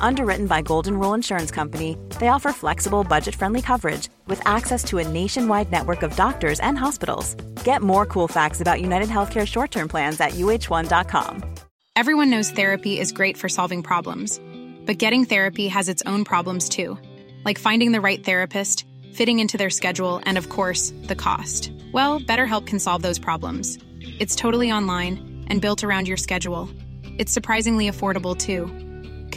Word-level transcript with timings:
Underwritten 0.00 0.46
by 0.46 0.62
Golden 0.62 0.98
Rule 0.98 1.14
Insurance 1.14 1.50
Company, 1.50 1.96
they 2.18 2.28
offer 2.28 2.52
flexible, 2.52 3.04
budget 3.04 3.34
friendly 3.34 3.62
coverage 3.62 4.08
with 4.26 4.40
access 4.46 4.82
to 4.84 4.98
a 4.98 5.08
nationwide 5.08 5.70
network 5.70 6.02
of 6.02 6.16
doctors 6.16 6.60
and 6.60 6.78
hospitals. 6.78 7.34
Get 7.64 7.82
more 7.82 8.06
cool 8.06 8.28
facts 8.28 8.60
about 8.60 8.80
United 8.80 9.08
Healthcare 9.08 9.46
short 9.46 9.70
term 9.70 9.88
plans 9.88 10.20
at 10.20 10.32
uh1.com. 10.32 11.44
Everyone 11.96 12.30
knows 12.30 12.50
therapy 12.50 12.98
is 12.98 13.12
great 13.12 13.36
for 13.36 13.48
solving 13.48 13.82
problems, 13.82 14.40
but 14.86 14.98
getting 14.98 15.24
therapy 15.24 15.68
has 15.68 15.88
its 15.88 16.02
own 16.06 16.24
problems 16.24 16.68
too, 16.68 16.96
like 17.44 17.58
finding 17.58 17.92
the 17.92 18.00
right 18.00 18.24
therapist, 18.24 18.84
fitting 19.12 19.40
into 19.40 19.58
their 19.58 19.70
schedule, 19.70 20.20
and 20.24 20.38
of 20.38 20.48
course, 20.48 20.92
the 21.04 21.16
cost. 21.16 21.72
Well, 21.92 22.20
BetterHelp 22.20 22.66
can 22.66 22.78
solve 22.78 23.02
those 23.02 23.18
problems. 23.18 23.78
It's 24.20 24.36
totally 24.36 24.70
online 24.70 25.44
and 25.48 25.60
built 25.60 25.82
around 25.82 26.06
your 26.06 26.16
schedule. 26.16 26.70
It's 27.18 27.32
surprisingly 27.32 27.90
affordable 27.90 28.36
too. 28.36 28.70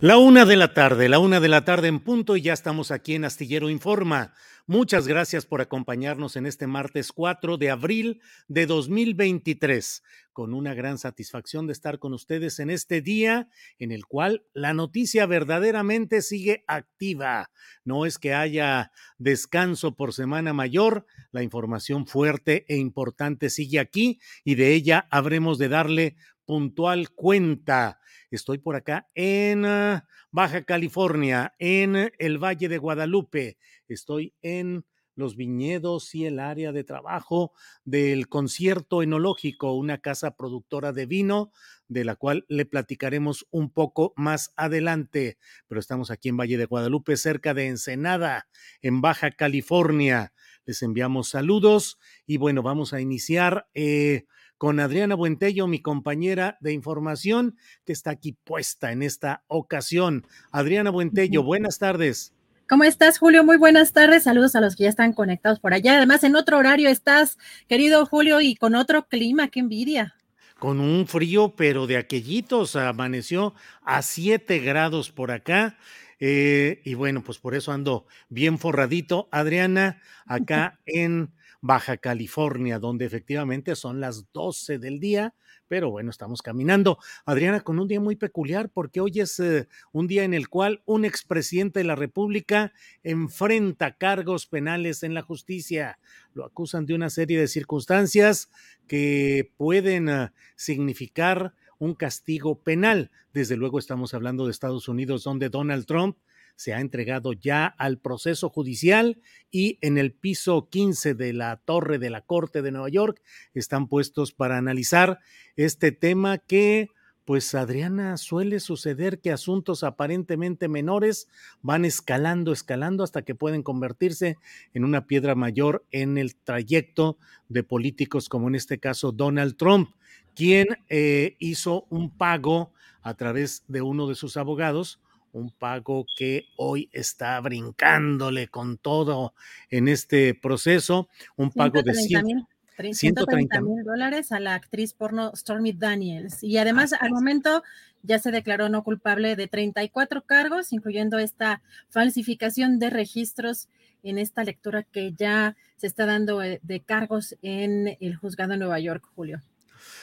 La 0.00 0.16
una 0.16 0.44
de 0.44 0.54
la 0.54 0.74
tarde, 0.74 1.08
la 1.08 1.18
una 1.18 1.40
de 1.40 1.48
la 1.48 1.64
tarde 1.64 1.88
en 1.88 1.98
punto 1.98 2.36
y 2.36 2.42
ya 2.42 2.52
estamos 2.52 2.92
aquí 2.92 3.16
en 3.16 3.24
Astillero 3.24 3.68
Informa. 3.68 4.32
Muchas 4.64 5.08
gracias 5.08 5.44
por 5.44 5.60
acompañarnos 5.60 6.36
en 6.36 6.46
este 6.46 6.68
martes 6.68 7.10
4 7.10 7.56
de 7.56 7.70
abril 7.70 8.22
de 8.46 8.66
2023, 8.66 10.04
con 10.32 10.54
una 10.54 10.72
gran 10.72 10.98
satisfacción 10.98 11.66
de 11.66 11.72
estar 11.72 11.98
con 11.98 12.14
ustedes 12.14 12.60
en 12.60 12.70
este 12.70 13.00
día 13.00 13.48
en 13.80 13.90
el 13.90 14.06
cual 14.06 14.44
la 14.52 14.72
noticia 14.72 15.26
verdaderamente 15.26 16.22
sigue 16.22 16.62
activa. 16.68 17.50
No 17.82 18.06
es 18.06 18.18
que 18.18 18.34
haya 18.34 18.92
descanso 19.18 19.96
por 19.96 20.12
semana 20.12 20.52
mayor, 20.52 21.06
la 21.32 21.42
información 21.42 22.06
fuerte 22.06 22.64
e 22.68 22.76
importante 22.76 23.50
sigue 23.50 23.80
aquí 23.80 24.20
y 24.44 24.54
de 24.54 24.74
ella 24.74 25.08
habremos 25.10 25.58
de 25.58 25.68
darle 25.68 26.16
puntual 26.44 27.10
cuenta. 27.10 27.97
Estoy 28.30 28.58
por 28.58 28.76
acá 28.76 29.08
en 29.14 29.64
ah, 29.64 30.06
Baja 30.30 30.64
California, 30.64 31.54
en 31.58 32.12
el 32.18 32.38
Valle 32.38 32.68
de 32.68 32.78
Guadalupe. 32.78 33.56
Estoy 33.88 34.34
en 34.42 34.84
los 35.18 35.34
viñedos 35.34 36.14
y 36.14 36.26
el 36.26 36.38
área 36.38 36.70
de 36.70 36.84
trabajo 36.84 37.52
del 37.84 38.28
concierto 38.28 39.02
enológico, 39.02 39.72
una 39.72 39.98
casa 39.98 40.36
productora 40.36 40.92
de 40.92 41.06
vino, 41.06 41.52
de 41.88 42.04
la 42.04 42.14
cual 42.14 42.44
le 42.48 42.66
platicaremos 42.66 43.46
un 43.50 43.70
poco 43.70 44.12
más 44.16 44.52
adelante. 44.56 45.38
Pero 45.66 45.80
estamos 45.80 46.10
aquí 46.10 46.28
en 46.28 46.36
Valle 46.36 46.56
de 46.56 46.66
Guadalupe, 46.66 47.16
cerca 47.16 47.52
de 47.52 47.66
Ensenada, 47.66 48.46
en 48.80 49.00
Baja 49.00 49.32
California. 49.32 50.32
Les 50.64 50.82
enviamos 50.82 51.30
saludos 51.30 51.98
y 52.26 52.36
bueno, 52.36 52.62
vamos 52.62 52.92
a 52.92 53.00
iniciar. 53.00 53.68
Eh, 53.74 54.26
con 54.58 54.80
Adriana 54.80 55.14
Buentello, 55.14 55.68
mi 55.68 55.80
compañera 55.80 56.58
de 56.60 56.72
información, 56.72 57.56
que 57.86 57.92
está 57.92 58.10
aquí 58.10 58.32
puesta 58.32 58.92
en 58.92 59.02
esta 59.02 59.44
ocasión. 59.46 60.26
Adriana 60.50 60.90
Buentello, 60.90 61.44
buenas 61.44 61.78
tardes. 61.78 62.34
¿Cómo 62.68 62.84
estás, 62.84 63.18
Julio? 63.18 63.44
Muy 63.44 63.56
buenas 63.56 63.92
tardes. 63.92 64.24
Saludos 64.24 64.54
a 64.54 64.60
los 64.60 64.76
que 64.76 64.82
ya 64.82 64.90
están 64.90 65.14
conectados 65.14 65.58
por 65.60 65.72
allá. 65.72 65.96
Además, 65.96 66.22
en 66.24 66.36
otro 66.36 66.58
horario 66.58 66.90
estás, 66.90 67.38
querido 67.66 68.04
Julio, 68.04 68.42
y 68.42 68.56
con 68.56 68.74
otro 68.74 69.06
clima. 69.06 69.48
¡Qué 69.48 69.60
envidia! 69.60 70.16
Con 70.58 70.80
un 70.80 71.06
frío, 71.06 71.54
pero 71.56 71.86
de 71.86 71.96
aquellitos. 71.96 72.76
Amaneció 72.76 73.54
a 73.82 74.02
7 74.02 74.58
grados 74.58 75.10
por 75.10 75.30
acá. 75.30 75.78
Eh, 76.20 76.82
y 76.84 76.94
bueno, 76.94 77.22
pues 77.22 77.38
por 77.38 77.54
eso 77.54 77.72
ando 77.72 78.06
bien 78.28 78.58
forradito. 78.58 79.28
Adriana, 79.30 80.02
acá 80.26 80.78
en 80.84 81.32
Baja 81.60 81.96
California, 81.96 82.78
donde 82.78 83.04
efectivamente 83.04 83.74
son 83.74 84.00
las 84.00 84.30
12 84.32 84.78
del 84.78 85.00
día, 85.00 85.34
pero 85.66 85.90
bueno, 85.90 86.10
estamos 86.10 86.40
caminando. 86.40 86.98
Adriana, 87.24 87.60
con 87.60 87.78
un 87.78 87.88
día 87.88 88.00
muy 88.00 88.16
peculiar, 88.16 88.70
porque 88.70 89.00
hoy 89.00 89.20
es 89.20 89.38
eh, 89.40 89.68
un 89.92 90.06
día 90.06 90.24
en 90.24 90.34
el 90.34 90.48
cual 90.48 90.82
un 90.86 91.04
expresidente 91.04 91.80
de 91.80 91.84
la 91.84 91.96
República 91.96 92.72
enfrenta 93.02 93.96
cargos 93.96 94.46
penales 94.46 95.02
en 95.02 95.14
la 95.14 95.22
justicia. 95.22 95.98
Lo 96.32 96.44
acusan 96.44 96.86
de 96.86 96.94
una 96.94 97.10
serie 97.10 97.38
de 97.38 97.48
circunstancias 97.48 98.50
que 98.86 99.52
pueden 99.56 100.08
uh, 100.08 100.28
significar 100.56 101.54
un 101.78 101.94
castigo 101.94 102.60
penal. 102.60 103.10
Desde 103.32 103.56
luego 103.56 103.78
estamos 103.78 104.14
hablando 104.14 104.46
de 104.46 104.52
Estados 104.52 104.88
Unidos, 104.88 105.24
donde 105.24 105.48
Donald 105.48 105.86
Trump 105.86 106.16
se 106.58 106.74
ha 106.74 106.80
entregado 106.80 107.32
ya 107.34 107.66
al 107.66 107.98
proceso 107.98 108.48
judicial 108.48 109.20
y 109.48 109.78
en 109.80 109.96
el 109.96 110.12
piso 110.12 110.68
15 110.68 111.14
de 111.14 111.32
la 111.32 111.56
torre 111.58 112.00
de 112.00 112.10
la 112.10 112.22
Corte 112.22 112.62
de 112.62 112.72
Nueva 112.72 112.88
York 112.88 113.22
están 113.54 113.86
puestos 113.86 114.32
para 114.32 114.58
analizar 114.58 115.20
este 115.54 115.92
tema 115.92 116.38
que 116.38 116.88
pues 117.24 117.54
Adriana, 117.54 118.16
suele 118.16 118.58
suceder 118.58 119.20
que 119.20 119.30
asuntos 119.30 119.84
aparentemente 119.84 120.66
menores 120.66 121.28
van 121.62 121.84
escalando, 121.84 122.52
escalando 122.52 123.04
hasta 123.04 123.22
que 123.22 123.36
pueden 123.36 123.62
convertirse 123.62 124.36
en 124.74 124.84
una 124.84 125.06
piedra 125.06 125.36
mayor 125.36 125.84
en 125.92 126.18
el 126.18 126.34
trayecto 126.34 127.18
de 127.48 127.62
políticos 127.62 128.28
como 128.28 128.48
en 128.48 128.56
este 128.56 128.80
caso 128.80 129.12
Donald 129.12 129.56
Trump, 129.56 129.90
quien 130.34 130.66
eh, 130.88 131.36
hizo 131.38 131.86
un 131.88 132.10
pago 132.10 132.72
a 133.02 133.14
través 133.14 133.62
de 133.68 133.80
uno 133.80 134.08
de 134.08 134.16
sus 134.16 134.36
abogados 134.36 134.98
un 135.32 135.50
pago 135.50 136.06
que 136.16 136.46
hoy 136.56 136.88
está 136.92 137.40
brincándole 137.40 138.48
con 138.48 138.78
todo 138.78 139.34
en 139.70 139.88
este 139.88 140.34
proceso, 140.34 141.08
un 141.36 141.50
pago 141.50 141.82
de 141.82 141.94
130 141.94 143.60
mil 143.60 143.84
dólares 143.84 144.30
a 144.32 144.40
la 144.40 144.54
actriz 144.54 144.94
porno 144.94 145.32
Stormy 145.34 145.72
Daniels. 145.72 146.42
Y 146.42 146.58
además, 146.58 146.92
al 146.92 147.10
momento 147.10 147.62
ya 148.02 148.18
se 148.18 148.30
declaró 148.30 148.68
no 148.68 148.84
culpable 148.84 149.36
de 149.36 149.48
34 149.48 150.22
cargos, 150.22 150.72
incluyendo 150.72 151.18
esta 151.18 151.62
falsificación 151.90 152.78
de 152.78 152.90
registros 152.90 153.68
en 154.02 154.18
esta 154.18 154.44
lectura 154.44 154.84
que 154.84 155.12
ya 155.12 155.56
se 155.76 155.88
está 155.88 156.06
dando 156.06 156.42
eh, 156.42 156.60
de 156.62 156.80
cargos 156.80 157.36
en 157.42 157.96
el 158.00 158.16
juzgado 158.16 158.52
de 158.52 158.58
Nueva 158.58 158.78
York, 158.78 159.04
Julio. 159.14 159.40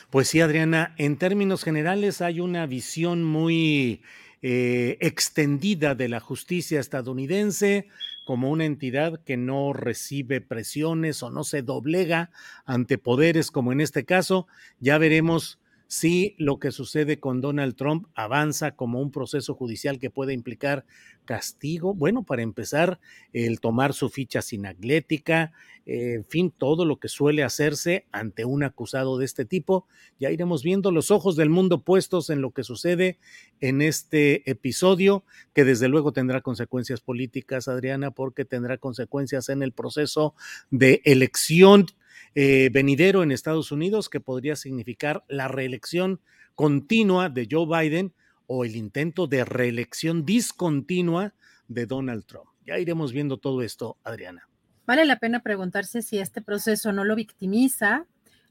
Pues 0.09 0.27
sí, 0.27 0.41
Adriana, 0.41 0.93
en 0.97 1.17
términos 1.17 1.63
generales 1.63 2.21
hay 2.21 2.39
una 2.39 2.65
visión 2.65 3.23
muy 3.23 4.01
eh, 4.47 4.99
extendida 5.01 5.95
de 5.95 6.07
la 6.07 6.19
justicia 6.19 6.79
estadounidense 6.79 7.87
como 8.25 8.51
una 8.51 8.65
entidad 8.65 9.19
que 9.23 9.37
no 9.37 9.73
recibe 9.73 10.39
presiones 10.39 11.23
o 11.23 11.31
no 11.31 11.43
se 11.43 11.63
doblega 11.63 12.29
ante 12.63 12.99
poderes 12.99 13.49
como 13.49 13.71
en 13.71 13.81
este 13.81 14.05
caso. 14.05 14.45
Ya 14.79 14.99
veremos 14.99 15.57
si 15.95 16.35
lo 16.37 16.59
que 16.59 16.73
sucede 16.73 17.21
con 17.21 17.39
Donald 17.39 17.77
Trump 17.77 18.07
avanza 18.15 18.75
como 18.75 18.99
un 18.99 19.11
proceso 19.11 19.55
judicial 19.55 19.97
que 19.97 20.09
puede 20.09 20.33
implicar 20.33 20.85
castigo. 21.23 21.93
Bueno, 21.93 22.23
para 22.23 22.41
empezar, 22.41 22.99
el 23.31 23.61
tomar 23.61 23.93
su 23.93 24.09
ficha 24.09 24.41
sinaglética, 24.41 25.53
en 25.85 26.25
fin, 26.25 26.51
todo 26.51 26.83
lo 26.83 26.97
que 26.97 27.07
suele 27.07 27.43
hacerse 27.43 28.07
ante 28.11 28.43
un 28.43 28.63
acusado 28.63 29.17
de 29.17 29.23
este 29.23 29.45
tipo. 29.45 29.87
Ya 30.19 30.31
iremos 30.31 30.63
viendo 30.63 30.91
los 30.91 31.11
ojos 31.11 31.37
del 31.37 31.49
mundo 31.49 31.81
puestos 31.85 32.29
en 32.29 32.41
lo 32.41 32.51
que 32.51 32.65
sucede 32.65 33.17
en 33.61 33.81
este 33.81 34.49
episodio, 34.51 35.23
que 35.53 35.63
desde 35.63 35.87
luego 35.87 36.11
tendrá 36.11 36.41
consecuencias 36.41 36.99
políticas, 36.99 37.69
Adriana, 37.69 38.11
porque 38.11 38.43
tendrá 38.43 38.77
consecuencias 38.77 39.47
en 39.47 39.63
el 39.63 39.71
proceso 39.71 40.35
de 40.71 41.01
elección 41.05 41.85
eh, 42.35 42.69
venidero 42.71 43.23
en 43.23 43.31
Estados 43.31 43.71
Unidos, 43.71 44.09
que 44.09 44.19
podría 44.19 44.55
significar 44.55 45.23
la 45.27 45.47
reelección 45.47 46.19
continua 46.53 47.29
de 47.29 47.47
Joe 47.49 47.65
Biden 47.65 48.13
o 48.47 48.65
el 48.65 48.75
intento 48.75 49.27
de 49.27 49.45
reelección 49.45 50.25
discontinua 50.25 51.33
de 51.67 51.85
Donald 51.85 52.25
Trump. 52.25 52.47
Ya 52.65 52.77
iremos 52.77 53.11
viendo 53.11 53.37
todo 53.37 53.61
esto, 53.61 53.97
Adriana. 54.03 54.47
Vale 54.85 55.05
la 55.05 55.17
pena 55.17 55.41
preguntarse 55.41 56.01
si 56.01 56.19
este 56.19 56.41
proceso 56.41 56.91
no 56.91 57.03
lo 57.03 57.15
victimiza. 57.15 58.05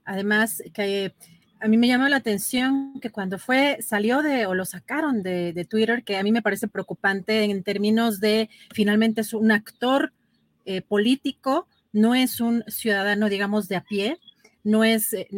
Además, 0.05 0.63
que 0.73 1.15
a 1.61 1.69
mí 1.69 1.77
me 1.77 1.87
llamó 1.87 2.09
la 2.09 2.17
atención 2.17 2.99
que 3.01 3.11
cuando 3.11 3.39
fue, 3.39 3.79
salió 3.81 4.23
de 4.23 4.47
o 4.47 4.55
lo 4.55 4.65
sacaron 4.65 5.23
de, 5.23 5.67
Twitter, 5.69 6.05
que 6.05 6.17
a 6.17 6.23
mí 6.23 6.33
me 6.33 6.43
parece 6.43 6.69
preocupante 6.69 7.45
en 7.45 7.63
términos 7.63 8.21
de 8.21 8.51
finalmente 8.73 9.23
es 9.23 9.33
un 9.33 9.53
actor 9.53 10.13
eh, 10.67 10.83
político, 10.83 11.69
no 11.95 12.15
es 12.15 12.41
un 12.41 12.63
ciudadano, 12.69 13.31
digamos, 13.31 13.69
de 13.69 13.77
a 13.77 13.85
pie, 13.85 14.19
no 14.63 14.85
es 14.85 15.15
eh, 15.15 15.29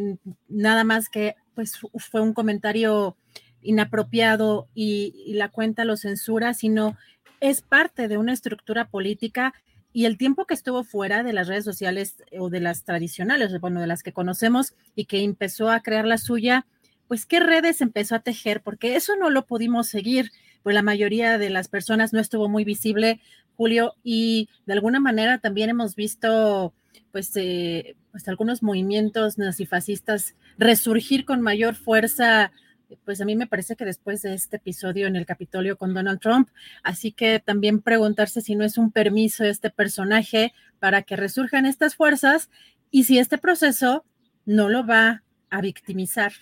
nada 0.48 0.82
más 0.82 1.08
que, 1.08 1.36
pues 1.54 1.78
fue 1.78 2.20
un 2.20 2.34
comentario 2.34 3.16
inapropiado 3.62 4.68
y 4.74 5.32
la 5.34 5.50
cuenta 5.50 5.84
lo 5.84 5.96
censura, 5.96 6.54
sino 6.54 6.96
es 7.40 7.62
parte 7.62 8.08
de 8.08 8.18
una 8.18 8.32
estructura 8.32 8.88
política 8.88 9.54
y 9.96 10.04
el 10.04 10.18
tiempo 10.18 10.44
que 10.44 10.52
estuvo 10.52 10.84
fuera 10.84 11.22
de 11.22 11.32
las 11.32 11.48
redes 11.48 11.64
sociales 11.64 12.16
eh, 12.30 12.38
o 12.38 12.50
de 12.50 12.60
las 12.60 12.84
tradicionales, 12.84 13.58
bueno, 13.60 13.80
de 13.80 13.86
las 13.86 14.02
que 14.02 14.12
conocemos 14.12 14.74
y 14.94 15.06
que 15.06 15.22
empezó 15.22 15.70
a 15.70 15.80
crear 15.80 16.04
la 16.04 16.18
suya, 16.18 16.66
pues 17.08 17.24
qué 17.24 17.40
redes 17.40 17.80
empezó 17.80 18.14
a 18.14 18.20
tejer, 18.20 18.60
porque 18.60 18.96
eso 18.96 19.16
no 19.16 19.30
lo 19.30 19.46
pudimos 19.46 19.86
seguir, 19.86 20.32
pues 20.62 20.74
la 20.74 20.82
mayoría 20.82 21.38
de 21.38 21.48
las 21.48 21.68
personas 21.68 22.12
no 22.12 22.20
estuvo 22.20 22.46
muy 22.46 22.62
visible, 22.62 23.20
Julio, 23.56 23.94
y 24.02 24.48
de 24.66 24.72
alguna 24.74 25.00
manera 25.00 25.38
también 25.38 25.70
hemos 25.70 25.96
visto 25.96 26.72
pues, 27.12 27.32
eh, 27.36 27.96
pues 28.12 28.28
algunos 28.28 28.62
movimientos 28.62 29.38
nazifascistas 29.38 30.34
resurgir 30.58 31.24
con 31.24 31.40
mayor 31.40 31.74
fuerza 31.74 32.52
pues 33.04 33.20
a 33.20 33.24
mí 33.24 33.36
me 33.36 33.46
parece 33.46 33.76
que 33.76 33.84
después 33.84 34.22
de 34.22 34.34
este 34.34 34.56
episodio 34.56 35.06
en 35.06 35.16
el 35.16 35.26
Capitolio 35.26 35.76
con 35.76 35.94
Donald 35.94 36.20
Trump, 36.20 36.48
así 36.82 37.12
que 37.12 37.40
también 37.40 37.80
preguntarse 37.80 38.40
si 38.40 38.54
no 38.54 38.64
es 38.64 38.78
un 38.78 38.92
permiso 38.92 39.44
este 39.44 39.70
personaje 39.70 40.52
para 40.78 41.02
que 41.02 41.16
resurjan 41.16 41.66
estas 41.66 41.96
fuerzas 41.96 42.50
y 42.90 43.04
si 43.04 43.18
este 43.18 43.38
proceso 43.38 44.04
no 44.44 44.68
lo 44.68 44.86
va 44.86 45.22
a 45.50 45.60
victimizar. 45.60 46.32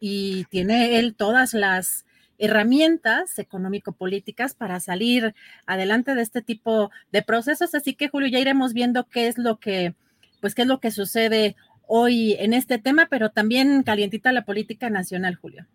Y 0.00 0.44
tiene 0.44 0.98
él 0.98 1.16
todas 1.16 1.54
las 1.54 2.06
herramientas 2.38 3.38
económico-políticas 3.38 4.54
para 4.54 4.80
salir 4.80 5.34
adelante 5.66 6.14
de 6.14 6.22
este 6.22 6.42
tipo 6.42 6.90
de 7.12 7.22
procesos. 7.22 7.74
Así 7.74 7.94
que, 7.94 8.08
Julio, 8.08 8.28
ya 8.28 8.38
iremos 8.38 8.72
viendo 8.72 9.04
qué 9.08 9.28
es 9.28 9.38
lo 9.38 9.58
que, 9.58 9.94
pues, 10.40 10.54
qué 10.54 10.62
es 10.62 10.68
lo 10.68 10.80
que 10.80 10.90
sucede 10.90 11.56
hoy 11.86 12.34
en 12.38 12.52
este 12.52 12.78
tema, 12.78 13.06
pero 13.10 13.30
también 13.30 13.82
calientita 13.82 14.32
la 14.32 14.44
política 14.44 14.90
nacional, 14.90 15.34
Julio. 15.36 15.66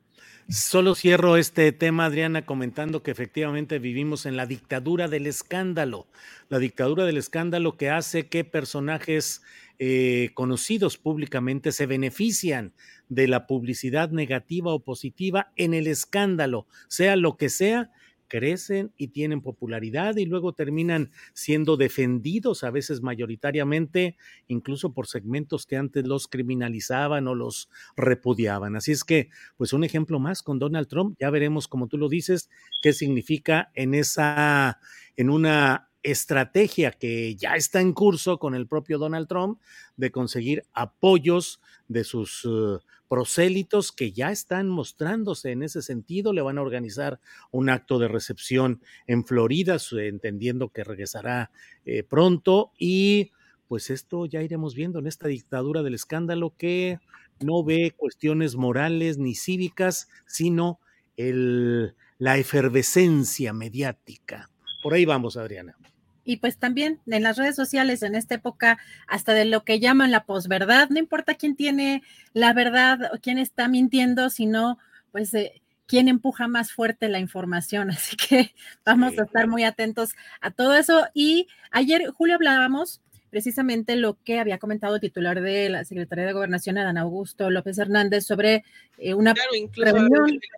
Solo 0.49 0.93
cierro 0.93 1.37
este 1.37 1.71
tema, 1.71 2.05
Adriana, 2.05 2.45
comentando 2.45 3.01
que 3.01 3.11
efectivamente 3.11 3.79
vivimos 3.79 4.25
en 4.25 4.35
la 4.35 4.45
dictadura 4.45 5.07
del 5.07 5.25
escándalo, 5.25 6.07
la 6.49 6.59
dictadura 6.59 7.05
del 7.05 7.17
escándalo 7.17 7.77
que 7.77 7.89
hace 7.89 8.27
que 8.27 8.43
personajes 8.43 9.41
eh, 9.79 10.31
conocidos 10.33 10.97
públicamente 10.97 11.71
se 11.71 11.85
benefician 11.85 12.73
de 13.07 13.29
la 13.29 13.47
publicidad 13.47 14.09
negativa 14.09 14.73
o 14.73 14.83
positiva 14.83 15.51
en 15.55 15.73
el 15.73 15.87
escándalo, 15.87 16.67
sea 16.89 17.15
lo 17.15 17.37
que 17.37 17.47
sea, 17.47 17.91
crecen 18.33 18.91
y 18.97 19.09
tienen 19.09 19.41
popularidad 19.41 20.17
y 20.17 20.25
luego 20.25 20.53
terminan 20.53 21.11
siendo 21.33 21.77
defendidos 21.77 22.63
a 22.63 22.71
veces 22.71 23.03
mayoritariamente, 23.03 24.17
incluso 24.47 24.91
por 24.91 25.05
segmentos 25.05 25.67
que 25.67 25.77
antes 25.77 26.07
los 26.07 26.27
criminalizaban 26.27 27.27
o 27.27 27.35
los 27.35 27.69
repudiaban. 27.95 28.75
Así 28.75 28.91
es 28.91 29.03
que, 29.03 29.29
pues 29.55 29.71
un 29.71 29.83
ejemplo 29.83 30.19
más 30.19 30.41
con 30.41 30.57
Donald 30.57 30.87
Trump, 30.87 31.15
ya 31.19 31.29
veremos, 31.29 31.67
como 31.67 31.87
tú 31.87 31.99
lo 31.99 32.09
dices, 32.09 32.49
qué 32.81 32.91
significa 32.91 33.69
en 33.75 33.93
esa, 33.93 34.79
en 35.15 35.29
una 35.29 35.91
estrategia 36.01 36.89
que 36.89 37.35
ya 37.35 37.55
está 37.55 37.81
en 37.81 37.93
curso 37.93 38.39
con 38.39 38.55
el 38.55 38.65
propio 38.65 38.97
Donald 38.97 39.27
Trump 39.27 39.61
de 39.95 40.11
conseguir 40.11 40.65
apoyos 40.73 41.61
de 41.87 42.03
sus 42.03 42.43
uh, 42.45 42.79
prosélitos 43.13 43.91
que 43.91 44.11
ya 44.11 44.31
están 44.31 44.67
mostrándose 44.67 45.51
en 45.51 45.61
ese 45.61 45.83
sentido. 45.83 46.33
Le 46.33 46.41
van 46.41 46.57
a 46.57 46.63
organizar 46.63 47.19
un 47.51 47.69
acto 47.69 47.99
de 47.99 48.07
recepción 48.07 48.81
en 49.05 49.23
Florida, 49.23 49.77
entendiendo 49.91 50.69
que 50.69 50.83
regresará 50.83 51.51
eh, 51.85 52.01
pronto. 52.01 52.71
Y 52.75 53.29
pues 53.67 53.91
esto 53.91 54.25
ya 54.25 54.41
iremos 54.41 54.73
viendo 54.73 54.97
en 54.97 55.05
esta 55.05 55.27
dictadura 55.27 55.83
del 55.83 55.93
escándalo 55.93 56.55
que 56.57 56.97
no 57.39 57.63
ve 57.63 57.93
cuestiones 57.95 58.55
morales 58.55 59.19
ni 59.19 59.35
cívicas, 59.35 60.09
sino 60.25 60.79
el, 61.15 61.93
la 62.17 62.39
efervescencia 62.39 63.53
mediática. 63.53 64.49
Por 64.81 64.95
ahí 64.95 65.05
vamos, 65.05 65.37
Adriana 65.37 65.77
y 66.25 66.37
pues 66.37 66.57
también 66.57 66.99
en 67.07 67.23
las 67.23 67.37
redes 67.37 67.55
sociales 67.55 68.01
en 68.03 68.15
esta 68.15 68.35
época, 68.35 68.79
hasta 69.07 69.33
de 69.33 69.45
lo 69.45 69.63
que 69.63 69.79
llaman 69.79 70.11
la 70.11 70.25
posverdad, 70.25 70.89
no 70.89 70.99
importa 70.99 71.35
quién 71.35 71.55
tiene 71.55 72.03
la 72.33 72.53
verdad 72.53 73.11
o 73.13 73.19
quién 73.19 73.37
está 73.37 73.67
mintiendo, 73.67 74.29
sino 74.29 74.77
pues 75.11 75.33
eh, 75.33 75.61
quién 75.85 76.07
empuja 76.07 76.47
más 76.47 76.71
fuerte 76.71 77.09
la 77.09 77.19
información. 77.19 77.89
Así 77.91 78.15
que 78.15 78.53
vamos 78.85 79.17
a 79.17 79.23
estar 79.23 79.47
muy 79.47 79.63
atentos 79.63 80.15
a 80.41 80.51
todo 80.51 80.75
eso. 80.75 81.05
Y 81.13 81.47
ayer, 81.71 82.09
Julio, 82.11 82.35
hablábamos 82.35 83.01
precisamente 83.29 83.95
lo 83.95 84.17
que 84.23 84.39
había 84.39 84.59
comentado 84.59 84.95
el 84.95 85.01
titular 85.01 85.41
de 85.41 85.67
la 85.67 85.83
Secretaría 85.85 86.25
de 86.25 86.33
Gobernación, 86.33 86.77
Adán 86.77 86.99
Augusto 86.99 87.49
López 87.49 87.79
Hernández, 87.79 88.27
sobre 88.27 88.63
eh, 88.99 89.15
una 89.15 89.33
claro, 89.33 89.55
incluso 89.55 89.95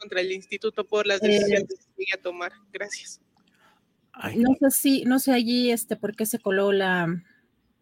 contra 0.01 0.19
el 0.19 0.33
instituto 0.33 0.83
por 0.83 1.07
las 1.07 1.21
decisiones 1.21 1.69
que 1.69 1.75
sigue 1.95 2.13
a 2.13 2.21
tomar. 2.21 2.51
Gracias 2.73 3.21
no 4.35 4.55
sé 4.59 4.71
si, 4.71 5.03
no 5.05 5.19
sé 5.19 5.31
allí 5.31 5.71
este 5.71 5.95
por 5.95 6.15
qué 6.15 6.25
se 6.25 6.39
coló 6.39 6.71
la. 6.71 7.23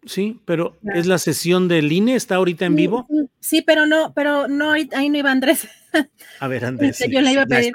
Sí, 0.05 0.41
pero 0.45 0.77
es 0.93 1.05
la 1.05 1.17
sesión 1.17 1.67
del 1.67 1.91
INE, 1.91 2.15
está 2.15 2.35
ahorita 2.35 2.65
en 2.65 2.75
vivo. 2.75 3.07
Sí, 3.39 3.61
pero 3.61 3.85
no, 3.85 4.13
pero 4.13 4.47
no, 4.49 4.71
ahí, 4.71 5.09
no 5.09 5.17
iba 5.17 5.31
Andrés. 5.31 5.67
A 6.39 6.47
ver, 6.47 6.65
Andrés. 6.65 6.99
Este, 6.99 7.13
yo 7.13 7.21
le 7.21 7.31
iba 7.31 7.43
a 7.43 7.45
pedir. 7.45 7.73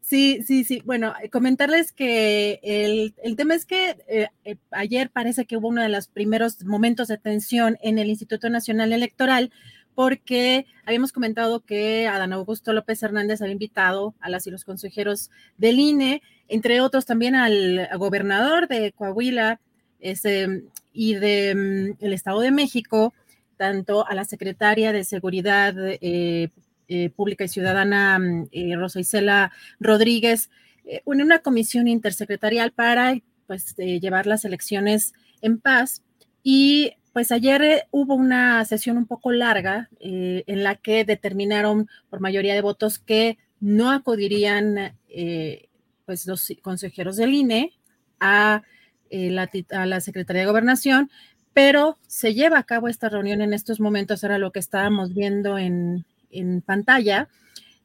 Sí, 0.00 0.40
sí, 0.44 0.64
sí. 0.64 0.82
Bueno, 0.86 1.12
comentarles 1.30 1.92
que 1.92 2.60
el, 2.62 3.36
tema 3.36 3.54
es 3.54 3.66
que 3.66 3.90
eh, 4.08 4.28
eh, 4.44 4.56
ayer 4.70 5.10
parece 5.10 5.44
que 5.44 5.58
hubo 5.58 5.68
uno 5.68 5.82
de 5.82 5.90
los 5.90 6.08
primeros 6.08 6.64
momentos 6.64 7.08
de 7.08 7.18
tensión 7.18 7.76
en 7.82 7.98
el 7.98 8.08
Instituto 8.08 8.48
Nacional 8.48 8.94
Electoral 8.94 9.52
porque 9.94 10.64
habíamos 10.86 11.10
comentado 11.10 11.60
que 11.60 12.06
Adán 12.06 12.32
Augusto 12.32 12.72
López 12.72 13.02
Hernández 13.02 13.42
había 13.42 13.52
invitado 13.52 14.14
a 14.20 14.30
las 14.30 14.46
y 14.46 14.50
los 14.52 14.64
consejeros 14.64 15.28
del 15.56 15.80
INE, 15.80 16.22
entre 16.48 16.80
otros 16.80 17.06
también 17.06 17.34
al 17.34 17.88
gobernador 17.98 18.68
de 18.68 18.92
Coahuila 18.92 19.60
ese, 20.00 20.64
y 20.92 21.14
del 21.14 21.96
mm, 22.00 22.12
Estado 22.12 22.40
de 22.40 22.50
México, 22.50 23.14
tanto 23.56 24.06
a 24.06 24.14
la 24.14 24.24
secretaria 24.24 24.92
de 24.92 25.04
Seguridad 25.04 25.74
eh, 25.78 26.50
eh, 26.88 27.10
Pública 27.10 27.44
y 27.44 27.48
Ciudadana, 27.48 28.18
mm, 28.18 28.48
eh, 28.52 28.76
Rosa 28.76 29.00
Isela 29.00 29.52
Rodríguez, 29.80 30.50
en 30.84 31.20
una 31.20 31.40
comisión 31.40 31.86
intersecretarial 31.86 32.72
para 32.72 33.14
pues, 33.46 33.76
llevar 33.76 34.26
las 34.26 34.46
elecciones 34.46 35.12
en 35.42 35.58
paz. 35.60 36.02
Y 36.42 36.94
pues 37.12 37.32
ayer 37.32 37.62
eh, 37.62 37.82
hubo 37.90 38.14
una 38.14 38.64
sesión 38.64 38.96
un 38.96 39.06
poco 39.06 39.32
larga 39.32 39.88
eh, 39.98 40.44
en 40.46 40.62
la 40.62 40.76
que 40.76 41.04
determinaron 41.04 41.88
por 42.10 42.20
mayoría 42.20 42.54
de 42.54 42.60
votos 42.60 43.00
que 43.00 43.38
no 43.60 43.90
acudirían 43.90 44.96
eh, 45.08 45.67
pues 46.08 46.26
los 46.26 46.50
consejeros 46.62 47.16
del 47.16 47.34
INE 47.34 47.74
a, 48.18 48.62
la, 49.10 49.50
a, 49.72 49.84
la, 49.84 50.00
Secretaría 50.00 50.40
de 50.40 50.48
Gobernación, 50.48 51.10
pero 51.52 51.98
se 52.06 52.32
lleva 52.32 52.58
a 52.58 52.62
cabo 52.62 52.88
esta 52.88 53.10
reunión 53.10 53.42
en 53.42 53.52
estos 53.52 53.78
momentos, 53.78 54.24
era 54.24 54.38
lo 54.38 54.50
que 54.50 54.58
estábamos 54.58 55.12
viendo 55.12 55.58
en, 55.58 56.06
en 56.30 56.62
pantalla, 56.62 57.28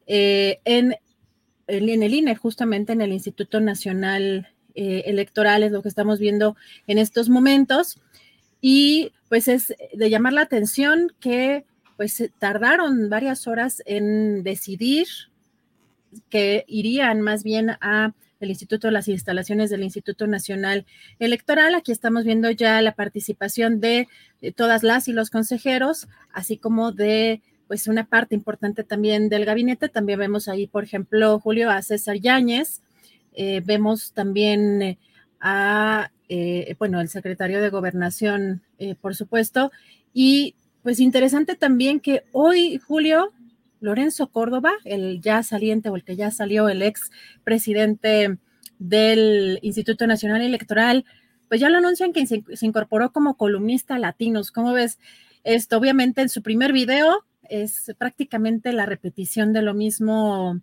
en, 0.06 0.96
en, 1.66 2.02
el 2.02 2.14
INE, 2.14 2.34
justamente 2.34 2.94
en 2.94 3.02
el 3.02 3.12
Instituto 3.12 3.60
Nacional 3.60 4.48
Electoral, 4.74 5.62
es 5.62 5.72
lo 5.72 5.82
que 5.82 5.90
estamos 5.90 6.18
viendo 6.18 6.56
en 6.86 6.96
estos 6.96 7.28
momentos. 7.28 8.00
Y 8.62 9.12
pues 9.28 9.48
es 9.48 9.74
de 9.92 10.08
llamar 10.08 10.32
la 10.32 10.40
atención 10.40 11.12
que 11.20 11.66
pues 11.98 12.22
tardaron 12.38 13.10
varias 13.10 13.46
horas 13.46 13.82
en 13.84 14.42
decidir 14.44 15.08
que 16.28 16.64
irían 16.68 17.20
más 17.20 17.42
bien 17.42 17.70
a 17.80 18.14
el 18.44 18.50
Instituto, 18.50 18.90
las 18.90 19.08
instalaciones 19.08 19.70
del 19.70 19.82
Instituto 19.82 20.26
Nacional 20.26 20.86
Electoral. 21.18 21.74
Aquí 21.74 21.92
estamos 21.92 22.24
viendo 22.24 22.50
ya 22.50 22.80
la 22.82 22.94
participación 22.94 23.80
de, 23.80 24.08
todas 24.56 24.82
las 24.82 25.08
y 25.08 25.12
los 25.12 25.30
consejeros, 25.30 26.06
así 26.32 26.58
como 26.58 26.92
de 26.92 27.40
pues 27.66 27.88
una 27.88 28.04
parte 28.04 28.34
importante 28.34 28.84
también 28.84 29.28
del 29.30 29.46
gabinete. 29.46 29.88
También 29.88 30.18
vemos 30.18 30.48
ahí, 30.48 30.66
por 30.66 30.84
ejemplo, 30.84 31.40
Julio 31.40 31.70
a 31.70 31.80
César 31.82 32.16
Yáñez. 32.16 32.82
Eh, 33.32 33.62
vemos 33.64 34.12
también 34.12 34.82
eh, 34.82 34.98
a, 35.40 36.10
eh, 36.28 36.76
bueno, 36.78 37.00
el 37.00 37.08
secretario 37.08 37.62
de 37.62 37.70
Gobernación, 37.70 38.62
por 39.00 39.14
supuesto. 39.14 39.72
Y 40.12 40.54
pues 40.82 41.00
interesante 41.00 41.54
también 41.54 42.00
que 42.00 42.24
hoy, 42.32 42.78
Julio, 42.78 43.32
Lorenzo 43.84 44.28
Córdoba, 44.28 44.72
el 44.84 45.20
ya 45.20 45.42
saliente 45.42 45.90
o 45.90 45.96
el 45.96 46.04
que 46.04 46.16
ya 46.16 46.30
salió, 46.30 46.70
el 46.70 46.80
ex 46.82 47.10
presidente 47.44 48.38
del 48.78 49.58
Instituto 49.60 50.06
Nacional 50.06 50.40
Electoral, 50.40 51.04
pues 51.48 51.60
ya 51.60 51.68
lo 51.68 51.78
anuncian 51.78 52.14
que 52.14 52.26
se, 52.26 52.42
incorporó 52.62 53.12
como 53.12 53.36
columnista 53.36 53.98
latinos. 53.98 54.50
¿Cómo 54.50 54.72
ves 54.72 54.98
esto? 55.44 55.76
Obviamente 55.76 56.22
en 56.22 56.30
su 56.30 56.42
primer 56.42 56.72
video 56.72 57.26
es 57.42 57.94
prácticamente 57.98 58.72
la 58.72 58.86
repetición 58.86 59.52
de 59.52 59.60
lo 59.60 59.74
mismo, 59.74 60.60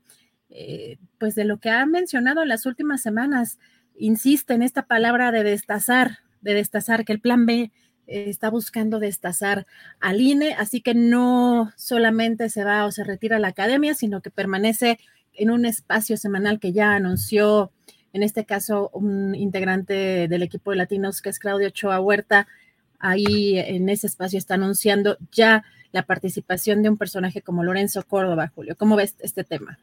eh, 0.49 0.97
pues 1.19 1.35
de 1.35 1.45
lo 1.45 1.59
que 1.59 1.69
ha 1.69 1.85
mencionado 1.85 2.41
en 2.41 2.49
las 2.49 2.65
últimas 2.65 3.03
semanas. 3.03 3.59
Insiste 3.95 4.55
en 4.55 4.63
esta 4.63 4.87
palabra 4.87 5.31
de 5.31 5.43
destazar, 5.43 6.17
de 6.41 6.55
destazar, 6.55 7.05
que 7.05 7.13
el 7.13 7.21
plan 7.21 7.45
B 7.45 7.71
está 8.07 8.49
buscando 8.49 8.99
destazar 8.99 9.65
al 9.99 10.21
INE, 10.21 10.53
así 10.53 10.81
que 10.81 10.93
no 10.93 11.71
solamente 11.77 12.49
se 12.49 12.63
va 12.63 12.85
o 12.85 12.91
se 12.91 13.03
retira 13.03 13.37
a 13.37 13.39
la 13.39 13.49
academia, 13.49 13.93
sino 13.93 14.21
que 14.21 14.29
permanece 14.29 14.99
en 15.33 15.49
un 15.49 15.65
espacio 15.65 16.17
semanal 16.17 16.59
que 16.59 16.73
ya 16.73 16.93
anunció, 16.93 17.71
en 18.13 18.23
este 18.23 18.45
caso, 18.45 18.89
un 18.93 19.35
integrante 19.35 20.27
del 20.27 20.43
equipo 20.43 20.71
de 20.71 20.77
latinos, 20.77 21.21
que 21.21 21.29
es 21.29 21.39
Claudio 21.39 21.69
Ochoa 21.69 21.99
Huerta. 21.99 22.47
Ahí 22.99 23.57
en 23.57 23.89
ese 23.89 24.07
espacio 24.07 24.37
está 24.37 24.55
anunciando 24.55 25.17
ya 25.31 25.63
la 25.91 26.03
participación 26.03 26.83
de 26.83 26.89
un 26.89 26.97
personaje 26.97 27.41
como 27.41 27.63
Lorenzo 27.63 28.03
Córdoba, 28.03 28.51
Julio. 28.53 28.75
¿Cómo 28.77 28.95
ves 28.95 29.15
este 29.19 29.43
tema? 29.43 29.79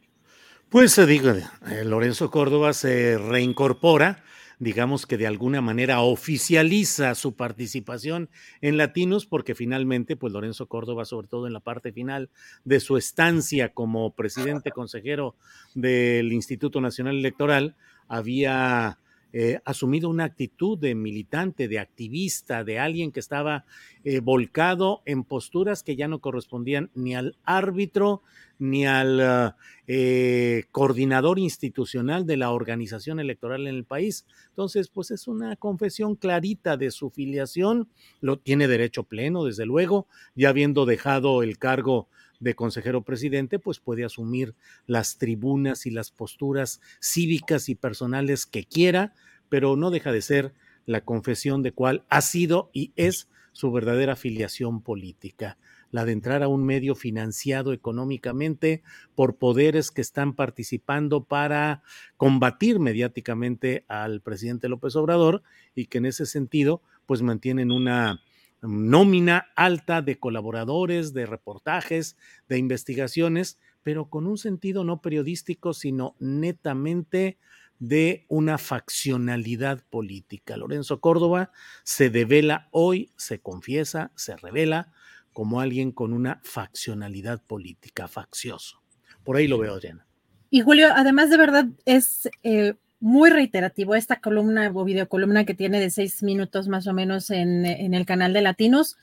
Pues 0.68 0.92
se 0.92 1.06
digo, 1.06 1.30
eh, 1.30 1.84
Lorenzo 1.84 2.30
Córdoba 2.30 2.74
se 2.74 3.16
reincorpora 3.16 4.22
digamos 4.58 5.06
que 5.06 5.16
de 5.16 5.26
alguna 5.26 5.60
manera 5.60 6.00
oficializa 6.00 7.14
su 7.14 7.34
participación 7.34 8.28
en 8.60 8.76
Latinos, 8.76 9.26
porque 9.26 9.54
finalmente, 9.54 10.16
pues 10.16 10.32
Lorenzo 10.32 10.66
Córdoba, 10.66 11.04
sobre 11.04 11.28
todo 11.28 11.46
en 11.46 11.52
la 11.52 11.60
parte 11.60 11.92
final 11.92 12.30
de 12.64 12.80
su 12.80 12.96
estancia 12.96 13.72
como 13.72 14.14
presidente 14.14 14.70
consejero 14.70 15.36
del 15.74 16.32
Instituto 16.32 16.80
Nacional 16.80 17.16
Electoral, 17.16 17.76
había 18.08 18.98
eh, 19.32 19.60
asumido 19.64 20.08
una 20.08 20.24
actitud 20.24 20.78
de 20.78 20.94
militante, 20.94 21.68
de 21.68 21.78
activista, 21.78 22.64
de 22.64 22.78
alguien 22.78 23.12
que 23.12 23.20
estaba 23.20 23.64
eh, 24.04 24.20
volcado 24.20 25.02
en 25.04 25.24
posturas 25.24 25.82
que 25.82 25.96
ya 25.96 26.08
no 26.08 26.20
correspondían 26.20 26.90
ni 26.94 27.14
al 27.14 27.36
árbitro 27.44 28.22
ni 28.58 28.86
al 28.86 29.54
eh, 29.86 30.64
coordinador 30.72 31.38
institucional 31.38 32.26
de 32.26 32.36
la 32.36 32.50
organización 32.50 33.20
electoral 33.20 33.66
en 33.66 33.74
el 33.74 33.84
país. 33.84 34.26
Entonces, 34.48 34.88
pues 34.88 35.10
es 35.10 35.28
una 35.28 35.56
confesión 35.56 36.16
clarita 36.16 36.76
de 36.76 36.90
su 36.90 37.10
filiación, 37.10 37.88
lo 38.20 38.38
tiene 38.38 38.66
derecho 38.66 39.04
pleno, 39.04 39.44
desde 39.44 39.66
luego, 39.66 40.06
ya 40.34 40.48
habiendo 40.48 40.86
dejado 40.86 41.42
el 41.42 41.58
cargo 41.58 42.08
de 42.40 42.54
consejero 42.54 43.02
presidente, 43.02 43.58
pues 43.58 43.80
puede 43.80 44.04
asumir 44.04 44.54
las 44.86 45.18
tribunas 45.18 45.86
y 45.86 45.90
las 45.90 46.10
posturas 46.10 46.80
cívicas 47.00 47.68
y 47.68 47.74
personales 47.74 48.46
que 48.46 48.64
quiera, 48.64 49.14
pero 49.48 49.76
no 49.76 49.90
deja 49.90 50.12
de 50.12 50.22
ser 50.22 50.54
la 50.86 51.02
confesión 51.02 51.62
de 51.62 51.72
cuál 51.72 52.04
ha 52.08 52.20
sido 52.20 52.70
y 52.72 52.92
es 52.96 53.28
su 53.52 53.72
verdadera 53.72 54.14
filiación 54.14 54.82
política, 54.82 55.58
la 55.90 56.04
de 56.04 56.12
entrar 56.12 56.42
a 56.42 56.48
un 56.48 56.64
medio 56.64 56.94
financiado 56.94 57.72
económicamente 57.72 58.82
por 59.14 59.36
poderes 59.36 59.90
que 59.90 60.00
están 60.00 60.34
participando 60.34 61.24
para 61.24 61.82
combatir 62.16 62.78
mediáticamente 62.78 63.84
al 63.88 64.20
presidente 64.20 64.68
López 64.68 64.94
Obrador 64.96 65.42
y 65.74 65.86
que 65.86 65.98
en 65.98 66.06
ese 66.06 66.24
sentido 66.24 66.82
pues 67.04 67.22
mantienen 67.22 67.72
una 67.72 68.22
nómina 68.62 69.48
alta 69.54 70.02
de 70.02 70.18
colaboradores, 70.18 71.12
de 71.12 71.26
reportajes, 71.26 72.16
de 72.48 72.58
investigaciones, 72.58 73.58
pero 73.82 74.10
con 74.10 74.26
un 74.26 74.38
sentido 74.38 74.84
no 74.84 75.00
periodístico, 75.00 75.74
sino 75.74 76.16
netamente 76.18 77.38
de 77.78 78.26
una 78.28 78.58
faccionalidad 78.58 79.84
política. 79.88 80.56
Lorenzo 80.56 81.00
Córdoba 81.00 81.52
se 81.84 82.10
devela 82.10 82.68
hoy, 82.72 83.12
se 83.16 83.40
confiesa, 83.40 84.10
se 84.16 84.36
revela 84.36 84.92
como 85.32 85.60
alguien 85.60 85.92
con 85.92 86.12
una 86.12 86.40
faccionalidad 86.42 87.42
política, 87.44 88.08
faccioso. 88.08 88.82
Por 89.22 89.36
ahí 89.36 89.46
lo 89.46 89.58
veo, 89.58 89.74
Adriana. 89.74 90.06
Y 90.50 90.62
Julio, 90.62 90.88
además 90.94 91.30
de 91.30 91.36
verdad 91.36 91.66
es 91.84 92.28
eh, 92.42 92.74
muy 93.00 93.30
reiterativo 93.30 93.94
esta 93.94 94.20
columna 94.20 94.70
o 94.74 94.84
videocolumna 94.84 95.44
que 95.44 95.54
tiene 95.54 95.80
de 95.80 95.90
seis 95.90 96.22
minutos 96.22 96.68
más 96.68 96.86
o 96.86 96.92
menos 96.92 97.30
en, 97.30 97.64
en, 97.64 97.94
el 97.94 98.06
canal 98.06 98.32
de 98.32 98.42
Latinos. 98.42 98.96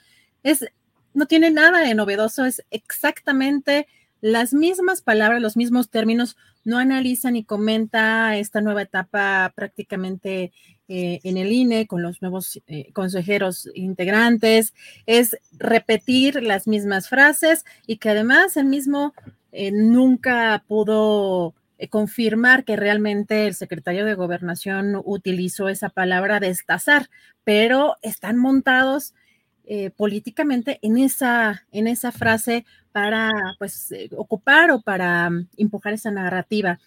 Es, 0.43 0.65
no 1.13 1.25
tiene 1.25 1.51
nada 1.51 1.79
de 1.79 1.95
novedoso, 1.95 2.45
es 2.45 2.63
exactamente 2.71 3.87
las 4.21 4.53
mismas 4.53 5.01
palabras, 5.01 5.41
los 5.41 5.55
mismos 5.55 5.89
términos, 5.89 6.35
no 6.63 6.79
analiza 6.79 7.29
ni 7.31 7.43
comenta 7.43 8.35
esta 8.37 8.59
nueva 8.59 8.81
etapa 8.81 9.53
prácticamente 9.55 10.51
eh, 10.87 11.19
en 11.23 11.37
el 11.37 11.51
INE 11.51 11.87
con 11.87 12.01
los 12.01 12.21
nuevos 12.21 12.61
eh, 12.67 12.91
consejeros 12.93 13.69
integrantes, 13.75 14.73
es 15.05 15.37
repetir 15.51 16.41
las 16.43 16.67
mismas 16.67 17.09
frases 17.09 17.65
y 17.87 17.97
que 17.97 18.09
además 18.09 18.57
el 18.57 18.65
mismo 18.65 19.13
eh, 19.51 19.71
nunca 19.71 20.63
pudo 20.67 21.53
confirmar 21.89 22.63
que 22.63 22.75
realmente 22.75 23.47
el 23.47 23.53
secretario 23.53 24.05
de 24.05 24.15
gobernación 24.15 25.01
utilizó 25.03 25.69
esa 25.69 25.89
palabra 25.89 26.39
destazar, 26.39 27.09
pero 27.43 27.95
están 28.01 28.37
montados 28.37 29.13
eh, 29.67 29.89
políticamente 29.89 30.77
en 30.83 30.99
esa, 30.99 31.65
en 31.71 31.87
esa 31.87 32.11
frase 32.11 32.65
para 32.91 33.31
pues 33.57 33.91
eh, 33.91 34.09
ocupar 34.15 34.69
o 34.69 34.79
para 34.79 35.27
um, 35.27 35.47
empujar 35.57 35.93
esa 35.93 36.11
narrativa. 36.11 36.79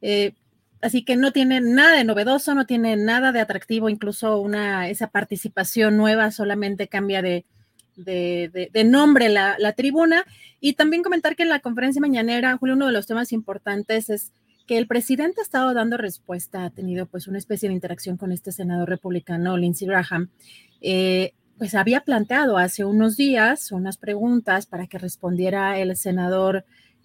Eh, 0.00 0.32
así 0.80 1.04
que 1.04 1.16
no 1.16 1.32
tiene 1.32 1.60
nada 1.60 1.98
de 1.98 2.04
novedoso, 2.04 2.54
no 2.54 2.64
tiene 2.64 2.96
nada 2.96 3.32
de 3.32 3.40
atractivo, 3.40 3.90
incluso 3.90 4.38
una, 4.40 4.88
esa 4.88 5.08
participación 5.08 5.98
nueva 5.98 6.30
solamente 6.30 6.88
cambia 6.88 7.20
de, 7.20 7.44
de, 7.96 8.70
nombre 8.84 9.28
la, 9.28 9.72
tribuna. 9.76 10.24
Y 10.60 10.74
también 10.74 11.02
comentar 11.02 11.36
que 11.36 11.42
en 11.42 11.48
la 11.48 11.60
conferencia 11.60 12.00
mañanera, 12.00 12.56
Julio, 12.56 12.74
uno 12.74 12.86
de 12.86 12.92
los 12.92 13.06
temas 13.06 13.32
importantes 13.32 14.10
es 14.10 14.32
que 14.66 14.78
el 14.78 14.86
presidente 14.86 15.40
ha 15.40 15.44
estado 15.44 15.74
dando 15.74 15.96
respuesta, 15.96 16.64
ha 16.64 16.70
tenido 16.70 17.06
pues 17.06 17.26
una 17.26 17.38
especie 17.38 17.68
de 17.68 17.74
interacción 17.74 18.16
con 18.16 18.32
este 18.32 18.52
senador 18.52 18.88
republicano, 18.88 19.56
Lindsey 19.56 19.88
Graham. 19.88 20.30
Eh, 20.80 21.32
pues 21.58 21.74
había 21.74 22.00
planteado 22.00 22.58
hace 22.58 22.84
unos 22.84 23.16
días 23.16 23.70
unas 23.72 23.96
preguntas 23.96 24.66
para 24.66 24.86
que 24.86 24.98
respondiera 24.98 25.78
el 25.78 25.96
senador 25.96 26.64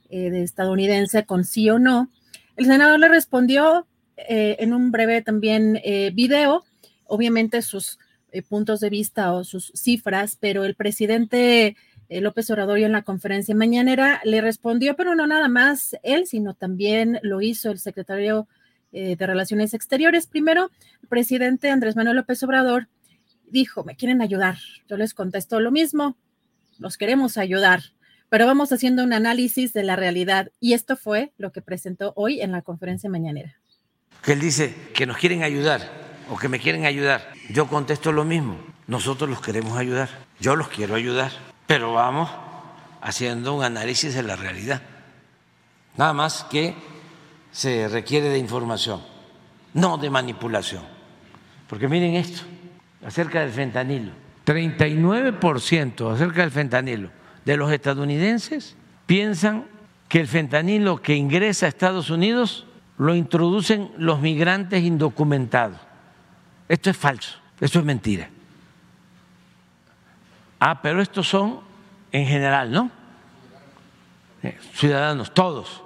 eh, 0.10 0.30
de 0.30 0.44
estadounidense 0.44 1.26
con 1.26 1.44
sí 1.44 1.70
o 1.70 1.80
no. 1.80 2.10
El 2.56 2.66
senador 2.66 3.00
le 3.00 3.08
respondió 3.08 3.88
eh, 4.18 4.56
en 4.60 4.74
un 4.74 4.92
breve 4.92 5.22
también 5.22 5.80
video, 6.14 6.64
obviamente 7.06 7.62
sus 7.62 8.00
puntos 8.48 8.80
de 8.80 8.90
vista 8.90 9.34
o 9.34 9.44
sus 9.44 9.72
cifras, 9.76 10.38
pero 10.40 10.64
el 10.66 10.76
presidente 10.76 11.76
López 12.10 12.50
Obrador 12.50 12.80
en 12.80 12.92
la 12.92 13.02
conferencia 13.02 13.56
mañanera 13.56 14.22
le 14.24 14.42
respondió, 14.42 14.96
pero 14.96 15.16
no 15.16 15.28
nada 15.28 15.48
más 15.48 15.96
él, 16.04 16.26
sino 16.28 16.54
también 16.54 17.20
lo 17.22 17.42
hizo 17.42 17.72
el 17.72 17.80
secretario 17.80 18.48
de 18.92 19.18
Relaciones 19.20 19.74
Exteriores. 19.74 20.28
Primero, 20.28 20.72
el 21.02 21.08
presidente 21.08 21.70
Andrés 21.70 21.96
Manuel 21.96 22.18
López 22.18 22.42
Obrador 22.44 22.88
dijo, 23.50 23.84
me 23.84 23.96
quieren 23.96 24.22
ayudar. 24.22 24.58
Yo 24.88 24.98
les 24.98 25.14
contesto 25.14 25.60
lo 25.60 25.72
mismo, 25.72 26.18
los 26.80 26.98
queremos 26.98 27.38
ayudar, 27.38 27.82
pero 28.30 28.46
vamos 28.46 28.72
haciendo 28.72 29.04
un 29.04 29.14
análisis 29.14 29.74
de 29.74 29.84
la 29.84 29.96
realidad 29.96 30.52
y 30.60 30.74
esto 30.74 30.96
fue 30.96 31.34
lo 31.38 31.52
que 31.52 31.62
presentó 31.62 32.14
hoy 32.16 32.42
en 32.42 32.52
la 32.52 32.62
conferencia 32.62 33.10
mañanera. 33.10 33.60
Él 34.26 34.40
dice 34.40 34.74
que 34.94 35.06
nos 35.06 35.18
quieren 35.18 35.44
ayudar 35.44 36.07
o 36.30 36.38
que 36.38 36.50
me 36.50 36.60
quieren 36.60 36.86
ayudar. 36.86 37.32
Yo 37.50 37.68
contesto 37.68 38.12
lo 38.12 38.24
mismo, 38.24 38.58
nosotros 38.88 39.30
los 39.30 39.42
queremos 39.42 39.78
ayudar, 39.78 40.10
yo 40.40 40.56
los 40.56 40.68
quiero 40.68 40.96
ayudar, 40.96 41.32
pero 41.66 41.94
vamos 41.94 42.30
haciendo 43.02 43.54
un 43.54 43.64
análisis 43.64 44.14
de 44.14 44.24
la 44.24 44.36
realidad. 44.36 44.82
Nada 45.96 46.14
más 46.14 46.46
que 46.50 46.76
se 47.52 47.88
requiere 47.88 48.30
de 48.30 48.38
información, 48.38 49.02
no 49.74 49.98
de 49.98 50.10
manipulación. 50.10 50.84
Porque 51.68 51.88
miren 51.88 52.16
esto, 52.16 52.44
acerca 53.06 53.42
del 53.42 53.52
fentanilo. 53.52 54.12
39% 54.46 56.14
acerca 56.14 56.42
del 56.42 56.52
fentanilo. 56.52 57.10
de 57.44 57.58
los 57.58 57.72
estadounidenses 57.72 58.76
piensan 59.06 59.66
que 60.08 60.20
el 60.20 60.28
fentanilo 60.28 61.02
que 61.02 61.16
ingresa 61.16 61.66
a 61.66 61.70
Estados 61.70 62.10
Unidos 62.10 62.66
lo 62.98 63.16
introducen 63.16 63.92
los 63.98 64.22
migrantes 64.22 64.84
indocumentados. 64.84 65.87
Esto 66.68 66.90
es 66.90 66.98
falso, 66.98 67.38
esto 67.60 67.80
es 67.80 67.86
mentira. 67.86 68.30
Ah, 70.60 70.82
pero 70.82 71.02
estos 71.02 71.28
son 71.28 71.62
en 72.12 72.26
general, 72.26 72.72
¿no? 72.72 72.92
Eh, 74.44 74.58
ciudadanos, 74.74 75.34
todos. 75.34 75.84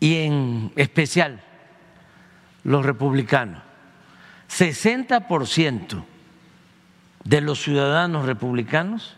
Y 0.00 0.16
en 0.16 0.72
especial 0.76 1.40
los 2.64 2.84
republicanos. 2.84 3.62
60% 4.50 6.04
de 7.24 7.40
los 7.40 7.62
ciudadanos 7.62 8.26
republicanos 8.26 9.16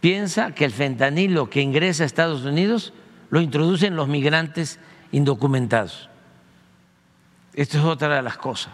piensa 0.00 0.54
que 0.54 0.64
el 0.64 0.72
fentanilo 0.72 1.50
que 1.50 1.62
ingresa 1.62 2.02
a 2.02 2.06
Estados 2.06 2.44
Unidos 2.44 2.92
lo 3.30 3.40
introducen 3.40 3.96
los 3.96 4.08
migrantes 4.08 4.78
indocumentados. 5.12 6.09
Esto 7.54 7.78
es 7.78 7.84
otra 7.84 8.16
de 8.16 8.22
las 8.22 8.36
cosas 8.36 8.72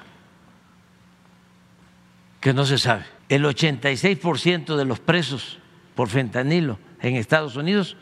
que 2.40 2.52
no 2.52 2.64
se 2.64 2.78
sabe. 2.78 3.04
El 3.28 3.44
86% 3.44 4.76
de 4.76 4.84
los 4.84 5.00
presos 5.00 5.58
por 5.94 6.08
fentanilo 6.08 6.78
en 7.00 7.16
Estados 7.16 7.56
Unidos 7.56 7.96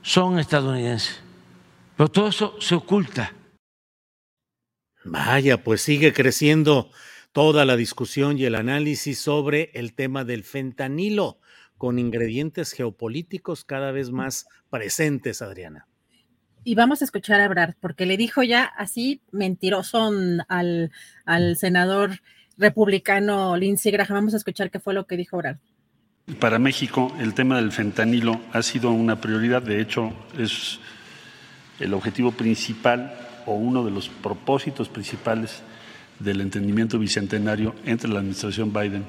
son 0.00 0.38
estadounidenses. 0.38 1.22
Pero 1.96 2.08
todo 2.08 2.28
eso 2.28 2.56
se 2.60 2.74
oculta. 2.74 3.34
Vaya, 5.04 5.62
pues 5.62 5.82
sigue 5.82 6.12
creciendo 6.12 6.90
toda 7.32 7.64
la 7.64 7.76
discusión 7.76 8.38
y 8.38 8.44
el 8.44 8.54
análisis 8.54 9.18
sobre 9.18 9.70
el 9.74 9.94
tema 9.94 10.24
del 10.24 10.44
fentanilo, 10.44 11.38
con 11.76 11.98
ingredientes 11.98 12.72
geopolíticos 12.72 13.64
cada 13.64 13.90
vez 13.90 14.10
más 14.10 14.46
presentes, 14.70 15.42
Adriana. 15.42 15.88
Y 16.64 16.74
vamos 16.74 17.02
a 17.02 17.04
escuchar 17.04 17.40
a 17.40 17.48
Brad, 17.48 17.74
porque 17.80 18.06
le 18.06 18.16
dijo 18.16 18.42
ya 18.42 18.64
así 18.64 19.20
mentiroso 19.32 20.12
al, 20.48 20.90
al 21.24 21.56
senador 21.56 22.20
republicano 22.56 23.56
Lindsey 23.56 23.90
Graham. 23.90 24.14
Vamos 24.14 24.34
a 24.34 24.36
escuchar 24.36 24.70
qué 24.70 24.78
fue 24.78 24.94
lo 24.94 25.06
que 25.06 25.16
dijo 25.16 25.38
Brad. 25.38 25.56
Para 26.38 26.58
México, 26.60 27.12
el 27.18 27.34
tema 27.34 27.56
del 27.56 27.72
fentanilo 27.72 28.40
ha 28.52 28.62
sido 28.62 28.92
una 28.92 29.20
prioridad. 29.20 29.60
De 29.60 29.80
hecho, 29.80 30.12
es 30.38 30.78
el 31.80 31.94
objetivo 31.94 32.30
principal 32.30 33.12
o 33.44 33.54
uno 33.54 33.84
de 33.84 33.90
los 33.90 34.08
propósitos 34.08 34.88
principales 34.88 35.62
del 36.20 36.40
entendimiento 36.40 36.98
bicentenario 36.98 37.74
entre 37.84 38.08
la 38.08 38.20
administración 38.20 38.72
Biden 38.72 39.04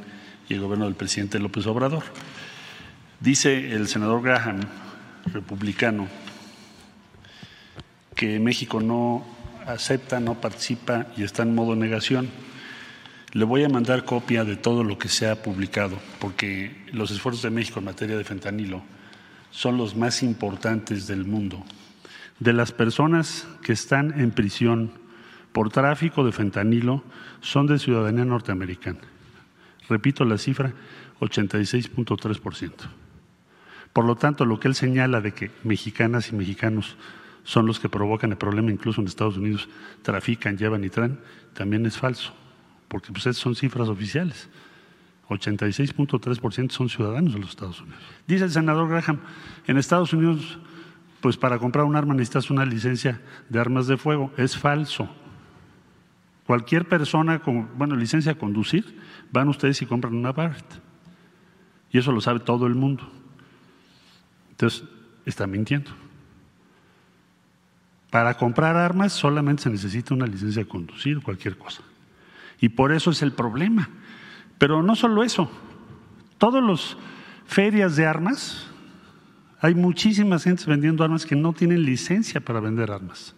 y 0.50 0.56
el 0.56 0.62
gobierno 0.62 0.86
del 0.86 0.96
presidente 0.96 1.38
López 1.38 1.68
Obrador. 1.68 2.04
Dice 3.20 3.74
el 3.74 3.88
senador 3.88 4.24
Graham, 4.24 4.62
republicano, 5.32 6.08
que 8.16 8.40
México 8.40 8.82
no 8.82 9.26
acepta, 9.66 10.20
no 10.20 10.40
participa 10.40 11.08
y 11.18 11.24
está 11.24 11.44
en 11.44 11.56
modo 11.56 11.76
negación. 11.76 12.30
Le 13.32 13.46
voy 13.46 13.64
a 13.64 13.70
mandar 13.70 14.06
copia 14.06 14.44
de 14.44 14.56
todo 14.56 14.84
lo 14.84 14.98
que 14.98 15.10
se 15.10 15.28
ha 15.28 15.42
publicado, 15.42 15.98
porque 16.20 16.86
los 16.92 17.12
esfuerzos 17.12 17.44
de 17.44 17.50
México 17.50 17.80
en 17.80 17.86
materia 17.86 18.18
de 18.18 18.24
fentanilo 18.24 18.84
son 19.52 19.78
los 19.78 19.96
más 19.96 20.24
importantes 20.24 21.08
del 21.08 21.26
mundo 21.26 21.64
de 22.40 22.54
las 22.54 22.72
personas 22.72 23.48
que 23.64 23.74
están 23.74 24.20
en 24.20 24.32
prisión 24.32 24.92
por 25.54 25.70
tráfico 25.70 26.26
de 26.26 26.32
fentanilo 26.32 27.04
son 27.42 27.68
de 27.68 27.80
ciudadanía 27.80 28.26
norteamericana. 28.26 29.00
Repito 29.88 30.26
la 30.26 30.38
cifra, 30.38 30.74
86.3%. 31.20 32.72
Por 33.94 34.06
lo 34.06 34.16
tanto, 34.16 34.46
lo 34.46 34.60
que 34.60 34.68
él 34.68 34.76
señala 34.76 35.22
de 35.22 35.34
que 35.34 35.52
mexicanas 35.64 36.30
y 36.30 36.36
mexicanos 36.36 36.98
son 37.44 37.66
los 37.66 37.80
que 37.80 37.90
provocan 37.90 38.32
el 38.32 38.38
problema, 38.38 38.72
incluso 38.72 39.02
en 39.02 39.08
Estados 39.08 39.38
Unidos, 39.38 39.68
trafican, 40.02 40.58
llevan 40.58 40.84
y 40.84 40.90
traen, 40.90 41.20
también 41.54 41.86
es 41.86 41.98
falso, 41.98 42.34
porque 42.88 43.12
pues 43.12 43.26
esas 43.28 43.38
son 43.38 43.56
cifras 43.56 43.90
oficiales. 43.90 44.50
86.3% 45.30 46.72
son 46.72 46.90
ciudadanos 46.90 47.34
de 47.34 47.40
los 47.40 47.50
Estados 47.50 47.82
Unidos. 47.82 48.02
Dice 48.28 48.46
el 48.46 48.52
senador 48.52 48.90
Graham, 48.90 49.20
en 49.68 49.78
Estados 49.78 50.14
Unidos 50.14 50.60
pues 51.24 51.38
para 51.38 51.58
comprar 51.58 51.86
un 51.86 51.96
arma 51.96 52.14
necesitas 52.14 52.50
una 52.50 52.66
licencia 52.66 53.22
de 53.48 53.58
armas 53.58 53.88
de 53.88 53.96
fuego. 53.96 54.34
Es 54.36 54.58
falso. 54.58 55.08
Cualquier 56.46 56.86
persona 56.86 57.40
con, 57.40 57.70
bueno, 57.78 57.96
licencia 57.96 58.34
a 58.34 58.36
conducir, 58.36 59.00
van 59.32 59.48
ustedes 59.48 59.82
y 59.82 59.86
compran 59.86 60.16
una 60.16 60.34
Barrett. 60.34 60.66
Y 61.92 61.98
eso 61.98 62.12
lo 62.12 62.20
sabe 62.20 62.42
todo 62.42 62.68
el 62.68 62.76
mundo. 62.76 63.10
Entonces, 64.52 64.84
está 65.26 65.48
mintiendo. 65.48 65.92
Para 68.14 68.36
comprar 68.36 68.78
armas 68.78 69.12
solamente 69.12 69.64
se 69.64 69.72
necesita 69.72 70.14
una 70.14 70.28
licencia 70.28 70.62
a 70.62 70.66
conducir, 70.66 71.20
cualquier 71.22 71.58
cosa. 71.58 71.82
Y 72.62 72.70
por 72.70 72.92
eso 72.92 73.10
es 73.10 73.24
el 73.24 73.32
problema. 73.32 73.90
Pero 74.60 74.84
no 74.84 74.96
solo 74.96 75.24
eso, 75.24 75.50
todos 76.38 76.62
los 76.64 76.96
ferias 77.48 77.96
de 77.96 78.06
armas, 78.06 78.68
hay 79.60 79.74
muchísimas 79.74 80.44
gentes 80.44 80.68
vendiendo 80.68 81.04
armas 81.04 81.26
que 81.26 81.36
no 81.36 81.54
tienen 81.54 81.86
licencia 81.86 82.40
para 82.40 82.60
vender 82.60 82.92
armas. 82.92 83.34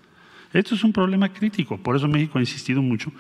Esto 0.52 0.76
es 0.76 0.84
un 0.84 0.92
problema 0.92 1.30
crítico, 1.30 1.78
por 1.78 1.96
eso 1.96 2.10
México 2.10 2.38
ha 2.38 2.42
insistido 2.42 2.82
mucho 2.82 3.14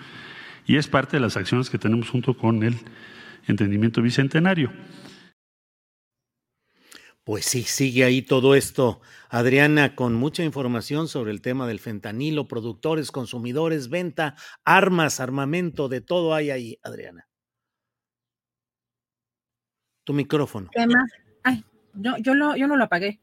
y 0.67 0.75
es 0.75 0.89
parte 0.89 1.15
de 1.15 1.21
las 1.21 1.37
acciones 1.37 1.69
que 1.69 1.77
tenemos 1.77 2.09
junto 2.09 2.33
con 2.33 2.63
el 2.63 2.75
entendimiento 3.47 4.01
bicentenario. 4.01 4.71
Pues 7.25 7.45
sí, 7.45 7.63
sigue 7.63 8.03
ahí 8.03 8.21
todo 8.21 8.53
esto, 8.53 9.01
Adriana, 9.29 9.95
con 9.95 10.13
mucha 10.13 10.43
información 10.43 11.07
sobre 11.07 11.31
el 11.31 11.41
tema 11.41 11.65
del 11.65 11.79
fentanilo, 11.79 12.47
productores, 12.47 13.09
consumidores, 13.09 13.89
venta, 13.89 14.35
armas, 14.63 15.19
armamento, 15.19 15.89
de 15.89 16.01
todo 16.01 16.35
hay 16.35 16.51
ahí, 16.51 16.77
Adriana. 16.83 17.27
Tu 20.03 20.13
micrófono. 20.13 20.69
Ay, 21.43 21.63
yo, 21.95 22.15
yo, 22.17 22.33
yo 22.55 22.67
no 22.67 22.77
lo 22.77 22.83
apagué. 22.83 23.19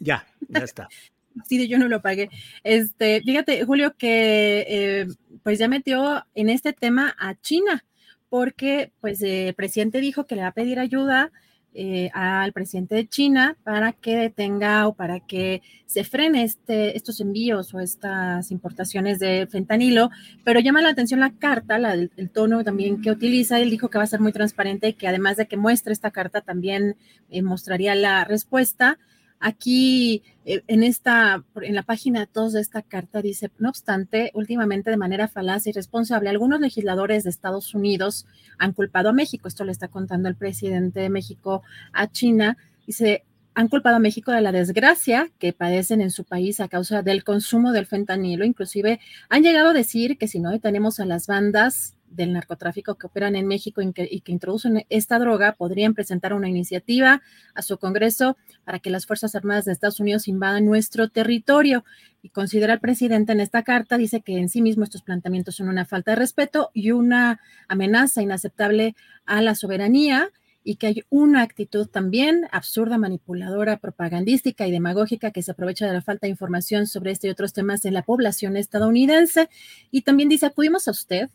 Ya, 0.00 0.26
ya 0.48 0.64
está. 0.64 0.88
sí, 1.48 1.56
de 1.56 1.68
yo 1.68 1.78
no 1.78 1.86
lo 1.86 2.02
pagué. 2.02 2.28
Este, 2.64 3.22
fíjate, 3.22 3.64
Julio, 3.64 3.94
que 3.96 4.66
eh, 4.68 5.06
pues 5.44 5.60
ya 5.60 5.68
metió 5.68 6.26
en 6.34 6.48
este 6.48 6.72
tema 6.72 7.14
a 7.16 7.36
China, 7.36 7.84
porque 8.28 8.92
pues 9.00 9.22
el 9.22 9.54
presidente 9.54 10.00
dijo 10.00 10.26
que 10.26 10.34
le 10.34 10.42
va 10.42 10.48
a 10.48 10.54
pedir 10.54 10.80
ayuda 10.80 11.30
eh, 11.78 12.08
al 12.14 12.54
presidente 12.54 12.94
de 12.94 13.06
China 13.06 13.54
para 13.62 13.92
que 13.92 14.16
detenga 14.16 14.88
o 14.88 14.94
para 14.94 15.20
que 15.20 15.60
se 15.84 16.04
frene 16.04 16.42
este, 16.42 16.96
estos 16.96 17.20
envíos 17.20 17.74
o 17.74 17.80
estas 17.80 18.50
importaciones 18.50 19.18
de 19.18 19.46
fentanilo, 19.46 20.08
pero 20.42 20.60
llama 20.60 20.80
la 20.80 20.88
atención 20.88 21.20
la 21.20 21.34
carta, 21.34 21.76
el, 21.76 22.10
tono 22.32 22.64
también 22.64 23.02
que 23.02 23.10
utiliza, 23.10 23.60
él 23.60 23.68
dijo 23.68 23.90
que 23.90 23.98
va 23.98 24.04
a 24.04 24.06
ser 24.06 24.20
muy 24.20 24.32
transparente 24.32 24.88
y 24.88 24.92
que 24.94 25.06
además 25.06 25.36
de 25.36 25.48
que 25.48 25.58
muestre 25.58 25.92
esta 25.92 26.10
carta 26.10 26.40
también 26.40 26.96
eh, 27.28 27.42
mostraría 27.42 27.94
la 27.94 28.24
respuesta. 28.24 28.98
Aquí 29.40 30.22
eh, 30.44 30.62
en 30.66 30.82
esta, 30.82 31.44
en 31.60 31.74
la 31.74 31.82
página 31.82 32.28
2 32.32 32.54
de 32.54 32.60
esta 32.60 32.82
carta 32.82 33.20
dice, 33.20 33.50
no 33.58 33.68
obstante, 33.68 34.30
últimamente 34.34 34.90
de 34.90 34.96
manera 34.96 35.28
falaz 35.28 35.66
y 35.66 35.72
responsable, 35.72 36.30
algunos 36.30 36.60
legisladores 36.60 37.24
de 37.24 37.30
Estados 37.30 37.74
Unidos 37.74 38.26
han 38.58 38.72
culpado 38.72 39.10
a 39.10 39.12
México, 39.12 39.48
esto 39.48 39.64
le 39.64 39.72
está 39.72 39.88
contando 39.88 40.28
el 40.28 40.36
presidente 40.36 41.00
de 41.00 41.10
México 41.10 41.62
a 41.92 42.10
China, 42.10 42.56
dice, 42.86 43.24
han 43.54 43.68
culpado 43.68 43.96
a 43.96 44.00
México 44.00 44.32
de 44.32 44.42
la 44.42 44.52
desgracia 44.52 45.30
que 45.38 45.54
padecen 45.54 46.02
en 46.02 46.10
su 46.10 46.24
país 46.24 46.60
a 46.60 46.68
causa 46.68 47.02
del 47.02 47.24
consumo 47.24 47.72
del 47.72 47.86
fentanilo, 47.86 48.44
inclusive 48.44 49.00
han 49.30 49.42
llegado 49.42 49.70
a 49.70 49.74
decir 49.74 50.18
que 50.18 50.28
si 50.28 50.40
no 50.40 50.58
tenemos 50.60 51.00
a 51.00 51.06
las 51.06 51.26
bandas 51.26 51.95
del 52.08 52.32
narcotráfico 52.32 52.94
que 52.96 53.06
operan 53.06 53.36
en 53.36 53.46
México 53.46 53.82
y 53.82 53.92
que, 53.92 54.20
introducen 54.26 54.86
esta 54.88 55.18
droga 55.18 55.52
podrían 55.52 55.94
presentar 55.94 56.32
una 56.32 56.48
iniciativa 56.48 57.22
a 57.54 57.62
su 57.62 57.78
Congreso 57.78 58.36
para 58.64 58.78
que 58.78 58.90
las 58.90 59.06
Fuerzas 59.06 59.34
Armadas 59.34 59.64
de 59.64 59.72
Estados 59.72 60.00
Unidos 60.00 60.28
invadan 60.28 60.64
nuestro 60.64 61.08
territorio. 61.08 61.84
Y 62.22 62.30
considera 62.30 62.74
el 62.74 62.80
presidente 62.80 63.32
en 63.32 63.40
esta 63.40 63.62
carta, 63.62 63.96
dice 63.98 64.20
que 64.20 64.38
en 64.38 64.48
sí 64.48 64.62
mismo 64.62 64.84
estos 64.84 65.02
planteamientos 65.02 65.56
son 65.56 65.68
una 65.68 65.84
falta 65.84 66.12
de 66.12 66.16
respeto 66.16 66.70
y 66.74 66.90
una 66.90 67.40
amenaza 67.68 68.22
inaceptable 68.22 68.96
a 69.26 69.42
la 69.42 69.54
soberanía 69.54 70.30
y 70.66 70.76
que 70.76 70.88
hay 70.88 71.04
una 71.10 71.42
actitud 71.42 71.86
también 71.86 72.48
absurda, 72.50 72.98
manipuladora, 72.98 73.76
propagandística 73.76 74.66
y 74.66 74.72
demagógica 74.72 75.30
que 75.30 75.40
se 75.42 75.52
aprovecha 75.52 75.86
de 75.86 75.92
la 75.92 76.02
falta 76.02 76.26
de 76.26 76.32
información 76.32 76.88
sobre 76.88 77.12
este 77.12 77.28
y 77.28 77.30
otros 77.30 77.52
temas 77.52 77.84
en 77.84 77.94
la 77.94 78.02
población 78.02 78.56
estadounidense. 78.56 79.48
Y 79.92 80.02
también 80.02 80.28
dice, 80.28 80.46
acudimos 80.46 80.88
a 80.88 80.90
usted 80.90 81.30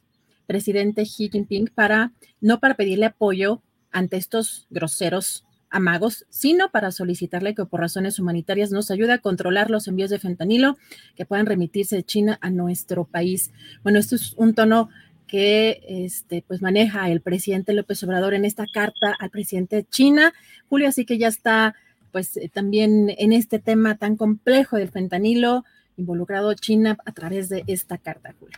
presidente 0.47 1.03
Xi 1.03 1.29
Jinping 1.29 1.69
para 1.73 2.11
no 2.39 2.59
para 2.59 2.75
pedirle 2.75 3.07
apoyo 3.07 3.61
ante 3.91 4.17
estos 4.17 4.67
groseros 4.69 5.45
amagos, 5.69 6.25
sino 6.29 6.69
para 6.69 6.91
solicitarle 6.91 7.55
que 7.55 7.65
por 7.65 7.79
razones 7.79 8.19
humanitarias 8.19 8.71
nos 8.71 8.91
ayude 8.91 9.13
a 9.13 9.19
controlar 9.19 9.69
los 9.71 9.87
envíos 9.87 10.09
de 10.09 10.19
fentanilo 10.19 10.77
que 11.15 11.25
puedan 11.25 11.45
remitirse 11.45 11.95
de 11.95 12.03
China 12.03 12.37
a 12.41 12.49
nuestro 12.49 13.05
país. 13.05 13.51
Bueno, 13.81 13.97
esto 13.97 14.15
es 14.15 14.33
un 14.33 14.53
tono 14.53 14.89
que 15.27 15.81
este, 15.87 16.43
pues 16.45 16.61
maneja 16.61 17.09
el 17.09 17.21
presidente 17.21 17.71
López 17.71 18.03
Obrador 18.03 18.33
en 18.33 18.43
esta 18.43 18.65
carta 18.71 19.15
al 19.17 19.29
presidente 19.29 19.77
de 19.77 19.85
China. 19.85 20.33
Julio, 20.67 20.89
así 20.89 21.05
que 21.05 21.17
ya 21.17 21.29
está 21.29 21.73
pues 22.11 22.35
eh, 22.35 22.51
también 22.53 23.13
en 23.17 23.31
este 23.31 23.57
tema 23.57 23.95
tan 23.95 24.17
complejo 24.17 24.75
del 24.75 24.89
fentanilo 24.89 25.63
involucrado 25.95 26.53
China 26.53 26.97
a 27.05 27.13
través 27.13 27.47
de 27.47 27.63
esta 27.67 27.97
carta, 27.97 28.35
Julio. 28.37 28.57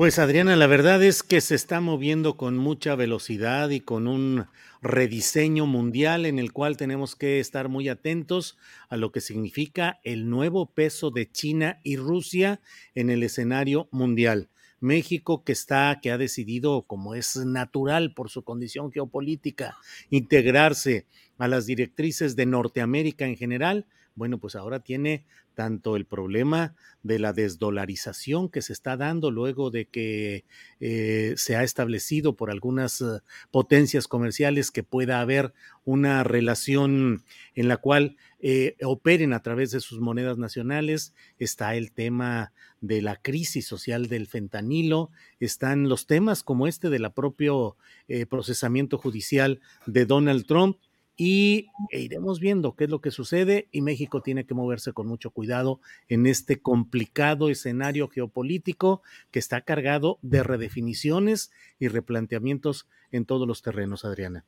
Pues 0.00 0.18
Adriana, 0.18 0.56
la 0.56 0.66
verdad 0.66 1.02
es 1.02 1.22
que 1.22 1.42
se 1.42 1.54
está 1.54 1.82
moviendo 1.82 2.38
con 2.38 2.56
mucha 2.56 2.94
velocidad 2.94 3.68
y 3.68 3.80
con 3.80 4.08
un 4.08 4.46
rediseño 4.80 5.66
mundial 5.66 6.24
en 6.24 6.38
el 6.38 6.54
cual 6.54 6.78
tenemos 6.78 7.16
que 7.16 7.38
estar 7.38 7.68
muy 7.68 7.90
atentos 7.90 8.56
a 8.88 8.96
lo 8.96 9.12
que 9.12 9.20
significa 9.20 10.00
el 10.02 10.30
nuevo 10.30 10.72
peso 10.72 11.10
de 11.10 11.30
China 11.30 11.80
y 11.82 11.96
Rusia 11.96 12.62
en 12.94 13.10
el 13.10 13.22
escenario 13.22 13.90
mundial. 13.90 14.48
México 14.80 15.44
que 15.44 15.52
está, 15.52 15.98
que 16.00 16.10
ha 16.10 16.16
decidido, 16.16 16.86
como 16.86 17.14
es 17.14 17.36
natural 17.36 18.14
por 18.14 18.30
su 18.30 18.42
condición 18.42 18.90
geopolítica, 18.90 19.76
integrarse 20.08 21.04
a 21.36 21.46
las 21.46 21.66
directrices 21.66 22.36
de 22.36 22.46
Norteamérica 22.46 23.26
en 23.26 23.36
general, 23.36 23.84
bueno, 24.20 24.36
pues 24.36 24.54
ahora 24.54 24.80
tiene 24.80 25.24
tanto 25.54 25.96
el 25.96 26.04
problema 26.04 26.74
de 27.02 27.18
la 27.18 27.32
desdolarización 27.32 28.50
que 28.50 28.60
se 28.60 28.74
está 28.74 28.98
dando 28.98 29.30
luego 29.30 29.70
de 29.70 29.86
que 29.86 30.44
eh, 30.78 31.32
se 31.38 31.56
ha 31.56 31.62
establecido 31.62 32.36
por 32.36 32.50
algunas 32.50 33.00
uh, 33.00 33.20
potencias 33.50 34.08
comerciales 34.08 34.70
que 34.70 34.82
pueda 34.82 35.22
haber 35.22 35.54
una 35.86 36.22
relación 36.22 37.24
en 37.54 37.68
la 37.68 37.78
cual 37.78 38.18
eh, 38.40 38.76
operen 38.82 39.32
a 39.32 39.40
través 39.42 39.70
de 39.70 39.80
sus 39.80 40.00
monedas 40.00 40.36
nacionales. 40.36 41.14
Está 41.38 41.74
el 41.74 41.90
tema 41.90 42.52
de 42.82 43.00
la 43.00 43.16
crisis 43.16 43.66
social 43.66 44.06
del 44.08 44.26
fentanilo, 44.26 45.10
están 45.38 45.88
los 45.88 46.06
temas 46.06 46.42
como 46.42 46.66
este 46.66 46.90
del 46.90 47.10
propio 47.12 47.78
eh, 48.06 48.26
procesamiento 48.26 48.98
judicial 48.98 49.60
de 49.86 50.04
Donald 50.04 50.44
Trump 50.44 50.76
y 51.22 51.68
e 51.90 52.00
iremos 52.00 52.40
viendo 52.40 52.74
qué 52.74 52.84
es 52.84 52.90
lo 52.90 53.02
que 53.02 53.10
sucede 53.10 53.68
y 53.72 53.82
México 53.82 54.22
tiene 54.22 54.46
que 54.46 54.54
moverse 54.54 54.94
con 54.94 55.06
mucho 55.06 55.32
cuidado 55.32 55.82
en 56.08 56.26
este 56.26 56.62
complicado 56.62 57.50
escenario 57.50 58.08
geopolítico 58.08 59.02
que 59.30 59.38
está 59.38 59.60
cargado 59.60 60.18
de 60.22 60.42
redefiniciones 60.42 61.50
y 61.78 61.88
replanteamientos 61.88 62.88
en 63.12 63.26
todos 63.26 63.46
los 63.46 63.60
terrenos, 63.60 64.06
Adriana. 64.06 64.46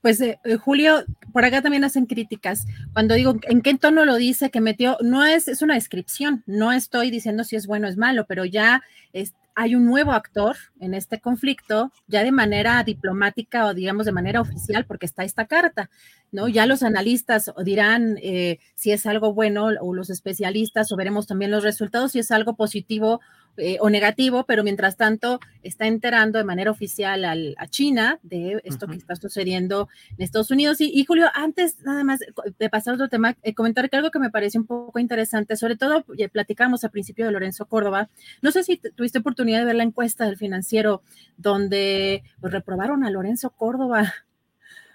Pues 0.00 0.20
eh, 0.20 0.38
eh, 0.44 0.54
Julio, 0.58 1.06
por 1.32 1.44
acá 1.44 1.60
también 1.60 1.82
hacen 1.82 2.06
críticas. 2.06 2.66
Cuando 2.92 3.16
digo 3.16 3.34
en 3.42 3.60
qué 3.60 3.74
tono 3.74 4.04
lo 4.04 4.14
dice 4.14 4.50
que 4.52 4.60
metió, 4.60 4.96
no 5.00 5.24
es, 5.24 5.48
es 5.48 5.60
una 5.60 5.74
descripción, 5.74 6.44
no 6.46 6.70
estoy 6.70 7.10
diciendo 7.10 7.42
si 7.42 7.56
es 7.56 7.66
bueno 7.66 7.88
o 7.88 7.90
es 7.90 7.96
malo, 7.96 8.26
pero 8.28 8.44
ya 8.44 8.84
es, 9.12 9.34
hay 9.54 9.74
un 9.74 9.84
nuevo 9.84 10.12
actor 10.12 10.56
en 10.80 10.94
este 10.94 11.20
conflicto, 11.20 11.92
ya 12.06 12.24
de 12.24 12.32
manera 12.32 12.82
diplomática 12.82 13.66
o 13.66 13.74
digamos 13.74 14.06
de 14.06 14.12
manera 14.12 14.40
oficial, 14.40 14.84
porque 14.84 15.06
está 15.06 15.24
esta 15.24 15.46
carta, 15.46 15.90
¿no? 16.32 16.48
Ya 16.48 16.66
los 16.66 16.82
analistas 16.82 17.52
dirán 17.64 18.18
eh, 18.22 18.58
si 18.74 18.90
es 18.90 19.06
algo 19.06 19.32
bueno 19.32 19.66
o 19.80 19.94
los 19.94 20.10
especialistas 20.10 20.90
o 20.90 20.96
veremos 20.96 21.26
también 21.26 21.50
los 21.50 21.62
resultados, 21.62 22.12
si 22.12 22.18
es 22.18 22.30
algo 22.30 22.56
positivo 22.56 23.20
eh, 23.56 23.78
o 23.80 23.88
negativo, 23.88 24.44
pero 24.44 24.64
mientras 24.64 24.96
tanto 24.96 25.38
está 25.62 25.86
enterando 25.86 26.38
de 26.38 26.44
manera 26.44 26.70
oficial 26.70 27.24
a 27.56 27.66
China 27.68 28.18
de 28.22 28.60
esto 28.64 28.86
que 28.88 28.96
está 28.96 29.14
sucediendo 29.16 29.88
en 30.16 30.24
Estados 30.24 30.50
Unidos. 30.50 30.80
Y, 30.80 31.04
Julio, 31.04 31.28
antes 31.34 31.78
nada 31.84 32.02
más 32.02 32.20
de 32.58 32.70
pasar 32.70 32.92
a 32.92 32.94
otro 32.96 33.08
tema, 33.08 33.36
eh, 33.42 33.54
comentar 33.54 33.88
que 33.88 33.96
algo 33.96 34.10
que 34.10 34.18
me 34.18 34.30
parece 34.30 34.58
un 34.58 34.66
poco 34.66 34.98
interesante, 34.98 35.56
sobre 35.56 35.76
todo 35.76 36.04
platicamos 36.32 36.84
al 36.84 36.90
principio 36.90 37.26
de 37.26 37.32
Lorenzo 37.32 37.66
Córdoba, 37.66 38.08
no 38.42 38.50
sé 38.50 38.64
si 38.64 38.76
tuviste 38.76 39.20
oportunidad 39.20 39.60
de 39.60 39.66
ver 39.66 39.76
la 39.76 39.84
encuesta 39.84 40.26
del 40.26 40.36
financiero 40.36 41.02
donde 41.36 42.24
pues, 42.40 42.52
reprobaron 42.52 43.04
a 43.04 43.10
Lorenzo 43.10 43.50
Córdoba. 43.50 44.12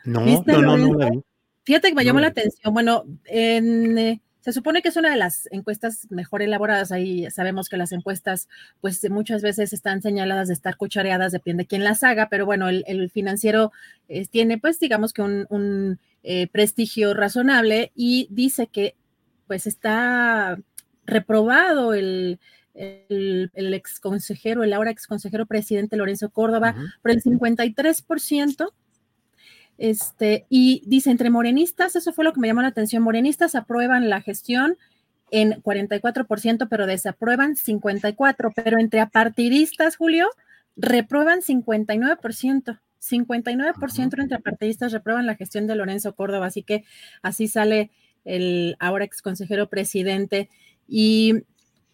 No, 0.03 0.21
no, 0.45 0.77
no, 0.77 1.23
Fíjate 1.63 1.89
que 1.89 1.95
me 1.95 2.03
llamó 2.03 2.19
la 2.19 2.27
atención. 2.27 2.73
Bueno, 2.73 3.03
en... 3.25 4.21
Se 4.41 4.53
supone 4.53 4.81
que 4.81 4.89
es 4.89 4.95
una 4.95 5.09
de 5.09 5.17
las 5.17 5.47
encuestas 5.51 6.07
mejor 6.09 6.41
elaboradas. 6.41 6.91
Ahí 6.91 7.29
sabemos 7.29 7.67
que 7.67 7.77
las 7.77 7.91
encuestas, 7.91 8.47
pues 8.79 9.07
muchas 9.09 9.41
veces 9.41 9.73
están 9.73 10.01
señaladas 10.01 10.47
de 10.47 10.53
estar 10.53 10.77
cuchareadas, 10.77 11.31
depende 11.31 11.63
de 11.63 11.67
quién 11.67 11.83
las 11.83 12.03
haga, 12.03 12.29
pero 12.29 12.45
bueno, 12.45 12.69
el, 12.69 13.09
financiero 13.11 13.71
eh, 14.07 14.25
tiene, 14.27 14.57
pues, 14.57 14.79
digamos 14.79 15.11
que 15.13 15.21
un, 15.21 15.99
eh, 16.23 16.47
prestigio 16.47 17.13
razonable 17.13 17.91
y 17.95 18.27
dice 18.29 18.67
que, 18.67 18.95
pues, 19.47 19.67
está 19.67 20.57
reprobado 21.05 21.93
el, 21.93 22.39
el, 22.73 23.73
ex 23.73 23.99
consejero, 23.99 24.63
el 24.63 24.73
ahora 24.73 24.91
ex 24.91 25.07
consejero 25.07 25.45
presidente 25.45 25.97
Lorenzo 25.97 26.29
Córdoba, 26.29 26.75
por 27.01 27.11
el 27.11 27.21
53%. 27.21 28.71
Este, 29.79 30.45
y 30.49 30.83
dice, 30.85 31.09
entre 31.09 31.29
morenistas, 31.29 31.95
eso 31.95 32.11
fue 32.11 32.25
lo 32.25 32.33
que 32.33 32.41
me 32.41 32.47
llamó 32.47 32.61
la 32.61 32.67
atención, 32.67 33.01
morenistas 33.01 33.55
aprueban 33.55 34.09
la 34.09 34.21
gestión 34.21 34.77
en 35.31 35.53
44%, 35.63 36.67
pero 36.69 36.85
desaprueban 36.85 37.55
54%, 37.55 38.51
pero 38.53 38.77
entre 38.77 38.99
apartidistas, 38.99 39.95
Julio, 39.95 40.27
reprueban 40.75 41.39
59%. 41.41 42.79
59% 43.01 44.21
entre 44.21 44.35
apartidistas 44.35 44.91
reprueban 44.91 45.25
la 45.25 45.35
gestión 45.35 45.65
de 45.65 45.75
Lorenzo 45.75 46.13
Córdoba, 46.13 46.47
así 46.47 46.63
que 46.63 46.83
así 47.21 47.47
sale 47.47 47.91
el 48.25 48.75
ahora 48.79 49.05
ex 49.05 49.21
consejero 49.21 49.69
presidente. 49.69 50.49
Y 50.89 51.43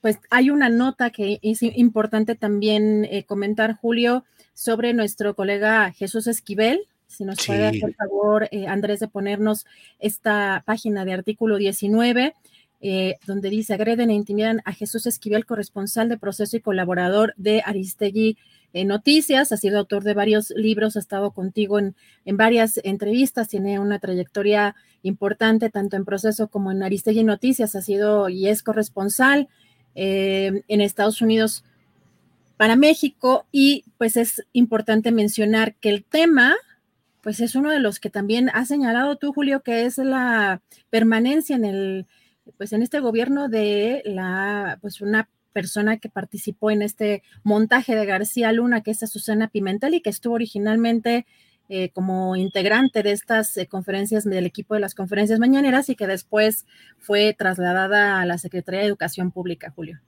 pues 0.02 0.17
hay 0.32 0.50
una 0.50 0.69
nota 0.69 1.12
que 1.12 1.39
es 1.43 1.62
importante 1.62 2.34
también 2.34 3.06
eh, 3.06 3.26
comentar, 3.26 3.76
Julio, 3.76 4.26
sobre 4.56 4.93
nuestro 4.93 5.36
colega 5.36 5.91
Jesús 5.91 6.26
Esquivel, 6.26 6.88
si 7.08 7.24
nos 7.24 7.46
puede 7.46 7.68
hacer 7.68 7.94
favor, 7.96 8.48
eh, 8.52 8.68
Andrés, 8.68 9.00
de 9.00 9.08
ponernos 9.08 9.65
esta 10.00 10.63
página 10.65 11.06
de 11.06 11.13
artículo 11.13 11.58
19, 11.58 12.34
eh, 12.82 13.15
donde 13.26 13.50
dice, 13.50 13.74
agreden 13.74 14.10
e 14.10 14.13
intimidan 14.13 14.62
a 14.65 14.74
Jesús 14.74 15.06
Esquivel, 15.06 15.46
corresponsal 15.46 16.10
de 16.10 16.18
proceso 16.18 16.58
y 16.58 16.62
colaborador 16.62 17.34
de 17.38 17.62
Aristegui 17.65 18.38
eh, 18.74 18.84
Noticias, 18.84 19.52
ha 19.52 19.58
sido 19.58 19.80
autor 19.80 20.04
de 20.04 20.13
varios 20.13 20.50
libros, 20.52 20.98
ha 20.98 21.00
estado 21.00 21.32
contigo 21.32 21.80
en, 21.80 21.96
en, 22.26 22.36
varias 22.36 22.80
entrevistas, 22.84 23.48
tiene 23.48 23.80
una 23.80 24.00
trayectoria 24.00 24.76
importante 25.02 25.70
tanto 25.70 25.96
en 25.96 26.04
proceso 26.04 26.50
como 26.50 26.72
en 26.72 26.84
Aristegui 26.84 27.24
Noticias, 27.24 27.76
ha 27.76 27.82
sido 27.82 28.28
y 28.28 28.50
es 28.50 28.63
corresponsal 28.63 29.48
en 29.98 30.82
Estados 30.82 31.22
Unidos 31.22 31.63
para 32.58 32.76
México 32.76 33.46
y 33.52 33.86
pues 33.98 34.18
es 34.18 34.46
importante 34.52 35.13
mencionar 35.13 35.76
que 35.76 35.88
el 35.88 36.04
tema 36.04 36.56
pues 37.26 37.40
es 37.40 37.56
uno 37.56 37.72
de 37.72 37.80
los 37.80 38.00
que 38.00 38.12
también 38.12 38.52
has 38.54 38.68
señalado 38.68 39.16
tú, 39.16 39.34
Julio, 39.34 39.64
que 39.64 39.86
es 39.86 39.98
la 39.98 40.62
permanencia 40.92 41.56
en 41.56 41.66
el, 41.66 42.06
pues 42.56 42.72
en 42.72 42.84
este 42.84 43.00
gobierno 43.00 43.50
de 43.50 44.04
la, 44.06 44.78
pues 44.80 45.02
una 45.02 45.28
persona 45.52 45.98
que 45.98 46.08
participó 46.08 46.70
en 46.70 46.84
este 46.84 47.24
montaje 47.44 47.96
de 47.96 48.06
García 48.06 48.52
Luna, 48.52 48.82
que 48.82 48.92
es 48.92 49.00
Susana 49.00 49.48
Pimentel 49.48 49.96
y 49.96 50.02
que 50.02 50.12
estuvo 50.12 50.36
originalmente 50.36 51.26
eh, 51.68 51.90
como 51.94 52.36
integrante 52.36 53.02
de 53.02 53.14
estas 53.14 53.58
eh, 53.58 53.66
conferencias 53.66 54.24
del 54.24 54.46
equipo 54.46 54.76
de 54.76 54.82
las 54.82 54.94
conferencias 54.94 55.40
mañaneras 55.40 55.90
y 55.90 55.96
que 55.96 56.06
después 56.06 56.68
fue 57.00 57.34
trasladada 57.34 58.22
a 58.22 58.26
la 58.28 58.38
Secretaría 58.38 58.82
de 58.82 58.86
Educación 58.86 59.32
Pública, 59.32 59.72
Julio. 59.72 60.00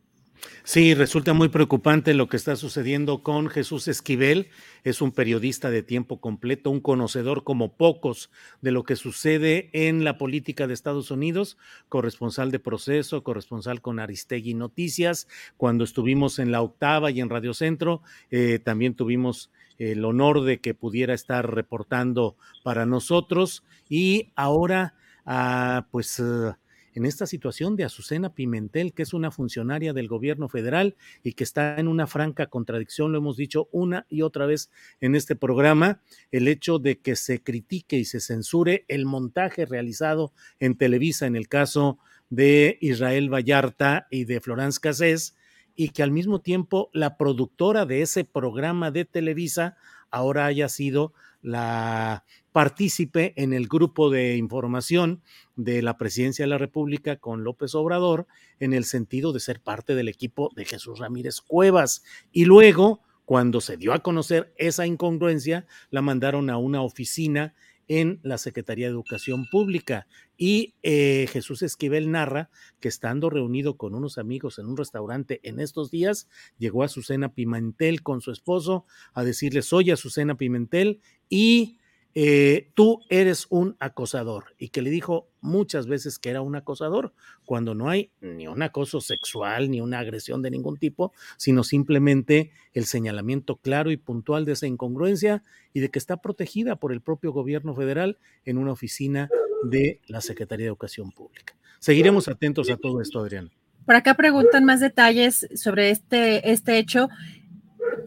Sí, 0.63 0.93
resulta 0.93 1.33
muy 1.33 1.49
preocupante 1.49 2.13
lo 2.13 2.27
que 2.27 2.37
está 2.37 2.55
sucediendo 2.55 3.23
con 3.23 3.47
Jesús 3.47 3.87
Esquivel. 3.87 4.49
Es 4.83 5.01
un 5.01 5.11
periodista 5.11 5.69
de 5.69 5.81
tiempo 5.81 6.19
completo, 6.19 6.69
un 6.69 6.81
conocedor 6.81 7.43
como 7.43 7.73
pocos 7.77 8.29
de 8.61 8.71
lo 8.71 8.83
que 8.83 8.95
sucede 8.95 9.69
en 9.73 10.03
la 10.03 10.17
política 10.17 10.67
de 10.67 10.73
Estados 10.73 11.09
Unidos, 11.09 11.57
corresponsal 11.89 12.51
de 12.51 12.59
proceso, 12.59 13.23
corresponsal 13.23 13.81
con 13.81 13.99
Aristegui 13.99 14.53
Noticias. 14.53 15.27
Cuando 15.55 15.83
estuvimos 15.83 16.39
en 16.39 16.51
la 16.51 16.61
octava 16.61 17.11
y 17.11 17.21
en 17.21 17.29
Radio 17.29 17.53
Centro, 17.53 18.01
eh, 18.29 18.59
también 18.59 18.93
tuvimos 18.93 19.51
el 19.77 20.03
honor 20.05 20.43
de 20.43 20.59
que 20.59 20.73
pudiera 20.73 21.13
estar 21.13 21.53
reportando 21.53 22.35
para 22.63 22.85
nosotros. 22.85 23.63
Y 23.89 24.31
ahora, 24.35 24.95
ah, 25.25 25.87
pues... 25.91 26.19
Ah, 26.19 26.57
en 26.97 27.05
esta 27.05 27.27
situación 27.27 27.75
de 27.75 27.83
Azucena 27.83 28.33
Pimentel, 28.33 28.91
que 28.91 29.03
es 29.03 29.13
una 29.13 29.29
funcionaria 29.29 29.93
del 29.93 30.07
gobierno 30.07 30.49
federal 30.49 30.95
y 31.21 31.33
que 31.33 31.43
está 31.43 31.79
en 31.79 31.87
una 31.87 32.07
franca 32.07 32.47
contradicción, 32.47 33.11
lo 33.11 33.19
hemos 33.19 33.37
dicho 33.37 33.69
una 33.71 34.07
y 34.09 34.23
otra 34.23 34.47
vez 34.47 34.71
en 34.99 35.13
este 35.13 35.35
programa, 35.35 36.01
el 36.31 36.47
hecho 36.47 36.79
de 36.79 36.97
que 36.99 37.15
se 37.15 37.43
critique 37.43 37.97
y 37.97 38.05
se 38.05 38.19
censure 38.19 38.83
el 38.87 39.05
montaje 39.05 39.67
realizado 39.67 40.33
en 40.59 40.75
Televisa 40.75 41.27
en 41.27 41.35
el 41.35 41.47
caso 41.47 41.99
de 42.31 42.79
Israel 42.81 43.31
Vallarta 43.31 44.07
y 44.09 44.25
de 44.25 44.41
Florence 44.41 44.79
Cassés, 44.81 45.35
y 45.75 45.89
que 45.89 46.01
al 46.01 46.09
mismo 46.09 46.41
tiempo 46.41 46.89
la 46.93 47.15
productora 47.15 47.85
de 47.85 48.01
ese 48.01 48.23
programa 48.23 48.89
de 48.89 49.05
Televisa 49.05 49.77
ahora 50.09 50.47
haya 50.47 50.67
sido 50.67 51.13
la 51.43 52.25
partícipe 52.57 53.33
en 53.35 53.53
el 53.53 53.67
grupo 53.67 54.09
de 54.09 54.35
información 54.35 55.21
de 55.55 55.83
la 55.83 55.95
presidencia 55.95 56.43
de 56.43 56.49
la 56.49 56.57
República 56.57 57.17
con 57.17 57.43
López 57.43 57.75
Obrador 57.75 58.25
en 58.59 58.73
el 58.73 58.83
sentido 58.85 59.31
de 59.31 59.39
ser 59.39 59.61
parte 59.61 59.93
del 59.93 60.07
equipo 60.07 60.49
de 60.55 60.65
Jesús 60.65 60.97
Ramírez 60.97 61.39
Cuevas. 61.39 62.01
Y 62.31 62.45
luego, 62.45 63.03
Cuando 63.25 63.59
se 63.59 63.75
dio 63.75 63.93
a 63.93 63.99
conocer 63.99 64.53
esa 64.57 64.87
incongruencia, 64.87 65.67
la 65.91 66.01
mandaron 66.01 66.49
a 66.49 66.57
una 66.57 66.81
oficina 66.81 67.53
en 67.89 68.19
la 68.23 68.37
Secretaría 68.37 68.87
de 68.87 68.93
Educación 68.93 69.45
Pública. 69.51 70.07
Y 70.37 70.75
eh, 70.81 71.27
Jesús 71.29 71.61
Esquivel 71.61 72.09
narra 72.09 72.49
que 72.79 72.87
estando 72.87 73.29
reunido 73.29 73.75
con 73.75 73.95
unos 73.95 74.17
amigos 74.17 74.59
en 74.59 74.67
un 74.67 74.77
restaurante 74.77 75.41
en 75.43 75.59
estos 75.59 75.91
días, 75.91 76.29
llegó 76.57 76.83
a 76.83 76.85
Azucena 76.85 77.33
Pimentel 77.33 78.01
con 78.01 78.21
su 78.21 78.31
esposo 78.31 78.85
a 79.13 79.25
decirle, 79.25 79.61
soy 79.61 79.91
Azucena 79.91 80.37
Pimentel 80.37 81.01
y 81.29 81.76
eh, 82.19 82.71
tú 82.73 83.01
eres 83.09 83.45
un 83.51 83.75
acosador 83.79 84.55
y 84.57 84.69
que 84.69 84.81
le 84.81 84.89
dijo 84.89 85.29
muchas 85.39 85.85
veces 85.85 86.17
que 86.17 86.31
era 86.31 86.41
un 86.41 86.55
acosador 86.55 87.13
cuando 87.45 87.75
no 87.75 87.91
hay 87.91 88.09
ni 88.21 88.47
un 88.47 88.63
acoso 88.63 89.01
sexual 89.01 89.69
ni 89.69 89.81
una 89.81 89.99
agresión 89.99 90.41
de 90.41 90.49
ningún 90.49 90.77
tipo, 90.77 91.13
sino 91.37 91.63
simplemente 91.63 92.49
el 92.73 92.85
señalamiento 92.85 93.57
claro 93.57 93.91
y 93.91 93.97
puntual 93.97 94.45
de 94.45 94.53
esa 94.53 94.65
incongruencia 94.65 95.43
y 95.73 95.79
de 95.79 95.89
que 95.89 95.99
está 95.99 96.17
protegida 96.17 96.77
por 96.77 96.91
el 96.91 97.01
propio 97.01 97.31
gobierno 97.33 97.75
federal 97.75 98.17
en 98.45 98.57
una 98.57 98.71
oficina 98.71 99.29
de 99.69 100.01
la 100.07 100.21
Secretaría 100.21 100.63
de 100.63 100.69
Educación 100.69 101.11
Pública. 101.11 101.55
Seguiremos 101.77 102.27
atentos 102.27 102.71
a 102.71 102.77
todo 102.77 102.99
esto, 102.99 103.19
Adrián. 103.19 103.51
Por 103.85 103.93
acá 103.93 104.15
preguntan 104.15 104.65
más 104.65 104.79
detalles 104.79 105.47
sobre 105.53 105.91
este, 105.91 106.51
este 106.51 106.79
hecho 106.79 107.09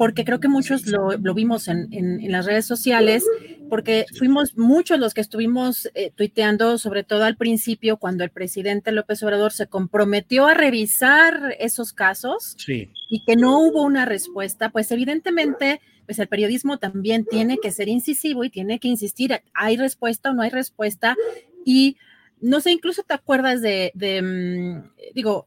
porque 0.01 0.25
creo 0.25 0.40
que 0.40 0.49
muchos 0.49 0.87
lo, 0.87 1.35
vimos 1.35 1.68
en, 1.68 2.33
las 2.33 2.46
redes 2.46 2.64
sociales, 2.64 3.23
porque 3.70 4.04
fuimos 4.18 4.59
muchos 4.59 4.98
los 4.98 5.14
que 5.14 5.22
estuvimos 5.22 5.88
eh, 5.94 6.12
tuiteando, 6.14 6.76
sobre 6.76 7.04
todo 7.04 7.24
al 7.24 7.37
principio, 7.37 7.96
cuando 7.96 8.24
el 8.24 8.30
presidente 8.30 8.92
López 8.92 9.22
Obrador 9.22 9.52
se 9.52 9.68
comprometió 9.68 10.46
a 10.46 10.54
revisar 10.54 11.56
esos 11.59 11.94
casos 11.94 12.56
y 12.66 13.24
que 13.24 13.37
no 13.37 13.59
hubo 13.61 13.83
una 13.83 14.04
respuesta, 14.04 14.70
pues 14.70 14.90
evidentemente, 14.92 15.80
pues 16.04 16.18
el 16.18 16.28
periodismo 16.28 16.78
también 16.78 17.24
tiene 17.24 17.56
que 17.56 17.72
ser 17.72 17.88
incisivo 17.88 18.44
y 18.44 18.50
tiene 18.50 18.78
que 18.78 18.88
insistir, 18.88 19.40
¿hay 19.54 19.78
respuesta 19.78 20.30
o 20.30 20.35
no 20.35 20.42
hay 20.42 20.50
respuesta? 20.50 21.16
Y 21.64 21.96
no 22.40 22.61
sé, 22.61 22.72
incluso 22.72 23.02
te 23.04 23.14
acuerdas 23.14 23.62
de, 23.62 23.92
de 23.94 24.20
mm, 24.20 25.14
digo, 25.14 25.46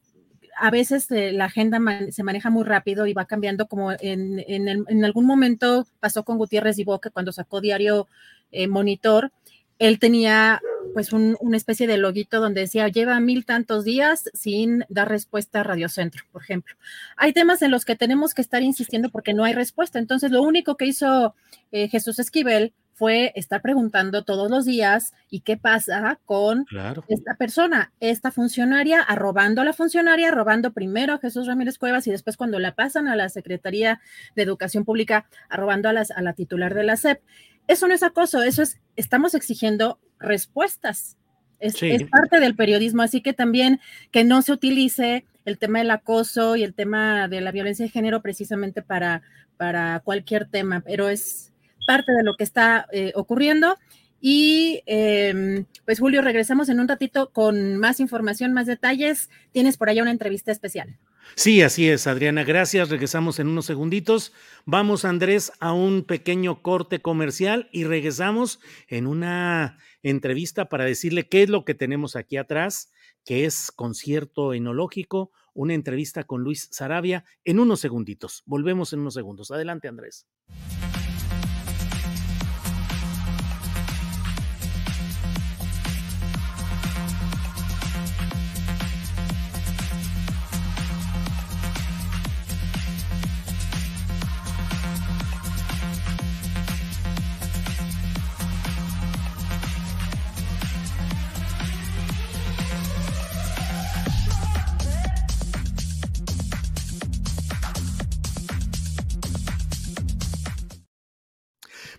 a 0.56 0.70
veces 0.70 1.10
eh, 1.10 1.32
la 1.32 1.46
agenda 1.46 1.80
se 2.10 2.22
maneja 2.22 2.50
muy 2.50 2.64
rápido 2.64 3.06
y 3.06 3.12
va 3.12 3.24
cambiando, 3.26 3.66
como 3.66 3.92
en, 3.92 4.42
en, 4.46 5.04
algún 5.04 5.26
momento 5.26 5.86
pasó 6.00 6.24
con 6.24 6.38
Gutiérrez 6.38 6.78
y 6.78 6.84
Boca 6.84 7.10
cuando 7.10 7.32
sacó 7.32 7.60
diario 7.60 8.08
eh, 8.52 8.68
Monitor. 8.68 9.32
Él 9.78 9.98
tenía 9.98 10.60
pues 10.92 11.12
una 11.12 11.56
especie 11.56 11.88
de 11.88 11.98
loguito 11.98 12.40
donde 12.40 12.60
decía 12.60 12.86
lleva 12.88 13.18
mil 13.18 13.44
tantos 13.44 13.84
días 13.84 14.30
sin 14.32 14.84
dar 14.88 15.08
respuesta 15.08 15.60
a 15.60 15.62
Radio 15.64 15.88
Centro, 15.88 16.22
por 16.30 16.42
ejemplo. 16.42 16.76
Hay 17.16 17.32
temas 17.32 17.62
en 17.62 17.72
los 17.72 17.84
que 17.84 17.96
tenemos 17.96 18.34
que 18.34 18.42
estar 18.42 18.62
insistiendo 18.62 19.08
porque 19.08 19.34
no 19.34 19.42
hay 19.42 19.52
respuesta. 19.52 19.98
Entonces, 19.98 20.30
lo 20.30 20.42
único 20.42 20.76
que 20.76 20.86
hizo 20.86 21.34
eh, 21.72 21.88
Jesús 21.88 22.20
Esquivel 22.20 22.72
fue 22.94 23.32
estar 23.34 23.60
preguntando 23.60 24.22
todos 24.24 24.50
los 24.50 24.64
días 24.64 25.12
y 25.28 25.40
qué 25.40 25.56
pasa 25.56 26.18
con 26.24 26.64
esta 27.08 27.34
persona, 27.34 27.92
esta 28.00 28.30
funcionaria, 28.30 29.00
arrobando 29.00 29.62
a 29.62 29.64
la 29.64 29.72
funcionaria, 29.72 30.30
robando 30.30 30.72
primero 30.72 31.14
a 31.14 31.18
Jesús 31.18 31.46
Ramírez 31.46 31.76
Cuevas 31.76 32.06
y 32.06 32.12
después 32.12 32.36
cuando 32.36 32.58
la 32.60 32.74
pasan 32.74 33.08
a 33.08 33.16
la 33.16 33.28
Secretaría 33.28 34.00
de 34.36 34.42
Educación 34.42 34.84
Pública, 34.84 35.26
arrobando 35.48 35.88
a, 35.88 35.92
las, 35.92 36.12
a 36.12 36.22
la 36.22 36.34
titular 36.34 36.74
de 36.74 36.84
la 36.84 36.96
SEP. 36.96 37.20
Eso 37.66 37.88
no 37.88 37.94
es 37.94 38.02
acoso, 38.02 38.42
eso 38.42 38.62
es, 38.62 38.80
estamos 38.94 39.34
exigiendo 39.34 39.98
respuestas. 40.18 41.16
Es, 41.58 41.82
es 41.82 42.04
parte 42.10 42.40
del 42.40 42.54
periodismo, 42.54 43.02
así 43.02 43.22
que 43.22 43.32
también 43.32 43.80
que 44.10 44.22
no 44.22 44.42
se 44.42 44.52
utilice 44.52 45.24
el 45.44 45.58
tema 45.58 45.78
del 45.78 45.90
acoso 45.90 46.56
y 46.56 46.62
el 46.62 46.74
tema 46.74 47.26
de 47.28 47.40
la 47.40 47.52
violencia 47.52 47.86
de 47.86 47.90
género 47.90 48.22
precisamente 48.22 48.82
para, 48.82 49.22
para 49.56 50.00
cualquier 50.00 50.46
tema, 50.46 50.80
pero 50.80 51.08
es, 51.08 51.53
parte 51.86 52.12
de 52.12 52.22
lo 52.22 52.34
que 52.36 52.44
está 52.44 52.86
eh, 52.92 53.12
ocurriendo. 53.14 53.76
Y 54.20 54.82
em, 54.86 55.66
pues 55.84 56.00
Julio, 56.00 56.22
regresamos 56.22 56.70
en 56.70 56.80
un 56.80 56.88
ratito 56.88 57.30
con 57.30 57.76
más 57.76 58.00
información, 58.00 58.54
más 58.54 58.66
detalles. 58.66 59.28
Tienes 59.52 59.76
por 59.76 59.90
allá 59.90 60.02
una 60.02 60.12
entrevista 60.12 60.50
especial. 60.50 60.98
Sí, 61.36 61.62
así 61.62 61.88
es, 61.88 62.06
Adriana. 62.06 62.44
Gracias. 62.44 62.90
Regresamos 62.90 63.38
en 63.38 63.48
unos 63.48 63.66
segunditos. 63.66 64.32
Vamos, 64.64 65.04
Andrés, 65.04 65.52
a 65.60 65.72
un 65.72 66.04
pequeño 66.04 66.62
corte 66.62 67.00
comercial 67.00 67.68
y 67.72 67.84
regresamos 67.84 68.60
en 68.88 69.06
una 69.06 69.78
entrevista 70.02 70.68
para 70.68 70.84
decirle 70.84 71.28
qué 71.28 71.42
es 71.42 71.50
lo 71.50 71.64
que 71.64 71.74
tenemos 71.74 72.14
aquí 72.16 72.36
atrás, 72.36 72.92
que 73.24 73.44
es 73.44 73.72
concierto 73.72 74.54
enológico, 74.54 75.32
una 75.54 75.74
entrevista 75.74 76.24
con 76.24 76.42
Luis 76.42 76.68
Sarabia 76.72 77.24
en 77.44 77.58
unos 77.58 77.80
segunditos. 77.80 78.42
Volvemos 78.46 78.92
en 78.92 79.00
unos 79.00 79.14
segundos. 79.14 79.50
Adelante, 79.50 79.88
Andrés. 79.88 80.26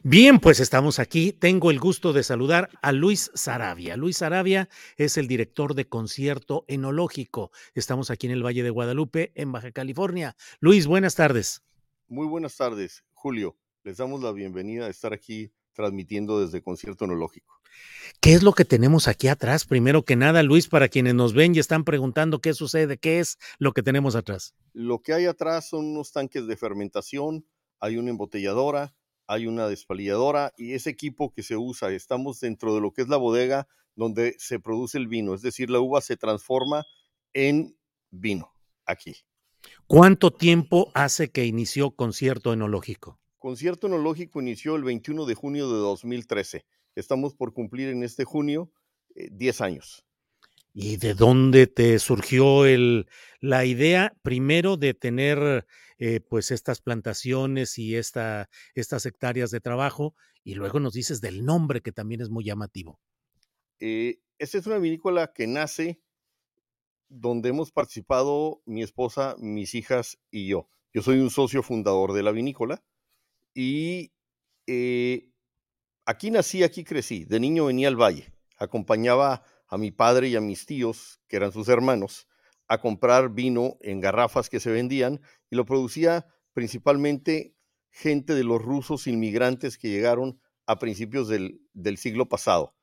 Bien, 0.08 0.40
pues 0.40 0.60
estamos 0.60 1.00
aquí. 1.00 1.32
Tengo 1.34 1.72
el 1.72 1.80
gusto 1.80 2.14
de 2.14 2.22
saludar 2.22 2.70
a 2.84 2.92
Luis 2.92 3.32
Sarabia. 3.34 3.98
Luis 3.98 4.18
Sarabia 4.18 4.70
es 4.98 5.18
el 5.18 5.28
director 5.28 5.74
de 5.74 5.90
concierto 5.90 6.64
enológico. 6.68 7.50
Estamos 7.74 8.12
aquí 8.12 8.28
en 8.28 8.34
el 8.34 8.46
Valle 8.46 8.62
de 8.62 8.70
Guadalupe, 8.70 9.32
en 9.34 9.52
Baja 9.52 9.72
California. 9.72 10.36
Luis, 10.60 10.86
buenas 10.86 11.16
tardes. 11.16 11.64
Muy 12.08 12.28
buenas 12.28 12.56
tardes, 12.56 13.04
Julio. 13.14 13.58
Les 13.84 13.98
damos 13.98 14.22
la 14.22 14.32
bienvenida 14.32 14.86
a 14.86 14.90
estar 14.90 15.12
aquí 15.12 15.52
transmitiendo 15.74 16.40
desde 16.40 16.62
concierto 16.62 17.06
enológico. 17.06 17.60
¿Qué 18.22 18.36
es 18.36 18.44
lo 18.44 18.54
que 18.54 18.64
tenemos 18.64 19.08
aquí 19.08 19.28
atrás? 19.28 19.66
Primero 19.66 20.06
que 20.06 20.16
nada, 20.16 20.44
Luis, 20.44 20.68
para 20.68 20.88
quienes 20.88 21.16
nos 21.16 21.34
ven 21.34 21.56
y 21.56 21.60
están 21.60 21.84
preguntando 21.84 22.42
qué 22.42 22.54
sucede, 22.54 23.00
qué 23.00 23.18
es 23.18 23.40
lo 23.58 23.74
que 23.74 23.82
tenemos 23.82 24.16
atrás. 24.16 24.54
Lo 24.72 25.02
que 25.02 25.14
hay 25.14 25.26
atrás 25.26 25.68
son 25.68 25.84
unos 25.86 26.12
tanques 26.12 26.46
de 26.46 26.56
fermentación, 26.58 27.48
hay 27.80 27.98
una 27.98 28.12
embotelladora, 28.12 28.94
hay 29.28 29.48
una 29.48 29.68
despalilladora 29.68 30.54
y 30.58 30.74
ese 30.74 30.90
equipo 30.90 31.34
que 31.34 31.44
se 31.44 31.58
usa, 31.58 31.92
estamos 31.92 32.40
dentro 32.40 32.76
de 32.76 32.82
lo 32.82 32.92
que 32.92 33.02
es 33.02 33.08
la 33.08 33.18
bodega 33.18 33.68
donde 33.96 34.36
se 34.40 34.60
produce 34.60 34.98
el 34.98 35.08
vino, 35.08 35.34
es 35.34 35.42
decir, 35.42 35.70
la 35.70 35.80
uva 35.80 36.02
se 36.02 36.18
transforma 36.18 36.86
en 37.34 37.78
vino 38.12 38.52
aquí. 38.86 39.16
¿Cuánto 39.88 40.32
tiempo 40.32 40.92
hace 40.94 41.32
que 41.32 41.46
inició 41.46 41.92
Concierto 41.92 42.54
Enológico? 42.54 43.20
Concierto 43.38 43.88
Enológico 43.88 44.42
inició 44.42 44.76
el 44.76 44.84
21 44.84 45.26
de 45.26 45.36
junio 45.36 45.70
de 45.70 45.78
2013. 45.78 46.66
Estamos 46.96 47.36
por 47.36 47.54
cumplir 47.54 47.90
en 47.90 48.04
este 48.04 48.24
junio 48.24 48.72
10 49.16 49.60
eh, 49.60 49.64
años. 49.64 50.05
¿Y 50.78 50.98
de 50.98 51.14
dónde 51.14 51.68
te 51.68 51.98
surgió 52.00 52.66
el, 52.66 53.08
la 53.40 53.64
idea 53.64 54.14
primero 54.24 54.76
de 54.76 54.94
tener 54.94 55.66
eh, 56.00 56.20
pues 56.20 56.52
estas 56.52 56.82
plantaciones 56.82 57.78
y 57.78 57.96
esta, 57.96 58.50
estas 58.74 59.06
hectáreas 59.06 59.52
de 59.52 59.62
trabajo? 59.62 60.16
Y 60.44 60.56
luego 60.56 60.82
nos 60.82 60.92
dices 60.92 61.22
del 61.22 61.46
nombre 61.46 61.80
que 61.80 61.94
también 61.94 62.20
es 62.20 62.30
muy 62.30 62.44
llamativo. 62.44 63.00
Eh, 63.80 64.20
esta 64.38 64.58
es 64.58 64.68
una 64.68 64.78
vinícola 64.78 65.32
que 65.32 65.48
nace 65.48 66.02
donde 67.08 67.50
hemos 67.50 67.72
participado 67.72 68.62
mi 68.66 68.84
esposa, 68.84 69.38
mis 69.40 69.76
hijas 69.76 70.20
y 70.30 70.48
yo. 70.48 70.68
Yo 70.94 71.02
soy 71.02 71.20
un 71.20 71.30
socio 71.30 71.64
fundador 71.64 72.12
de 72.12 72.24
la 72.24 72.32
vinícola 72.32 72.84
y 73.54 74.12
eh, 74.68 75.30
aquí 76.04 76.32
nací, 76.32 76.64
aquí 76.64 76.84
crecí. 76.84 77.24
De 77.24 77.40
niño 77.40 77.64
venía 77.64 77.88
al 77.88 77.96
valle, 77.96 78.34
acompañaba 78.58 79.46
a 79.68 79.78
mi 79.78 79.92
padre 79.92 80.30
y 80.30 80.36
a 80.36 80.42
mis 80.42 80.66
tíos, 80.66 81.22
que 81.28 81.38
eran 81.38 81.52
sus 81.52 81.68
hermanos, 81.70 82.28
a 82.68 82.80
comprar 82.80 83.30
vino 83.30 83.78
en 83.82 84.00
garrafas 84.00 84.50
que 84.50 84.60
se 84.60 84.72
vendían 84.72 85.22
y 85.50 85.56
lo 85.56 85.66
producía 85.66 86.26
principalmente 86.54 87.56
gente 87.92 88.34
de 88.34 88.44
los 88.44 88.62
rusos 88.62 89.08
inmigrantes 89.08 89.78
que 89.78 89.90
llegaron 89.90 90.40
a 90.66 90.80
principios 90.80 91.28
del, 91.28 91.98
siglo 91.98 92.28
pasado. 92.28 92.76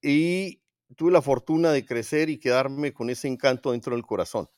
Y 0.00 0.62
tuve 0.96 1.12
la 1.12 1.22
fortuna 1.22 1.72
de 1.72 1.84
crecer 1.84 2.30
y 2.30 2.38
quedarme 2.38 2.92
con 2.92 3.10
ese 3.10 3.28
encanto 3.28 3.72
dentro 3.72 3.94
del 3.94 4.04
corazón. 4.04 4.48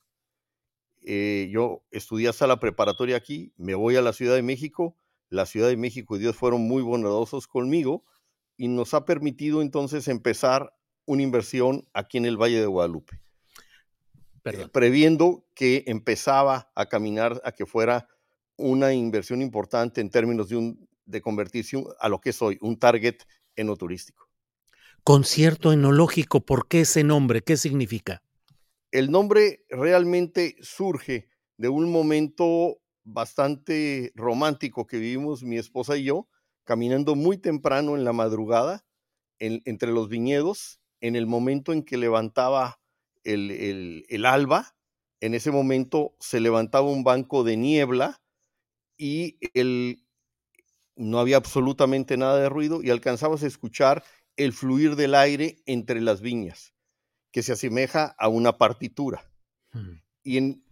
Eh, 1.03 1.51
yo 1.53 1.85
estudié 1.91 2.29
hasta 2.29 2.47
la 2.47 2.61
preparatoria 2.61 3.17
aquí, 3.17 3.53
me 3.57 3.75
voy 3.75 3.97
a 3.97 4.03
la 4.03 4.15
Ciudad 4.15 4.35
de 4.35 4.43
México, 4.43 4.97
la 5.29 5.45
Ciudad 5.45 5.69
de 5.69 5.77
México 5.77 6.17
y 6.17 6.21
Dios 6.21 6.37
fueron 6.37 6.63
muy 6.63 6.83
bondadosos 6.83 7.47
conmigo 7.47 8.05
y 8.57 8.69
nos 8.69 8.95
ha 8.95 9.05
permitido 9.05 9.61
entonces 9.61 10.09
empezar 10.09 10.75
una 11.07 11.23
inversión 11.23 11.89
aquí 11.93 12.19
en 12.19 12.27
el 12.27 12.37
Valle 12.37 12.61
de 12.61 12.67
Guadalupe, 12.67 13.21
eh, 14.45 14.69
previendo 14.73 15.47
que 15.55 15.85
empezaba 15.87 16.71
a 16.75 16.87
caminar 16.87 17.41
a 17.45 17.53
que 17.53 17.67
fuera 17.67 18.09
una 18.57 18.93
inversión 18.93 19.43
importante 19.43 20.01
en 20.01 20.11
términos 20.11 20.49
de, 20.49 20.57
un, 20.57 20.89
de 21.07 21.21
convertirse 21.21 21.83
a 21.99 22.09
lo 22.09 22.21
que 22.21 22.33
soy, 22.33 22.59
un 22.61 22.79
target 22.79 23.17
enoturístico. 23.57 24.29
Concierto 25.03 25.73
enológico, 25.73 26.41
¿por 26.41 26.67
qué 26.67 26.83
ese 26.83 27.05
nombre? 27.05 27.43
¿Qué 27.43 27.57
significa? 27.57 28.23
El 28.91 29.11
nombre 29.11 29.67
realmente 29.69 30.57
surge 30.61 31.29
de 31.57 31.69
un 31.69 31.91
momento 31.91 32.79
bastante 33.03 34.13
romántico 34.15 34.87
que 34.87 34.99
vivimos 34.99 35.43
mi 35.43 35.59
esposa 35.59 35.97
y 35.97 36.05
yo, 36.05 36.29
caminando 36.65 37.15
muy 37.15 37.37
temprano 37.37 37.97
en 37.97 38.05
la 38.05 38.13
madrugada 38.13 38.85
entre 39.39 39.93
los 39.93 40.09
viñedos, 40.09 40.81
en 41.05 41.17
el 41.17 41.27
momento 41.27 41.75
en 41.75 41.83
que 41.83 41.99
levantaba 41.99 42.81
el, 43.25 44.07
el 44.09 44.25
alba, 44.25 44.75
en 45.21 45.35
ese 45.35 45.51
momento 45.51 46.17
se 46.19 46.41
levantaba 46.41 46.89
un 46.89 47.05
banco 47.05 47.45
de 47.45 47.59
niebla 47.59 48.23
y 48.97 49.37
el, 49.53 50.03
no 50.97 51.19
había 51.19 51.37
absolutamente 51.37 52.17
nada 52.17 52.39
de 52.41 52.49
ruido 52.49 52.83
y 52.83 52.89
alcanzabas 52.89 53.43
a 53.43 53.47
escuchar 53.47 54.03
el 54.39 54.55
fluir 54.55 54.97
del 54.97 55.15
aire 55.15 55.59
entre 55.67 56.01
las 56.01 56.23
viñas, 56.23 56.73
que 57.33 57.43
se 57.43 57.53
asemeja 57.53 58.15
a 58.19 58.29
una 58.29 58.57
partitura. 58.57 59.31
Mm. 59.75 60.01
Y 60.23 60.63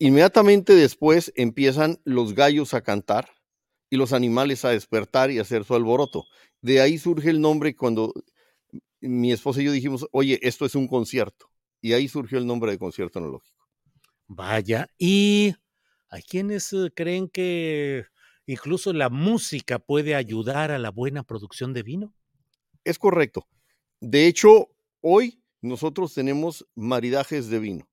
inmediatamente 0.00 0.74
después 0.74 1.32
empiezan 1.36 2.00
los 2.02 2.34
gallos 2.34 2.74
a 2.74 2.82
cantar 2.82 3.28
y 3.88 3.98
los 3.98 4.12
animales 4.12 4.64
a 4.64 4.70
despertar 4.70 5.30
y 5.30 5.38
a 5.38 5.42
hacer 5.42 5.62
su 5.62 5.76
alboroto. 5.76 6.24
De 6.60 6.80
ahí 6.80 6.98
surge 6.98 7.30
el 7.30 7.40
nombre 7.40 7.76
cuando 7.76 8.12
mi 9.08 9.32
esposa 9.32 9.60
y 9.60 9.64
yo 9.64 9.72
dijimos, 9.72 10.06
oye, 10.12 10.38
esto 10.42 10.66
es 10.66 10.74
un 10.74 10.88
concierto. 10.88 11.50
Y 11.80 11.92
ahí 11.92 12.08
surgió 12.08 12.38
el 12.38 12.46
nombre 12.46 12.72
de 12.72 12.78
concierto 12.78 13.18
analógico. 13.18 13.66
Vaya, 14.26 14.88
y 14.98 15.54
hay 16.08 16.22
quienes 16.22 16.72
eh, 16.72 16.90
creen 16.94 17.28
que 17.28 18.06
incluso 18.46 18.92
la 18.92 19.08
música 19.08 19.78
puede 19.78 20.14
ayudar 20.14 20.70
a 20.70 20.78
la 20.78 20.90
buena 20.90 21.22
producción 21.22 21.72
de 21.72 21.82
vino. 21.82 22.14
Es 22.84 22.98
correcto. 22.98 23.46
De 24.00 24.26
hecho, 24.26 24.68
hoy 25.00 25.42
nosotros 25.60 26.14
tenemos 26.14 26.66
maridajes 26.74 27.48
de 27.48 27.58
vino, 27.58 27.88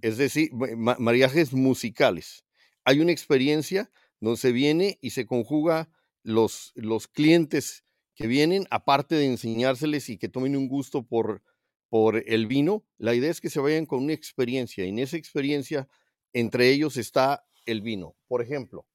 es 0.00 0.18
decir, 0.18 0.50
maridajes 0.52 1.52
musicales. 1.52 2.44
Hay 2.84 3.00
una 3.00 3.12
experiencia 3.12 3.90
donde 4.20 4.38
se 4.38 4.52
viene 4.52 4.98
y 5.00 5.10
se 5.10 5.26
conjuga 5.26 5.90
los, 6.22 6.72
los 6.74 7.08
clientes 7.08 7.85
que 8.16 8.26
vienen, 8.26 8.66
aparte 8.70 9.14
de 9.14 9.26
enseñárseles 9.26 10.08
y 10.08 10.16
que 10.16 10.28
tomen 10.28 10.56
un 10.56 10.68
gusto 10.68 11.06
por, 11.06 11.42
por 11.90 12.16
el 12.26 12.46
vino, 12.46 12.84
la 12.96 13.14
idea 13.14 13.30
es 13.30 13.42
que 13.42 13.50
se 13.50 13.60
vayan 13.60 13.84
con 13.84 14.02
una 14.02 14.14
experiencia 14.14 14.84
y 14.84 14.88
en 14.88 14.98
esa 14.98 15.18
experiencia 15.18 15.86
entre 16.32 16.70
ellos 16.70 16.96
está 16.96 17.46
el 17.66 17.82
vino. 17.82 18.16
Por 18.26 18.42
ejemplo, 18.42 18.86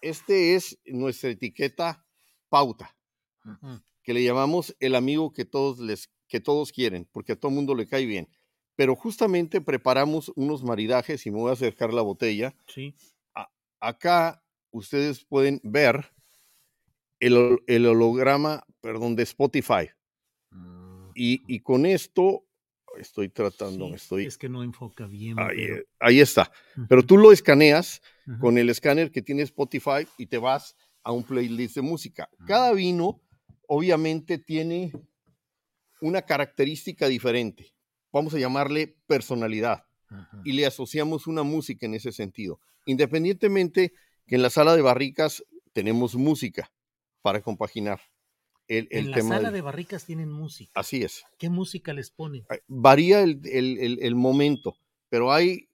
este 0.00 0.54
es 0.54 0.78
nuestra 0.86 1.30
etiqueta 1.30 2.06
pauta, 2.48 2.96
que 4.02 4.14
le 4.14 4.24
llamamos 4.24 4.74
el 4.80 4.94
amigo 4.94 5.32
que 5.32 5.44
todos, 5.44 5.78
les, 5.78 6.10
que 6.26 6.40
todos 6.40 6.72
quieren, 6.72 7.06
porque 7.12 7.32
a 7.32 7.36
todo 7.36 7.50
mundo 7.50 7.74
le 7.74 7.86
cae 7.86 8.06
bien. 8.06 8.28
Pero 8.76 8.96
justamente 8.96 9.60
preparamos 9.60 10.32
unos 10.36 10.62
maridajes 10.64 11.26
y 11.26 11.30
me 11.30 11.38
voy 11.38 11.50
a 11.50 11.54
acercar 11.54 11.92
la 11.92 12.02
botella. 12.02 12.54
Sí. 12.66 12.94
acá 13.80 14.42
ustedes 14.70 15.24
pueden 15.24 15.60
ver 15.62 16.12
el, 17.20 17.86
holograma, 17.86 18.64
perdón, 18.80 19.16
de 19.16 19.24
Spotify. 19.24 19.90
Y, 21.14 21.42
y, 21.46 21.60
con 21.60 21.84
esto 21.84 22.44
estoy 22.98 23.28
tratando, 23.28 23.92
estoy... 23.94 24.26
Es 24.26 24.38
que 24.38 24.48
no 24.48 24.62
enfoca 24.62 25.06
bien. 25.06 25.36
Ahí, 25.98 26.20
está. 26.20 26.50
Pero 26.88 27.04
tú 27.04 27.16
lo 27.16 27.32
escaneas 27.32 28.02
con 28.40 28.58
el 28.58 28.70
escáner 28.70 29.10
que 29.10 29.22
tiene 29.22 29.42
Spotify 29.42 30.06
y 30.16 30.26
te 30.26 30.38
vas 30.38 30.76
a 31.02 31.12
un 31.12 31.24
playlist 31.24 31.76
de 31.76 31.82
música. 31.82 32.28
Cada 32.46 32.72
vino, 32.72 33.20
obviamente, 33.66 34.38
tiene 34.38 34.92
una 36.00 36.22
característica 36.22 37.08
diferente. 37.08 37.74
Vamos 38.12 38.34
a 38.34 38.38
llamarle 38.38 38.96
personalidad. 39.06 39.84
Y 40.44 40.52
le 40.52 40.64
asociamos 40.64 41.26
una 41.26 41.42
música 41.42 41.84
en 41.84 41.94
ese 41.94 42.12
sentido. 42.12 42.60
Independientemente 42.86 43.92
que 44.26 44.36
en 44.36 44.42
la 44.42 44.50
sala 44.50 44.74
de 44.74 44.82
barricas 44.82 45.44
tenemos 45.72 46.14
música 46.14 46.70
para 47.22 47.40
compaginar 47.40 48.00
en 48.68 49.10
la 49.10 49.22
sala 49.22 49.50
de 49.50 49.60
barricas 49.62 50.04
tienen 50.04 50.30
música. 50.30 50.72
Así 50.74 51.02
es. 51.02 51.24
¿Qué 51.38 51.48
música 51.48 51.92
les 51.92 52.10
ponen? 52.10 52.46
Varía 52.66 53.22
el, 53.22 54.14
momento, 54.14 54.76
pero 55.08 55.32
hay, 55.32 55.68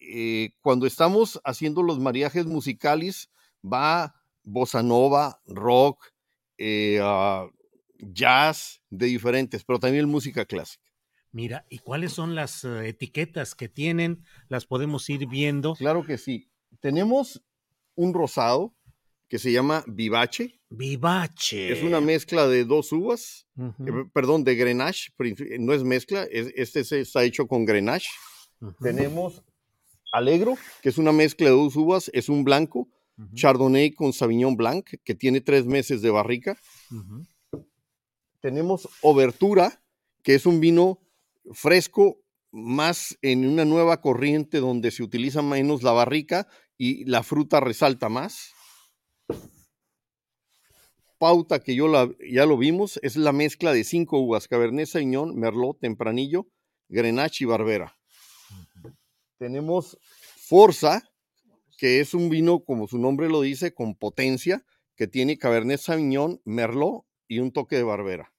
eh, 0.00 0.52
cuando 0.60 0.86
estamos 0.86 1.40
haciendo 1.44 1.82
los 1.82 1.98
mariajes 1.98 2.46
musicales, 2.46 3.30
va 3.62 4.14
bossa 4.42 4.82
nova, 4.82 5.42
rock, 5.46 6.06
eh, 6.56 6.98
ah, 7.02 7.46
jazz, 7.98 8.80
de 8.88 9.06
diferentes, 9.06 9.64
pero 9.64 9.78
también 9.78 10.08
música 10.08 10.46
clásica. 10.46 10.84
Mira, 11.30 11.66
¿y 11.68 11.80
cuáles 11.80 12.12
son 12.12 12.34
las 12.34 12.64
eh, 12.64 12.88
etiquetas 12.88 13.54
que 13.54 13.68
tienen? 13.68 14.24
¿Las 14.48 14.64
podemos 14.64 15.08
ir 15.10 15.26
viendo? 15.26 15.74
Claro 15.74 16.04
que 16.04 16.16
sí. 16.16 16.50
Tenemos 16.80 17.44
un 17.94 18.14
rosado, 18.14 18.74
que 19.28 19.38
se 19.38 19.52
llama 19.52 19.84
Vivache. 19.86 20.60
Vivache. 20.70 21.72
Es 21.72 21.82
una 21.82 22.00
mezcla 22.00 22.48
de 22.48 22.64
dos 22.64 22.92
uvas, 22.92 23.46
eh, 23.58 23.92
perdón, 24.12 24.44
de 24.44 24.54
Grenache, 24.54 25.12
no 25.58 25.74
es 25.74 25.84
mezcla, 25.84 26.26
este 26.30 26.80
está 26.80 27.24
hecho 27.24 27.46
con 27.46 27.64
Grenache. 27.64 28.10
Tenemos 28.80 29.42
Alegro, 30.12 30.56
que 30.82 30.88
es 30.88 30.98
una 30.98 31.12
mezcla 31.12 31.46
de 31.46 31.56
dos 31.56 31.76
uvas, 31.76 32.10
es 32.14 32.28
un 32.28 32.44
blanco, 32.44 32.88
Chardonnay 33.34 33.92
con 33.92 34.12
Sauvignon 34.12 34.56
Blanc, 34.56 34.88
que 35.04 35.14
tiene 35.14 35.40
tres 35.40 35.66
meses 35.66 36.02
de 36.02 36.10
barrica. 36.10 36.58
Tenemos 38.40 38.88
Obertura, 39.02 39.82
que 40.22 40.34
es 40.34 40.46
un 40.46 40.60
vino 40.60 41.00
fresco, 41.52 42.22
más 42.50 43.18
en 43.20 43.46
una 43.46 43.66
nueva 43.66 44.00
corriente 44.00 44.58
donde 44.58 44.90
se 44.90 45.02
utiliza 45.02 45.42
menos 45.42 45.82
la 45.82 45.92
barrica 45.92 46.48
y 46.78 47.04
la 47.04 47.22
fruta 47.22 47.60
resalta 47.60 48.08
más 48.08 48.54
pauta 51.18 51.60
que 51.60 51.74
yo 51.74 51.88
la, 51.88 52.08
ya 52.30 52.46
lo 52.46 52.56
vimos, 52.56 52.98
es 53.02 53.16
la 53.16 53.32
mezcla 53.32 53.72
de 53.72 53.84
cinco 53.84 54.18
uvas, 54.20 54.48
Cabernet 54.48 54.86
Sauvignon, 54.86 55.36
Merlot, 55.36 55.80
Tempranillo, 55.80 56.46
Grenache 56.88 57.44
y 57.44 57.46
Barbera. 57.46 57.98
Tenemos 59.36 59.98
Forza, 60.36 61.02
que 61.76 62.00
es 62.00 62.14
un 62.14 62.30
vino, 62.30 62.60
como 62.64 62.88
su 62.88 62.98
nombre 62.98 63.28
lo 63.28 63.40
dice, 63.40 63.74
con 63.74 63.94
potencia, 63.94 64.64
que 64.96 65.06
tiene 65.06 65.38
Cabernet 65.38 65.80
Sauvignon, 65.80 66.40
Merlot 66.44 67.04
y 67.26 67.40
un 67.40 67.52
toque 67.52 67.76
de 67.76 67.82
Barbera. 67.82 68.32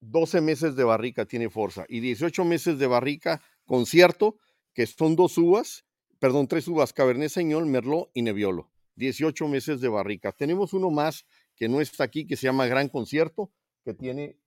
12 0.00 0.40
meses 0.40 0.74
de 0.74 0.82
barrica 0.82 1.26
tiene 1.26 1.48
Forza 1.48 1.84
y 1.88 2.00
18 2.00 2.44
meses 2.44 2.76
de 2.78 2.88
barrica 2.88 3.40
concierto, 3.64 4.36
que 4.74 4.86
son 4.86 5.14
dos 5.14 5.38
uvas, 5.38 5.84
perdón, 6.22 6.46
tres 6.46 6.68
uvas, 6.68 6.92
Cabernet 6.92 7.30
Sauvignon, 7.30 7.68
Merlot 7.68 8.08
y 8.14 8.22
Nebbiolo. 8.22 8.70
18 8.94 9.48
meses 9.48 9.80
de 9.80 9.88
barrica. 9.88 10.30
Tenemos 10.30 10.72
uno 10.72 10.88
más 10.88 11.26
que 11.56 11.68
no 11.68 11.80
está 11.80 12.04
aquí, 12.04 12.28
que 12.28 12.36
se 12.36 12.46
llama 12.46 12.68
Gran 12.68 12.88
Concierto, 12.88 13.50
que 13.84 13.92
tiene 13.92 14.38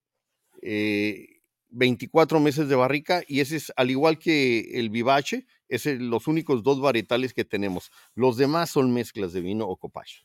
24 0.61 2.37
eh, 2.37 2.41
meses 2.41 2.69
de 2.69 2.75
barrica 2.75 3.23
y 3.27 3.41
ese 3.41 3.57
es, 3.57 3.73
al 3.75 3.91
igual 3.91 4.17
que 4.17 4.79
el 4.79 4.89
Vivache, 4.89 5.47
es 5.67 5.85
los 5.85 6.27
únicos 6.27 6.63
dos 6.63 6.79
varietales 6.79 7.33
que 7.33 7.43
tenemos. 7.43 7.91
Los 8.13 8.37
demás 8.37 8.69
son 8.69 8.93
mezclas 8.93 9.33
de 9.33 9.41
vino 9.41 9.67
o 9.67 9.75
copacho. 9.75 10.23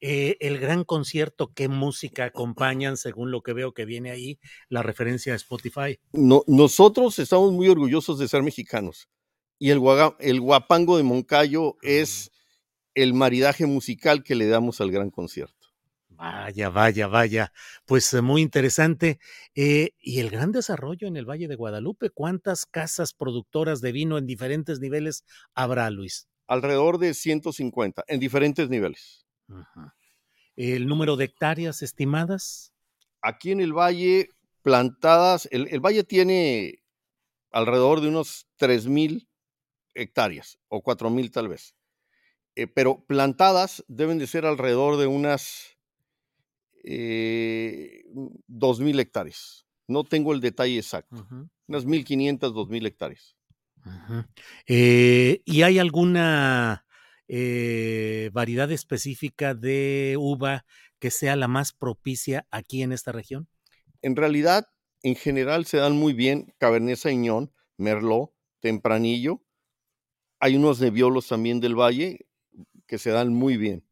Eh, 0.00 0.38
el 0.40 0.58
gran 0.58 0.84
concierto, 0.84 1.52
¿qué 1.54 1.68
música 1.68 2.24
acompañan 2.24 2.96
según 2.96 3.30
lo 3.30 3.42
que 3.42 3.52
veo 3.52 3.74
que 3.74 3.84
viene 3.84 4.10
ahí, 4.10 4.38
la 4.70 4.82
referencia 4.82 5.34
a 5.34 5.36
Spotify? 5.36 5.98
No, 6.14 6.44
nosotros 6.46 7.18
estamos 7.18 7.52
muy 7.52 7.68
orgullosos 7.68 8.18
de 8.18 8.26
ser 8.26 8.42
mexicanos 8.42 9.10
y 9.58 9.70
el, 9.70 9.80
el 10.20 10.40
guapango 10.40 10.96
de 10.96 11.02
Moncayo 11.02 11.76
es 11.82 12.30
el 12.94 13.14
maridaje 13.14 13.66
musical 13.66 14.22
que 14.22 14.34
le 14.34 14.46
damos 14.46 14.80
al 14.80 14.90
gran 14.90 15.10
concierto. 15.10 15.68
Vaya, 16.18 16.68
vaya, 16.68 17.06
vaya. 17.06 17.52
Pues 17.86 18.12
eh, 18.12 18.22
muy 18.22 18.42
interesante. 18.42 19.20
Eh, 19.54 19.90
y 20.00 20.18
el 20.18 20.30
gran 20.30 20.50
desarrollo 20.50 21.06
en 21.06 21.16
el 21.16 21.24
Valle 21.24 21.46
de 21.46 21.54
Guadalupe, 21.54 22.10
¿cuántas 22.10 22.66
casas 22.66 23.14
productoras 23.14 23.80
de 23.80 23.92
vino 23.92 24.18
en 24.18 24.26
diferentes 24.26 24.80
niveles 24.80 25.24
habrá, 25.54 25.88
Luis? 25.90 26.28
Alrededor 26.48 26.98
de 26.98 27.14
150, 27.14 28.02
en 28.08 28.18
diferentes 28.18 28.68
niveles. 28.68 29.26
¿El 30.56 30.88
número 30.88 31.16
de 31.16 31.26
hectáreas 31.26 31.82
estimadas? 31.82 32.72
Aquí 33.22 33.52
en 33.52 33.60
el 33.60 33.72
Valle, 33.72 34.30
plantadas, 34.62 35.48
el, 35.52 35.68
el 35.70 35.78
Valle 35.78 36.02
tiene 36.02 36.82
alrededor 37.52 38.00
de 38.00 38.08
unos 38.08 38.48
3.000 38.58 39.27
hectáreas 39.94 40.58
o 40.68 40.82
4.000 40.82 41.30
tal 41.30 41.48
vez. 41.48 41.74
Eh, 42.54 42.66
pero 42.66 43.04
plantadas 43.06 43.84
deben 43.88 44.18
de 44.18 44.26
ser 44.26 44.46
alrededor 44.46 44.96
de 44.96 45.06
unas 45.06 45.78
eh, 46.84 48.04
2.000 48.48 49.00
hectáreas. 49.00 49.66
No 49.86 50.04
tengo 50.04 50.32
el 50.32 50.40
detalle 50.40 50.76
exacto. 50.76 51.26
Unas 51.66 51.86
1.500, 51.86 52.38
2.000 52.52 52.86
hectáreas. 52.86 53.36
Eh, 54.66 55.40
¿Y 55.44 55.62
hay 55.62 55.78
alguna 55.78 56.86
eh, 57.26 58.30
variedad 58.32 58.70
específica 58.70 59.54
de 59.54 60.16
uva 60.18 60.66
que 60.98 61.10
sea 61.10 61.36
la 61.36 61.48
más 61.48 61.72
propicia 61.72 62.46
aquí 62.50 62.82
en 62.82 62.92
esta 62.92 63.12
región? 63.12 63.48
En 64.02 64.16
realidad, 64.16 64.68
en 65.02 65.14
general 65.14 65.64
se 65.64 65.78
dan 65.78 65.96
muy 65.96 66.12
bien 66.12 66.54
Cabernet 66.58 66.96
Sauvignon, 66.96 67.52
Merlot, 67.76 68.32
Tempranillo. 68.60 69.42
Hay 70.40 70.56
unos 70.56 70.80
nebiolos 70.80 71.28
también 71.28 71.60
del 71.60 71.74
valle 71.74 72.26
que 72.86 72.98
se 72.98 73.10
dan 73.10 73.32
muy 73.32 73.56
bien. 73.56 73.84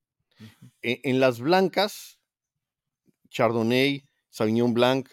E, 0.82 1.01
en, 1.05 1.20
las 1.20 1.40
blancas, 1.40 2.20
Chardonnay, 3.30 4.09
Sauvignon 4.30 4.74
Blanc, 4.74 5.09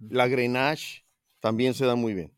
la 0.00 0.28
Grenache 0.28 1.04
también 1.40 1.74
se 1.74 1.86
da 1.86 1.94
muy 1.94 2.14
bien. 2.14 2.32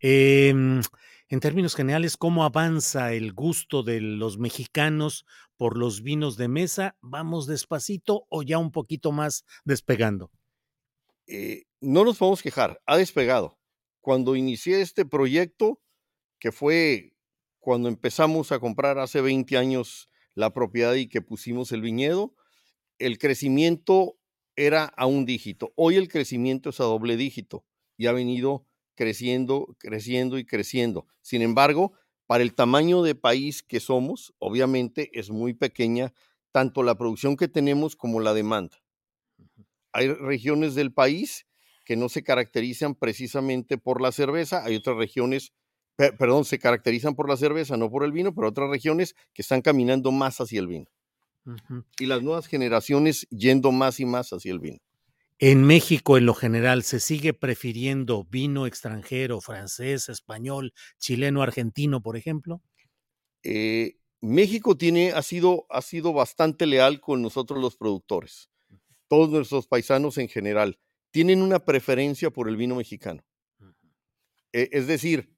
Em, 0.00 0.82
en 1.28 1.40
términos 1.40 1.74
generales, 1.74 2.16
¿cómo 2.16 2.44
avanza 2.44 3.12
el 3.12 3.32
gusto 3.32 3.82
de 3.82 4.00
los 4.00 4.38
mexicanos 4.38 5.26
por 5.56 5.76
los 5.76 6.02
vinos 6.02 6.36
de 6.36 6.48
mesa? 6.48 6.96
¿Vamos 7.00 7.46
despacito 7.46 8.26
o 8.28 8.42
ya 8.42 8.58
un 8.58 8.72
poquito 8.72 9.12
más 9.12 9.44
despegando? 9.64 10.30
Eh, 11.26 11.64
no 11.80 12.04
nos 12.04 12.18
podemos 12.18 12.42
quejar, 12.42 12.80
ha 12.86 12.96
despegado. 12.96 13.58
Cuando 14.00 14.36
inicié 14.36 14.80
este 14.80 15.04
proyecto, 15.04 15.80
que 16.38 16.52
fue 16.52 17.15
cuando 17.66 17.88
empezamos 17.88 18.52
a 18.52 18.60
comprar 18.60 19.00
hace 19.00 19.20
20 19.20 19.56
años 19.56 20.08
la 20.36 20.52
propiedad 20.52 20.94
y 20.94 21.08
que 21.08 21.20
pusimos 21.20 21.72
el 21.72 21.82
viñedo, 21.82 22.32
el 23.00 23.18
crecimiento 23.18 24.20
era 24.54 24.84
a 24.84 25.06
un 25.06 25.26
dígito. 25.26 25.72
Hoy 25.74 25.96
el 25.96 26.06
crecimiento 26.06 26.70
es 26.70 26.78
a 26.78 26.84
doble 26.84 27.16
dígito 27.16 27.64
y 27.96 28.06
ha 28.06 28.12
venido 28.12 28.68
creciendo, 28.94 29.74
creciendo 29.80 30.38
y 30.38 30.46
creciendo. 30.46 31.08
Sin 31.22 31.42
embargo, 31.42 31.92
para 32.28 32.44
el 32.44 32.54
tamaño 32.54 33.02
de 33.02 33.16
país 33.16 33.64
que 33.64 33.80
somos, 33.80 34.32
obviamente 34.38 35.10
es 35.12 35.30
muy 35.30 35.52
pequeña 35.52 36.12
tanto 36.52 36.84
la 36.84 36.96
producción 36.96 37.36
que 37.36 37.48
tenemos 37.48 37.96
como 37.96 38.20
la 38.20 38.32
demanda. 38.32 38.80
Hay 39.90 40.12
regiones 40.12 40.76
del 40.76 40.92
país 40.92 41.48
que 41.84 41.96
no 41.96 42.08
se 42.08 42.22
caracterizan 42.22 42.94
precisamente 42.94 43.76
por 43.76 44.00
la 44.00 44.12
cerveza, 44.12 44.64
hay 44.64 44.76
otras 44.76 44.96
regiones, 44.96 45.52
perdón, 45.96 46.44
se 46.44 46.58
caracterizan 46.58 47.14
por 47.14 47.28
la 47.28 47.36
cerveza, 47.36 47.76
no 47.76 47.90
por 47.90 48.04
el 48.04 48.12
vino, 48.12 48.34
pero 48.34 48.48
otras 48.48 48.70
regiones 48.70 49.14
que 49.32 49.42
están 49.42 49.62
caminando 49.62 50.12
más 50.12 50.40
hacia 50.40 50.60
el 50.60 50.68
vino. 50.68 50.86
Y 51.98 52.06
las 52.06 52.22
nuevas 52.22 52.46
generaciones 52.46 53.26
yendo 53.30 53.70
más 53.72 54.00
y 54.00 54.04
más 54.04 54.32
hacia 54.32 54.52
el 54.52 54.58
vino. 54.58 54.78
En 55.38 55.64
México, 55.64 56.16
en 56.16 56.26
lo 56.26 56.34
general, 56.34 56.82
se 56.82 56.98
sigue 56.98 57.34
prefiriendo 57.34 58.24
vino 58.24 58.66
extranjero, 58.66 59.40
francés, 59.40 60.08
español, 60.08 60.72
chileno, 60.98 61.42
argentino, 61.42 62.02
por 62.02 62.16
ejemplo. 62.16 62.62
Eh, 63.42 63.98
México 64.22 64.76
tiene, 64.76 65.12
ha, 65.12 65.22
sido, 65.22 65.66
ha 65.68 65.82
sido 65.82 66.12
bastante 66.12 66.66
leal 66.66 67.00
con 67.00 67.20
nosotros 67.20 67.60
los 67.60 67.76
productores. 67.76 68.50
Todos 69.08 69.30
nuestros 69.30 69.66
paisanos 69.66 70.18
en 70.18 70.28
general 70.28 70.78
tienen 71.10 71.42
una 71.42 71.60
preferencia 71.60 72.30
por 72.30 72.48
el 72.48 72.56
vino 72.56 72.74
mexicano. 72.74 73.22
E, 74.52 74.70
es 74.72 74.86
decir, 74.86 75.35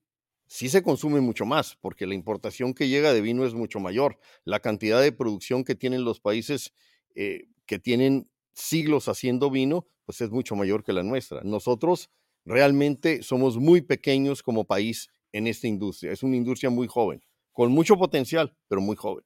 sí 0.49 0.69
se 0.69 0.83
consume 0.83 1.21
mucho 1.21 1.47
más, 1.47 1.77
porque 1.81 2.07
la 2.07 2.15
importación 2.15 2.75
que 2.75 2.89
llega 2.89 3.13
de 3.13 3.21
vino 3.21 3.47
es 3.47 3.55
mucho 3.55 3.79
mayor. 3.79 4.19
La 4.45 4.61
cantidad 4.61 5.01
de 5.01 5.13
producción 5.13 5.63
que 5.63 5.77
tienen 5.77 6.05
los 6.05 6.19
países 6.21 6.73
eh, 7.15 7.45
que 7.67 7.79
tienen 7.79 8.29
siglos 8.53 9.09
haciendo 9.09 9.51
vino, 9.51 9.87
pues 10.05 10.21
es 10.21 10.31
mucho 10.31 10.57
mayor 10.57 10.83
que 10.83 10.93
la 10.93 11.05
nuestra. 11.05 11.43
Nosotros 11.45 12.11
realmente 12.45 13.23
somos 13.23 13.59
muy 13.59 13.83
pequeños 13.83 14.43
como 14.43 14.65
país 14.65 15.09
en 15.33 15.47
esta 15.47 15.69
industria. 15.69 16.13
Es 16.13 16.23
una 16.23 16.37
industria 16.37 16.71
muy 16.71 16.89
joven, 16.89 17.23
con 17.53 17.71
mucho 17.71 17.97
potencial, 17.97 18.57
pero 18.67 18.81
muy 18.81 18.97
joven. 18.97 19.25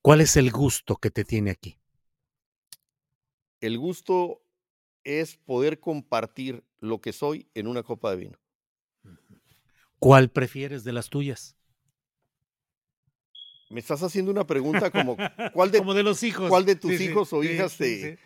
¿Cuál 0.00 0.20
es 0.20 0.36
el 0.36 0.50
gusto 0.50 0.96
que 0.96 1.10
te 1.10 1.24
tiene 1.24 1.50
aquí? 1.50 1.78
El 3.60 3.78
gusto 3.78 4.42
es 5.04 5.36
poder 5.36 5.80
compartir 5.80 6.64
lo 6.80 7.00
que 7.00 7.12
soy 7.12 7.48
en 7.54 7.66
una 7.66 7.82
copa 7.82 8.10
de 8.10 8.16
vino. 8.16 8.41
¿Cuál 10.02 10.32
prefieres 10.32 10.82
de 10.82 10.92
las 10.92 11.10
tuyas? 11.10 11.56
Me 13.70 13.78
estás 13.78 14.02
haciendo 14.02 14.32
una 14.32 14.44
pregunta 14.44 14.90
como, 14.90 15.16
¿cuál 15.54 15.70
de, 15.70 15.78
como 15.78 15.94
de 15.94 16.02
los 16.02 16.24
hijos? 16.24 16.48
¿Cuál 16.48 16.64
de 16.64 16.74
tus 16.74 17.00
hijos 17.00 17.32
o 17.32 17.44
hijas 17.44 17.76
te, 17.76 18.18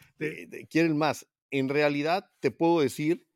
quieren 0.70 0.96
más? 0.96 1.28
En 1.50 1.68
realidad 1.68 2.30
te 2.40 2.50
puedo 2.50 2.80
decir 2.80 3.28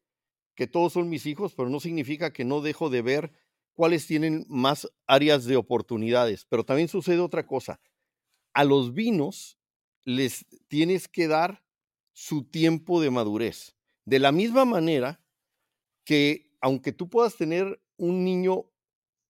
que 0.55 0.67
todos 0.67 0.95
son 0.95 1.11
mis 1.11 1.27
hijos, 1.27 1.53
pero 1.55 1.69
no 1.69 1.81
significa 1.81 2.33
que 2.33 2.47
no 2.47 2.63
dejo 2.63 2.89
de 2.89 3.03
ver 3.03 3.31
cuáles 3.75 4.07
tienen 4.07 4.47
más 4.49 4.91
áreas 5.07 5.45
de 5.45 5.57
oportunidades. 5.57 6.47
Pero 6.47 6.65
también 6.65 6.89
sucede 6.89 7.21
otra 7.21 7.47
cosa. 7.47 7.79
A 8.55 8.65
los 8.65 8.95
vinos 8.95 9.59
les 10.03 10.47
tienes 10.67 11.09
que 11.09 11.29
dar 11.29 11.63
su 12.15 12.45
tiempo 12.45 13.03
de 13.03 13.11
madurez. 13.11 13.77
De 14.07 14.19
la 14.19 14.33
misma 14.33 14.65
manera 14.65 15.23
que 16.05 16.51
aunque 16.63 16.93
tú 16.93 17.11
puedas 17.11 17.37
tener 17.37 17.83
un 18.01 18.25
niño 18.25 18.65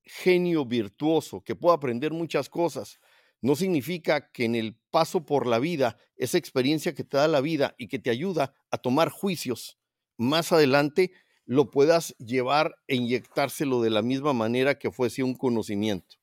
genio 0.04 0.64
virtuoso 0.64 1.42
que 1.42 1.56
pueda 1.56 1.74
aprender 1.74 2.12
muchas 2.12 2.48
cosas, 2.48 3.00
no 3.42 3.56
significa 3.56 4.30
que 4.30 4.44
en 4.44 4.54
el 4.54 4.76
paso 4.90 5.26
por 5.26 5.46
la 5.46 5.58
vida, 5.58 5.96
esa 6.16 6.38
experiencia 6.38 6.94
que 6.94 7.04
te 7.04 7.16
da 7.16 7.26
la 7.26 7.40
vida 7.40 7.74
y 7.78 7.88
que 7.88 7.98
te 7.98 8.10
ayuda 8.10 8.54
a 8.70 8.78
tomar 8.78 9.10
juicios 9.10 9.78
más 10.16 10.52
adelante, 10.52 11.12
lo 11.46 11.70
puedas 11.70 12.14
llevar 12.18 12.76
e 12.86 12.94
inyectárselo 12.94 13.82
de 13.82 13.90
la 13.90 14.02
misma 14.02 14.32
manera 14.32 14.78
que 14.78 14.92
fuese 14.92 15.24
un 15.24 15.34
conocimiento. 15.34 16.16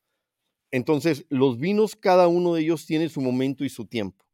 Entonces, 0.71 1.25
los 1.29 1.59
vinos, 1.59 1.95
cada 1.95 2.27
uno 2.27 2.53
de 2.53 2.61
ellos 2.61 2.85
tiene 2.85 3.09
su 3.09 3.19
momento 3.19 3.65
y 3.65 3.69
su 3.69 3.85
tiempo. 3.85 4.25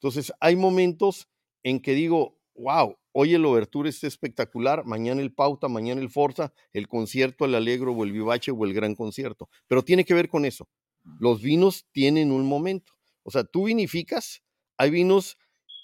Entonces, 0.00 0.32
hay 0.40 0.56
momentos 0.56 1.28
en 1.62 1.80
que 1.80 1.92
digo, 1.92 2.38
wow, 2.56 2.98
hoy 3.16 3.34
el 3.34 3.44
Overture 3.44 3.88
está 3.88 4.06
espectacular, 4.06 4.84
mañana 4.84 5.22
el 5.22 5.32
Pauta, 5.32 5.68
mañana 5.68 6.00
el 6.00 6.10
Forza, 6.10 6.52
el 6.72 6.88
concierto, 6.88 7.44
el 7.44 7.54
Alegro 7.54 7.92
o 7.92 8.04
el 8.04 8.12
Vivache 8.12 8.50
o 8.50 8.64
el 8.64 8.74
Gran 8.74 8.94
Concierto. 8.94 9.48
Pero 9.66 9.82
tiene 9.82 10.04
que 10.04 10.14
ver 10.14 10.28
con 10.28 10.44
eso. 10.44 10.68
Los 11.20 11.40
vinos 11.40 11.86
tienen 11.92 12.32
un 12.32 12.46
momento. 12.46 12.92
O 13.22 13.30
sea, 13.30 13.44
tú 13.44 13.66
vinificas, 13.66 14.42
hay 14.76 14.90
vinos, 14.90 15.38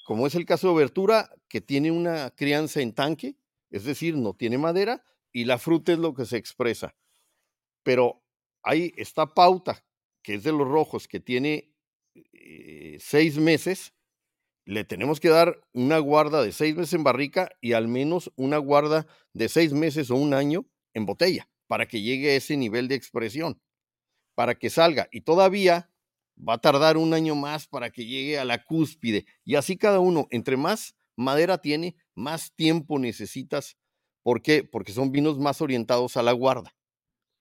como 0.04 0.26
es 0.26 0.34
el 0.34 0.44
caso 0.44 0.66
de 0.66 0.74
Obertura, 0.74 1.30
que 1.48 1.60
tiene 1.60 1.90
una 1.90 2.30
crianza 2.30 2.80
en 2.80 2.94
tanque, 2.94 3.36
es 3.70 3.84
decir, 3.84 4.16
no 4.16 4.34
tiene 4.34 4.58
madera, 4.58 5.04
y 5.32 5.44
la 5.44 5.58
fruta 5.58 5.92
es 5.92 5.98
lo 5.98 6.14
que 6.14 6.26
se 6.26 6.36
expresa. 6.36 6.96
Pero 7.84 8.24
hay 8.62 8.92
esta 8.96 9.26
pauta, 9.26 9.84
que 10.22 10.34
es 10.34 10.42
de 10.42 10.52
los 10.52 10.66
rojos, 10.66 11.06
que 11.06 11.20
tiene 11.20 11.72
eh, 12.32 12.98
seis 13.00 13.38
meses, 13.38 13.94
le 14.70 14.84
tenemos 14.84 15.18
que 15.18 15.30
dar 15.30 15.60
una 15.72 15.98
guarda 15.98 16.44
de 16.44 16.52
seis 16.52 16.76
meses 16.76 16.94
en 16.94 17.02
barrica 17.02 17.50
y 17.60 17.72
al 17.72 17.88
menos 17.88 18.30
una 18.36 18.58
guarda 18.58 19.04
de 19.32 19.48
seis 19.48 19.72
meses 19.72 20.12
o 20.12 20.14
un 20.14 20.32
año 20.32 20.64
en 20.94 21.06
botella 21.06 21.48
para 21.66 21.86
que 21.86 22.02
llegue 22.02 22.30
a 22.30 22.36
ese 22.36 22.56
nivel 22.56 22.86
de 22.86 22.94
expresión, 22.94 23.60
para 24.36 24.54
que 24.54 24.70
salga. 24.70 25.08
Y 25.10 25.22
todavía 25.22 25.90
va 26.36 26.54
a 26.54 26.60
tardar 26.60 26.98
un 26.98 27.14
año 27.14 27.34
más 27.34 27.66
para 27.66 27.90
que 27.90 28.06
llegue 28.06 28.38
a 28.38 28.44
la 28.44 28.62
cúspide. 28.62 29.26
Y 29.44 29.56
así 29.56 29.76
cada 29.76 29.98
uno, 29.98 30.28
entre 30.30 30.56
más 30.56 30.94
madera 31.16 31.58
tiene, 31.58 31.96
más 32.14 32.52
tiempo 32.54 33.00
necesitas. 33.00 33.76
¿Por 34.22 34.40
qué? 34.40 34.62
Porque 34.62 34.92
son 34.92 35.10
vinos 35.10 35.36
más 35.40 35.60
orientados 35.60 36.16
a 36.16 36.22
la 36.22 36.30
guarda. 36.30 36.76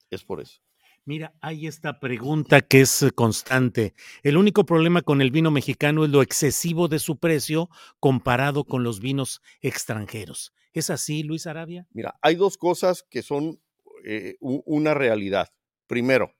Es 0.09 0.23
por 0.23 0.41
eso. 0.41 0.61
Mira, 1.09 1.33
hay 1.41 1.65
esta 1.65 1.99
pregunta 1.99 2.61
que 2.61 2.81
es 2.81 3.01
eh, 3.01 3.09
constante. 3.09 3.95
El 4.21 4.37
único 4.37 4.63
problema 4.63 5.01
con 5.01 5.23
el 5.23 5.31
vino 5.31 5.49
mexicano 5.49 6.05
es 6.05 6.11
lo 6.11 6.21
excesivo 6.21 6.87
de 6.87 6.99
su 6.99 7.17
precio 7.17 7.67
comparado 7.99 8.63
con 8.63 8.83
los 8.83 8.99
vinos 8.99 9.41
extranjeros. 9.61 10.53
¿Es 10.71 10.91
así, 10.91 11.23
Luis 11.23 11.47
Arabia? 11.47 11.87
Mira, 11.93 12.19
hay 12.21 12.35
dos 12.35 12.57
cosas 12.57 13.01
que 13.01 13.23
son 13.23 13.59
eh, 14.05 14.35
una 14.39 14.93
realidad. 14.93 15.49
Primero, 15.87 16.35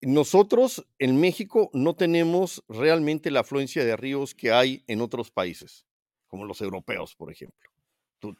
nosotros 0.00 0.86
en 1.00 1.18
México 1.18 1.68
no 1.72 1.96
tenemos 1.96 2.62
realmente 2.68 3.32
la 3.32 3.40
afluencia 3.40 3.84
de 3.84 3.96
ríos 3.96 4.36
que 4.36 4.52
hay 4.52 4.84
en 4.86 5.00
otros 5.00 5.32
países, 5.32 5.88
como 6.28 6.44
los 6.44 6.60
europeos, 6.60 7.16
por 7.16 7.32
ejemplo. 7.32 7.68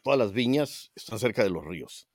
Todas 0.03 0.17
las 0.17 0.31
viñas 0.31 0.93
están 0.95 1.19
cerca 1.19 1.43
de 1.43 1.49
los 1.49 1.65
ríos. 1.65 2.07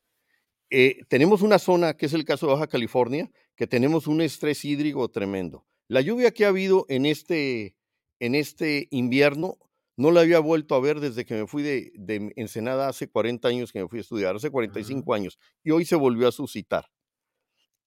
Eh, 0.75 1.05
tenemos 1.09 1.43
una 1.43 1.59
zona, 1.59 1.99
que 1.99 2.07
es 2.07 2.15
el 2.15 2.25
caso 2.25 2.47
de 2.47 2.55
Baja 2.55 2.67
California, 2.67 3.31
que 3.57 3.67
tenemos 3.67 4.07
un 4.07 4.23
estrés 4.23 4.65
hídrico 4.65 5.07
tremendo. 5.11 5.67
La 5.87 6.01
lluvia 6.01 6.31
que 6.31 6.47
ha 6.47 6.49
habido 6.49 6.87
en 6.89 7.05
este, 7.05 7.77
en 8.21 8.35
este 8.35 8.89
invierno 8.91 9.59
no 9.99 10.11
la 10.11 10.23
había 10.23 10.39
vuelto 10.39 10.75
a 10.75 10.81
ver 10.81 11.01
desde 11.01 11.27
que 11.27 11.35
me 11.35 11.47
fui 11.47 11.63
de, 11.63 12.33
Ensenada 12.37 12.89
hace 12.89 13.11
40 13.11 13.49
años 13.49 13.71
que 13.71 13.83
me 13.83 13.89
fui 13.89 13.99
a 13.99 14.01
estudiar, 14.01 14.35
hace 14.35 14.49
45 14.49 15.13
años, 15.13 15.39
y 15.63 15.73
hoy 15.73 15.85
se 15.85 15.95
volvió 15.95 16.27
a 16.27 16.33
suscitar. 16.33 16.87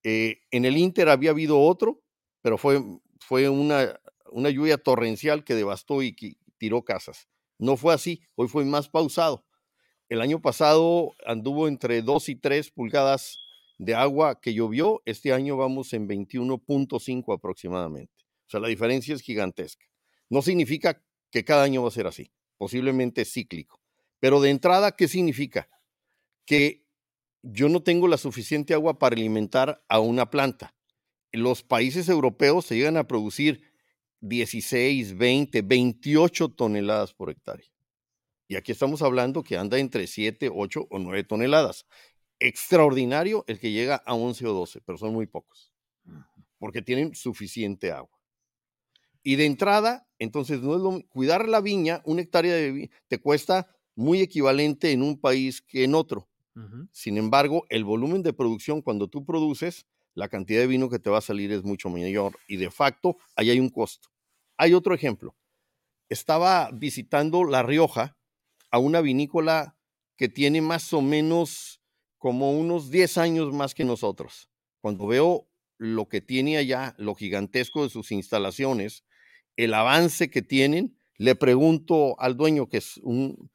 Eh, 0.03 0.43
en 0.51 0.65
el 0.65 0.77
Inter 0.77 1.09
había 1.09 1.31
habido 1.31 1.59
otro, 1.59 2.03
pero 2.43 2.59
fue, 2.59 2.83
fue 3.19 3.49
una, 3.49 3.99
una 4.29 4.51
lluvia 4.51 4.77
torrencial 4.77 5.43
que 5.43 5.55
devastó 5.55 6.03
y 6.03 6.15
tiró 6.59 6.83
casas. 6.83 7.27
No 7.57 7.77
fue 7.77 7.95
así, 7.95 8.21
hoy 8.36 8.47
fue 8.47 8.63
más 8.63 8.89
pausado. 8.89 9.43
El 10.07 10.21
año 10.21 10.39
pasado 10.39 11.13
anduvo 11.25 11.67
entre 11.67 12.01
2 12.01 12.29
y 12.29 12.35
3 12.35 12.71
pulgadas 12.71 13.39
de 13.77 13.95
agua 13.95 14.39
que 14.39 14.53
llovió, 14.53 15.01
este 15.05 15.33
año 15.33 15.57
vamos 15.57 15.93
en 15.93 16.07
21.5 16.07 17.33
aproximadamente. 17.33 18.13
O 18.47 18.49
sea, 18.49 18.59
la 18.59 18.67
diferencia 18.67 19.15
es 19.15 19.21
gigantesca. 19.21 19.85
No 20.29 20.41
significa 20.41 21.03
que 21.31 21.43
cada 21.43 21.63
año 21.63 21.81
va 21.81 21.87
a 21.87 21.91
ser 21.91 22.07
así, 22.07 22.31
posiblemente 22.57 23.25
cíclico. 23.25 23.81
Pero 24.19 24.41
de 24.41 24.51
entrada, 24.51 24.91
¿qué 24.91 25.07
significa? 25.07 25.67
Que 26.45 26.85
yo 27.41 27.67
no 27.69 27.81
tengo 27.81 28.07
la 28.07 28.17
suficiente 28.17 28.73
agua 28.73 28.99
para 28.99 29.15
alimentar 29.15 29.83
a 29.89 29.99
una 29.99 30.29
planta. 30.29 30.75
Los 31.31 31.63
países 31.63 32.09
europeos 32.09 32.65
se 32.65 32.75
llegan 32.75 32.97
a 32.97 33.07
producir 33.07 33.61
16, 34.21 35.17
20, 35.17 35.61
28 35.63 36.49
toneladas 36.49 37.13
por 37.13 37.29
hectárea. 37.29 37.74
Y 38.47 38.55
aquí 38.55 38.71
estamos 38.71 39.01
hablando 39.01 39.43
que 39.43 39.57
anda 39.57 39.79
entre 39.79 40.07
7, 40.07 40.51
8 40.53 40.87
o 40.89 40.99
9 40.99 41.23
toneladas. 41.23 41.85
Extraordinario 42.39 43.43
el 43.47 43.59
que 43.59 43.71
llega 43.71 43.95
a 43.95 44.13
11 44.13 44.47
o 44.47 44.53
12, 44.53 44.81
pero 44.81 44.97
son 44.97 45.13
muy 45.13 45.25
pocos, 45.25 45.73
porque 46.59 46.81
tienen 46.81 47.15
suficiente 47.15 47.91
agua. 47.91 48.19
Y 49.23 49.37
de 49.37 49.45
entrada, 49.45 50.07
entonces, 50.19 50.61
no 50.61 50.75
es 50.75 50.81
lo, 50.81 51.01
cuidar 51.09 51.47
la 51.47 51.61
viña, 51.61 52.01
una 52.05 52.21
hectárea 52.21 52.53
de 52.53 52.71
viña, 52.71 52.89
te 53.07 53.19
cuesta 53.19 53.75
muy 53.95 54.21
equivalente 54.21 54.91
en 54.91 55.01
un 55.01 55.19
país 55.19 55.61
que 55.61 55.83
en 55.83 55.95
otro. 55.95 56.29
Sin 56.93 57.17
embargo, 57.17 57.65
el 57.67 57.83
volumen 57.83 58.23
de 58.23 58.31
producción, 58.31 58.81
cuando 58.81 59.09
tú 59.09 59.25
produces, 59.25 59.87
la 60.13 60.29
cantidad 60.29 60.61
de 60.61 60.67
vino 60.67 60.89
que 60.89 60.99
te 60.99 61.09
va 61.09 61.17
a 61.17 61.21
salir 61.21 61.51
es 61.51 61.63
mucho 61.63 61.89
mayor 61.89 62.37
y 62.47 62.55
de 62.55 62.71
facto 62.71 63.17
ahí 63.35 63.49
hay 63.49 63.59
un 63.59 63.69
costo. 63.69 64.07
Hay 64.55 64.73
otro 64.73 64.95
ejemplo. 64.95 65.35
Estaba 66.07 66.71
visitando 66.71 67.43
La 67.43 67.61
Rioja 67.61 68.17
a 68.76 68.78
una 68.78 68.99
vinícola 68.99 69.78
que 70.17 70.28
tiene 70.28 70.59
más 70.59 70.91
o 70.91 71.01
menos 71.01 71.82
como 72.17 72.51
unos 72.51 72.91
10 72.91 73.17
años 73.19 73.53
más 73.53 73.73
que 73.73 73.86
nosotros. 73.86 74.49
Cuando 74.82 75.07
veo 75.07 75.47
lo 75.78 76.09
que 76.09 76.19
tiene 76.19 76.57
allá, 76.57 76.93
lo 76.97 77.15
gigantesco 77.15 77.84
de 77.84 77.89
sus 77.89 78.11
instalaciones, 78.11 79.05
el 79.55 79.73
avance 79.73 80.30
que 80.30 80.41
tienen, 80.41 80.97
le 81.17 81.36
pregunto 81.36 82.19
al 82.19 82.36
dueño, 82.36 82.67
que 82.67 82.80
es 82.80 82.97
un, 82.97 83.49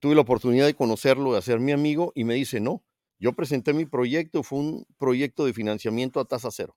tuve 0.00 0.14
la 0.14 0.22
oportunidad 0.22 0.64
de 0.64 0.72
conocerlo, 0.72 1.34
de 1.34 1.42
ser 1.42 1.60
mi 1.60 1.72
amigo, 1.72 2.12
y 2.14 2.24
me 2.24 2.32
dice, 2.32 2.58
no, 2.58 2.82
yo 3.18 3.34
presenté 3.34 3.74
mi 3.74 3.84
proyecto, 3.84 4.42
fue 4.42 4.60
un 4.60 4.86
proyecto 4.96 5.44
de 5.44 5.52
financiamiento 5.52 6.20
a 6.20 6.24
tasa 6.24 6.50
cero. 6.50 6.74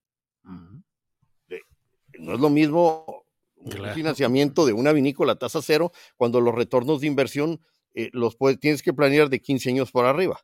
No 2.20 2.34
es 2.34 2.40
lo 2.42 2.50
mismo 2.50 3.24
un 3.56 3.94
financiamiento 3.94 4.66
de 4.66 4.74
una 4.74 4.92
vinícola 4.92 5.34
a 5.34 5.40
tasa 5.40 5.62
cero 5.62 5.94
cuando 6.18 6.42
los 6.42 6.54
retornos 6.54 7.00
de 7.00 7.08
inversión 7.08 7.62
eh, 7.98 8.12
los 8.14 8.36
puedes, 8.36 8.60
tienes 8.60 8.84
que 8.84 8.94
planear 8.94 9.28
de 9.28 9.42
15 9.42 9.72
años 9.72 9.92
por 9.92 10.06
arriba. 10.06 10.40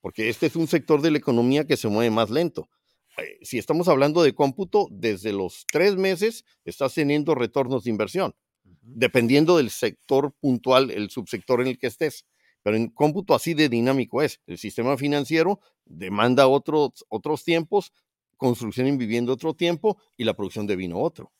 Porque 0.00 0.30
este 0.30 0.46
es 0.46 0.56
un 0.56 0.66
sector 0.66 1.02
de 1.02 1.10
la 1.10 1.18
economía 1.18 1.66
que 1.66 1.76
se 1.76 1.88
mueve 1.88 2.10
más 2.10 2.30
lento. 2.30 2.70
Eh, 3.18 3.38
si 3.42 3.58
estamos 3.58 3.88
hablando 3.88 4.22
de 4.22 4.34
cómputo, 4.34 4.88
desde 4.90 5.34
los 5.34 5.66
tres 5.70 5.96
meses 5.96 6.46
estás 6.64 6.94
teniendo 6.94 7.34
retornos 7.34 7.84
de 7.84 7.90
inversión, 7.90 8.34
dependiendo 8.80 9.58
del 9.58 9.68
sector 9.68 10.32
puntual, 10.40 10.90
el 10.90 11.10
subsector 11.10 11.60
en 11.60 11.66
el 11.66 11.78
que 11.78 11.88
estés. 11.88 12.24
Pero 12.62 12.74
en 12.74 12.88
cómputo 12.88 13.34
así 13.34 13.52
de 13.52 13.68
dinámico 13.68 14.22
es. 14.22 14.40
El 14.46 14.56
sistema 14.56 14.96
financiero 14.96 15.60
demanda 15.84 16.48
otros, 16.48 17.04
otros 17.10 17.44
tiempos, 17.44 17.92
construcción 18.38 18.86
en 18.86 18.96
vivienda 18.96 19.34
otro 19.34 19.52
tiempo 19.52 19.98
y 20.16 20.24
la 20.24 20.32
producción 20.32 20.66
de 20.66 20.76
vino 20.76 21.00
otro. 21.00 21.32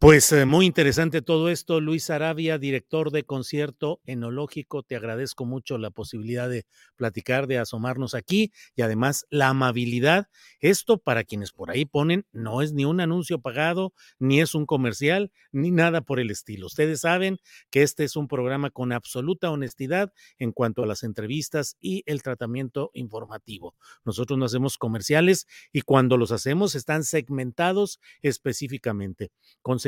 Pues 0.00 0.32
eh, 0.32 0.46
muy 0.46 0.64
interesante 0.64 1.20
todo 1.20 1.50
esto. 1.50 1.78
Luis 1.78 2.08
Arabia, 2.08 2.56
director 2.56 3.10
de 3.10 3.24
concierto 3.24 4.00
enológico, 4.06 4.82
te 4.82 4.96
agradezco 4.96 5.44
mucho 5.44 5.76
la 5.76 5.90
posibilidad 5.90 6.48
de 6.48 6.64
platicar, 6.96 7.46
de 7.46 7.58
asomarnos 7.58 8.14
aquí 8.14 8.50
y 8.74 8.80
además 8.80 9.26
la 9.28 9.48
amabilidad. 9.48 10.28
Esto 10.58 10.96
para 10.96 11.22
quienes 11.22 11.52
por 11.52 11.70
ahí 11.70 11.84
ponen, 11.84 12.24
no 12.32 12.62
es 12.62 12.72
ni 12.72 12.86
un 12.86 13.02
anuncio 13.02 13.42
pagado, 13.42 13.92
ni 14.18 14.40
es 14.40 14.54
un 14.54 14.64
comercial, 14.64 15.32
ni 15.52 15.70
nada 15.70 16.00
por 16.00 16.18
el 16.18 16.30
estilo. 16.30 16.68
Ustedes 16.68 17.02
saben 17.02 17.36
que 17.68 17.82
este 17.82 18.04
es 18.04 18.16
un 18.16 18.26
programa 18.26 18.70
con 18.70 18.92
absoluta 18.92 19.50
honestidad 19.50 20.14
en 20.38 20.52
cuanto 20.52 20.82
a 20.82 20.86
las 20.86 21.02
entrevistas 21.02 21.76
y 21.78 22.04
el 22.06 22.22
tratamiento 22.22 22.90
informativo. 22.94 23.74
Nosotros 24.06 24.38
no 24.38 24.46
hacemos 24.46 24.78
comerciales 24.78 25.46
y 25.74 25.82
cuando 25.82 26.16
los 26.16 26.32
hacemos 26.32 26.74
están 26.74 27.04
segmentados 27.04 28.00
específicamente 28.22 29.30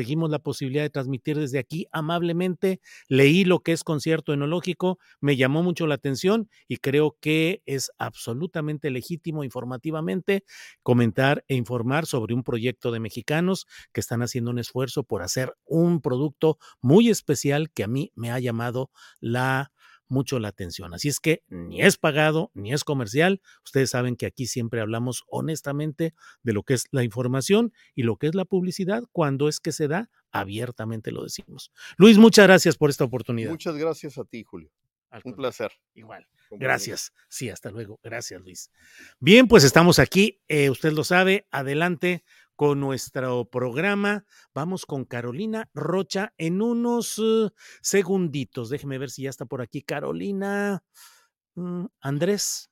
conseguimos 0.02 0.30
la 0.30 0.40
posibilidad 0.40 0.82
de 0.82 0.90
transmitir 0.90 1.38
desde 1.38 1.60
aquí 1.60 1.86
amablemente. 1.92 2.80
Leí 3.06 3.44
lo 3.44 3.60
que 3.60 3.70
es 3.70 3.84
concierto 3.84 4.32
enológico, 4.32 4.98
me 5.20 5.36
llamó 5.36 5.62
mucho 5.62 5.86
la 5.86 5.94
atención 5.94 6.48
y 6.66 6.78
creo 6.78 7.16
que 7.20 7.62
es 7.66 7.92
absolutamente 7.98 8.90
legítimo 8.90 9.44
informativamente 9.44 10.42
comentar 10.82 11.44
e 11.46 11.54
informar 11.54 12.06
sobre 12.06 12.34
un 12.34 12.42
proyecto 12.42 12.90
de 12.90 12.98
mexicanos 12.98 13.66
que 13.92 14.00
están 14.00 14.22
haciendo 14.22 14.50
un 14.50 14.58
esfuerzo 14.58 15.04
por 15.04 15.22
hacer 15.22 15.54
un 15.66 16.00
producto 16.00 16.58
muy 16.80 17.08
especial 17.08 17.70
que 17.70 17.84
a 17.84 17.88
mí 17.88 18.10
me 18.16 18.32
ha 18.32 18.40
llamado 18.40 18.90
la 19.20 19.70
mucho 20.12 20.38
la 20.38 20.48
atención. 20.48 20.94
Así 20.94 21.08
es 21.08 21.18
que 21.18 21.42
ni 21.48 21.82
es 21.82 21.96
pagado 21.96 22.50
ni 22.54 22.72
es 22.72 22.84
comercial. 22.84 23.40
Ustedes 23.64 23.90
saben 23.90 24.14
que 24.14 24.26
aquí 24.26 24.46
siempre 24.46 24.80
hablamos 24.80 25.24
honestamente 25.26 26.14
de 26.42 26.52
lo 26.52 26.62
que 26.62 26.74
es 26.74 26.84
la 26.92 27.02
información 27.02 27.72
y 27.94 28.02
lo 28.02 28.16
que 28.16 28.28
es 28.28 28.34
la 28.34 28.44
publicidad. 28.44 29.04
Cuando 29.10 29.48
es 29.48 29.58
que 29.58 29.72
se 29.72 29.88
da, 29.88 30.10
abiertamente 30.30 31.10
lo 31.10 31.24
decimos. 31.24 31.72
Luis, 31.96 32.18
muchas 32.18 32.46
gracias 32.46 32.76
por 32.76 32.90
esta 32.90 33.04
oportunidad. 33.04 33.50
Muchas 33.50 33.76
gracias 33.76 34.18
a 34.18 34.24
ti, 34.24 34.44
Julio. 34.44 34.70
Un 35.24 35.34
placer. 35.34 35.72
Igual. 35.94 36.26
Gracias. 36.50 37.12
Sí, 37.28 37.50
hasta 37.50 37.70
luego. 37.70 37.98
Gracias, 38.02 38.40
Luis. 38.40 38.70
Bien, 39.18 39.46
pues 39.46 39.64
estamos 39.64 39.98
aquí. 39.98 40.40
Eh, 40.48 40.70
usted 40.70 40.92
lo 40.92 41.04
sabe. 41.04 41.46
Adelante 41.50 42.24
con 42.62 42.78
nuestro 42.78 43.44
programa. 43.44 44.24
Vamos 44.54 44.86
con 44.86 45.04
Carolina 45.04 45.68
Rocha 45.74 46.32
en 46.38 46.62
unos 46.62 47.18
uh, 47.18 47.50
segunditos. 47.80 48.70
Déjeme 48.70 48.98
ver 48.98 49.10
si 49.10 49.22
ya 49.22 49.30
está 49.30 49.46
por 49.46 49.62
aquí 49.62 49.82
Carolina. 49.82 50.84
Mm, 51.56 51.86
Andrés. 52.00 52.70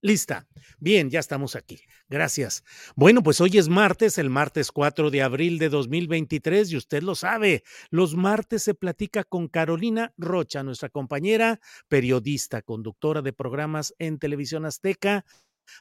Lista. 0.00 0.48
Bien, 0.80 1.08
ya 1.08 1.20
estamos 1.20 1.54
aquí. 1.54 1.82
Gracias. 2.08 2.64
Bueno, 2.96 3.22
pues 3.22 3.40
hoy 3.40 3.58
es 3.58 3.68
martes, 3.68 4.18
el 4.18 4.28
martes 4.28 4.72
4 4.72 5.12
de 5.12 5.22
abril 5.22 5.60
de 5.60 5.68
2023 5.68 6.72
y 6.72 6.76
usted 6.76 7.04
lo 7.04 7.14
sabe, 7.14 7.62
los 7.90 8.16
martes 8.16 8.64
se 8.64 8.74
platica 8.74 9.22
con 9.22 9.46
Carolina 9.46 10.12
Rocha, 10.18 10.64
nuestra 10.64 10.88
compañera, 10.88 11.60
periodista, 11.86 12.60
conductora 12.60 13.22
de 13.22 13.32
programas 13.32 13.94
en 14.00 14.18
Televisión 14.18 14.64
Azteca 14.64 15.24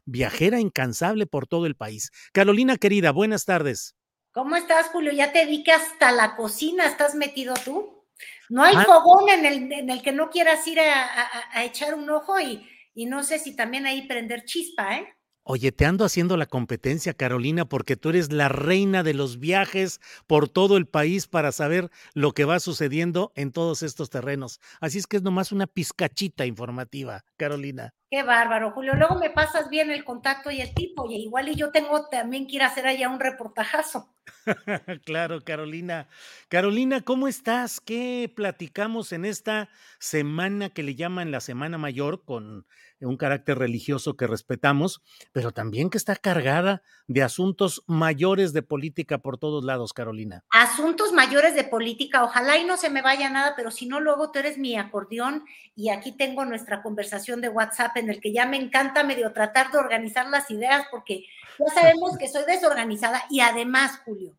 viajera 0.05 0.59
incansable 0.59 1.25
por 1.25 1.47
todo 1.47 1.65
el 1.65 1.75
país. 1.75 2.11
Carolina 2.33 2.77
querida, 2.77 3.11
buenas 3.11 3.45
tardes. 3.45 3.95
¿Cómo 4.31 4.55
estás, 4.55 4.87
Julio? 4.87 5.11
Ya 5.11 5.31
te 5.31 5.45
vi 5.45 5.63
que 5.63 5.73
hasta 5.73 6.11
la 6.11 6.35
cocina 6.35 6.85
estás 6.85 7.15
metido 7.15 7.53
tú. 7.65 8.05
No 8.49 8.63
hay 8.63 8.75
ah. 8.77 8.83
fogón 8.85 9.29
en 9.29 9.45
el, 9.45 9.71
en 9.71 9.89
el, 9.89 10.01
que 10.01 10.11
no 10.11 10.29
quieras 10.29 10.65
ir 10.67 10.79
a, 10.79 11.63
echar 11.63 11.95
un 11.95 12.09
ojo 12.09 12.39
y, 12.39 12.67
y 12.93 13.05
no 13.05 13.23
sé 13.23 13.39
si 13.39 13.55
también 13.55 13.85
ahí 13.85 14.07
prender 14.07 14.45
chispa, 14.45 14.97
¿eh? 14.97 15.15
Oye, 15.43 15.71
te 15.71 15.87
ando 15.87 16.05
haciendo 16.05 16.37
la 16.37 16.45
competencia, 16.45 17.15
Carolina, 17.15 17.65
porque 17.65 17.95
tú 17.95 18.09
eres 18.09 18.31
la 18.31 18.47
reina 18.47 19.01
de 19.01 19.15
los 19.15 19.39
viajes 19.39 19.99
por 20.27 20.47
todo 20.47 20.77
el 20.77 20.85
país 20.85 21.27
para 21.27 21.51
saber 21.51 21.89
lo 22.13 22.33
que 22.33 22.45
va 22.45 22.59
sucediendo 22.59 23.31
en 23.35 23.51
todos 23.51 23.81
estos 23.81 24.11
terrenos. 24.11 24.59
Así 24.81 24.99
es 24.99 25.07
que 25.07 25.17
es 25.17 25.23
nomás 25.23 25.51
una 25.51 25.65
pizcachita 25.65 26.45
informativa, 26.45 27.25
Carolina. 27.37 27.95
Qué 28.11 28.21
bárbaro, 28.21 28.71
Julio. 28.71 28.93
Luego 28.93 29.15
me 29.15 29.31
pasas 29.31 29.69
bien 29.69 29.89
el 29.89 30.03
contacto 30.03 30.51
y 30.51 30.61
el 30.61 30.75
tipo, 30.75 31.09
y 31.09 31.15
igual 31.15 31.49
y 31.49 31.55
yo 31.55 31.71
tengo 31.71 32.07
también 32.09 32.45
que 32.45 32.57
ir 32.57 32.61
a 32.61 32.67
hacer 32.67 32.85
allá 32.85 33.09
un 33.09 33.19
reportajazo. 33.19 34.13
claro, 35.05 35.41
Carolina. 35.43 36.07
Carolina, 36.49 37.01
¿cómo 37.01 37.27
estás? 37.27 37.79
¿Qué 37.79 38.31
platicamos 38.35 39.11
en 39.11 39.25
esta 39.25 39.69
semana 39.99 40.69
que 40.69 40.83
le 40.83 40.95
llaman 40.95 41.31
la 41.31 41.41
Semana 41.41 41.77
Mayor 41.77 42.23
con 42.23 42.65
un 43.07 43.17
carácter 43.17 43.57
religioso 43.57 44.15
que 44.15 44.27
respetamos, 44.27 45.01
pero 45.31 45.51
también 45.51 45.89
que 45.89 45.97
está 45.97 46.15
cargada 46.15 46.81
de 47.07 47.23
asuntos 47.23 47.83
mayores 47.87 48.53
de 48.53 48.61
política 48.61 49.17
por 49.17 49.37
todos 49.37 49.63
lados, 49.63 49.93
Carolina. 49.93 50.43
Asuntos 50.51 51.11
mayores 51.11 51.55
de 51.55 51.63
política, 51.63 52.23
ojalá 52.23 52.57
y 52.57 52.63
no 52.63 52.77
se 52.77 52.89
me 52.89 53.01
vaya 53.01 53.29
nada, 53.29 53.53
pero 53.55 53.71
si 53.71 53.87
no, 53.87 53.99
luego 53.99 54.31
tú 54.31 54.39
eres 54.39 54.57
mi 54.57 54.77
acordeón 54.77 55.45
y 55.75 55.89
aquí 55.89 56.11
tengo 56.11 56.45
nuestra 56.45 56.81
conversación 56.81 57.41
de 57.41 57.49
WhatsApp 57.49 57.97
en 57.97 58.09
el 58.09 58.21
que 58.21 58.33
ya 58.33 58.45
me 58.45 58.57
encanta 58.57 59.03
medio 59.03 59.33
tratar 59.33 59.71
de 59.71 59.79
organizar 59.79 60.29
las 60.29 60.49
ideas 60.51 60.85
porque 60.91 61.25
ya 61.61 61.73
sabemos 61.73 62.17
que 62.17 62.27
soy 62.27 62.43
desorganizada 62.45 63.23
y 63.29 63.39
además, 63.41 64.01
Julio, 64.05 64.37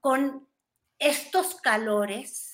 con 0.00 0.48
estos 0.98 1.56
calores, 1.56 2.52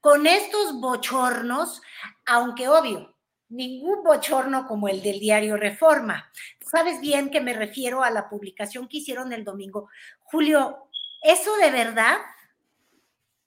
con 0.00 0.26
estos 0.26 0.80
bochornos, 0.80 1.82
aunque 2.26 2.68
obvio, 2.68 3.16
ningún 3.48 4.02
bochorno 4.02 4.66
como 4.66 4.88
el 4.88 5.02
del 5.02 5.20
diario 5.20 5.56
Reforma. 5.56 6.30
Sabes 6.60 7.00
bien 7.00 7.30
que 7.30 7.40
me 7.40 7.54
refiero 7.54 8.02
a 8.02 8.10
la 8.10 8.28
publicación 8.28 8.88
que 8.88 8.98
hicieron 8.98 9.32
el 9.32 9.44
domingo. 9.44 9.88
Julio, 10.20 10.88
eso 11.22 11.56
de 11.56 11.70
verdad, 11.70 12.18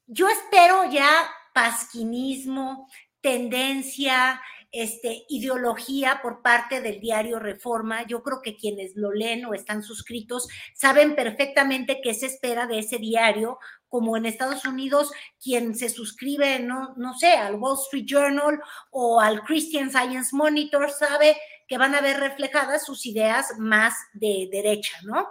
yo 0.08 0.28
espero 0.30 0.90
ya 0.90 1.10
pasquinismo, 1.54 2.90
tendencia, 3.22 4.42
este, 4.72 5.26
ideología 5.30 6.20
por 6.22 6.42
parte 6.42 6.82
del 6.82 7.00
diario 7.00 7.40
Reforma. 7.40 8.06
Yo 8.06 8.22
creo 8.24 8.42
que 8.42 8.56
quienes 8.56 8.96
lo 8.96 9.12
leen 9.12 9.46
o 9.46 9.54
están 9.54 9.84
suscritos 9.84 10.48
saben 10.74 11.16
perfectamente 11.16 12.02
qué 12.04 12.14
se 12.14 12.28
espera 12.28 12.68
de 12.68 12.80
ese 12.80 12.98
diario, 12.98 13.60
como 13.88 14.16
en 14.16 14.26
Estados 14.26 14.66
Unidos, 14.66 15.12
quien 15.42 15.76
se 15.76 15.90
suscribe, 15.90 16.60
no, 16.60 16.94
no 16.98 17.18
sé, 17.18 17.34
al 17.34 17.56
Wall 17.56 17.80
Street 17.84 18.06
Journal 18.06 18.62
o 18.92 19.20
al 19.20 19.42
Christian 19.42 19.90
Science 19.90 20.36
Monitor 20.36 20.92
sabe 20.92 21.36
que 21.68 21.78
van 21.78 21.96
a 21.96 22.02
ver 22.02 22.20
reflejadas 22.20 22.86
sus 22.86 23.06
ideas 23.06 23.58
más 23.58 23.96
de 24.14 24.48
derecha, 24.52 24.98
¿no? 25.04 25.28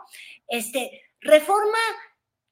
Este, 0.49 1.03
Reforma 1.21 1.79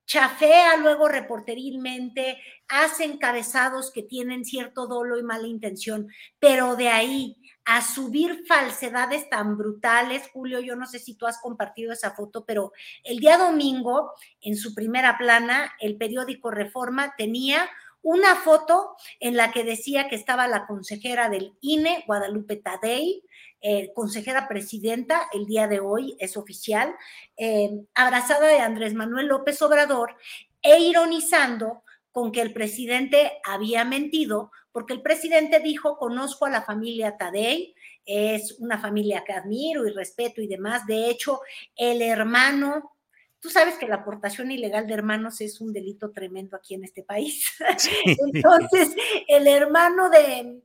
chafea 0.07 0.76
luego 0.76 1.09
reporterilmente, 1.09 2.38
hace 2.68 3.04
encabezados 3.04 3.92
que 3.92 4.02
tienen 4.02 4.44
cierto 4.44 4.86
dolo 4.86 5.18
y 5.18 5.22
mala 5.22 5.46
intención, 5.48 6.09
pero 6.38 6.76
de 6.76 6.88
ahí 6.88 7.36
a 7.64 7.82
subir 7.82 8.44
falsedades 8.46 9.28
tan 9.28 9.59
brutales, 9.59 10.30
Julio, 10.32 10.61
yo 10.61 10.76
no 10.76 10.86
sé 10.86 11.00
si 11.00 11.16
tú 11.16 11.26
has 11.26 11.40
compartido 11.40 11.92
esa 11.92 12.12
foto, 12.12 12.44
pero 12.44 12.72
el 13.02 13.18
día 13.18 13.36
domingo, 13.38 14.12
en 14.40 14.57
su 14.57 14.72
primera 14.72 15.18
plana, 15.18 15.74
el 15.80 15.96
periódico 15.96 16.52
Reforma 16.52 17.14
tenía 17.18 17.68
una 18.02 18.36
foto 18.36 18.94
en 19.18 19.36
la 19.36 19.50
que 19.50 19.64
decía 19.64 20.09
que 20.09 20.14
estaba 20.14 20.46
la 20.46 20.64
consejera 20.68 21.28
del 21.28 21.54
INE, 21.61 22.04
Guadalupe 22.07 22.54
Tadei, 22.54 23.24
eh, 23.68 23.92
consejera 23.92 24.46
presidenta, 24.46 25.28
el 25.32 25.44
día 25.44 25.66
de 25.66 25.80
hoy 25.80 26.16
es 26.20 26.36
oficial, 26.36 26.94
eh, 27.36 27.68
abrazada 27.96 28.46
de 28.46 28.60
Andrés 28.60 28.94
Manuel 28.94 29.26
López 29.26 29.60
Obrador 29.60 30.14
e 30.62 30.78
ironizando 30.78 31.82
con 32.12 32.30
que 32.30 32.42
el 32.42 32.52
presidente 32.52 33.32
había 33.44 33.84
mentido, 33.84 34.52
porque 34.70 34.92
el 34.92 35.02
presidente 35.02 35.58
dijo, 35.58 35.98
conozco 35.98 36.46
a 36.46 36.50
la 36.50 36.62
familia 36.62 37.16
Tadei, 37.16 37.74
es 38.04 38.56
una 38.60 38.78
familia 38.78 39.24
que 39.24 39.32
admiro 39.32 39.84
y 39.84 39.90
respeto 39.90 40.40
y 40.40 40.46
demás. 40.46 40.86
De 40.86 41.10
hecho, 41.10 41.40
el 41.74 42.02
hermano 42.02 42.95
Tú 43.47 43.53
sabes 43.53 43.78
que 43.78 43.86
la 43.86 43.94
aportación 43.94 44.51
ilegal 44.51 44.88
de 44.88 44.94
hermanos 44.94 45.40
es 45.40 45.61
un 45.61 45.72
delito 45.72 46.11
tremendo 46.11 46.57
aquí 46.57 46.74
en 46.74 46.82
este 46.82 47.05
país. 47.05 47.47
Entonces, 48.34 48.92
el 49.28 49.47
hermano 49.47 50.11
de, 50.11 50.64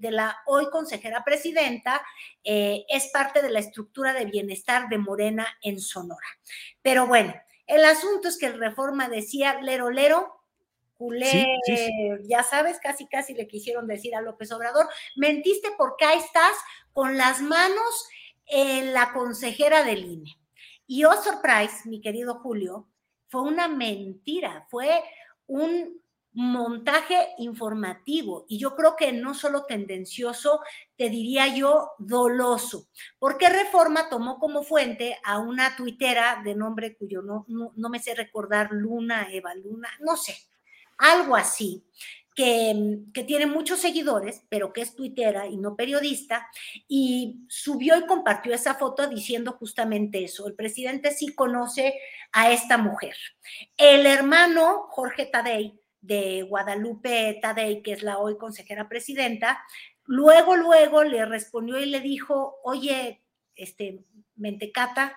la 0.00 0.36
hoy 0.44 0.68
consejera 0.68 1.24
presidenta 1.24 2.02
eh, 2.42 2.84
es 2.90 3.08
parte 3.10 3.40
de 3.40 3.48
la 3.48 3.60
estructura 3.60 4.12
de 4.12 4.26
bienestar 4.26 4.90
de 4.90 4.98
Morena 4.98 5.46
en 5.62 5.80
Sonora. 5.80 6.28
Pero 6.82 7.06
bueno, 7.06 7.32
el 7.66 7.82
asunto 7.86 8.28
es 8.28 8.36
que 8.36 8.46
el 8.48 8.58
reforma 8.58 9.08
decía, 9.08 9.58
lero, 9.62 9.88
lero, 9.88 10.42
culé, 10.98 11.46
ya 12.28 12.42
sabes, 12.42 12.80
casi, 12.80 13.08
casi 13.08 13.32
le 13.32 13.48
quisieron 13.48 13.86
decir 13.86 14.14
a 14.14 14.20
López 14.20 14.52
Obrador, 14.52 14.86
mentiste 15.16 15.70
porque 15.78 16.04
ahí 16.04 16.18
estás 16.18 16.54
con 16.92 17.16
las 17.16 17.40
manos 17.40 18.08
en 18.44 18.92
la 18.92 19.14
consejera 19.14 19.84
del 19.84 20.04
INE. 20.04 20.43
Y 20.86 21.04
oh, 21.04 21.14
surprise, 21.22 21.88
mi 21.88 22.00
querido 22.00 22.34
Julio, 22.40 22.88
fue 23.28 23.42
una 23.42 23.68
mentira, 23.68 24.66
fue 24.70 25.02
un 25.46 26.00
montaje 26.34 27.28
informativo. 27.38 28.44
Y 28.48 28.58
yo 28.58 28.74
creo 28.74 28.96
que 28.96 29.12
no 29.12 29.34
solo 29.34 29.64
tendencioso, 29.64 30.60
te 30.96 31.08
diría 31.08 31.46
yo 31.54 31.92
doloso, 31.98 32.88
porque 33.18 33.48
Reforma 33.48 34.08
tomó 34.08 34.38
como 34.38 34.62
fuente 34.62 35.18
a 35.24 35.38
una 35.38 35.76
tuitera 35.76 36.42
de 36.44 36.54
nombre 36.54 36.96
cuyo 36.96 37.22
no, 37.22 37.44
no, 37.48 37.72
no 37.76 37.88
me 37.88 38.00
sé 38.00 38.14
recordar, 38.14 38.68
Luna, 38.72 39.28
Eva 39.30 39.54
Luna, 39.54 39.88
no 40.00 40.16
sé, 40.16 40.36
algo 40.98 41.36
así, 41.36 41.84
que, 42.34 43.24
tiene 43.26 43.46
muchos 43.46 43.80
seguidores, 43.80 44.44
pero 44.48 44.72
que 44.72 44.82
es 44.82 44.94
tuitera 44.94 45.46
y 45.46 45.56
no 45.56 45.76
periodista, 45.76 46.48
y 46.88 47.44
subió 47.48 47.96
y 47.96 48.06
compartió 48.06 48.54
esa 48.54 48.74
foto 48.74 49.06
diciendo 49.08 49.52
justamente 49.52 50.24
eso. 50.24 50.46
El 50.46 50.54
presidente 50.54 51.12
sí 51.12 51.34
conoce 51.34 51.94
a 52.32 52.50
esta 52.50 52.76
mujer. 52.76 53.14
El 53.76 54.06
hermano 54.06 54.86
Jorge 54.90 55.26
Tadei, 55.26 55.80
de 56.00 56.42
Guadalupe 56.42 57.38
Tadei, 57.40 57.82
que 57.82 57.92
es 57.92 58.02
la 58.02 58.18
hoy 58.18 58.36
consejera 58.36 58.88
presidenta, 58.88 59.64
luego, 60.04 60.56
luego 60.56 61.04
le 61.04 61.24
respondió 61.24 61.80
y 61.80 61.86
le 61.86 62.00
dijo, 62.00 62.56
oye, 62.64 63.22
este, 63.54 64.04
Mentecata, 64.36 65.16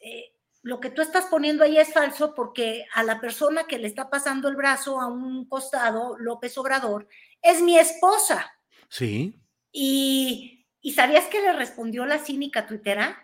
eh, 0.00 0.32
lo 0.68 0.80
que 0.80 0.90
tú 0.90 1.00
estás 1.00 1.24
poniendo 1.24 1.64
ahí 1.64 1.78
es 1.78 1.94
falso 1.94 2.34
porque 2.34 2.84
a 2.92 3.02
la 3.02 3.22
persona 3.22 3.66
que 3.66 3.78
le 3.78 3.88
está 3.88 4.10
pasando 4.10 4.48
el 4.48 4.56
brazo 4.56 5.00
a 5.00 5.06
un 5.06 5.48
costado, 5.48 6.18
López 6.18 6.58
Obrador, 6.58 7.08
es 7.40 7.62
mi 7.62 7.78
esposa. 7.78 8.52
Sí. 8.90 9.34
Y, 9.72 10.66
¿y 10.82 10.92
sabías 10.92 11.24
que 11.28 11.40
le 11.40 11.54
respondió 11.54 12.04
la 12.04 12.18
cínica 12.18 12.66
tuitera? 12.66 13.16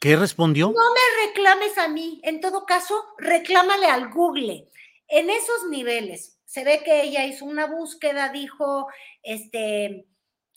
¿Qué 0.00 0.16
respondió? 0.16 0.66
No 0.66 0.74
me 0.92 1.26
reclames 1.26 1.78
a 1.78 1.88
mí, 1.88 2.20
en 2.24 2.42
todo 2.42 2.66
caso, 2.66 3.06
reclámale 3.16 3.86
al 3.86 4.10
Google. 4.10 4.68
En 5.08 5.30
esos 5.30 5.64
niveles, 5.70 6.38
se 6.44 6.62
ve 6.62 6.82
que 6.84 7.04
ella 7.04 7.24
hizo 7.24 7.46
una 7.46 7.64
búsqueda, 7.64 8.28
dijo, 8.28 8.88
este, 9.22 10.08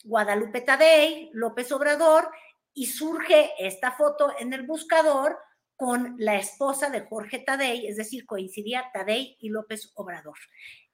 Guadalupe 0.04 0.60
Tadei, 0.60 1.30
López 1.32 1.72
Obrador, 1.72 2.30
y 2.74 2.88
surge 2.88 3.52
esta 3.58 3.92
foto 3.92 4.34
en 4.38 4.52
el 4.52 4.66
buscador 4.66 5.38
con 5.80 6.16
la 6.18 6.36
esposa 6.36 6.90
de 6.90 7.06
Jorge 7.06 7.38
Tadei, 7.38 7.86
es 7.86 7.96
decir, 7.96 8.26
coincidía 8.26 8.90
Tadei 8.92 9.38
y 9.40 9.48
López 9.48 9.92
Obrador. 9.94 10.36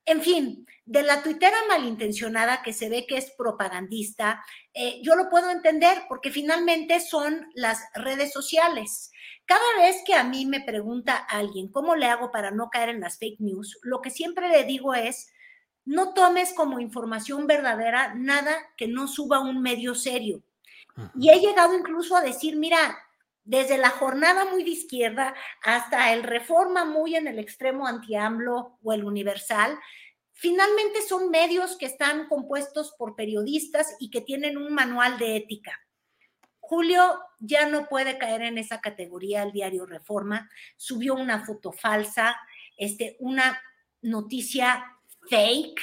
En 0.05 0.22
fin, 0.22 0.64
de 0.84 1.03
la 1.03 1.24
tuitera 1.24 1.57
malintencionada 1.68 2.62
que 2.62 2.72
se 2.72 2.89
ve 2.89 3.05
que 3.05 3.16
es 3.16 3.32
propagandista, 3.37 4.45
eh, 4.72 5.01
yo 5.03 5.16
lo 5.16 5.28
puedo 5.28 5.51
entender 5.51 6.05
porque 6.09 6.30
finalmente 6.30 7.01
son 7.01 7.49
las 7.57 7.80
redes 7.95 8.32
sociales. 8.32 9.11
Cada 9.45 9.76
vez 9.78 10.05
que 10.07 10.14
a 10.14 10.22
mí 10.22 10.47
me 10.47 10.61
pregunta 10.61 11.16
alguien 11.16 11.66
cómo 11.66 11.97
le 11.97 12.07
hago 12.07 12.30
para 12.30 12.53
no 12.53 12.70
caer 12.70 12.91
en 12.91 13.01
las 13.01 13.18
fake 13.18 13.41
news, 13.41 13.80
lo 13.82 14.01
que 14.01 14.11
siempre 14.11 14.49
le 14.51 14.62
digo 14.62 14.95
es, 14.95 15.32
no 15.84 16.14
tomes 16.14 16.55
como 16.55 16.78
información 16.78 17.49
verdadera 17.49 18.14
nada 18.14 18.55
que 18.76 18.87
no 18.87 19.09
suba 19.09 19.41
un 19.41 19.62
medio 19.62 19.97
serio. 19.97 20.45
Y 21.18 21.30
he 21.30 21.41
llegado 21.41 21.76
incluso 21.76 22.16
a 22.16 22.22
decir, 22.22 22.57
mira, 22.57 22.97
desde 23.47 23.78
la 23.78 23.90
jornada 23.90 24.44
muy 24.44 24.64
de 24.64 24.70
izquierda 24.70 25.34
hasta 25.62 26.12
el 26.12 26.24
reforma 26.24 26.84
muy 26.84 27.14
en 27.14 27.28
el 27.28 27.38
extremo 27.38 27.86
anti-AMLO 27.86 28.78
o 28.82 28.92
el 28.92 29.05
universal, 29.05 29.78
finalmente 30.32 31.01
son 31.01 31.30
medios 31.30 31.76
que 31.78 31.86
están 31.86 32.26
compuestos 32.26 32.92
por 32.99 33.14
periodistas 33.14 33.97
y 34.01 34.11
que 34.11 34.20
tienen 34.20 34.59
un 34.59 34.74
manual 34.74 35.16
de 35.18 35.36
ética. 35.36 35.80
Julio 36.59 37.20
ya 37.38 37.66
no 37.66 37.86
puede 37.86 38.18
caer 38.18 38.42
en 38.42 38.59
esa 38.59 38.80
categoría, 38.80 39.44
el 39.44 39.53
diario 39.53 39.86
Reforma 39.86 40.51
subió 40.76 41.14
una 41.14 41.47
foto 41.47 41.70
falsa, 41.70 42.36
este, 42.76 43.16
una 43.20 43.62
noticia 44.03 44.84
fake. 45.30 45.80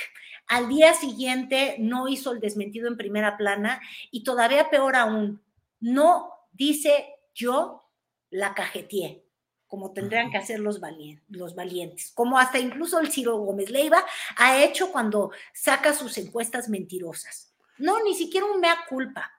Al 0.48 0.68
día 0.68 0.94
siguiente 0.94 1.78
no 1.80 2.10
hizo 2.10 2.34
el 2.34 2.42
desmentido 2.42 2.90
en 2.90 2.98
primera 2.98 3.38
plana 3.38 3.80
y 4.12 4.26
todavía 4.26 4.70
peor 4.70 4.98
aún, 4.98 5.42
no 5.80 6.30
dice 6.52 7.13
yo 7.34 7.90
la 8.30 8.54
cajeteé, 8.54 9.26
como 9.68 9.92
tendrían 9.92 10.32
que 10.32 10.38
hacer 10.38 10.60
los, 10.60 10.80
valientes, 10.80 11.26
los 11.30 11.56
valientes, 11.56 12.12
como 12.12 12.38
hasta 12.38 12.60
incluso 12.60 13.00
el 13.00 13.12
Ciro 13.12 13.38
Gómez 13.38 13.70
Leiva 13.70 14.04
ha 14.38 14.64
hecho 14.64 14.92
cuando 14.92 15.32
saca 15.54 15.94
sus 15.94 16.18
encuestas 16.18 16.70
mentirosas. 16.70 17.54
No, 17.78 18.04
ni 18.04 18.14
siquiera 18.14 18.46
un 18.46 18.60
mea 18.60 18.78
culpa. 18.88 19.32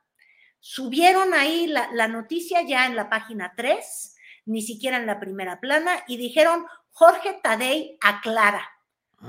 Subieron 0.58 1.34
ahí 1.34 1.66
la, 1.66 1.90
la 1.92 2.08
noticia 2.08 2.62
ya 2.62 2.86
en 2.86 2.96
la 2.96 3.08
página 3.08 3.52
3, 3.56 4.16
ni 4.46 4.62
siquiera 4.62 4.96
en 4.96 5.06
la 5.06 5.20
primera 5.20 5.60
plana, 5.60 6.04
y 6.08 6.16
dijeron, 6.16 6.66
Jorge 6.90 7.40
Tadei 7.42 7.98
aclara. 8.00 8.68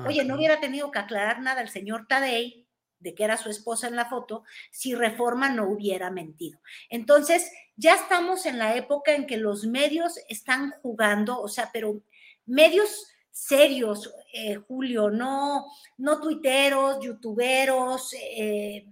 Oye, 0.06 0.26
no 0.26 0.36
hubiera 0.36 0.60
tenido 0.60 0.92
que 0.92 1.00
aclarar 1.00 1.42
nada 1.42 1.62
el 1.62 1.70
señor 1.70 2.06
Tadei, 2.08 2.65
de 3.00 3.14
que 3.14 3.24
era 3.24 3.38
su 3.38 3.50
esposa 3.50 3.88
en 3.88 3.96
la 3.96 4.06
foto, 4.06 4.44
si 4.72 4.96
Reforma 4.96 5.50
no 5.50 5.70
hubiera 5.70 6.12
mentido. 6.12 6.60
Entonces, 6.90 7.52
ya 7.76 7.96
estamos 7.96 8.46
en 8.46 8.58
la 8.58 8.76
época 8.76 9.14
en 9.14 9.28
que 9.28 9.38
los 9.38 9.66
medios 9.66 10.20
están 10.30 10.72
jugando, 10.82 11.40
o 11.40 11.48
sea, 11.48 11.70
pero 11.74 12.02
medios 12.46 13.08
serios, 13.32 14.14
eh, 14.34 14.56
Julio, 14.56 15.10
no, 15.10 15.66
no 15.98 16.22
tuiteros, 16.22 17.04
youtuberos, 17.04 18.14
eh, 18.14 18.88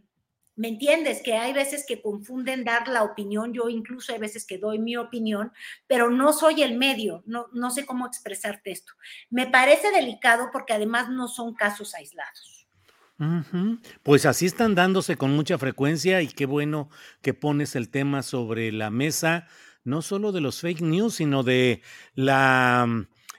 ¿me 0.55 0.67
entiendes? 0.67 1.21
Que 1.23 1.33
hay 1.33 1.53
veces 1.53 1.85
que 1.87 2.01
confunden 2.01 2.65
dar 2.65 2.87
la 2.89 3.03
opinión, 3.03 3.53
yo 3.53 3.69
incluso 3.69 4.11
hay 4.11 4.19
veces 4.19 4.45
que 4.45 4.57
doy 4.57 4.79
mi 4.79 4.97
opinión, 4.97 5.53
pero 5.87 6.09
no 6.09 6.33
soy 6.33 6.61
el 6.61 6.77
medio, 6.77 7.23
no, 7.25 7.47
no 7.53 7.71
sé 7.71 7.85
cómo 7.85 8.05
expresarte 8.05 8.71
esto. 8.71 8.93
Me 9.29 9.47
parece 9.47 9.91
delicado 9.91 10.49
porque 10.51 10.73
además 10.73 11.09
no 11.09 11.27
son 11.27 11.53
casos 11.55 11.95
aislados. 11.95 12.62
Pues 14.03 14.25
así 14.25 14.45
están 14.45 14.75
dándose 14.75 15.15
con 15.17 15.31
mucha 15.35 15.57
frecuencia 15.57 16.21
y 16.21 16.27
qué 16.27 16.45
bueno 16.45 16.89
que 17.21 17.33
pones 17.33 17.75
el 17.75 17.89
tema 17.89 18.21
sobre 18.23 18.71
la 18.71 18.89
mesa, 18.89 19.47
no 19.83 20.01
solo 20.01 20.31
de 20.31 20.41
los 20.41 20.61
fake 20.61 20.81
news, 20.81 21.15
sino 21.15 21.43
de 21.43 21.81
la 22.15 22.87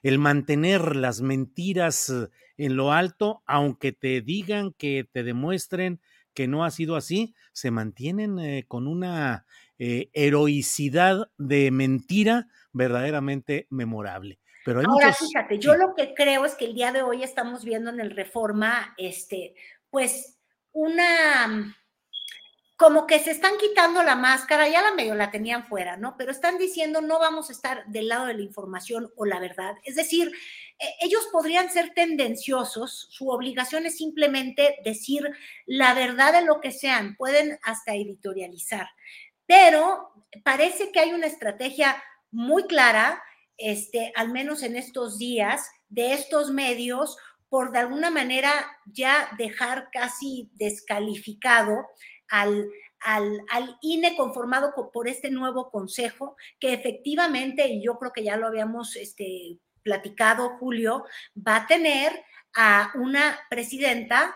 el 0.02 0.18
mantener 0.18 0.96
las 0.96 1.22
mentiras 1.22 2.12
en 2.58 2.76
lo 2.76 2.92
alto, 2.92 3.42
aunque 3.46 3.92
te 3.92 4.20
digan 4.20 4.72
que 4.72 5.08
te 5.10 5.22
demuestren 5.24 6.00
que 6.34 6.46
no 6.46 6.64
ha 6.64 6.70
sido 6.70 6.96
así, 6.96 7.34
se 7.52 7.70
mantienen 7.70 8.38
eh, 8.38 8.64
con 8.68 8.86
una 8.86 9.46
eh, 9.78 10.10
heroicidad 10.12 11.30
de 11.38 11.70
mentira 11.70 12.48
verdaderamente 12.72 13.66
memorable. 13.70 14.40
Pero 14.64 14.80
Ahora, 14.88 15.12
fíjate, 15.12 15.58
yo 15.58 15.74
lo 15.74 15.94
que 15.94 16.14
creo 16.14 16.44
es 16.44 16.54
que 16.54 16.64
el 16.64 16.74
día 16.74 16.90
de 16.90 17.02
hoy 17.02 17.22
estamos 17.22 17.64
viendo 17.64 17.90
en 17.90 18.00
el 18.00 18.10
Reforma, 18.10 18.94
este, 18.96 19.54
pues, 19.90 20.38
una 20.72 21.74
como 22.76 23.06
que 23.06 23.20
se 23.20 23.30
están 23.30 23.56
quitando 23.58 24.02
la 24.02 24.16
máscara, 24.16 24.68
ya 24.68 24.82
la 24.82 24.94
medio 24.94 25.14
la 25.14 25.30
tenían 25.30 25.64
fuera, 25.64 25.96
¿no? 25.96 26.16
Pero 26.16 26.32
están 26.32 26.58
diciendo 26.58 27.00
no 27.00 27.20
vamos 27.20 27.48
a 27.48 27.52
estar 27.52 27.86
del 27.86 28.08
lado 28.08 28.26
de 28.26 28.34
la 28.34 28.42
información 28.42 29.12
o 29.16 29.24
la 29.24 29.38
verdad. 29.38 29.76
Es 29.84 29.94
decir, 29.94 30.32
e, 30.78 30.86
ellos 31.00 31.28
podrían 31.30 31.70
ser 31.70 31.94
tendenciosos, 31.94 33.08
su 33.10 33.28
obligación 33.30 33.86
es 33.86 33.96
simplemente 33.96 34.78
decir 34.84 35.30
la 35.66 35.94
verdad 35.94 36.32
de 36.32 36.44
lo 36.44 36.60
que 36.60 36.72
sean, 36.72 37.14
pueden 37.16 37.58
hasta 37.62 37.94
editorializar, 37.94 38.88
pero 39.46 40.12
parece 40.42 40.90
que 40.90 41.00
hay 41.00 41.12
una 41.12 41.26
estrategia 41.26 42.02
muy 42.32 42.64
clara, 42.64 43.22
este, 43.58 44.12
al 44.16 44.30
menos 44.32 44.62
en 44.62 44.76
estos 44.76 45.18
días, 45.18 45.68
de 45.88 46.12
estos 46.12 46.50
medios 46.50 47.16
por 47.48 47.70
de 47.70 47.78
alguna 47.78 48.10
manera 48.10 48.50
ya 48.86 49.30
dejar 49.38 49.88
casi 49.92 50.50
descalificado 50.54 51.86
al, 52.28 52.68
al, 53.00 53.78
INE 53.80 54.16
conformado 54.16 54.72
por 54.92 55.08
este 55.08 55.30
nuevo 55.30 55.70
consejo, 55.70 56.36
que 56.58 56.72
efectivamente, 56.72 57.68
y 57.68 57.84
yo 57.84 57.98
creo 57.98 58.12
que 58.12 58.24
ya 58.24 58.36
lo 58.36 58.48
habíamos 58.48 58.96
este, 58.96 59.58
platicado, 59.82 60.56
Julio, 60.58 61.04
va 61.36 61.56
a 61.56 61.66
tener 61.66 62.24
a 62.56 62.90
una 62.94 63.38
presidenta 63.50 64.34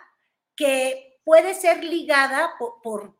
que 0.55 1.19
puede 1.25 1.55
ser 1.55 1.83
ligada 1.83 2.53
por, 2.83 3.17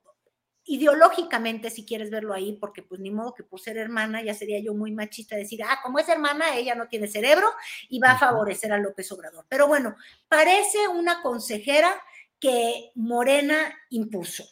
ideológicamente, 0.69 1.71
si 1.71 1.85
quieres 1.85 2.11
verlo 2.11 2.35
ahí, 2.35 2.53
porque 2.61 2.83
pues 2.83 3.01
ni 3.01 3.11
modo 3.11 3.35
que 3.35 3.43
por 3.43 3.59
ser 3.59 3.79
hermana 3.79 4.23
ya 4.23 4.35
sería 4.35 4.61
yo 4.61 4.75
muy 4.75 4.93
machista 4.93 5.35
decir, 5.35 5.63
ah, 5.65 5.81
como 5.83 5.99
es 5.99 6.09
hermana, 6.09 6.57
ella 6.57 6.75
no 6.75 6.89
tiene 6.89 7.09
cerebro 7.09 7.49
y 7.89 7.99
va 7.99 8.13
a 8.13 8.19
favorecer 8.19 8.73
a 8.73 8.79
López 8.79 9.11
Obrador. 9.13 9.47
Pero 9.49 9.67
bueno, 9.67 9.97
parece 10.29 10.87
una 10.89 11.23
consejera 11.23 11.91
que 12.39 12.93
Morena 12.95 13.75
impuso. 13.89 14.45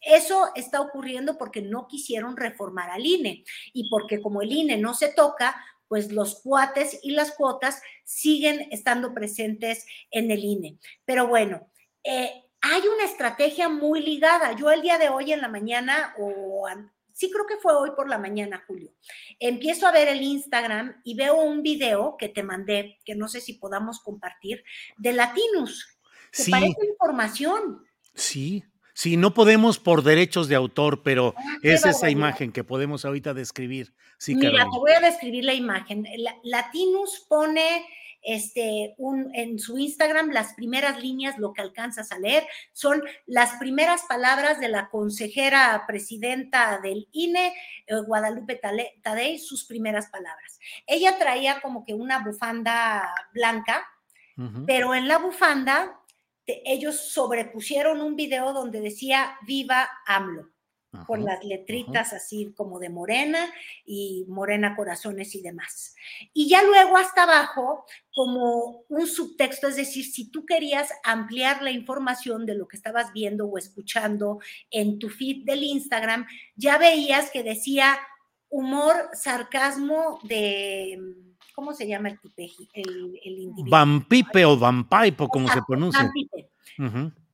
Eso 0.00 0.50
está 0.56 0.80
ocurriendo 0.80 1.38
porque 1.38 1.62
no 1.62 1.86
quisieron 1.86 2.36
reformar 2.36 2.90
al 2.90 3.06
INE 3.06 3.44
y 3.72 3.88
porque 3.88 4.20
como 4.20 4.42
el 4.42 4.50
INE 4.50 4.76
no 4.76 4.94
se 4.94 5.12
toca, 5.12 5.64
pues 5.86 6.10
los 6.10 6.40
cuates 6.40 6.98
y 7.02 7.12
las 7.12 7.32
cuotas 7.32 7.80
siguen 8.04 8.66
estando 8.72 9.14
presentes 9.14 9.86
en 10.10 10.32
el 10.32 10.44
INE. 10.44 10.78
Pero 11.04 11.28
bueno, 11.28 11.70
eh, 12.02 12.41
hay 12.62 12.82
una 12.88 13.04
estrategia 13.04 13.68
muy 13.68 14.00
ligada. 14.00 14.56
Yo 14.56 14.70
el 14.70 14.82
día 14.82 14.98
de 14.98 15.08
hoy 15.08 15.32
en 15.32 15.40
la 15.40 15.48
mañana, 15.48 16.14
o 16.18 16.66
sí 17.12 17.30
creo 17.30 17.46
que 17.46 17.56
fue 17.56 17.74
hoy 17.74 17.90
por 17.96 18.08
la 18.08 18.18
mañana, 18.18 18.64
Julio, 18.66 18.92
empiezo 19.40 19.86
a 19.86 19.92
ver 19.92 20.08
el 20.08 20.22
Instagram 20.22 21.00
y 21.04 21.14
veo 21.16 21.34
un 21.34 21.62
video 21.62 22.16
que 22.18 22.28
te 22.28 22.42
mandé, 22.42 23.00
que 23.04 23.14
no 23.14 23.28
sé 23.28 23.40
si 23.40 23.54
podamos 23.54 24.00
compartir, 24.00 24.64
de 24.96 25.12
Latinus. 25.12 25.98
¿Te 26.30 26.50
parece 26.50 26.86
información? 26.88 27.84
Sí, 28.14 28.64
Sí, 28.94 29.16
no 29.16 29.32
podemos 29.32 29.78
por 29.78 30.02
derechos 30.02 30.48
de 30.48 30.54
autor, 30.54 31.02
pero 31.02 31.34
ah, 31.36 31.42
es 31.62 31.86
esa 31.86 32.10
imagen 32.10 32.52
que 32.52 32.62
podemos 32.62 33.04
ahorita 33.04 33.32
describir. 33.32 33.94
Sí, 34.18 34.34
Mira, 34.34 34.64
te 34.64 34.78
voy 34.78 34.92
a 34.92 35.00
describir 35.00 35.44
la 35.44 35.54
imagen. 35.54 36.06
Latinus 36.42 37.24
pone 37.26 37.86
este, 38.22 38.94
un, 38.98 39.34
en 39.34 39.58
su 39.58 39.78
Instagram 39.78 40.30
las 40.30 40.54
primeras 40.54 41.02
líneas, 41.02 41.38
lo 41.38 41.52
que 41.52 41.62
alcanzas 41.62 42.12
a 42.12 42.18
leer, 42.18 42.46
son 42.72 43.02
las 43.26 43.54
primeras 43.58 44.02
palabras 44.08 44.60
de 44.60 44.68
la 44.68 44.88
consejera 44.88 45.84
presidenta 45.86 46.80
del 46.80 47.08
INE, 47.12 47.54
eh, 47.86 47.96
Guadalupe 48.06 48.60
Tadei, 49.02 49.38
sus 49.38 49.64
primeras 49.64 50.08
palabras. 50.08 50.58
Ella 50.86 51.18
traía 51.18 51.60
como 51.60 51.84
que 51.84 51.94
una 51.94 52.24
bufanda 52.24 53.12
blanca, 53.32 53.86
pero 54.66 54.94
en 54.94 55.08
la 55.08 55.18
bufanda 55.18 56.00
ellos 56.46 57.12
sobrepusieron 57.12 58.00
un 58.00 58.16
video 58.16 58.52
donde 58.52 58.80
decía 58.80 59.36
viva 59.46 59.88
AMLO, 60.06 60.50
con 61.06 61.24
las 61.24 61.42
letritas 61.44 62.12
así 62.12 62.52
como 62.56 62.78
de 62.78 62.90
morena 62.90 63.50
y 63.86 64.24
morena 64.28 64.76
corazones 64.76 65.34
y 65.34 65.42
demás. 65.42 65.94
Y 66.34 66.48
ya 66.48 66.62
luego 66.62 66.98
hasta 66.98 67.22
abajo, 67.22 67.84
como 68.14 68.84
un 68.88 69.06
subtexto, 69.06 69.68
es 69.68 69.76
decir, 69.76 70.04
si 70.04 70.30
tú 70.30 70.44
querías 70.44 70.90
ampliar 71.02 71.62
la 71.62 71.70
información 71.70 72.44
de 72.44 72.56
lo 72.56 72.68
que 72.68 72.76
estabas 72.76 73.12
viendo 73.12 73.46
o 73.46 73.56
escuchando 73.56 74.40
en 74.70 74.98
tu 74.98 75.08
feed 75.08 75.44
del 75.44 75.62
Instagram, 75.62 76.26
ya 76.56 76.76
veías 76.78 77.30
que 77.30 77.42
decía 77.42 77.98
humor, 78.50 79.08
sarcasmo 79.14 80.18
de 80.24 80.98
¿cómo 81.54 81.72
se 81.72 81.86
llama 81.86 82.10
el 82.10 82.20
tipeji? 82.20 82.68
El, 82.74 83.14
individuo. 83.24 83.70
Vampipe 83.70 84.44
o 84.44 84.58
vampaipo, 84.58 85.28
como 85.28 85.48
se 85.48 85.60
pronuncia. 85.66 86.10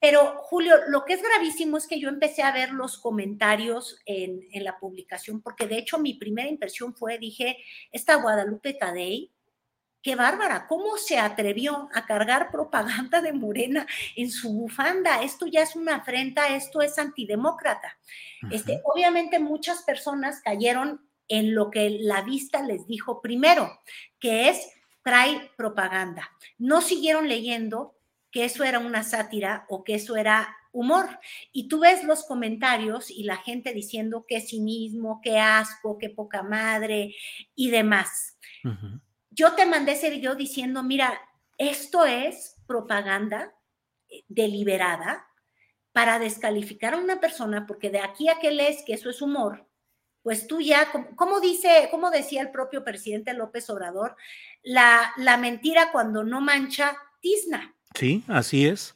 Pero, 0.01 0.37
Julio, 0.43 0.77
lo 0.89 1.05
que 1.05 1.15
es 1.15 1.23
gravísimo 1.23 1.77
es 1.77 1.87
que 1.87 1.99
yo 1.99 2.09
empecé 2.09 2.43
a 2.43 2.53
ver 2.53 2.71
los 2.71 2.99
comentarios 2.99 3.99
en, 4.07 4.47
en, 4.53 4.65
la 4.65 4.79
publicación, 4.79 5.43
porque 5.43 5.67
de 5.67 5.79
hecho 5.79 5.99
mi 5.99 6.15
primera 6.15 6.49
impresión 6.49 6.95
fue, 6.95 7.19
dije, 7.19 7.59
esta 7.91 8.17
Guadalupe 8.17 8.75
Tadei, 8.75 9.33
qué 10.03 10.15
bárbara, 10.15 10.67
¿cómo 10.69 10.97
se 10.97 11.19
atrevió 11.19 11.89
a 11.93 12.07
cargar 12.07 12.51
propaganda 12.51 13.21
de 13.21 13.33
Morena 13.33 13.87
en 14.17 14.31
su 14.31 14.53
bufanda? 14.53 15.23
Esto 15.23 15.47
ya 15.47 15.63
es 15.63 15.75
una 15.77 15.97
afrenta, 15.97 16.55
esto 16.55 16.81
es 16.81 16.99
antidemócrata. 16.99 17.99
este, 18.51 18.81
obviamente 18.85 19.39
muchas 19.39 19.83
personas 19.83 20.41
cayeron 20.43 21.07
en 21.29 21.55
lo 21.55 21.71
que 21.71 21.91
la 22.01 22.23
vista 22.23 22.63
les 22.63 22.87
dijo 22.87 23.21
primero, 23.21 23.81
que 24.19 24.49
es 24.49 24.71
trae 25.03 25.51
propaganda. 25.57 26.31
No 26.57 26.81
siguieron 26.81 27.29
leyendo 27.29 27.98
que 28.31 28.45
eso 28.45 28.65
era 28.65 28.79
una 28.79 29.03
sátira 29.03 29.67
o 29.69 29.85
que 29.85 29.95
eso 29.95 30.17
era 30.17 30.57
humor. 30.73 31.19
Y 31.53 31.69
tú 31.69 31.81
ves 31.81 32.05
los 32.05 32.25
comentarios 32.25 33.11
y 33.11 33.25
la 33.25 33.37
gente 33.37 33.73
diciendo 33.73 34.25
qué 34.27 34.41
cinismo, 34.41 35.21
qué 35.23 35.39
asco, 35.39 35.99
qué 35.99 36.11
poca 36.11 36.43
madre 36.43 37.15
y 37.55 37.71
demás. 37.71 38.39
Yo 39.31 39.55
te 39.55 39.67
mandé 39.67 39.93
ese 39.93 40.11
video 40.11 40.35
diciendo, 40.35 40.83
mira, 40.83 41.21
esto 41.57 42.05
es 42.05 42.57
propaganda 42.67 43.55
eh, 44.09 44.25
deliberada 44.29 45.27
para 45.93 46.19
descalificar 46.19 46.95
a 46.95 46.99
una 46.99 47.19
persona, 47.19 47.67
porque 47.67 47.91
de 47.91 48.01
aquí 48.01 48.29
a 48.29 48.39
que 48.39 48.53
lees 48.53 48.85
que 48.85 48.95
eso 48.95 49.11
es 49.11 49.21
humor, 49.21 49.67
pues 50.23 50.47
tú 50.47 50.61
ya, 50.61 50.93
como, 51.17 51.41
dice, 51.41 51.89
como 51.91 52.11
decía 52.11 52.43
el 52.43 52.51
propio 52.51 52.85
presidente 52.85 53.33
López 53.33 53.69
Obrador, 53.71 54.15
la, 54.63 55.13
la 55.17 55.37
mentira 55.39 55.91
cuando 55.91 56.23
no 56.23 56.41
mancha, 56.41 56.97
tizna. 57.21 57.75
Sí, 57.95 58.25
así 58.29 58.67
es. 58.67 58.95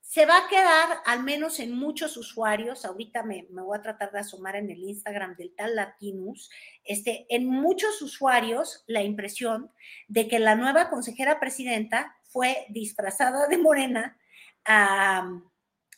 Se 0.00 0.26
va 0.26 0.36
a 0.36 0.48
quedar, 0.48 0.98
al 1.06 1.22
menos 1.22 1.58
en 1.58 1.72
muchos 1.72 2.18
usuarios, 2.18 2.84
ahorita 2.84 3.22
me, 3.22 3.46
me, 3.50 3.62
voy 3.62 3.78
a 3.78 3.82
tratar 3.82 4.12
de 4.12 4.18
asomar 4.20 4.56
en 4.56 4.70
el 4.70 4.82
Instagram 4.82 5.36
del 5.36 5.54
tal 5.54 5.74
Latinus, 5.74 6.50
este, 6.84 7.24
en 7.30 7.46
muchos 7.46 8.02
usuarios 8.02 8.84
la 8.86 9.02
impresión 9.02 9.70
de 10.08 10.28
que 10.28 10.38
la 10.38 10.54
nueva 10.54 10.90
consejera 10.90 11.40
presidenta 11.40 12.14
fue 12.24 12.66
disfrazada 12.68 13.48
de 13.48 13.56
morena 13.56 14.18
a 14.66 15.42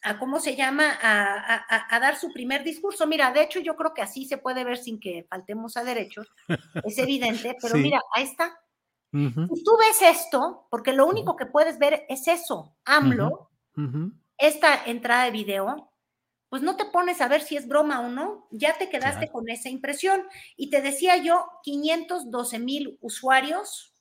a 0.05 0.19
¿cómo 0.19 0.39
se 0.39 0.55
llama? 0.55 0.99
A, 1.03 1.99
dar 1.99 2.17
su 2.17 2.31
primer 2.33 2.63
discurso. 2.63 3.07
Mira, 3.07 3.33
de 3.33 3.43
hecho 3.43 3.59
yo 3.61 3.75
creo 3.75 3.95
que 3.95 4.03
así 4.03 4.27
se 4.27 4.37
puede 4.37 4.63
ver 4.63 4.77
sin 4.77 5.01
que 5.01 5.27
faltemos 5.29 5.77
a 5.77 5.85
derechos, 5.85 6.29
es 6.85 6.99
evidente, 6.99 7.57
pero 7.61 7.77
mira, 7.77 8.01
ahí 8.15 8.25
está. 8.25 8.55
Si 9.15 9.63
tú 9.63 9.77
ves 9.79 10.03
esto, 10.03 10.67
porque 10.71 10.93
lo 10.93 11.07
único 11.07 11.37
que 11.37 11.47
puedes 11.47 11.79
ver 11.79 12.05
es 12.09 12.27
eso, 12.27 12.75
AMLO, 12.85 13.49
esta 14.37 14.85
entrada 14.87 15.25
de 15.25 15.31
video, 15.31 15.93
pues 16.49 16.63
no 16.63 16.77
te 16.77 16.85
pones 16.85 17.21
a 17.21 17.29
ver 17.29 17.43
si 17.43 17.57
es 17.57 17.69
broma 17.69 18.01
o 18.01 18.09
no, 18.09 18.49
ya 18.51 18.77
te 18.77 18.89
quedaste 18.89 19.31
con 19.31 19.49
esa 19.49 19.69
impresión. 19.69 20.23
Y 20.57 20.71
te 20.71 20.83
decía 20.83 21.17
yo, 21.17 21.47
512 21.63 22.59
mil 22.59 22.99
usuarios, 23.01 23.93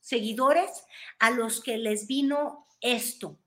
seguidores, 0.00 0.84
a 1.18 1.30
los 1.30 1.60
que 1.60 1.78
les 1.78 2.06
vino 2.06 2.66
esto. 2.80 3.38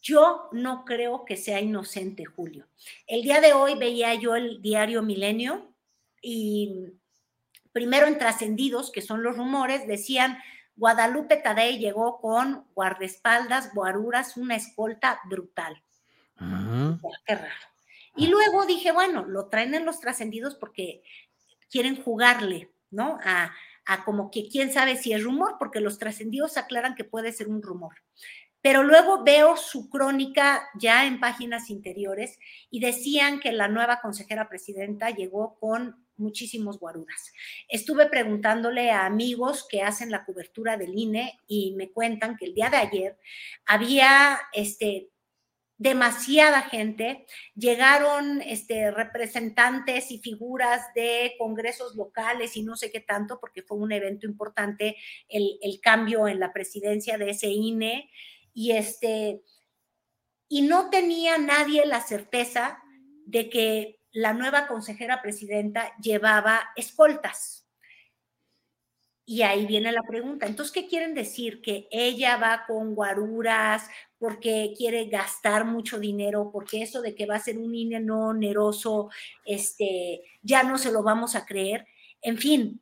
Yo 0.00 0.48
no 0.52 0.84
creo 0.84 1.24
que 1.24 1.36
sea 1.36 1.60
inocente, 1.60 2.24
Julio. 2.24 2.66
El 3.06 3.22
día 3.22 3.40
de 3.40 3.52
hoy 3.52 3.76
veía 3.76 4.14
yo 4.14 4.36
el 4.36 4.62
diario 4.62 5.02
Milenio 5.02 5.74
y 6.22 6.92
primero 7.78 8.08
en 8.08 8.18
trascendidos, 8.18 8.90
que 8.90 9.02
son 9.02 9.22
los 9.22 9.36
rumores, 9.36 9.86
decían 9.86 10.38
Guadalupe 10.74 11.36
Tadei 11.36 11.78
llegó 11.78 12.20
con 12.20 12.66
guardaespaldas, 12.74 13.72
guaruras, 13.72 14.36
una 14.36 14.56
escolta 14.56 15.20
brutal. 15.30 15.80
Qué 17.24 17.34
raro. 17.36 17.66
Y 18.16 18.26
luego 18.26 18.66
dije, 18.66 18.90
bueno, 18.90 19.24
lo 19.26 19.46
traen 19.46 19.76
en 19.76 19.86
los 19.86 20.00
trascendidos 20.00 20.56
porque 20.56 21.04
quieren 21.70 22.02
jugarle, 22.02 22.68
¿no? 22.90 23.20
A, 23.22 23.54
a 23.86 24.04
como 24.04 24.32
que 24.32 24.48
quién 24.48 24.72
sabe 24.72 24.96
si 24.96 25.12
es 25.12 25.22
rumor, 25.22 25.54
porque 25.60 25.78
los 25.78 26.00
trascendidos 26.00 26.56
aclaran 26.56 26.96
que 26.96 27.04
puede 27.04 27.30
ser 27.30 27.46
un 27.46 27.62
rumor. 27.62 27.94
pero 28.60 28.82
luego 28.82 29.22
veo 29.22 29.56
su 29.56 29.88
crónica 29.88 30.68
ya 30.74 31.06
en 31.06 31.20
páginas 31.20 31.70
interiores 31.70 32.40
y 32.70 32.80
decían 32.80 33.38
que 33.38 33.52
la 33.52 33.68
nueva 33.68 34.00
consejera 34.00 34.48
presidenta 34.48 35.10
llegó 35.10 35.56
con 35.60 36.07
muchísimos 36.18 36.78
guaruras. 36.78 37.32
Estuve 37.68 38.06
preguntándole 38.06 38.90
a 38.90 39.06
amigos 39.06 39.66
que 39.68 39.82
hacen 39.82 40.10
la 40.10 40.24
cobertura 40.24 40.76
del 40.76 40.98
INE 40.98 41.38
y 41.46 41.74
me 41.76 41.90
cuentan 41.90 42.36
que 42.36 42.46
el 42.46 42.54
día 42.54 42.70
de 42.70 42.76
ayer 42.76 43.18
había 43.66 44.38
este 44.52 45.10
demasiada 45.78 46.62
gente, 46.62 47.24
llegaron 47.54 48.42
este, 48.42 48.90
representantes 48.90 50.10
y 50.10 50.18
figuras 50.18 50.82
de 50.92 51.36
congresos 51.38 51.94
locales 51.94 52.56
y 52.56 52.64
no 52.64 52.76
sé 52.76 52.90
qué 52.90 52.98
tanto, 52.98 53.38
porque 53.38 53.62
fue 53.62 53.78
un 53.78 53.92
evento 53.92 54.26
importante 54.26 54.96
el, 55.28 55.56
el 55.62 55.80
cambio 55.80 56.26
en 56.26 56.40
la 56.40 56.52
presidencia 56.52 57.16
de 57.16 57.30
ese 57.30 57.46
INE, 57.46 58.10
y 58.52 58.72
este, 58.72 59.40
y 60.48 60.62
no 60.62 60.90
tenía 60.90 61.38
nadie 61.38 61.86
la 61.86 62.00
certeza 62.00 62.82
de 63.24 63.48
que 63.48 63.97
la 64.12 64.32
nueva 64.32 64.66
consejera 64.66 65.22
presidenta 65.22 65.94
llevaba 66.00 66.70
escoltas. 66.76 67.66
Y 69.24 69.42
ahí 69.42 69.66
viene 69.66 69.92
la 69.92 70.02
pregunta. 70.02 70.46
Entonces, 70.46 70.72
¿qué 70.72 70.88
quieren 70.88 71.12
decir? 71.12 71.60
¿Que 71.60 71.86
ella 71.90 72.38
va 72.38 72.64
con 72.66 72.94
guaruras 72.94 73.86
porque 74.16 74.72
quiere 74.74 75.04
gastar 75.04 75.66
mucho 75.66 75.98
dinero? 75.98 76.50
Porque 76.50 76.80
eso 76.80 77.02
de 77.02 77.14
que 77.14 77.26
va 77.26 77.36
a 77.36 77.40
ser 77.40 77.58
un 77.58 77.74
INE 77.74 78.00
no 78.00 78.28
oneroso, 78.28 79.10
este, 79.44 80.22
ya 80.40 80.62
no 80.62 80.78
se 80.78 80.90
lo 80.90 81.02
vamos 81.02 81.34
a 81.34 81.44
creer. 81.44 81.86
En 82.22 82.38
fin, 82.38 82.80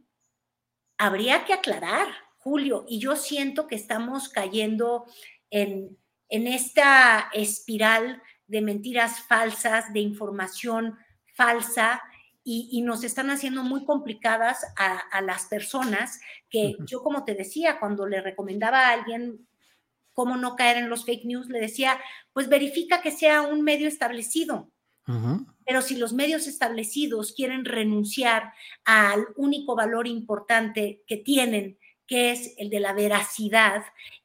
habría 0.98 1.44
que 1.44 1.52
aclarar, 1.52 2.06
Julio, 2.38 2.84
y 2.88 3.00
yo 3.00 3.16
siento 3.16 3.66
que 3.66 3.74
estamos 3.74 4.28
cayendo 4.28 5.06
en, 5.50 5.98
en 6.28 6.46
esta 6.46 7.28
espiral 7.32 8.22
de 8.46 8.60
mentiras 8.60 9.20
falsas, 9.22 9.92
de 9.92 9.98
información 9.98 10.96
falsa, 11.36 12.02
y, 12.48 12.80
nos 12.82 13.02
están 13.02 13.28
haciendo 13.30 13.64
muy 13.64 13.84
complicadas 13.84 14.64
a, 14.76 15.20
las 15.20 15.46
personas 15.46 16.20
que 16.48 16.76
yo, 16.86 17.02
como 17.02 17.24
te 17.24 17.34
decía, 17.34 17.80
cuando 17.80 18.06
le 18.06 18.20
recomendaba 18.20 18.86
a 18.86 18.92
alguien 18.92 19.48
cómo 20.12 20.36
no 20.36 20.54
caer 20.54 20.76
en 20.76 20.88
los 20.88 21.04
fake 21.04 21.24
news, 21.24 21.48
le 21.48 21.58
decía, 21.58 21.98
pues 22.32 22.48
verifica 22.48 23.02
que 23.02 23.10
sea 23.10 23.42
un 23.42 23.62
medio 23.62 23.88
establecido. 23.88 24.70
Pero 25.64 25.82
si 25.82 25.96
los 25.96 26.12
medios 26.12 26.46
establecidos 26.46 27.32
quieren 27.32 27.64
renunciar 27.64 28.52
al 28.84 29.26
único 29.34 29.74
valor 29.74 30.06
importante 30.06 31.02
que 31.08 31.16
tienen, 31.16 31.80
que 32.06 32.30
es 32.30 32.54
el 32.58 32.70
de 32.70 32.78
la 32.78 32.92
veracidad, 32.92 33.82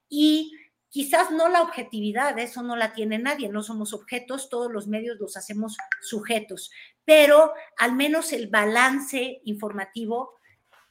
y 0.10 0.54
Quizás 0.92 1.32
no 1.32 1.48
la 1.48 1.62
objetividad, 1.62 2.38
eso 2.38 2.64
no 2.64 2.76
la 2.76 2.92
tiene 2.92 3.18
nadie, 3.18 3.48
no 3.48 3.64
somos 3.64 3.94
objetos, 3.94 4.50
todos 4.50 4.70
los 4.70 4.88
medios 4.88 5.18
los 5.22 5.38
hacemos 5.38 5.78
sujetos, 6.02 6.70
pero 7.06 7.54
al 7.78 7.96
menos 7.96 8.34
el 8.34 8.48
balance 8.48 9.42
informativo, 9.46 10.40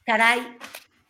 caray, 0.05 0.57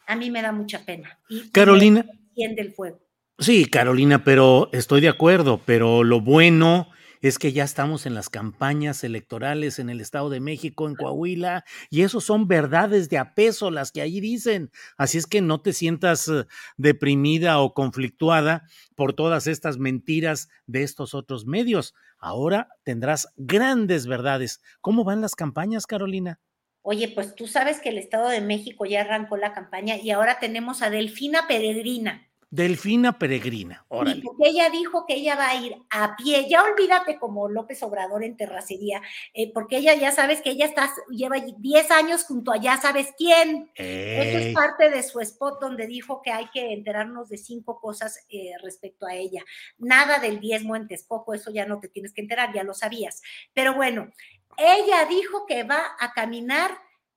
a 0.07 0.15
mí 0.15 0.29
me 0.31 0.41
da 0.41 0.51
mucha 0.51 0.85
pena. 0.85 1.19
Carolina. 1.51 2.05
del 2.35 2.73
fuego. 2.73 2.99
Sí, 3.39 3.65
Carolina, 3.65 4.23
pero 4.23 4.69
estoy 4.71 5.01
de 5.01 5.09
acuerdo, 5.09 5.61
pero 5.65 6.03
lo 6.03 6.21
bueno 6.21 6.89
es 7.21 7.37
que 7.37 7.53
ya 7.53 7.63
estamos 7.63 8.05
en 8.05 8.15
las 8.15 8.29
campañas 8.29 9.03
electorales 9.03 9.79
en 9.79 9.89
el 9.89 10.01
Estado 10.01 10.29
de 10.29 10.39
México, 10.39 10.87
en 10.87 10.95
Coahuila, 10.95 11.63
y 11.89 12.01
eso 12.01 12.19
son 12.19 12.47
verdades 12.47 13.09
de 13.09 13.19
apeso 13.19 13.69
las 13.69 13.91
que 13.91 14.01
allí 14.01 14.19
dicen. 14.19 14.71
Así 14.97 15.17
es 15.17 15.27
que 15.27 15.41
no 15.41 15.61
te 15.61 15.73
sientas 15.73 16.27
eh, 16.27 16.45
deprimida 16.77 17.59
o 17.59 17.73
conflictuada 17.73 18.63
por 18.95 19.13
todas 19.13 19.47
estas 19.47 19.77
mentiras 19.77 20.49
de 20.65 20.83
estos 20.83 21.13
otros 21.13 21.45
medios. 21.45 21.93
Ahora 22.17 22.69
tendrás 22.83 23.27
grandes 23.37 24.07
verdades. 24.07 24.61
¿Cómo 24.81 25.03
van 25.03 25.21
las 25.21 25.35
campañas, 25.35 25.85
Carolina? 25.85 26.39
Oye, 26.83 27.09
pues 27.09 27.35
tú 27.35 27.45
sabes 27.45 27.79
que 27.79 27.89
el 27.89 27.99
Estado 27.99 28.29
de 28.29 28.41
México 28.41 28.85
ya 28.85 29.01
arrancó 29.01 29.37
la 29.37 29.53
campaña 29.53 29.97
y 29.97 30.09
ahora 30.09 30.39
tenemos 30.39 30.81
a 30.81 30.89
Delfina 30.89 31.47
Peregrina 31.47 32.30
Delfina 32.51 33.17
Peregrina. 33.17 33.85
Órale. 33.87 34.21
porque 34.21 34.49
ella 34.49 34.69
dijo 34.69 35.05
que 35.07 35.15
ella 35.15 35.37
va 35.37 35.49
a 35.51 35.55
ir 35.55 35.73
a 35.89 36.17
pie. 36.17 36.49
Ya 36.49 36.63
olvídate 36.63 37.17
como 37.17 37.47
López 37.47 37.81
Obrador 37.81 38.25
en 38.25 38.35
terracería, 38.35 39.01
eh, 39.33 39.53
porque 39.53 39.77
ella 39.77 39.95
ya 39.95 40.11
sabes 40.11 40.41
que 40.41 40.49
ella 40.49 40.65
está, 40.65 40.93
lleva 41.09 41.37
10 41.39 41.91
años 41.91 42.25
junto 42.25 42.51
a 42.51 42.57
ya 42.57 42.75
sabes 42.75 43.07
quién. 43.17 43.71
Eso 43.75 44.37
es 44.37 44.53
parte 44.53 44.89
de 44.89 45.01
su 45.01 45.21
spot 45.21 45.61
donde 45.61 45.87
dijo 45.87 46.21
que 46.21 46.31
hay 46.31 46.49
que 46.49 46.73
enterarnos 46.73 47.29
de 47.29 47.37
cinco 47.37 47.79
cosas 47.79 48.25
eh, 48.29 48.51
respecto 48.61 49.05
a 49.05 49.15
ella. 49.15 49.45
Nada 49.77 50.19
del 50.19 50.41
diezmo 50.41 50.75
en 50.75 50.89
Texcoco, 50.89 51.33
eso 51.33 51.51
ya 51.51 51.65
no 51.65 51.79
te 51.79 51.87
tienes 51.87 52.11
que 52.11 52.19
enterar, 52.19 52.53
ya 52.53 52.63
lo 52.63 52.73
sabías. 52.73 53.21
Pero 53.53 53.75
bueno, 53.75 54.11
ella 54.57 55.05
dijo 55.05 55.45
que 55.45 55.63
va 55.63 55.95
a 55.97 56.11
caminar 56.11 56.71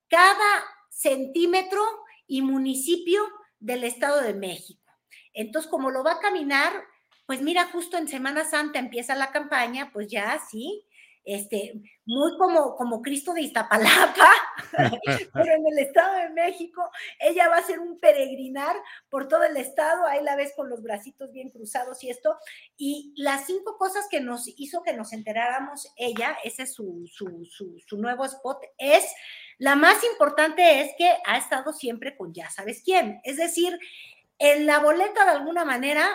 cada 0.06 0.64
centímetro 0.90 1.82
y 2.28 2.42
municipio 2.42 3.20
del 3.58 3.82
Estado 3.82 4.20
de 4.20 4.34
México. 4.34 4.83
Entonces, 5.34 5.70
como 5.70 5.90
lo 5.90 6.02
va 6.02 6.12
a 6.12 6.20
caminar, 6.20 6.72
pues 7.26 7.42
mira, 7.42 7.66
justo 7.66 7.98
en 7.98 8.08
Semana 8.08 8.44
Santa 8.44 8.78
empieza 8.78 9.14
la 9.14 9.32
campaña, 9.32 9.90
pues 9.92 10.08
ya 10.08 10.40
sí, 10.50 10.86
este, 11.24 11.80
muy 12.04 12.36
como, 12.36 12.76
como 12.76 13.00
Cristo 13.00 13.32
de 13.32 13.40
Iztapalapa, 13.40 14.30
pero 15.32 15.52
en 15.54 15.66
el 15.66 15.78
Estado 15.78 16.16
de 16.16 16.28
México, 16.30 16.82
ella 17.18 17.48
va 17.48 17.56
a 17.56 17.60
hacer 17.60 17.80
un 17.80 17.98
peregrinar 17.98 18.76
por 19.08 19.26
todo 19.26 19.42
el 19.44 19.56
Estado, 19.56 20.04
ahí 20.06 20.22
la 20.22 20.36
ves 20.36 20.52
con 20.54 20.68
los 20.68 20.82
bracitos 20.82 21.32
bien 21.32 21.50
cruzados 21.50 22.04
y 22.04 22.10
esto, 22.10 22.36
y 22.76 23.14
las 23.16 23.46
cinco 23.46 23.78
cosas 23.78 24.06
que 24.10 24.20
nos 24.20 24.46
hizo 24.58 24.82
que 24.82 24.92
nos 24.92 25.14
enteráramos 25.14 25.90
ella, 25.96 26.36
ese 26.44 26.64
es 26.64 26.74
su, 26.74 27.08
su, 27.10 27.46
su, 27.50 27.80
su 27.86 27.96
nuevo 27.96 28.26
spot, 28.26 28.58
es, 28.76 29.04
la 29.56 29.76
más 29.76 30.04
importante 30.04 30.82
es 30.82 30.92
que 30.98 31.10
ha 31.24 31.38
estado 31.38 31.72
siempre 31.72 32.16
con 32.18 32.34
ya 32.34 32.50
sabes 32.50 32.82
quién, 32.84 33.20
es 33.24 33.38
decir, 33.38 33.78
en 34.38 34.66
la 34.66 34.80
boleta, 34.80 35.24
de 35.24 35.30
alguna 35.30 35.64
manera, 35.64 36.08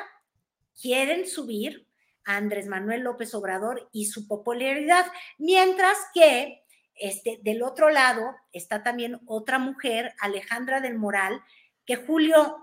quieren 0.81 1.27
subir 1.27 1.87
a 2.25 2.37
Andrés 2.37 2.67
Manuel 2.67 3.01
López 3.01 3.33
Obrador 3.33 3.89
y 3.91 4.05
su 4.05 4.27
popularidad, 4.27 5.05
mientras 5.37 5.97
que 6.13 6.63
este, 6.95 7.39
del 7.41 7.63
otro 7.63 7.89
lado 7.89 8.35
está 8.51 8.83
también 8.83 9.19
otra 9.25 9.57
mujer, 9.57 10.13
Alejandra 10.19 10.81
del 10.81 10.97
Moral, 10.97 11.41
que 11.85 11.95
Julio 11.95 12.57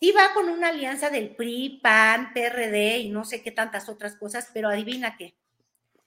sí 0.00 0.12
va 0.12 0.34
con 0.34 0.48
una 0.48 0.68
alianza 0.68 1.10
del 1.10 1.36
PRI, 1.36 1.80
PAN, 1.82 2.32
PRD 2.34 2.98
y 2.98 3.10
no 3.10 3.24
sé 3.24 3.42
qué 3.42 3.52
tantas 3.52 3.88
otras 3.88 4.16
cosas, 4.16 4.50
pero 4.52 4.68
adivina 4.68 5.16
qué. 5.16 5.34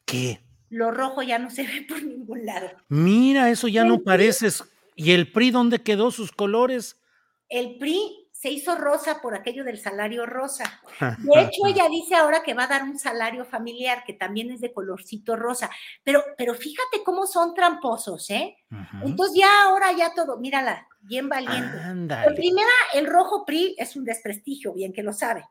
¿Qué? 0.06 0.42
Lo 0.70 0.92
rojo 0.92 1.24
ya 1.24 1.40
no 1.40 1.50
se 1.50 1.64
ve 1.64 1.86
por 1.88 2.04
ningún 2.04 2.46
lado. 2.46 2.70
Mira, 2.90 3.50
eso 3.50 3.68
ya 3.68 3.84
no 3.84 4.04
parece. 4.04 4.50
¿Y 4.96 5.12
el 5.12 5.32
PRI 5.32 5.52
dónde 5.52 5.82
quedó 5.82 6.12
sus 6.12 6.32
colores? 6.32 7.02
El 7.48 7.78
PRI 7.78 8.23
se 8.44 8.50
hizo 8.50 8.76
rosa 8.76 9.22
por 9.22 9.36
aquello 9.36 9.64
del 9.64 9.80
salario 9.80 10.26
rosa. 10.26 10.82
De 11.20 11.42
hecho, 11.42 11.66
ella 11.66 11.88
dice 11.88 12.16
ahora 12.16 12.44
que 12.44 12.54
va 12.54 12.66
a 12.66 12.68
dar 12.68 12.84
un 12.84 13.00
salario 13.00 13.46
familiar 13.46 14.04
que 14.06 14.12
también 14.12 14.52
es 14.52 14.60
de 14.60 14.74
colorcito 14.74 15.38
rosa. 15.38 15.70
Pero, 16.04 16.22
pero 16.38 16.54
fíjate 16.54 17.06
cómo 17.06 17.26
son 17.26 17.54
tramposos, 17.54 18.30
¿eh? 18.32 18.58
Entonces 19.02 19.40
ya 19.40 19.48
ahora 19.64 19.94
ya 19.94 20.14
todo, 20.14 20.40
mírala, 20.40 20.86
bien 21.00 21.30
valiente. 21.30 21.78
En 21.84 22.36
primera, 22.36 22.68
el 22.94 23.08
rojo 23.08 23.46
PRI 23.46 23.78
es 23.80 23.96
un 23.96 24.04
desprestigio, 24.04 24.74
bien 24.74 24.92
que 24.92 25.04
lo 25.04 25.14
sabe. 25.14 25.46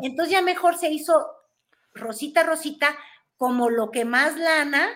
Entonces 0.00 0.30
ya 0.30 0.40
mejor 0.40 0.78
se 0.78 0.88
hizo 0.88 1.26
rosita, 1.92 2.42
rosita, 2.42 2.96
como 3.36 3.68
lo 3.68 3.90
que 3.90 4.06
más 4.06 4.38
lana 4.38 4.88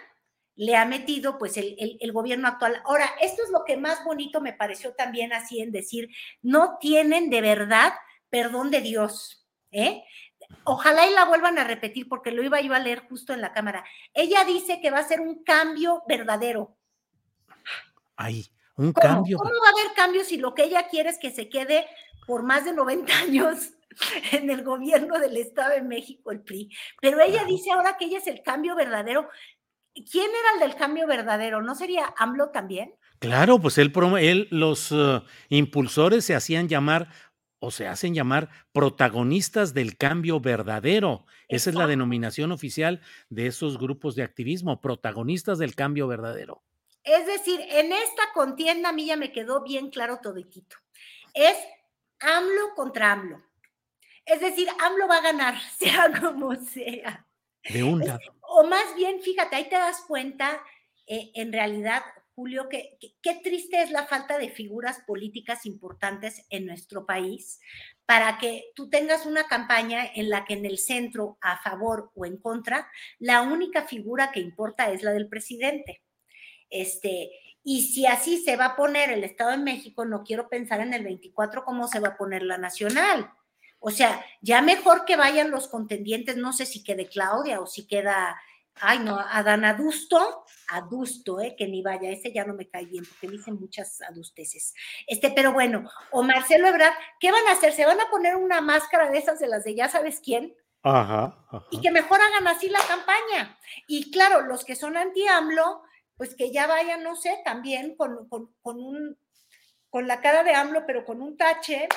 le 0.58 0.74
ha 0.74 0.84
metido 0.84 1.38
pues 1.38 1.56
el, 1.56 2.12
gobierno 2.12 2.48
actual. 2.48 2.82
Ahora, 2.84 3.08
esto 3.20 3.44
es 3.44 3.50
lo 3.50 3.64
que 3.64 3.76
más 3.76 4.04
bonito 4.04 4.40
me 4.40 4.52
pareció 4.52 4.92
también 4.92 5.32
así 5.32 5.60
en 5.60 5.70
decir, 5.70 6.08
no 6.42 6.78
tienen 6.80 7.30
de 7.30 7.40
verdad 7.40 7.92
perdón 8.28 8.72
de 8.72 8.80
Dios, 8.80 9.46
¿eh? 9.70 10.02
Ojalá 10.64 11.06
y 11.06 11.14
la 11.14 11.26
vuelvan 11.26 11.58
a 11.58 11.64
repetir 11.64 12.08
porque 12.08 12.32
lo 12.32 12.42
iba 12.42 12.60
yo 12.60 12.74
a 12.74 12.80
leer 12.80 13.06
justo 13.08 13.32
en 13.32 13.40
la 13.40 13.52
cámara. 13.52 13.84
Ella 14.12 14.44
dice 14.44 14.80
que 14.80 14.90
va 14.90 14.98
a 14.98 15.06
ser 15.06 15.20
un 15.20 15.44
cambio 15.44 16.02
verdadero. 16.08 16.76
Ay, 18.16 18.44
un 18.76 18.92
cambio. 18.92 19.38
¿Cómo 19.38 19.50
va 19.50 19.68
a 19.68 19.80
haber 19.80 19.94
cambios 19.94 20.26
si 20.26 20.38
lo 20.38 20.56
que 20.56 20.64
ella 20.64 20.88
quiere 20.88 21.10
es 21.10 21.18
que 21.18 21.30
se 21.30 21.48
quede 21.48 21.86
por 22.26 22.42
más 22.42 22.64
de 22.64 22.72
90 22.72 23.12
años 23.18 23.74
en 24.32 24.50
el 24.50 24.64
gobierno 24.64 25.20
del 25.20 25.36
Estado 25.36 25.74
de 25.74 25.82
México, 25.82 26.32
el 26.32 26.40
PRI? 26.40 26.68
Pero 27.00 27.20
ella 27.20 27.44
dice 27.44 27.70
ahora 27.70 27.96
que 27.96 28.06
ella 28.06 28.18
es 28.18 28.26
el 28.26 28.42
cambio 28.42 28.74
verdadero. 28.74 29.28
¿Quién 30.04 30.26
era 30.30 30.54
el 30.54 30.68
del 30.68 30.78
cambio 30.78 31.06
verdadero? 31.06 31.62
¿No 31.62 31.74
sería 31.74 32.14
AMLO 32.16 32.50
también? 32.50 32.94
Claro, 33.18 33.58
pues 33.58 33.78
él, 33.78 33.92
él 34.20 34.48
los 34.50 34.92
uh, 34.92 35.22
impulsores 35.48 36.24
se 36.24 36.34
hacían 36.34 36.68
llamar 36.68 37.08
o 37.60 37.70
se 37.70 37.88
hacen 37.88 38.14
llamar 38.14 38.50
protagonistas 38.72 39.74
del 39.74 39.96
cambio 39.96 40.40
verdadero. 40.40 41.26
Esa 41.48 41.70
es 41.70 41.76
la 41.76 41.86
denominación 41.86 42.52
oficial 42.52 43.00
de 43.30 43.46
esos 43.46 43.78
grupos 43.78 44.14
de 44.14 44.22
activismo, 44.22 44.80
protagonistas 44.80 45.58
del 45.58 45.74
cambio 45.74 46.06
verdadero. 46.06 46.62
Es 47.02 47.26
decir, 47.26 47.60
en 47.68 47.92
esta 47.92 48.32
contienda 48.34 48.90
a 48.90 48.92
mí 48.92 49.06
ya 49.06 49.16
me 49.16 49.32
quedó 49.32 49.62
bien 49.62 49.90
claro 49.90 50.20
toditito. 50.22 50.76
Es 51.34 51.56
AMLO 52.20 52.74
contra 52.76 53.12
AMLO. 53.12 53.42
Es 54.24 54.40
decir, 54.40 54.68
AMLO 54.78 55.08
va 55.08 55.16
a 55.16 55.22
ganar, 55.22 55.54
sea 55.78 56.12
como 56.20 56.54
sea. 56.54 57.26
De 57.68 57.82
un 57.82 58.00
lado. 58.00 58.20
O 58.40 58.64
más 58.64 58.94
bien, 58.96 59.20
fíjate, 59.20 59.56
ahí 59.56 59.68
te 59.68 59.76
das 59.76 60.02
cuenta, 60.06 60.62
eh, 61.06 61.30
en 61.34 61.52
realidad, 61.52 62.02
Julio, 62.34 62.68
que, 62.68 62.98
qué 63.20 63.40
triste 63.42 63.82
es 63.82 63.90
la 63.90 64.06
falta 64.06 64.38
de 64.38 64.48
figuras 64.48 65.00
políticas 65.06 65.66
importantes 65.66 66.46
en 66.50 66.66
nuestro 66.66 67.04
país 67.04 67.60
para 68.06 68.38
que 68.38 68.70
tú 68.74 68.88
tengas 68.88 69.26
una 69.26 69.48
campaña 69.48 70.06
en 70.14 70.30
la 70.30 70.44
que 70.44 70.54
en 70.54 70.64
el 70.64 70.78
centro, 70.78 71.36
a 71.40 71.60
favor 71.62 72.10
o 72.14 72.24
en 72.24 72.38
contra, 72.38 72.90
la 73.18 73.42
única 73.42 73.82
figura 73.82 74.32
que 74.32 74.40
importa 74.40 74.90
es 74.90 75.02
la 75.02 75.12
del 75.12 75.28
presidente. 75.28 76.02
Este, 76.70 77.30
y 77.64 77.82
si 77.82 78.06
así 78.06 78.38
se 78.38 78.56
va 78.56 78.66
a 78.66 78.76
poner 78.76 79.10
el 79.10 79.24
Estado 79.24 79.50
de 79.50 79.58
México, 79.58 80.04
no 80.04 80.22
quiero 80.22 80.48
pensar 80.48 80.80
en 80.80 80.94
el 80.94 81.04
24 81.04 81.64
cómo 81.64 81.86
se 81.86 82.00
va 82.00 82.08
a 82.08 82.16
poner 82.16 82.42
la 82.42 82.56
nacional. 82.56 83.30
O 83.80 83.90
sea, 83.90 84.24
ya 84.40 84.60
mejor 84.60 85.04
que 85.04 85.16
vayan 85.16 85.50
los 85.50 85.68
contendientes, 85.68 86.36
no 86.36 86.52
sé 86.52 86.66
si 86.66 86.82
quede 86.82 87.08
Claudia 87.08 87.60
o 87.60 87.66
si 87.66 87.86
queda, 87.86 88.40
ay 88.74 88.98
no, 88.98 89.18
Adán 89.18 89.64
Adusto, 89.64 90.44
adusto, 90.68 91.40
¿eh? 91.40 91.54
que 91.56 91.66
ni 91.68 91.82
vaya, 91.82 92.10
ese 92.10 92.32
ya 92.32 92.44
no 92.44 92.54
me 92.54 92.68
cae 92.68 92.86
bien 92.86 93.04
porque 93.04 93.28
dicen 93.28 93.54
muchas 93.54 94.00
adusteces. 94.02 94.74
Este, 95.06 95.30
pero 95.30 95.52
bueno, 95.52 95.88
o 96.10 96.22
Marcelo 96.22 96.68
Ebrard, 96.68 96.94
¿qué 97.20 97.30
van 97.30 97.46
a 97.46 97.52
hacer? 97.52 97.72
¿Se 97.72 97.86
van 97.86 98.00
a 98.00 98.10
poner 98.10 98.36
una 98.36 98.60
máscara 98.60 99.10
de 99.10 99.18
esas 99.18 99.38
de 99.38 99.48
las 99.48 99.64
de 99.64 99.74
ya 99.74 99.88
sabes 99.88 100.20
quién? 100.20 100.54
Ajá, 100.82 101.36
Y 101.70 101.80
que 101.80 101.90
mejor 101.90 102.20
hagan 102.20 102.46
así 102.46 102.68
la 102.68 102.80
campaña. 102.80 103.58
Y 103.88 104.10
claro, 104.10 104.42
los 104.42 104.64
que 104.64 104.76
son 104.76 104.96
anti-AMLO, 104.96 105.82
pues 106.16 106.34
que 106.34 106.52
ya 106.52 106.66
vayan, 106.66 107.02
no 107.02 107.16
sé, 107.16 107.40
también 107.44 107.96
con, 107.96 108.28
con, 108.28 108.54
con, 108.62 108.80
un, 108.80 109.18
con 109.90 110.06
la 110.06 110.20
cara 110.20 110.44
de 110.44 110.54
AMLO, 110.54 110.86
pero 110.86 111.04
con 111.04 111.20
un 111.20 111.36
tache 111.36 111.88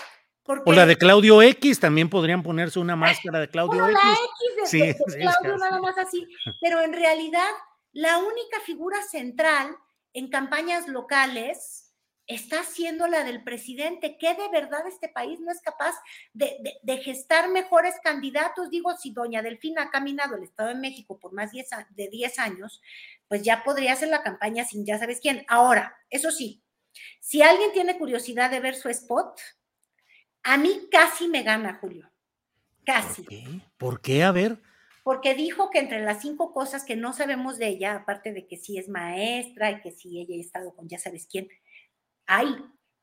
o 0.46 0.72
la 0.74 0.86
de 0.86 0.98
Claudio 0.98 1.42
X, 1.42 1.80
también 1.80 2.10
podrían 2.10 2.44
ponerse 2.44 2.80
una 2.80 2.96
máscara 2.96 3.40
de 3.40 3.50
Claudio 3.50 3.88
X. 3.88 3.94
La 4.04 4.12
X 4.12 4.72
de, 4.72 4.94
sí, 4.94 5.04
Claudio, 5.20 5.58
nada 5.58 5.80
más 5.80 5.98
así. 5.98 6.28
Pero 6.60 6.82
en 6.82 6.94
realidad, 6.94 7.50
la 7.94 8.18
única 8.18 8.60
figura 8.66 9.02
central 9.04 9.76
en 10.14 10.30
campañas 10.30 10.88
locales 10.88 11.92
está 12.28 12.64
siendo 12.64 13.08
la 13.08 13.24
del 13.24 13.44
presidente, 13.44 14.18
que 14.18 14.34
de 14.34 14.50
verdad 14.50 14.88
este 14.88 15.10
país 15.10 15.40
no 15.40 15.52
es 15.52 15.62
capaz 15.62 15.96
de, 16.34 16.98
gestar 17.04 17.50
mejores 17.50 17.96
candidatos. 18.04 18.70
Digo, 18.70 18.96
si 18.96 19.12
doña 19.12 19.42
Delfina 19.42 19.84
ha 19.84 19.90
caminado 19.90 20.36
el 20.36 20.44
Estado 20.44 20.70
de 20.70 20.76
México 20.76 21.20
por 21.20 21.34
más 21.34 21.52
de 21.52 22.08
10 22.08 22.40
años, 22.40 22.82
pues 23.28 23.44
ya 23.44 23.64
podría 23.64 23.94
hacer 23.94 24.10
la 24.10 24.24
campaña 24.24 24.66
sin 24.66 24.86
ya 24.86 24.98
sabes 24.98 25.20
quién. 25.20 25.44
Ahora, 25.48 25.98
eso 26.10 26.32
sí, 26.32 26.64
si 27.20 27.42
alguien 27.42 27.72
tiene 27.74 27.98
curiosidad 27.98 28.50
de 28.50 28.60
ver 28.60 28.76
su 28.76 28.90
spot, 28.90 29.40
a 30.44 30.58
mí 30.58 30.88
casi 30.92 31.28
me 31.28 31.44
gana, 31.44 31.78
Julio. 31.80 32.10
Casi. 32.86 33.26
¿Por 33.78 34.02
qué? 34.02 34.24
A 34.24 34.32
ver. 34.32 34.60
Porque 35.04 35.34
dijo 35.34 35.70
que 35.70 35.80
entre 35.80 36.04
las 36.04 36.22
cinco 36.22 36.54
cosas 36.54 36.84
que 36.84 36.96
no 36.96 37.14
sabemos 37.14 37.58
de 37.58 37.68
ella, 37.68 37.96
aparte 37.96 38.34
de 38.34 38.48
que 38.48 38.58
sí 38.58 38.78
es 38.78 38.88
maestra 38.88 39.72
y 39.72 39.82
que 39.82 39.92
sí 39.92 40.20
ella 40.20 40.36
ha 40.36 40.40
estado 40.40 40.76
con 40.76 40.88
ya 40.88 41.00
sabes 41.00 41.28
quién, 41.30 41.50
hay 42.28 42.56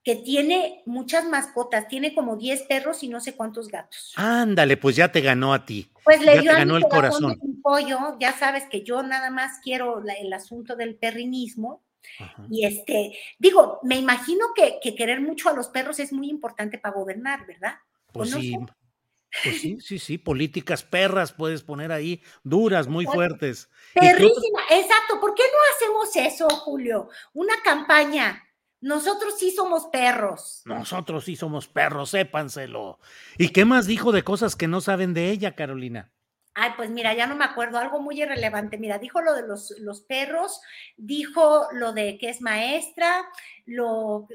que 0.04 0.16
tiene 0.16 0.82
muchas 0.86 1.28
mascotas, 1.28 1.86
tiene 1.88 2.14
como 2.14 2.36
10 2.36 2.62
perros 2.62 3.02
y 3.02 3.08
no 3.08 3.20
sé 3.20 3.34
cuántos 3.34 3.68
gatos. 3.68 4.14
Ándale, 4.16 4.78
pues 4.78 4.96
ya 4.96 5.12
te 5.12 5.20
ganó 5.20 5.52
a 5.52 5.66
ti. 5.66 5.92
Pues 6.02 6.24
le 6.24 6.40
dio 6.40 6.52
ganó 6.52 6.78
el 6.78 6.84
corazón. 6.84 7.36
Un 7.40 7.60
pollo, 7.60 8.16
ya 8.18 8.32
sabes 8.32 8.64
que 8.70 8.82
yo 8.82 9.02
nada 9.02 9.28
más 9.30 9.58
quiero 9.62 10.02
el 10.02 10.32
asunto 10.32 10.76
del 10.76 10.96
perrinismo 10.96 11.82
y 12.50 12.64
este, 12.64 13.18
digo, 13.38 13.80
me 13.82 13.96
imagino 13.96 14.46
que, 14.54 14.80
querer 14.94 15.20
mucho 15.20 15.48
a 15.48 15.54
los 15.54 15.68
perros 15.68 15.98
es 16.00 16.12
muy 16.12 16.28
importante 16.28 16.78
para 16.78 16.94
gobernar, 16.94 17.46
¿verdad? 17.46 17.78
Pues 18.12 18.30
sí. 18.30 18.56
Pues 19.42 19.60
sí, 19.60 19.78
sí, 19.80 19.98
sí, 19.98 20.18
políticas 20.18 20.82
perras 20.82 21.32
puedes 21.32 21.62
poner 21.62 21.92
ahí, 21.92 22.22
duras, 22.42 22.88
muy 22.88 23.04
fuertes. 23.04 23.68
Perrísima, 23.94 24.60
exacto. 24.70 25.20
¿Por 25.20 25.34
qué 25.34 25.42
no 25.42 25.58
hacemos 25.74 26.16
eso, 26.16 26.48
Julio? 26.48 27.08
Una 27.34 27.54
campaña. 27.62 28.44
Nosotros 28.80 29.34
sí 29.38 29.50
somos 29.50 29.86
perros. 29.86 30.62
Nosotros 30.64 31.24
sí 31.24 31.34
somos 31.34 31.66
perros, 31.66 32.10
sépanselo. 32.10 33.00
¿Y 33.36 33.48
qué 33.48 33.64
más 33.64 33.86
dijo 33.86 34.12
de 34.12 34.22
cosas 34.22 34.54
que 34.54 34.68
no 34.68 34.80
saben 34.80 35.14
de 35.14 35.30
ella, 35.30 35.56
Carolina? 35.56 36.12
Ay, 36.60 36.72
pues 36.76 36.90
mira, 36.90 37.14
ya 37.14 37.28
no 37.28 37.36
me 37.36 37.44
acuerdo, 37.44 37.78
algo 37.78 38.00
muy 38.00 38.20
irrelevante. 38.20 38.78
Mira, 38.78 38.98
dijo 38.98 39.20
lo 39.20 39.32
de 39.32 39.46
los, 39.46 39.72
los 39.78 40.00
perros, 40.00 40.60
dijo 40.96 41.68
lo 41.70 41.92
de 41.92 42.18
que 42.18 42.30
es 42.30 42.40
maestra, 42.40 43.24
lo, 43.64 44.26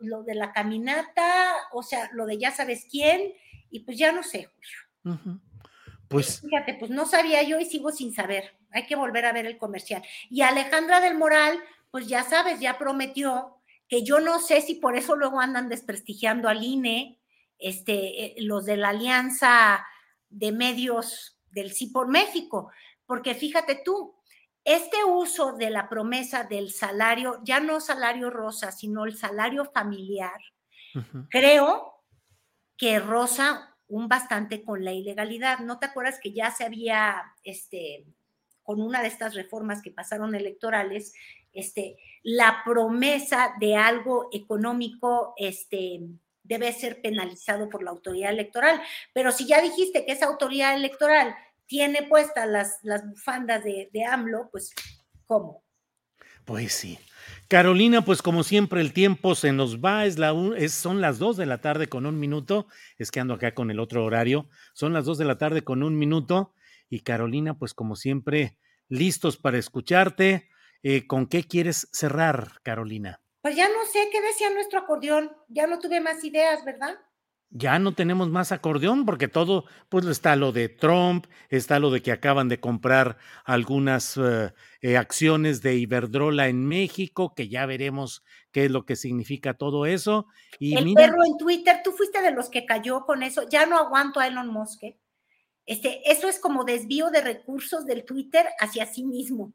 lo, 0.00 0.22
de 0.22 0.34
la 0.34 0.54
caminata, 0.54 1.52
o 1.72 1.82
sea, 1.82 2.08
lo 2.14 2.24
de 2.24 2.38
ya 2.38 2.50
sabes 2.50 2.86
quién, 2.90 3.34
y 3.70 3.80
pues 3.80 3.98
ya 3.98 4.10
no 4.10 4.22
sé, 4.22 4.48
Julio. 5.02 5.38
Pues. 6.08 6.40
Fíjate, 6.40 6.72
pues 6.78 6.90
no 6.90 7.04
sabía 7.04 7.42
yo 7.42 7.60
y 7.60 7.66
sigo 7.66 7.92
sin 7.92 8.14
saber. 8.14 8.56
Hay 8.70 8.86
que 8.86 8.96
volver 8.96 9.26
a 9.26 9.34
ver 9.34 9.44
el 9.44 9.58
comercial. 9.58 10.02
Y 10.30 10.40
Alejandra 10.40 11.02
del 11.02 11.18
Moral, 11.18 11.62
pues 11.90 12.06
ya 12.06 12.22
sabes, 12.22 12.58
ya 12.58 12.78
prometió 12.78 13.58
que 13.86 14.02
yo 14.02 14.20
no 14.20 14.40
sé 14.40 14.62
si 14.62 14.76
por 14.76 14.96
eso 14.96 15.14
luego 15.14 15.40
andan 15.40 15.68
desprestigiando 15.68 16.48
al 16.48 16.64
INE, 16.64 17.20
este, 17.58 18.24
eh, 18.24 18.34
los 18.38 18.64
de 18.64 18.78
la 18.78 18.88
Alianza 18.88 19.84
de 20.30 20.52
Medios 20.52 21.35
del 21.56 21.72
sí 21.72 21.86
por 21.86 22.06
México, 22.06 22.70
porque 23.06 23.34
fíjate 23.34 23.80
tú, 23.84 24.14
este 24.62 25.04
uso 25.04 25.52
de 25.52 25.70
la 25.70 25.88
promesa 25.88 26.44
del 26.44 26.70
salario, 26.70 27.40
ya 27.44 27.60
no 27.60 27.80
salario 27.80 28.30
rosa, 28.30 28.72
sino 28.72 29.04
el 29.04 29.16
salario 29.16 29.64
familiar, 29.64 30.40
creo 31.30 32.04
que 32.76 32.98
rosa 32.98 33.76
un 33.86 34.08
bastante 34.08 34.62
con 34.62 34.84
la 34.84 34.92
ilegalidad. 34.92 35.60
¿No 35.60 35.78
te 35.78 35.86
acuerdas 35.86 36.18
que 36.20 36.32
ya 36.32 36.50
se 36.50 36.64
había, 36.64 37.22
este, 37.42 38.06
con 38.62 38.80
una 38.80 39.02
de 39.02 39.08
estas 39.08 39.34
reformas 39.34 39.82
que 39.82 39.92
pasaron 39.92 40.34
electorales, 40.34 41.14
este, 41.52 41.96
la 42.22 42.62
promesa 42.64 43.54
de 43.60 43.76
algo 43.76 44.28
económico, 44.32 45.34
este, 45.36 46.00
debe 46.42 46.72
ser 46.72 47.00
penalizado 47.00 47.68
por 47.68 47.82
la 47.82 47.90
autoridad 47.90 48.30
electoral. 48.30 48.80
Pero 49.12 49.30
si 49.32 49.46
ya 49.46 49.60
dijiste 49.60 50.04
que 50.04 50.12
esa 50.12 50.26
autoridad 50.26 50.74
electoral 50.74 51.36
tiene 51.66 52.02
puestas 52.04 52.48
las, 52.48 52.78
las 52.82 53.08
bufandas 53.08 53.64
de, 53.64 53.90
de 53.92 54.04
AMLO, 54.04 54.48
pues 54.50 54.72
¿cómo? 55.26 55.64
Pues 56.44 56.72
sí. 56.72 56.98
Carolina, 57.48 58.04
pues 58.04 58.22
como 58.22 58.44
siempre 58.44 58.80
el 58.80 58.92
tiempo 58.92 59.34
se 59.34 59.52
nos 59.52 59.80
va, 59.80 60.06
es 60.06 60.18
la 60.18 60.32
es, 60.56 60.72
son 60.72 61.00
las 61.00 61.18
dos 61.18 61.36
de 61.36 61.46
la 61.46 61.60
tarde 61.60 61.88
con 61.88 62.06
un 62.06 62.18
minuto, 62.20 62.66
es 62.98 63.10
que 63.10 63.20
ando 63.20 63.34
acá 63.34 63.54
con 63.54 63.70
el 63.70 63.80
otro 63.80 64.04
horario, 64.04 64.48
son 64.72 64.92
las 64.92 65.04
dos 65.04 65.18
de 65.18 65.24
la 65.24 65.38
tarde 65.38 65.62
con 65.62 65.82
un 65.82 65.98
minuto 65.98 66.54
y 66.88 67.00
Carolina, 67.00 67.58
pues 67.58 67.74
como 67.74 67.96
siempre, 67.96 68.58
listos 68.88 69.36
para 69.36 69.58
escucharte. 69.58 70.48
Eh, 70.82 71.06
¿Con 71.06 71.26
qué 71.26 71.42
quieres 71.42 71.88
cerrar, 71.92 72.60
Carolina? 72.62 73.20
Pues 73.42 73.56
ya 73.56 73.68
no 73.68 73.84
sé 73.92 74.08
qué 74.12 74.20
decía 74.20 74.50
nuestro 74.50 74.80
acordeón, 74.80 75.32
ya 75.48 75.66
no 75.66 75.78
tuve 75.78 76.00
más 76.00 76.22
ideas, 76.22 76.64
¿verdad? 76.64 76.96
Ya 77.50 77.78
no 77.78 77.94
tenemos 77.94 78.28
más 78.28 78.52
acordeón 78.52 79.06
porque 79.06 79.28
todo, 79.28 79.64
pues 79.88 80.04
está 80.06 80.36
lo 80.36 80.52
de 80.52 80.68
Trump, 80.68 81.26
está 81.48 81.78
lo 81.78 81.90
de 81.90 82.02
que 82.02 82.12
acaban 82.12 82.48
de 82.48 82.60
comprar 82.60 83.18
algunas 83.44 84.16
eh, 84.16 84.52
eh, 84.80 84.96
acciones 84.96 85.62
de 85.62 85.76
Iberdrola 85.76 86.48
en 86.48 86.66
México, 86.66 87.34
que 87.34 87.48
ya 87.48 87.64
veremos 87.66 88.24
qué 88.52 88.66
es 88.66 88.70
lo 88.70 88.84
que 88.84 88.96
significa 88.96 89.54
todo 89.54 89.86
eso. 89.86 90.26
Y 90.58 90.76
El 90.76 90.92
perro 90.94 91.24
en 91.24 91.38
Twitter, 91.38 91.80
tú 91.84 91.92
fuiste 91.92 92.20
de 92.20 92.32
los 92.32 92.50
que 92.50 92.66
cayó 92.66 93.04
con 93.06 93.22
eso, 93.22 93.48
ya 93.48 93.66
no 93.66 93.78
aguanto 93.78 94.20
a 94.20 94.26
Elon 94.26 94.48
Musk. 94.48 94.82
¿eh? 94.82 94.98
Este, 95.64 96.10
eso 96.10 96.28
es 96.28 96.38
como 96.38 96.64
desvío 96.64 97.10
de 97.10 97.22
recursos 97.22 97.86
del 97.86 98.04
Twitter 98.04 98.46
hacia 98.58 98.86
sí 98.86 99.04
mismo. 99.04 99.54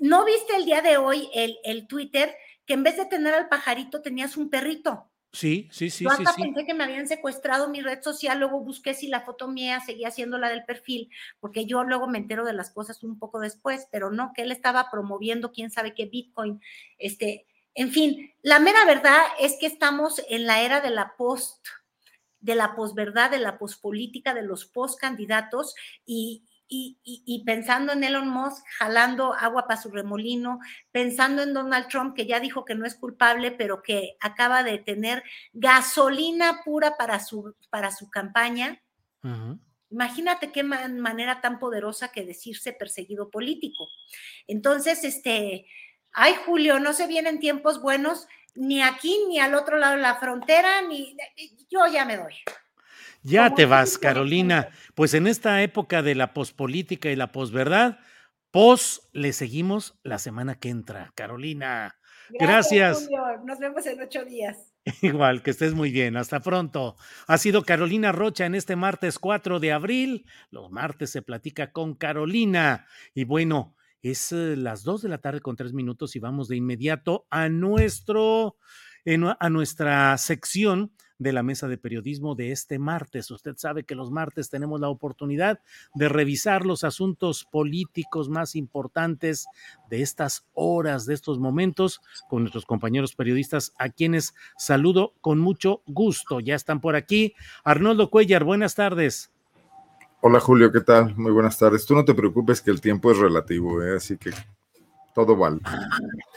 ¿No 0.00 0.24
viste 0.24 0.56
el 0.56 0.64
día 0.64 0.82
de 0.82 0.96
hoy 0.96 1.28
el, 1.34 1.56
el 1.64 1.86
Twitter 1.86 2.34
que 2.66 2.74
en 2.74 2.82
vez 2.82 2.96
de 2.96 3.06
tener 3.06 3.34
al 3.34 3.48
pajarito 3.48 4.02
tenías 4.02 4.36
un 4.36 4.50
perrito? 4.50 5.10
Sí, 5.36 5.68
sí, 5.70 5.90
sí. 5.90 6.04
Yo 6.04 6.10
hasta 6.10 6.34
pensé 6.34 6.64
que 6.64 6.72
me 6.72 6.84
habían 6.84 7.06
secuestrado 7.06 7.68
mi 7.68 7.82
red 7.82 8.00
social, 8.00 8.38
luego 8.38 8.60
busqué 8.60 8.94
si 8.94 9.06
la 9.06 9.20
foto 9.20 9.48
mía 9.48 9.80
seguía 9.84 10.10
siendo 10.10 10.38
la 10.38 10.48
del 10.48 10.64
perfil, 10.64 11.10
porque 11.40 11.66
yo 11.66 11.84
luego 11.84 12.08
me 12.08 12.16
entero 12.16 12.46
de 12.46 12.54
las 12.54 12.70
cosas 12.70 13.04
un 13.04 13.18
poco 13.18 13.38
después, 13.38 13.86
pero 13.92 14.10
no, 14.10 14.32
que 14.34 14.40
él 14.40 14.50
estaba 14.50 14.90
promoviendo 14.90 15.52
quién 15.52 15.70
sabe 15.70 15.92
qué 15.92 16.06
Bitcoin. 16.06 16.62
Este, 16.96 17.44
en 17.74 17.92
fin, 17.92 18.32
la 18.40 18.60
mera 18.60 18.82
verdad 18.86 19.20
es 19.38 19.58
que 19.60 19.66
estamos 19.66 20.22
en 20.30 20.46
la 20.46 20.62
era 20.62 20.80
de 20.80 20.88
la 20.88 21.16
post, 21.18 21.66
de 22.40 22.54
la 22.54 22.74
posverdad, 22.74 23.30
de 23.30 23.38
la 23.38 23.58
pospolítica, 23.58 24.32
de 24.32 24.42
los 24.42 24.64
postcandidatos 24.64 25.74
y, 26.06 26.44
y, 26.68 27.42
pensando 27.46 27.92
en 27.92 28.04
Elon 28.04 28.28
Musk 28.28 28.64
jalando 28.78 29.34
agua 29.34 29.66
para 29.66 29.80
su 29.80 29.90
remolino, 29.90 30.58
pensando 30.90 31.42
en 31.42 31.54
Donald 31.54 31.88
Trump 31.88 32.14
que 32.14 32.26
ya 32.26 32.40
dijo 32.40 32.64
que 32.64 32.74
no 32.74 32.86
es 32.86 32.94
culpable, 32.94 33.52
pero 33.52 33.82
que 33.82 34.16
acaba 34.20 34.62
de 34.62 34.78
tener 34.78 35.22
gasolina 35.52 36.62
pura 36.64 36.96
para 36.96 37.20
su, 37.20 37.54
para 37.70 37.90
su 37.90 38.10
campaña. 38.10 38.82
Imagínate 39.90 40.52
qué 40.52 40.62
manera 40.62 41.40
tan 41.40 41.58
poderosa 41.58 42.08
que 42.12 42.24
decirse 42.24 42.72
perseguido 42.72 43.30
político. 43.30 43.88
Entonces, 44.46 45.04
este, 45.04 45.66
ay 46.12 46.34
Julio, 46.44 46.78
no 46.78 46.92
se 46.92 47.06
vienen 47.06 47.40
tiempos 47.40 47.80
buenos 47.80 48.26
ni 48.54 48.82
aquí 48.82 49.26
ni 49.28 49.38
al 49.38 49.54
otro 49.54 49.78
lado 49.78 49.96
de 49.96 50.02
la 50.02 50.16
frontera, 50.16 50.82
ni 50.82 51.16
yo 51.70 51.86
ya 51.86 52.04
me 52.04 52.16
doy. 52.16 52.34
Ya 53.28 53.52
te 53.52 53.66
vas, 53.66 53.98
Carolina. 53.98 54.68
Pues 54.94 55.12
en 55.12 55.26
esta 55.26 55.60
época 55.60 56.00
de 56.00 56.14
la 56.14 56.32
pospolítica 56.32 57.10
y 57.10 57.16
la 57.16 57.32
posverdad, 57.32 57.98
pos 58.52 59.10
le 59.12 59.32
seguimos 59.32 59.98
la 60.04 60.20
semana 60.20 60.60
que 60.60 60.68
entra. 60.68 61.12
Carolina, 61.16 61.98
gracias. 62.30 63.08
Nos 63.44 63.58
vemos 63.58 63.84
en 63.86 64.00
ocho 64.00 64.24
días. 64.24 64.72
Igual, 65.02 65.42
que 65.42 65.50
estés 65.50 65.74
muy 65.74 65.90
bien. 65.90 66.16
Hasta 66.16 66.38
pronto. 66.38 66.94
Ha 67.26 67.36
sido 67.38 67.64
Carolina 67.64 68.12
Rocha 68.12 68.46
en 68.46 68.54
este 68.54 68.76
martes 68.76 69.18
4 69.18 69.58
de 69.58 69.72
abril. 69.72 70.24
Los 70.52 70.70
martes 70.70 71.10
se 71.10 71.20
platica 71.20 71.72
con 71.72 71.96
Carolina. 71.96 72.86
Y 73.12 73.24
bueno, 73.24 73.74
es 74.02 74.30
eh, 74.30 74.54
las 74.56 74.84
2 74.84 75.02
de 75.02 75.08
la 75.08 75.18
tarde 75.18 75.40
con 75.40 75.56
tres 75.56 75.72
minutos 75.72 76.14
y 76.14 76.20
vamos 76.20 76.46
de 76.46 76.54
inmediato 76.54 77.26
a 77.30 77.48
nuestro, 77.48 78.56
a 79.40 79.50
nuestra 79.50 80.16
sección 80.16 80.92
de 81.18 81.32
la 81.32 81.42
mesa 81.42 81.68
de 81.68 81.78
periodismo 81.78 82.34
de 82.34 82.52
este 82.52 82.78
martes. 82.78 83.30
Usted 83.30 83.56
sabe 83.56 83.84
que 83.84 83.94
los 83.94 84.10
martes 84.10 84.50
tenemos 84.50 84.80
la 84.80 84.88
oportunidad 84.88 85.60
de 85.94 86.08
revisar 86.08 86.66
los 86.66 86.84
asuntos 86.84 87.44
políticos 87.44 88.28
más 88.28 88.54
importantes 88.54 89.46
de 89.90 90.02
estas 90.02 90.46
horas, 90.54 91.06
de 91.06 91.14
estos 91.14 91.38
momentos, 91.38 92.00
con 92.28 92.42
nuestros 92.42 92.66
compañeros 92.66 93.14
periodistas, 93.14 93.72
a 93.78 93.88
quienes 93.88 94.34
saludo 94.58 95.14
con 95.20 95.38
mucho 95.38 95.82
gusto. 95.86 96.40
Ya 96.40 96.54
están 96.54 96.80
por 96.80 96.96
aquí. 96.96 97.34
Arnoldo 97.64 98.10
Cuellar, 98.10 98.44
buenas 98.44 98.74
tardes. 98.74 99.30
Hola 100.20 100.40
Julio, 100.40 100.72
¿qué 100.72 100.80
tal? 100.80 101.14
Muy 101.16 101.30
buenas 101.30 101.58
tardes. 101.58 101.86
Tú 101.86 101.94
no 101.94 102.04
te 102.04 102.14
preocupes 102.14 102.60
que 102.60 102.70
el 102.70 102.80
tiempo 102.80 103.12
es 103.12 103.18
relativo, 103.18 103.82
¿eh? 103.82 103.96
así 103.96 104.16
que 104.16 104.30
todo 105.16 105.34
vale. 105.34 105.60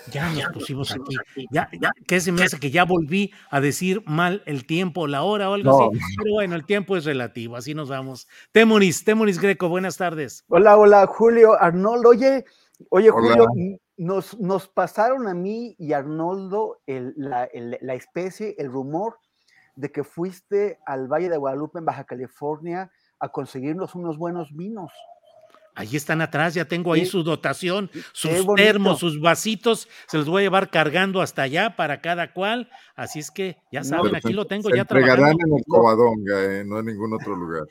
Ya 0.10 0.30
nos 0.30 0.46
pusimos 0.54 0.90
aquí. 0.94 1.18
Ya, 1.52 1.70
ya, 1.82 1.92
¿Qué 2.08 2.22
se 2.22 2.32
me 2.32 2.44
hace 2.44 2.62
que 2.62 2.72
ya 2.72 2.86
volví 2.86 3.34
a 3.52 3.60
decir 3.60 4.02
mal 4.06 4.42
el 4.46 4.66
tiempo, 4.66 5.06
la 5.06 5.24
hora 5.24 5.50
o 5.50 5.56
algo 5.56 5.90
así? 5.90 6.00
Pero 6.18 6.36
bueno, 6.36 6.56
el 6.56 6.66
tiempo 6.66 6.96
es 6.96 7.04
relativo, 7.04 7.58
así 7.58 7.76
nos 7.76 7.90
vamos. 7.90 8.30
Temoris, 8.54 9.04
Temoris 9.04 9.42
Greco, 9.42 9.68
buenas 9.68 9.98
tardes. 9.98 10.46
Hola, 10.48 10.78
hola, 10.78 11.06
Julio, 11.08 11.62
Arnoldo. 11.62 12.08
Oye, 12.08 12.46
oye, 12.90 13.10
Julio, 13.10 13.48
nos, 13.98 14.40
nos 14.40 14.70
pasaron 14.70 15.28
a 15.28 15.34
mí 15.34 15.76
y 15.78 15.92
Arnoldo 15.92 16.80
la, 16.88 17.50
la 17.82 17.94
especie, 17.96 18.56
el 18.58 18.72
rumor 18.72 19.18
de 19.76 19.92
que 19.92 20.06
fuiste 20.06 20.80
al 20.86 21.10
Valle 21.10 21.28
de 21.28 21.36
Guadalupe 21.36 21.80
en 21.80 21.86
Baja 21.86 22.06
California 22.06 22.90
a 23.20 23.28
conseguirnos 23.28 23.94
unos 23.94 24.18
buenos 24.18 24.56
vinos. 24.56 24.94
Ahí 25.80 25.96
están 25.96 26.20
atrás, 26.20 26.56
ya 26.56 26.66
tengo 26.66 26.92
ahí 26.92 27.06
su 27.06 27.24
dotación, 27.24 27.90
sus 28.12 28.46
termos, 28.58 29.00
sus 29.00 29.22
vasitos, 29.22 29.88
se 30.10 30.18
los 30.18 30.28
voy 30.28 30.42
a 30.42 30.44
llevar 30.44 30.70
cargando 30.70 31.22
hasta 31.22 31.44
allá 31.44 31.78
para 31.78 32.02
cada 32.02 32.34
cual. 32.34 32.70
Así 32.98 33.20
es 33.20 33.32
que 33.32 33.56
ya 33.72 33.86
saben, 33.86 34.14
aquí 34.14 34.34
lo 34.34 34.46
tengo 34.46 34.70
ya 34.76 34.84
trabajando. 34.84 35.30
en 35.30 35.58
el 35.58 35.64
Covadonga, 35.66 36.44
eh, 36.44 36.66
no 36.66 36.80
en 36.80 36.86
ningún 36.86 37.14
otro 37.14 37.34
lugar. 37.34 37.64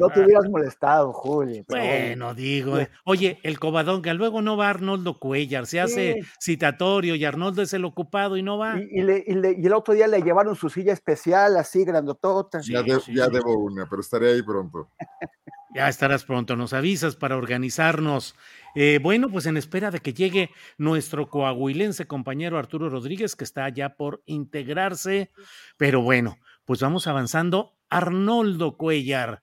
No 0.00 0.08
te 0.10 0.20
hubieras 0.20 0.48
molestado, 0.48 1.12
Julio. 1.12 1.64
Bueno, 1.68 2.34
digo, 2.34 2.78
eh, 2.78 2.90
oye, 3.04 3.38
el 3.42 3.58
Covadonga, 3.58 4.14
luego 4.14 4.42
no 4.42 4.56
va 4.56 4.70
Arnoldo 4.70 5.18
Cuellar, 5.18 5.66
se 5.66 5.80
hace 5.80 6.20
citatorio 6.40 7.14
y 7.14 7.24
Arnoldo 7.24 7.62
es 7.62 7.72
el 7.72 7.84
ocupado 7.84 8.36
y 8.36 8.42
no 8.42 8.58
va. 8.58 8.78
Y, 8.78 9.00
el 9.00 9.72
otro 9.72 9.94
día 9.94 10.06
le 10.06 10.22
llevaron 10.22 10.56
su 10.56 10.68
silla 10.68 10.92
especial, 10.92 11.56
así 11.56 11.84
grandotota. 11.84 12.60
ya, 12.62 12.82
ya 12.84 13.28
debo 13.28 13.58
una, 13.58 13.86
pero 13.88 14.00
estaré 14.00 14.32
ahí 14.32 14.42
pronto. 14.42 14.88
Ya 15.76 15.90
estarás 15.90 16.24
pronto, 16.24 16.56
nos 16.56 16.72
avisas 16.72 17.16
para 17.16 17.36
organizarnos. 17.36 18.34
Eh, 18.74 18.98
bueno, 19.02 19.28
pues 19.28 19.44
en 19.44 19.58
espera 19.58 19.90
de 19.90 20.00
que 20.00 20.14
llegue 20.14 20.48
nuestro 20.78 21.28
coahuilense 21.28 22.06
compañero 22.06 22.58
Arturo 22.58 22.88
Rodríguez, 22.88 23.36
que 23.36 23.44
está 23.44 23.68
ya 23.68 23.90
por 23.94 24.22
integrarse, 24.24 25.30
pero 25.76 26.00
bueno, 26.00 26.38
pues 26.64 26.80
vamos 26.80 27.06
avanzando. 27.06 27.75
Arnoldo 27.90 28.76
Cuellar, 28.76 29.42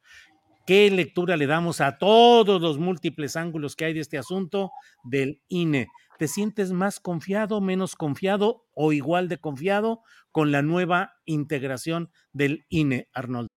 ¿qué 0.65 0.89
lectura 0.91 1.37
le 1.37 1.47
damos 1.47 1.81
a 1.81 1.97
todos 1.97 2.61
los 2.61 2.77
múltiples 2.77 3.35
ángulos 3.35 3.75
que 3.75 3.85
hay 3.85 3.93
de 3.93 4.01
este 4.01 4.17
asunto 4.17 4.71
del 5.03 5.41
INE? 5.47 5.87
¿Te 6.19 6.27
sientes 6.27 6.71
más 6.71 6.99
confiado, 6.99 7.61
menos 7.61 7.95
confiado 7.95 8.65
o 8.73 8.93
igual 8.93 9.29
de 9.29 9.39
confiado 9.39 10.01
con 10.31 10.51
la 10.51 10.61
nueva 10.61 11.13
integración 11.25 12.11
del 12.31 12.65
INE, 12.69 13.07
Arnoldo? 13.13 13.49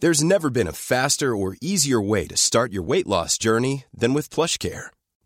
There's 0.00 0.24
never 0.24 0.48
been 0.48 0.66
a 0.66 0.72
faster 0.72 1.36
or 1.36 1.56
easier 1.60 2.00
way 2.00 2.26
to 2.26 2.34
start 2.34 2.72
your 2.72 2.82
weight 2.82 3.06
loss 3.06 3.36
journey 3.36 3.84
than 3.92 4.14
with 4.14 4.30
PlushCare. 4.30 4.90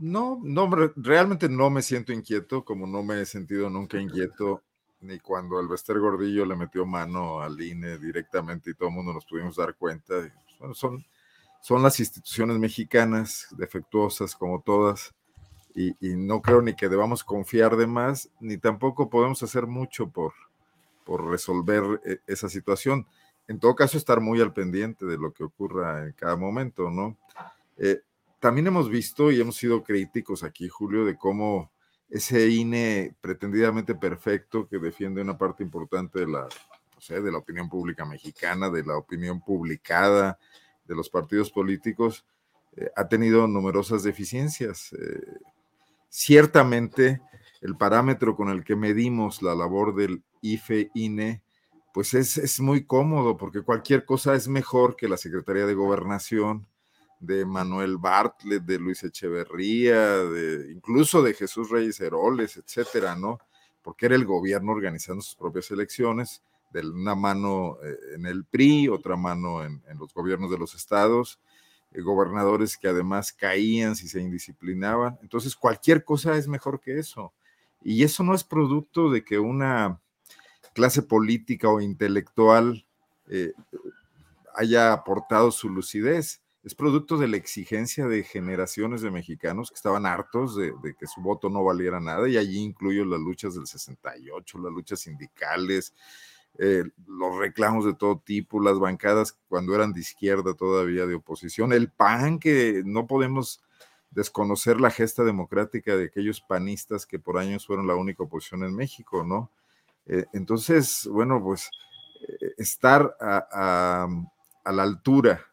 No, 0.00 0.40
no, 0.42 0.70
realmente 0.96 1.46
no 1.50 1.68
me 1.68 1.82
siento 1.82 2.10
inquieto, 2.14 2.64
como 2.64 2.86
no 2.86 3.02
me 3.02 3.20
he 3.20 3.26
sentido 3.26 3.68
nunca 3.68 4.00
inquieto, 4.00 4.62
ni 5.02 5.18
cuando 5.18 5.58
Alvester 5.58 5.98
Gordillo 5.98 6.46
le 6.46 6.56
metió 6.56 6.86
mano 6.86 7.42
al 7.42 7.60
INE 7.60 7.98
directamente 7.98 8.70
y 8.70 8.74
todo 8.74 8.88
el 8.88 8.94
mundo 8.94 9.12
nos 9.12 9.26
pudimos 9.26 9.56
dar 9.56 9.74
cuenta. 9.74 10.14
Bueno, 10.58 10.74
son, 10.74 11.04
son 11.60 11.82
las 11.82 12.00
instituciones 12.00 12.58
mexicanas, 12.58 13.48
defectuosas 13.58 14.34
como 14.34 14.62
todas, 14.62 15.14
y, 15.74 15.94
no 16.16 16.40
creo 16.40 16.62
ni 16.62 16.74
que 16.74 16.88
debamos 16.88 17.22
confiar 17.22 17.76
de 17.76 17.86
más, 17.86 18.30
ni 18.40 18.56
tampoco 18.56 19.10
podemos 19.10 19.42
hacer 19.42 19.66
mucho 19.66 20.08
por, 20.08 20.32
por 21.04 21.28
resolver 21.28 22.00
eh, 22.06 22.20
esa 22.26 22.48
situación. 22.48 23.06
En 23.48 23.60
todo 23.60 23.74
caso, 23.74 23.98
estar 23.98 24.20
muy 24.20 24.40
al 24.40 24.54
pendiente 24.54 25.04
de 25.04 25.18
lo 25.18 25.32
que 25.32 25.44
ocurra 25.44 26.06
en 26.06 26.12
cada 26.12 26.36
momento, 26.36 26.90
¿no? 26.90 27.18
Eh, 27.76 28.00
también 28.40 28.66
hemos 28.66 28.88
visto 28.88 29.30
y 29.30 29.40
hemos 29.40 29.56
sido 29.56 29.84
críticos 29.84 30.42
aquí, 30.42 30.68
Julio, 30.68 31.04
de 31.04 31.16
cómo 31.16 31.70
ese 32.08 32.48
INE 32.48 33.14
pretendidamente 33.20 33.94
perfecto 33.94 34.66
que 34.66 34.78
defiende 34.78 35.22
una 35.22 35.38
parte 35.38 35.62
importante 35.62 36.20
de 36.20 36.26
la, 36.26 36.48
de 37.08 37.32
la 37.32 37.38
opinión 37.38 37.68
pública 37.68 38.04
mexicana, 38.04 38.68
de 38.68 38.84
la 38.84 38.96
opinión 38.96 39.40
publicada, 39.40 40.38
de 40.84 40.96
los 40.96 41.08
partidos 41.08 41.52
políticos, 41.52 42.26
eh, 42.76 42.90
ha 42.96 43.06
tenido 43.06 43.46
numerosas 43.46 44.02
deficiencias. 44.02 44.90
Ciertamente 46.08 47.20
el 47.60 47.76
parámetro 47.76 48.36
con 48.36 48.48
el 48.48 48.64
que 48.64 48.76
medimos 48.76 49.42
la 49.42 49.54
labor 49.54 49.94
del 49.94 50.22
IFE-INE, 50.40 51.42
pues 51.92 52.14
es, 52.14 52.60
muy 52.60 52.84
cómodo 52.84 53.36
porque 53.36 53.62
cualquier 53.62 54.04
cosa 54.04 54.34
es 54.34 54.48
mejor 54.48 54.96
que 54.96 55.08
la 55.08 55.16
Secretaría 55.16 55.66
de 55.66 55.74
Gobernación 55.74 56.66
de 57.20 57.44
Manuel 57.44 57.98
Bartlett, 57.98 58.64
de 58.64 58.78
Luis 58.78 59.04
Echeverría, 59.04 60.00
de, 60.18 60.72
incluso 60.72 61.22
de 61.22 61.34
Jesús 61.34 61.70
Reyes 61.70 62.00
Heroles, 62.00 62.56
etcétera, 62.56 63.14
¿no? 63.14 63.38
Porque 63.82 64.06
era 64.06 64.16
el 64.16 64.24
gobierno 64.24 64.72
organizando 64.72 65.22
sus 65.22 65.36
propias 65.36 65.70
elecciones, 65.70 66.42
de 66.72 66.88
una 66.88 67.14
mano 67.14 67.78
eh, 67.82 68.14
en 68.14 68.26
el 68.26 68.44
PRI, 68.44 68.88
otra 68.88 69.16
mano 69.16 69.64
en 69.64 69.82
los 69.98 70.14
gobiernos 70.14 70.50
de 70.50 70.58
los 70.58 70.74
estados, 70.74 71.40
eh, 71.92 72.00
gobernadores 72.00 72.76
que 72.76 72.88
además 72.88 73.32
caían 73.32 73.96
si 73.96 74.08
se 74.08 74.20
indisciplinaban. 74.20 75.18
Entonces, 75.22 75.56
cualquier 75.56 76.04
cosa 76.04 76.36
es 76.36 76.46
mejor 76.46 76.80
que 76.80 76.98
eso. 76.98 77.32
Y 77.82 78.04
eso 78.04 78.22
no 78.22 78.34
es 78.34 78.44
producto 78.44 79.10
de 79.10 79.24
que 79.24 79.38
una 79.38 80.00
clase 80.74 81.02
política 81.02 81.68
o 81.68 81.80
intelectual 81.80 82.86
eh, 83.28 83.52
haya 84.54 84.92
aportado 84.92 85.50
su 85.50 85.68
lucidez. 85.68 86.42
Es 86.62 86.74
producto 86.74 87.16
de 87.16 87.28
la 87.28 87.36
exigencia 87.36 88.06
de 88.06 88.22
generaciones 88.22 89.00
de 89.00 89.10
mexicanos 89.10 89.70
que 89.70 89.76
estaban 89.76 90.04
hartos 90.04 90.56
de, 90.56 90.74
que 90.98 91.06
su 91.06 91.22
voto 91.22 91.48
no 91.48 91.64
valiera 91.64 92.00
nada, 92.00 92.28
y 92.28 92.36
allí 92.36 92.58
incluyo 92.58 93.04
las 93.04 93.20
luchas 93.20 93.54
del 93.54 93.66
68, 93.66 94.58
las 94.58 94.72
luchas 94.72 95.00
sindicales, 95.00 95.94
eh, 96.58 96.84
los 97.06 97.38
reclamos 97.38 97.86
de 97.86 97.94
todo 97.94 98.18
tipo, 98.18 98.60
las 98.60 98.78
bancadas 98.78 99.38
cuando 99.48 99.74
eran 99.74 99.92
de 99.92 100.00
izquierda 100.00 100.52
todavía 100.54 101.06
de 101.06 101.14
oposición, 101.14 101.72
el 101.72 101.90
PAN 101.90 102.38
que 102.38 102.82
no 102.84 103.06
podemos 103.06 103.62
desconocer 104.10 104.80
la 104.80 104.90
gesta 104.90 105.24
democrática 105.24 105.96
de 105.96 106.06
aquellos 106.06 106.40
panistas 106.40 107.06
que 107.06 107.18
por 107.18 107.38
años 107.38 107.66
fueron 107.66 107.86
la 107.86 107.94
única 107.94 108.24
oposición 108.24 108.64
en 108.64 108.74
México, 108.74 109.24
¿no? 109.24 109.50
Eh, 110.06 110.26
entonces, 110.32 111.08
bueno, 111.10 111.42
pues 111.42 111.70
eh, 112.28 112.54
estar 112.58 113.16
a, 113.20 114.08
la 114.64 114.82
altura 114.82 115.46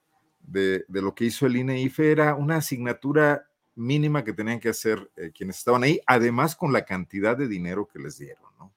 de, 0.47 0.85
lo 0.89 1.13
que 1.13 1.25
hizo 1.25 1.45
el 1.45 1.57
INE-IFE 1.57 2.11
era 2.11 2.35
una 2.35 2.57
asignatura 2.57 3.47
mínima 3.75 4.23
que 4.23 4.33
tenían 4.33 4.59
que 4.59 4.69
hacer 4.69 5.11
eh, 5.15 5.31
quienes 5.35 5.57
estaban 5.57 5.83
ahí, 5.83 6.01
además 6.07 6.55
con 6.55 6.73
la 6.73 6.85
cantidad 6.85 7.37
de 7.37 7.47
dinero 7.47 7.87
que 7.87 7.99
les 7.99 8.17
dieron, 8.17 8.49
¿no? 8.57 8.73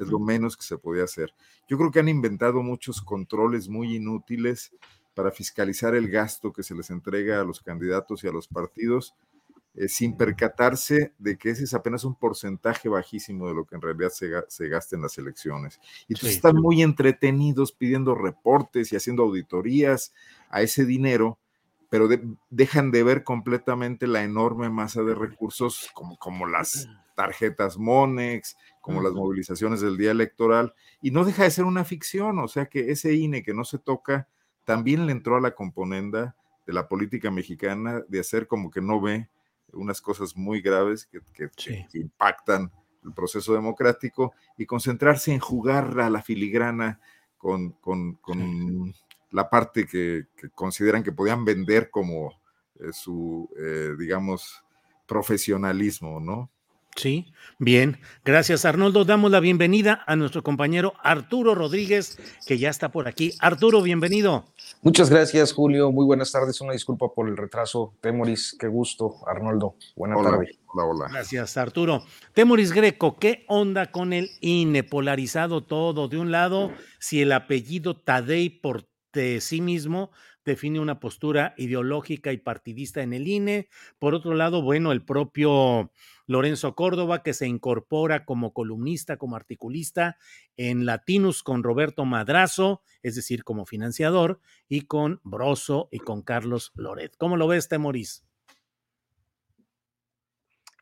Es 0.00 0.08
lo 0.08 0.18
menos 0.18 0.56
que 0.56 0.64
se 0.64 0.76
podía 0.76 1.04
hacer. 1.04 1.32
Yo 1.68 1.78
creo 1.78 1.92
que 1.92 2.00
han 2.00 2.08
inventado 2.08 2.64
muchos 2.64 3.00
controles 3.00 3.68
muy 3.68 3.94
inútiles 3.94 4.72
para 5.14 5.30
fiscalizar 5.30 5.94
el 5.94 6.08
gasto 6.08 6.52
que 6.52 6.64
se 6.64 6.74
les 6.74 6.90
entrega 6.90 7.40
a 7.40 7.44
los 7.44 7.60
candidatos 7.60 8.24
y 8.24 8.28
a 8.28 8.32
los 8.32 8.48
partidos, 8.48 9.14
eh, 9.80 9.88
sin 9.88 10.16
percatarse 10.16 11.12
de 11.18 11.38
que 11.38 11.50
ese 11.50 11.62
es 11.62 11.72
apenas 11.72 12.02
un 12.02 12.16
porcentaje 12.16 12.88
bajísimo 12.88 13.46
de 13.46 13.54
lo 13.54 13.64
que 13.64 13.76
en 13.76 13.82
realidad 13.82 14.10
se, 14.10 14.68
gasta 14.68 14.96
en 14.96 15.02
las 15.02 15.16
elecciones. 15.18 15.78
Y 16.08 16.14
entonces 16.14 16.34
están 16.34 16.56
muy 16.56 16.82
entretenidos 16.82 17.70
pidiendo 17.70 18.16
reportes 18.16 18.92
y 18.92 18.96
haciendo 18.96 19.22
auditorías 19.22 20.12
a 20.50 20.62
ese 20.62 20.84
dinero, 20.84 21.38
pero 21.90 22.08
dejan 22.50 22.90
de 22.90 23.04
ver 23.04 23.22
completamente 23.22 24.08
la 24.08 24.24
enorme 24.24 24.68
masa 24.68 25.04
de 25.04 25.14
recursos 25.14 25.88
como, 25.94 26.18
como 26.18 26.48
las 26.48 26.88
tarjetas 27.14 27.78
Monex, 27.78 28.56
como 28.80 29.00
las 29.00 29.12
movilizaciones 29.12 29.80
del 29.80 29.96
día 29.96 30.10
electoral, 30.10 30.74
y 31.00 31.12
no 31.12 31.24
deja 31.24 31.44
de 31.44 31.52
ser 31.52 31.66
una 31.66 31.84
ficción, 31.84 32.40
o 32.40 32.48
sea 32.48 32.66
que 32.66 32.90
ese 32.90 33.14
INE 33.14 33.44
que 33.44 33.54
no 33.54 33.62
se 33.64 33.78
toca, 33.78 34.26
también 34.64 35.06
le 35.06 35.12
entró 35.12 35.36
a 35.36 35.40
la 35.40 35.54
componenda 35.54 36.34
de 36.66 36.72
la 36.72 36.88
política 36.88 37.30
mexicana 37.30 38.02
de 38.08 38.18
hacer 38.18 38.48
como 38.48 38.72
que 38.72 38.80
no 38.80 39.00
ve 39.00 39.28
unas 39.72 40.00
cosas 40.00 40.36
muy 40.36 40.60
graves 40.60 41.08
que, 41.32 41.50
impactan 41.94 42.70
el 43.04 43.12
proceso 43.12 43.54
democrático 43.54 44.34
y 44.56 44.66
concentrarse 44.66 45.32
en 45.32 45.40
jugar 45.40 46.00
a 46.00 46.10
la 46.10 46.22
filigrana 46.22 47.00
con, 47.36 47.76
la 49.30 49.50
parte 49.50 49.86
que, 49.86 50.26
consideran 50.54 51.02
que 51.02 51.12
podían 51.12 51.44
vender 51.44 51.90
como 51.90 52.32
eh, 52.80 52.92
su, 52.92 53.48
eh, 53.58 53.94
digamos, 53.98 54.64
profesionalismo, 55.06 56.20
¿no? 56.20 56.50
Sí, 56.98 57.32
bien. 57.60 58.00
Gracias, 58.24 58.64
Arnoldo. 58.64 59.04
Damos 59.04 59.30
la 59.30 59.38
bienvenida 59.38 60.02
a 60.08 60.16
nuestro 60.16 60.42
compañero 60.42 60.94
Arturo 61.00 61.54
Rodríguez, 61.54 62.18
que 62.44 62.58
ya 62.58 62.70
está 62.70 62.90
por 62.90 63.06
aquí. 63.06 63.34
Arturo, 63.38 63.82
bienvenido. 63.82 64.46
Muchas 64.82 65.08
gracias, 65.08 65.52
Julio. 65.52 65.92
Muy 65.92 66.04
buenas 66.04 66.32
tardes. 66.32 66.60
Una 66.60 66.72
disculpa 66.72 67.14
por 67.14 67.28
el 67.28 67.36
retraso. 67.36 67.94
Temoris, 68.00 68.56
qué 68.58 68.66
gusto. 68.66 69.14
Arnoldo, 69.28 69.76
buenas 69.94 70.20
tardes. 70.24 70.58
Hola, 70.66 70.84
hola. 70.86 71.06
Gracias, 71.12 71.56
Arturo. 71.56 72.02
Temoris 72.34 72.72
Greco, 72.72 73.16
¿qué 73.16 73.44
onda 73.46 73.92
con 73.92 74.12
el 74.12 74.32
INE? 74.40 74.82
Polarizado 74.82 75.62
todo. 75.62 76.08
De 76.08 76.18
un 76.18 76.32
lado, 76.32 76.72
si 76.98 77.22
el 77.22 77.30
apellido 77.30 77.94
Tadei 77.94 78.50
por 78.50 78.88
sí 79.40 79.60
mismo 79.60 80.10
define 80.48 80.80
una 80.80 80.98
postura 80.98 81.54
ideológica 81.56 82.32
y 82.32 82.38
partidista 82.38 83.02
en 83.02 83.12
el 83.12 83.28
INE. 83.28 83.68
Por 84.00 84.14
otro 84.14 84.34
lado, 84.34 84.62
bueno, 84.62 84.90
el 84.90 85.04
propio 85.04 85.92
Lorenzo 86.26 86.74
Córdoba, 86.74 87.22
que 87.22 87.34
se 87.34 87.46
incorpora 87.46 88.24
como 88.24 88.52
columnista, 88.52 89.16
como 89.16 89.36
articulista 89.36 90.16
en 90.56 90.86
Latinus 90.86 91.44
con 91.44 91.62
Roberto 91.62 92.04
Madrazo, 92.04 92.82
es 93.02 93.14
decir, 93.14 93.44
como 93.44 93.64
financiador, 93.64 94.40
y 94.68 94.82
con 94.82 95.20
Broso 95.22 95.88
y 95.92 96.00
con 96.00 96.22
Carlos 96.22 96.72
Loret. 96.74 97.14
¿Cómo 97.16 97.36
lo 97.36 97.46
ves, 97.46 97.68
Temoris? 97.68 98.24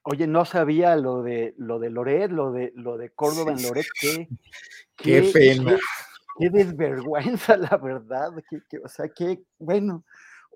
Oye, 0.05 0.29
no 0.29 0.45
sabía 0.45 0.95
lo 0.95 1.23
de 1.23 1.55
lo 1.59 1.81
de 1.81 1.91
Loret, 1.91 2.31
lo 2.31 2.53
de 2.53 2.73
lo 2.77 2.97
de 2.97 3.11
Córdoba 3.11 3.53
en 3.53 3.63
Loret, 3.65 3.87
qué, 4.01 4.29
qué, 4.97 5.23
pena. 5.33 5.73
Qué, 5.73 5.81
desvergüenza, 6.39 7.57
la 7.57 7.77
verdad. 7.77 8.33
o 8.85 8.89
sea, 8.89 9.09
qué 9.09 9.43
bueno. 9.59 10.05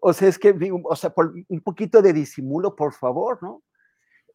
O 0.03 0.13
sea, 0.13 0.29
es 0.29 0.39
que, 0.39 0.55
o 0.85 0.97
sea, 0.97 1.11
por 1.11 1.35
un 1.49 1.61
poquito 1.61 2.01
de 2.01 2.13
disimulo, 2.13 2.75
por 2.75 2.95
favor, 2.95 3.43
¿no? 3.43 3.63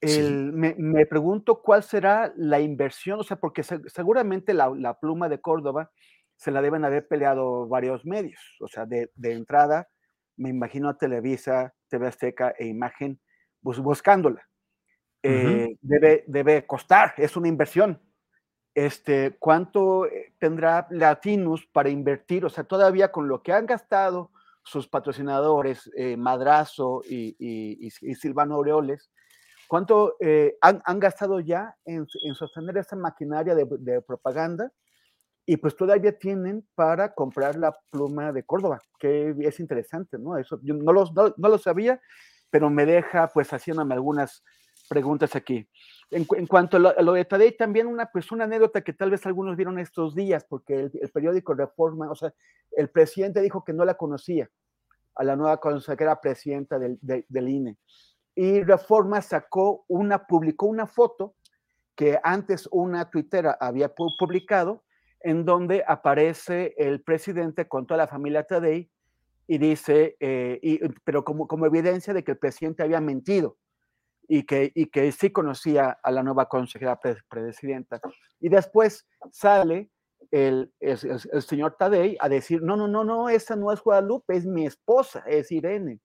me, 0.02 1.06
pregunto 1.06 1.62
cuál 1.62 1.84
será 1.84 2.34
la 2.36 2.60
inversión, 2.60 3.20
o 3.20 3.24
sea, 3.24 3.38
porque 3.38 3.64
seguramente 3.64 4.54
la, 4.54 4.98
pluma 5.00 5.30
de 5.30 5.42
Córdoba 5.42 5.92
se 6.36 6.52
la 6.52 6.62
deben 6.62 6.86
haber 6.86 7.08
peleado 7.08 7.68
varios 7.68 8.06
medios, 8.06 8.40
o 8.60 8.68
sea, 8.68 8.86
de, 8.86 9.10
entrada, 9.24 9.88
me 10.38 10.50
imagino 10.50 10.90
a 10.90 10.98
Televisa, 10.98 11.74
TV 11.88 12.08
Azteca 12.08 12.54
e 12.58 12.68
Imagen 12.68 13.20
buscándola. 13.62 14.48
Eh, 15.24 15.78
debe, 15.82 16.24
debe 16.28 16.68
costar, 16.68 17.16
es 17.18 17.36
una 17.36 17.48
inversión. 17.48 18.00
Este, 18.76 19.38
¿Cuánto 19.40 20.06
eh, 20.06 20.34
tendrá 20.38 20.86
Latinus 20.92 21.66
para 21.66 21.90
invertir? 21.90 22.46
O 22.46 22.50
sea, 22.50 22.66
todavía 22.66 23.12
con 23.12 23.28
lo 23.28 23.42
que 23.42 23.54
han 23.54 23.66
gastado 23.66 24.32
sus 24.64 24.88
patrocinadores, 24.88 25.90
eh, 25.96 26.18
Madrazo 26.18 27.02
y, 27.10 27.90
Silvano 28.20 28.56
Aureoles, 28.56 29.10
¿Cuánto 29.68 30.16
eh, 30.20 30.58
han, 30.62 31.00
gastado 31.00 31.40
ya 31.40 31.76
en, 31.86 32.06
sostener 32.36 32.78
esa 32.78 32.96
maquinaria 32.96 33.56
de, 33.56 34.02
propaganda? 34.02 34.72
Y 35.46 35.58
pues 35.58 35.76
todavía 35.76 36.18
tienen 36.18 36.68
para 36.76 37.14
comprar 37.14 37.56
la 37.56 37.76
pluma 37.92 38.32
de 38.32 38.44
Córdoba, 38.44 38.82
que 39.00 39.36
es 39.40 39.60
interesante, 39.60 40.18
¿no? 40.18 40.38
Eso 40.38 40.60
yo 40.64 40.74
no, 40.74 40.94
no, 41.38 41.50
lo 41.50 41.58
sabía, 41.58 42.02
pero 42.50 42.70
me 42.70 42.86
deja 42.86 43.28
pues 43.28 43.52
haciéndome 43.54 43.94
algunas 43.94 44.44
preguntas 44.88 45.36
aquí. 45.36 45.68
En, 46.12 46.26
cuanto 46.48 46.78
a 46.78 47.02
lo, 47.02 47.14
de 47.14 47.26
Tadei, 47.26 47.58
también 47.58 47.88
una, 47.88 48.06
pues 48.06 48.32
una 48.32 48.44
anécdota 48.44 48.82
que 48.82 48.94
tal 48.94 49.12
vez 49.12 49.26
algunos 49.26 49.56
vieron 49.56 49.80
estos 49.80 50.16
días, 50.16 50.46
porque 50.48 50.80
el, 50.80 51.12
periódico 51.12 51.54
Reforma, 51.54 52.10
o 52.10 52.16
sea, 52.16 52.34
el 52.72 52.90
presidente 52.90 53.42
dijo 53.42 53.64
que 53.64 53.74
no 53.74 53.86
la 53.86 53.96
conocía, 53.96 54.50
a 55.16 55.24
la 55.24 55.36
nueva 55.36 55.60
consejera 55.60 56.20
presidenta 56.20 56.78
del, 56.78 57.00
del 57.02 57.50
INE 57.50 57.78
y 58.36 58.62
Reforma 58.64 59.22
sacó 59.22 59.86
una, 59.88 60.28
publicó 60.28 60.66
una 60.68 60.86
foto 60.86 61.36
que 61.96 62.20
antes 62.22 62.68
una 62.72 63.10
tuitera 63.10 63.58
había 63.60 63.94
publicado, 63.96 64.84
en 65.22 65.46
donde 65.46 65.84
aparece 65.88 66.76
el 66.78 67.02
presidente 67.02 67.68
con 67.68 67.88
toda 67.88 68.00
la 68.00 68.08
familia 68.08 68.44
Tadei 68.44 68.92
y 69.48 69.58
dice, 69.58 70.18
eh, 70.20 70.80
pero 71.06 71.24
como, 71.24 71.48
como 71.48 71.66
evidencia 71.66 72.14
de 72.14 72.24
que 72.24 72.32
el 72.32 72.38
presidente 72.38 72.84
había 72.84 73.00
mentido 73.00 73.58
y 74.28 74.44
que, 74.44 74.72
y 74.76 74.88
que 74.88 75.12
sí 75.12 75.32
conocía 75.32 75.98
a 76.02 76.12
la 76.12 76.24
nueva 76.24 76.48
consejera 76.48 77.00
presidenta. 77.30 78.00
Y 78.40 78.50
después 78.50 79.08
sale 79.32 79.90
el, 80.32 80.74
el, 80.80 81.00
el, 81.32 81.42
señor 81.42 81.76
Tadei 81.78 82.18
a 82.20 82.30
decir, 82.30 82.62
no, 82.62 82.76
no, 82.76 82.88
no, 82.88 83.04
no, 83.04 83.30
esa 83.30 83.56
no 83.56 83.72
es 83.72 83.82
Guadalupe, 83.82 84.36
es 84.36 84.46
mi 84.46 84.66
esposa, 84.66 85.24
es 85.28 85.52
Irene. 85.52 86.00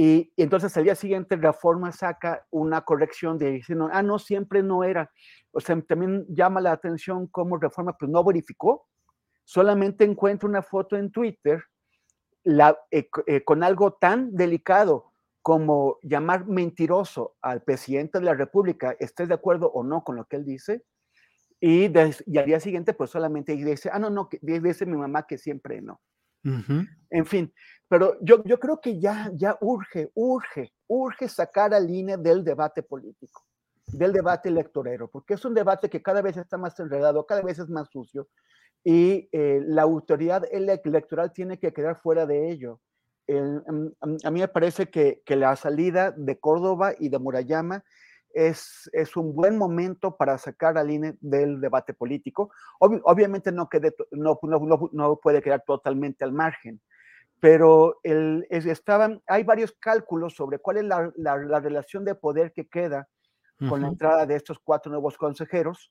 Y, 0.00 0.32
entonces 0.36 0.76
al 0.76 0.84
día 0.84 0.94
siguiente 0.94 1.34
Reforma 1.34 1.90
saca 1.90 2.46
una 2.50 2.82
corrección 2.82 3.36
de 3.36 3.50
diciendo, 3.50 3.88
ah, 3.92 4.00
no, 4.00 4.20
siempre 4.20 4.62
no 4.62 4.84
era. 4.84 5.10
O 5.50 5.58
sea, 5.58 5.80
también 5.82 6.24
llama 6.28 6.60
la 6.60 6.70
atención 6.70 7.26
cómo 7.26 7.56
Reforma 7.56 7.96
pues 7.98 8.08
no 8.08 8.22
verificó, 8.22 8.86
solamente 9.44 10.04
encuentra 10.04 10.48
una 10.48 10.62
foto 10.62 10.96
en 10.96 11.10
Twitter 11.10 11.64
la, 12.44 12.78
eh, 12.92 13.08
eh, 13.26 13.42
con 13.42 13.64
algo 13.64 13.94
tan 13.94 14.36
delicado 14.36 15.07
como 15.48 15.96
llamar 16.02 16.46
mentiroso 16.46 17.38
al 17.40 17.62
presidente 17.62 18.18
de 18.18 18.24
la 18.26 18.34
República, 18.34 18.94
estés 19.00 19.28
de 19.28 19.34
acuerdo 19.34 19.70
o 19.72 19.82
no 19.82 20.04
con 20.04 20.16
lo 20.16 20.26
que 20.26 20.36
él 20.36 20.44
dice, 20.44 20.84
y, 21.58 21.84
y 21.86 22.38
al 22.38 22.44
día 22.44 22.60
siguiente 22.60 22.92
pues 22.92 23.08
solamente 23.08 23.56
dice, 23.56 23.88
ah, 23.90 23.98
no, 23.98 24.10
no, 24.10 24.28
dice 24.42 24.84
mi 24.84 24.98
mamá 24.98 25.26
que 25.26 25.38
siempre 25.38 25.80
no. 25.80 26.02
En 27.08 27.24
fin, 27.24 27.50
pero 27.88 28.18
yo, 28.20 28.44
yo 28.44 28.60
creo 28.60 28.78
que 28.78 29.00
ya, 29.00 29.30
ya 29.34 29.56
urge, 29.62 30.10
urge, 30.14 30.74
urge 30.86 31.28
sacar 31.30 31.72
al 31.72 31.88
INE 31.88 32.18
del 32.18 32.44
debate 32.44 32.82
político, 32.82 33.46
del 33.86 34.12
debate 34.12 34.50
electorero, 34.50 35.08
porque 35.08 35.32
es 35.32 35.44
un 35.46 35.54
debate 35.54 35.88
que 35.88 36.02
cada 36.02 36.20
vez 36.20 36.36
está 36.36 36.58
más 36.58 36.78
enredado, 36.78 37.24
cada 37.24 37.40
vez 37.40 37.58
es 37.58 37.70
más 37.70 37.88
sucio, 37.88 38.28
y 38.84 39.30
eh, 39.32 39.62
la 39.64 39.80
autoridad 39.80 40.44
electoral 40.52 41.32
tiene 41.32 41.58
que 41.58 41.72
quedar 41.72 41.98
fuera 42.02 42.26
de 42.26 42.50
ello. 42.50 42.82
A 43.28 44.30
mí 44.30 44.40
me 44.40 44.48
parece 44.48 44.88
que, 44.88 45.22
que 45.24 45.36
la 45.36 45.54
salida 45.56 46.12
de 46.12 46.38
Córdoba 46.38 46.92
y 46.98 47.08
de 47.08 47.18
Murayama 47.18 47.84
es, 48.32 48.88
es, 48.92 49.16
un 49.16 49.34
buen 49.34 49.58
momento 49.58 50.16
para 50.16 50.38
sacar 50.38 50.78
al 50.78 50.90
INE 50.90 51.16
del 51.20 51.60
debate 51.60 51.94
político. 51.94 52.50
obviamente 52.78 53.52
no, 53.52 53.68
quede, 53.68 53.94
no, 54.12 54.38
no, 54.42 54.90
no, 54.92 55.16
puede 55.16 55.42
quedar 55.42 55.64
totalmente 55.66 56.24
al 56.24 56.32
margen, 56.32 56.80
pero 57.40 58.00
el, 58.02 58.46
estaban, 58.50 59.22
hay 59.26 59.44
varios 59.44 59.72
cálculos 59.72 60.34
sobre 60.34 60.58
cuál 60.58 60.78
es 60.78 60.84
la, 60.84 61.12
la, 61.16 61.60
relación 61.60 62.04
de 62.04 62.14
poder 62.14 62.52
que 62.52 62.68
queda 62.68 63.08
con 63.68 63.82
la 63.82 63.88
entrada 63.88 64.24
de 64.24 64.36
estos 64.36 64.60
cuatro 64.60 64.92
nuevos 64.92 65.16
consejeros 65.16 65.90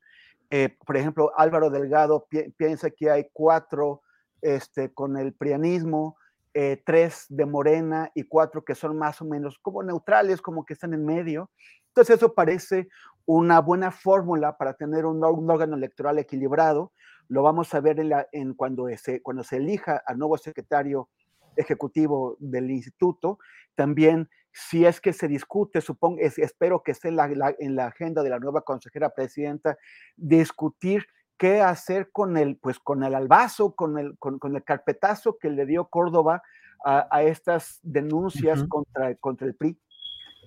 eh, 0.49 0.77
por 0.85 0.95
ejemplo, 0.95 1.31
Álvaro 1.35 1.69
Delgado 1.69 2.27
piensa 2.55 2.89
que 2.89 3.09
hay 3.09 3.29
cuatro 3.33 4.01
este, 4.41 4.93
con 4.93 5.17
el 5.17 5.33
prianismo, 5.33 6.17
eh, 6.59 6.81
tres 6.83 7.27
de 7.29 7.45
Morena 7.45 8.09
y 8.15 8.23
cuatro 8.23 8.65
que 8.65 8.73
son 8.73 8.97
más 8.97 9.21
o 9.21 9.25
menos 9.25 9.59
como 9.59 9.83
neutrales, 9.83 10.41
como 10.41 10.65
que 10.65 10.73
están 10.73 10.91
en 10.95 11.05
medio. 11.05 11.51
Entonces 11.89 12.15
eso 12.15 12.33
parece 12.33 12.87
una 13.25 13.61
buena 13.61 13.91
fórmula 13.91 14.57
para 14.57 14.73
tener 14.73 15.05
un, 15.05 15.23
órgano 15.23 15.75
electoral 15.75 16.17
equilibrado. 16.17 16.93
Lo 17.27 17.43
vamos 17.43 17.71
a 17.75 17.79
ver 17.79 17.99
en, 18.31 18.55
cuando, 18.55 18.87
se, 18.97 19.21
cuando 19.21 19.43
se 19.43 19.57
elija 19.57 20.01
al 20.03 20.17
nuevo 20.17 20.35
secretario 20.39 21.09
ejecutivo 21.55 22.37
del 22.39 22.71
instituto. 22.71 23.37
También, 23.75 24.27
si 24.51 24.83
es 24.83 24.99
que 24.99 25.13
se 25.13 25.27
discute, 25.27 25.79
supongo, 25.79 26.17
espero 26.21 26.81
que 26.81 26.93
esté 26.93 27.09
en 27.09 27.17
la, 27.17 27.55
en 27.59 27.75
la 27.75 27.85
agenda 27.85 28.23
de 28.23 28.31
la 28.31 28.39
nueva 28.39 28.61
consejera 28.61 29.11
presidenta, 29.11 29.77
discutir 30.15 31.05
qué 31.37 31.61
hacer 31.61 32.09
con 32.11 32.37
el, 32.37 32.57
pues, 32.57 32.79
con 32.79 33.03
el 33.03 33.15
albazo, 33.15 33.75
con 33.75 33.97
el, 33.97 34.17
con, 34.17 34.39
el 34.55 34.63
carpetazo 34.63 35.37
que 35.37 35.49
le 35.49 35.65
dio 35.65 35.87
Córdoba 35.87 36.41
a, 36.83 37.23
estas 37.23 37.79
denuncias 37.81 38.63
contra, 38.67 39.15
contra 39.15 39.47
el 39.47 39.55
PRI. 39.55 39.79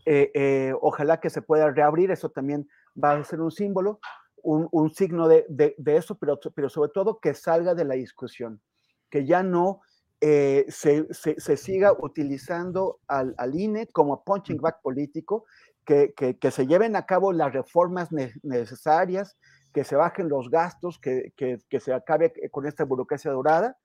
Eh, 0.06 0.30
eh, 0.34 0.74
ojalá 0.80 1.20
que 1.20 1.30
se 1.30 1.42
pueda 1.42 1.70
reabrir, 1.70 2.10
eso 2.10 2.30
también 2.30 2.68
va 3.02 3.12
a 3.12 3.24
ser 3.24 3.40
un 3.40 3.50
símbolo, 3.50 4.00
un, 4.42 4.68
un 4.70 4.90
signo 4.90 5.28
de, 5.28 5.44
de, 5.48 5.74
de, 5.76 5.96
eso, 5.96 6.16
pero, 6.16 6.38
pero 6.54 6.68
sobre 6.68 6.90
todo 6.90 7.20
que 7.20 7.34
salga 7.34 7.74
de 7.74 7.84
la 7.84 7.94
discusión, 7.94 8.60
que 9.10 9.26
ya 9.26 9.42
no 9.42 9.80
eh, 10.20 10.66
se, 10.68 11.06
se, 11.12 11.56
siga 11.56 11.92
utilizando 11.92 13.00
al, 13.06 13.34
al, 13.38 13.58
INE 13.58 13.86
como 13.88 14.22
punching 14.22 14.58
back 14.58 14.80
político, 14.82 15.44
que, 15.84 16.12
que, 16.14 16.38
que, 16.38 16.50
se 16.50 16.66
lleven 16.66 16.94
a 16.94 17.06
cabo 17.06 17.32
las 17.32 17.52
reformas 17.52 18.10
necesarias, 18.42 19.36
que 19.72 19.84
se 19.84 19.96
bajen 19.96 20.28
los 20.28 20.50
gastos, 20.50 20.98
que, 20.98 21.32
que 21.36 21.80
se 21.80 21.92
acabe 21.92 22.32
con 22.50 22.66
esta 22.66 22.84
burocracia 22.84 23.30
dorada, 23.30 23.76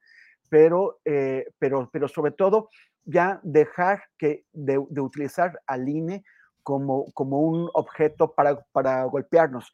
pero, 0.49 0.99
eh, 1.05 1.47
pero, 1.59 1.89
pero 1.91 2.07
sobre 2.07 2.31
todo 2.31 2.69
ya 3.03 3.39
dejar 3.43 4.03
que 4.17 4.45
de, 4.51 4.83
de, 4.89 5.01
utilizar 5.01 5.59
al 5.67 5.87
INE 5.87 6.23
como, 6.63 7.11
como 7.13 7.41
un 7.41 7.69
objeto 7.73 8.33
para, 8.33 8.59
para 8.71 9.03
golpearnos. 9.03 9.71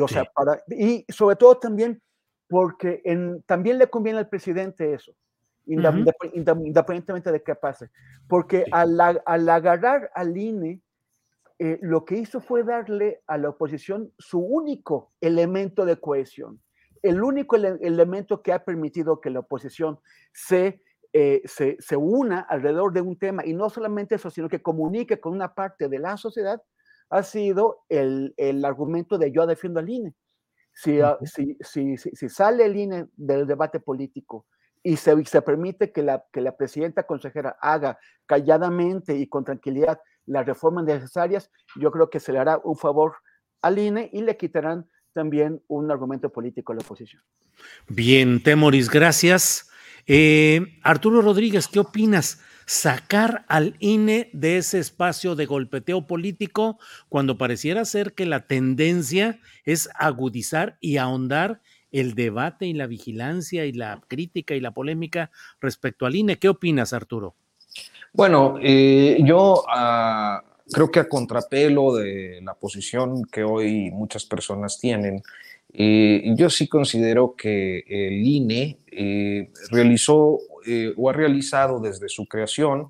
O 0.00 0.08
sea, 0.08 0.24
para, 0.24 0.62
y 0.68 1.04
sobre 1.08 1.36
todo 1.36 1.58
también 1.58 2.02
porque 2.48 3.02
en, 3.04 3.42
también 3.42 3.78
le 3.78 3.88
conviene 3.88 4.18
al 4.18 4.28
presidente 4.28 4.92
eso 4.94 5.14
independientemente 5.66 7.32
de 7.32 7.42
qué 7.42 7.54
pase. 7.54 7.90
Porque 8.28 8.64
al, 8.70 9.00
al, 9.00 9.48
agarrar 9.48 10.10
al 10.14 10.36
INE, 10.36 10.80
eh, 11.58 11.78
lo 11.82 12.04
que 12.04 12.16
hizo 12.16 12.40
fue 12.40 12.64
darle 12.64 13.22
a 13.26 13.38
la 13.38 13.50
oposición 13.50 14.12
su 14.18 14.40
único 14.40 15.12
elemento 15.20 15.84
de 15.84 16.00
cohesión, 16.00 16.60
el 17.02 17.22
único 17.22 17.56
elemento 17.56 18.42
que 18.42 18.52
ha 18.52 18.64
permitido 18.64 19.20
que 19.20 19.30
la 19.30 19.40
oposición 19.40 20.00
se, 20.32 20.82
eh, 21.12 21.42
se, 21.44 21.76
se, 21.78 21.96
una 21.96 22.40
alrededor 22.40 22.92
de 22.92 23.02
un 23.02 23.18
tema, 23.18 23.46
y 23.46 23.52
no 23.52 23.70
solamente 23.70 24.16
eso, 24.16 24.30
sino 24.30 24.48
que 24.48 24.62
comunique 24.62 25.20
con 25.20 25.32
una 25.32 25.54
parte 25.54 25.88
de 25.88 25.98
la 25.98 26.16
sociedad, 26.16 26.60
ha 27.10 27.22
sido 27.22 27.84
el, 27.88 28.34
el 28.36 28.64
argumento 28.64 29.18
de 29.18 29.30
yo 29.30 29.46
defiendo 29.46 29.80
al 29.80 29.88
INE. 29.88 30.14
Si, 30.72 31.00
uh 31.00 31.16
si, 31.22 31.56
si, 31.60 31.96
si, 31.96 32.28
sale 32.28 32.64
el 32.64 32.74
INE 32.74 33.06
del 33.14 33.46
debate 33.46 33.78
político 33.78 34.46
y 34.82 34.96
se, 34.96 35.24
se 35.24 35.40
permite 35.40 35.92
que 35.92 36.02
la, 36.02 36.24
que 36.32 36.40
la 36.40 36.56
presidenta 36.56 37.04
consejera 37.04 37.56
haga 37.60 37.96
calladamente 38.26 39.14
y 39.14 39.28
con 39.28 39.44
tranquilidad 39.44 40.00
las 40.26 40.46
reformas 40.46 40.84
necesarias, 40.84 41.50
yo 41.76 41.90
creo 41.90 42.10
que 42.10 42.20
se 42.20 42.32
le 42.32 42.38
hará 42.38 42.60
un 42.64 42.76
favor 42.76 43.16
al 43.62 43.78
INE 43.78 44.10
y 44.12 44.22
le 44.22 44.36
quitarán 44.36 44.88
también 45.12 45.62
un 45.68 45.90
argumento 45.90 46.30
político 46.30 46.72
a 46.72 46.76
la 46.76 46.82
oposición. 46.82 47.22
Bien, 47.88 48.42
Temoris, 48.42 48.90
gracias. 48.90 49.70
Eh, 50.06 50.78
Arturo 50.82 51.22
Rodríguez, 51.22 51.68
¿qué 51.68 51.80
opinas? 51.80 52.42
Sacar 52.66 53.44
al 53.48 53.76
INE 53.78 54.30
de 54.32 54.58
ese 54.58 54.78
espacio 54.78 55.34
de 55.34 55.46
golpeteo 55.46 56.06
político 56.06 56.78
cuando 57.08 57.38
pareciera 57.38 57.84
ser 57.84 58.14
que 58.14 58.26
la 58.26 58.46
tendencia 58.46 59.38
es 59.64 59.88
agudizar 59.94 60.76
y 60.80 60.96
ahondar 60.96 61.60
el 61.90 62.14
debate 62.14 62.66
y 62.66 62.72
la 62.72 62.86
vigilancia 62.86 63.66
y 63.66 63.72
la 63.72 64.00
crítica 64.08 64.54
y 64.54 64.60
la 64.60 64.72
polémica 64.72 65.30
respecto 65.60 66.06
al 66.06 66.16
INE. 66.16 66.38
¿Qué 66.38 66.48
opinas, 66.48 66.92
Arturo? 66.92 67.36
Bueno, 68.16 68.58
eh, 68.62 69.18
yo 69.24 69.64
ah, 69.68 70.40
creo 70.70 70.88
que 70.88 71.00
a 71.00 71.08
contrapelo 71.08 71.96
de 71.96 72.40
la 72.42 72.54
posición 72.54 73.24
que 73.24 73.42
hoy 73.42 73.90
muchas 73.90 74.24
personas 74.24 74.78
tienen, 74.78 75.20
eh, 75.72 76.22
yo 76.36 76.48
sí 76.48 76.68
considero 76.68 77.34
que 77.34 77.82
el 77.88 78.24
INE 78.24 78.78
eh, 78.86 79.50
realizó 79.72 80.38
o 80.96 81.10
ha 81.10 81.12
realizado 81.12 81.80
desde 81.80 82.08
su 82.08 82.26
creación 82.26 82.88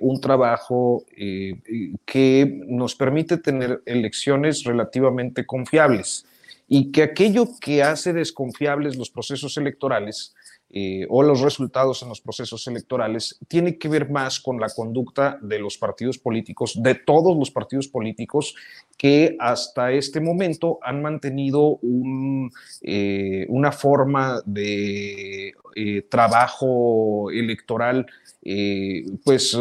un 0.00 0.20
trabajo 0.20 1.04
que 1.16 2.60
nos 2.68 2.94
permite 2.94 3.38
tener 3.38 3.82
elecciones 3.86 4.62
relativamente 4.62 5.44
confiables 5.44 6.26
y 6.68 6.92
que 6.92 7.02
aquello 7.02 7.48
que 7.60 7.82
hace 7.82 8.12
desconfiables 8.12 8.96
los 8.96 9.10
procesos 9.10 9.56
electorales 9.56 10.34
eh, 10.76 11.06
o 11.08 11.22
los 11.22 11.40
resultados 11.40 12.02
en 12.02 12.08
los 12.08 12.20
procesos 12.20 12.66
electorales 12.66 13.38
tiene 13.46 13.78
que 13.78 13.88
ver 13.88 14.10
más 14.10 14.40
con 14.40 14.58
la 14.58 14.68
conducta 14.68 15.38
de 15.40 15.60
los 15.60 15.78
partidos 15.78 16.18
políticos, 16.18 16.82
de 16.82 16.96
todos 16.96 17.38
los 17.38 17.52
partidos 17.52 17.86
políticos 17.86 18.56
que 18.98 19.36
hasta 19.38 19.92
este 19.92 20.20
momento 20.20 20.80
han 20.82 21.00
mantenido 21.00 21.78
eh, 22.82 23.46
una 23.50 23.70
forma 23.70 24.42
de 24.46 25.54
eh, 25.76 26.02
trabajo 26.10 27.30
electoral 27.30 28.06
pues 29.24 29.56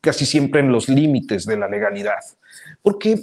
casi 0.00 0.24
siempre 0.24 0.60
en 0.60 0.72
los 0.72 0.88
límites 0.88 1.44
de 1.44 1.58
la 1.58 1.68
legalidad. 1.68 2.20
Porque 2.80 3.22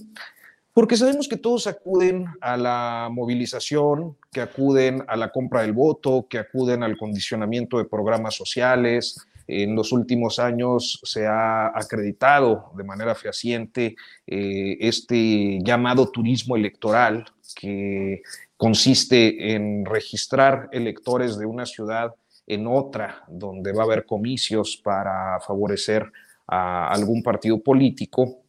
porque 0.77 0.95
sabemos 0.95 1.27
que 1.27 1.37
todos 1.37 1.65
acuden 1.65 2.27
a 2.39 2.55
la 2.55 3.09
movilización, 3.11 4.15
que 4.31 4.41
acuden 4.41 5.03
a 5.07 5.15
la 5.15 5.31
compra 5.31 5.63
del 5.63 5.73
voto, 5.73 6.27
que 6.29 6.37
acuden 6.37 6.83
al 6.83 6.97
condicionamiento 6.97 7.79
de 7.79 7.85
programas 7.85 8.35
sociales. 8.35 9.17
En 9.47 9.75
los 9.75 9.91
últimos 9.91 10.37
años 10.37 10.99
se 11.01 11.25
ha 11.25 11.75
acreditado 11.75 12.69
de 12.77 12.83
manera 12.83 13.15
fehaciente 13.15 13.95
eh, 14.27 14.77
este 14.79 15.57
llamado 15.63 16.11
turismo 16.11 16.55
electoral, 16.55 17.25
que 17.55 18.21
consiste 18.55 19.55
en 19.55 19.83
registrar 19.83 20.69
electores 20.71 21.39
de 21.39 21.47
una 21.47 21.65
ciudad 21.65 22.13
en 22.45 22.67
otra, 22.67 23.23
donde 23.27 23.73
va 23.73 23.81
a 23.81 23.85
haber 23.85 24.05
comicios 24.05 24.77
para 24.77 25.39
favorecer 25.39 26.05
a 26.45 26.89
algún 26.93 27.23
partido 27.23 27.63
político 27.63 28.43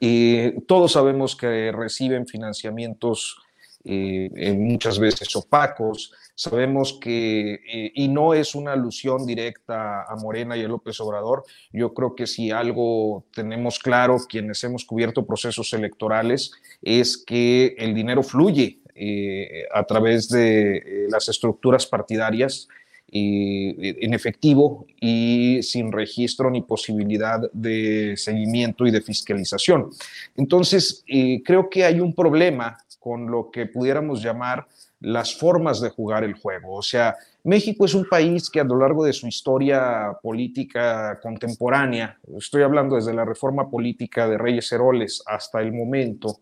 y 0.00 0.60
todos 0.62 0.92
sabemos 0.92 1.36
que 1.36 1.72
reciben 1.72 2.26
financiamientos 2.26 3.36
eh, 3.86 4.54
muchas 4.56 4.98
veces 4.98 5.36
opacos. 5.36 6.12
Sabemos 6.34 6.98
que, 7.00 7.54
eh, 7.54 7.92
y 7.94 8.08
no 8.08 8.34
es 8.34 8.54
una 8.54 8.72
alusión 8.72 9.26
directa 9.26 10.04
a 10.04 10.16
Morena 10.16 10.56
y 10.56 10.64
a 10.64 10.68
López 10.68 10.98
Obrador, 11.00 11.44
yo 11.70 11.92
creo 11.92 12.14
que 12.14 12.26
si 12.26 12.50
algo 12.50 13.24
tenemos 13.32 13.78
claro 13.78 14.16
quienes 14.28 14.64
hemos 14.64 14.84
cubierto 14.84 15.26
procesos 15.26 15.72
electorales 15.74 16.52
es 16.82 17.18
que 17.18 17.76
el 17.78 17.94
dinero 17.94 18.22
fluye 18.22 18.80
eh, 18.94 19.64
a 19.72 19.84
través 19.84 20.28
de 20.28 21.06
las 21.10 21.28
estructuras 21.28 21.86
partidarias 21.86 22.68
en 23.08 24.12
efectivo 24.12 24.86
y 25.00 25.62
sin 25.62 25.92
registro 25.92 26.50
ni 26.50 26.62
posibilidad 26.62 27.40
de 27.52 28.14
seguimiento 28.16 28.86
y 28.86 28.90
de 28.90 29.00
fiscalización. 29.00 29.90
Entonces, 30.36 31.04
eh, 31.06 31.42
creo 31.44 31.70
que 31.70 31.84
hay 31.84 32.00
un 32.00 32.14
problema 32.14 32.76
con 32.98 33.30
lo 33.30 33.50
que 33.50 33.66
pudiéramos 33.66 34.22
llamar 34.22 34.66
las 35.00 35.34
formas 35.34 35.80
de 35.80 35.90
jugar 35.90 36.24
el 36.24 36.34
juego. 36.34 36.76
O 36.76 36.82
sea, 36.82 37.14
México 37.44 37.84
es 37.84 37.94
un 37.94 38.06
país 38.08 38.48
que 38.48 38.60
a 38.60 38.64
lo 38.64 38.78
largo 38.78 39.04
de 39.04 39.12
su 39.12 39.26
historia 39.26 40.16
política 40.22 41.20
contemporánea, 41.22 42.18
estoy 42.38 42.62
hablando 42.62 42.96
desde 42.96 43.12
la 43.12 43.26
reforma 43.26 43.68
política 43.68 44.26
de 44.26 44.38
Reyes 44.38 44.72
Heroles 44.72 45.22
hasta 45.26 45.60
el 45.60 45.72
momento, 45.72 46.40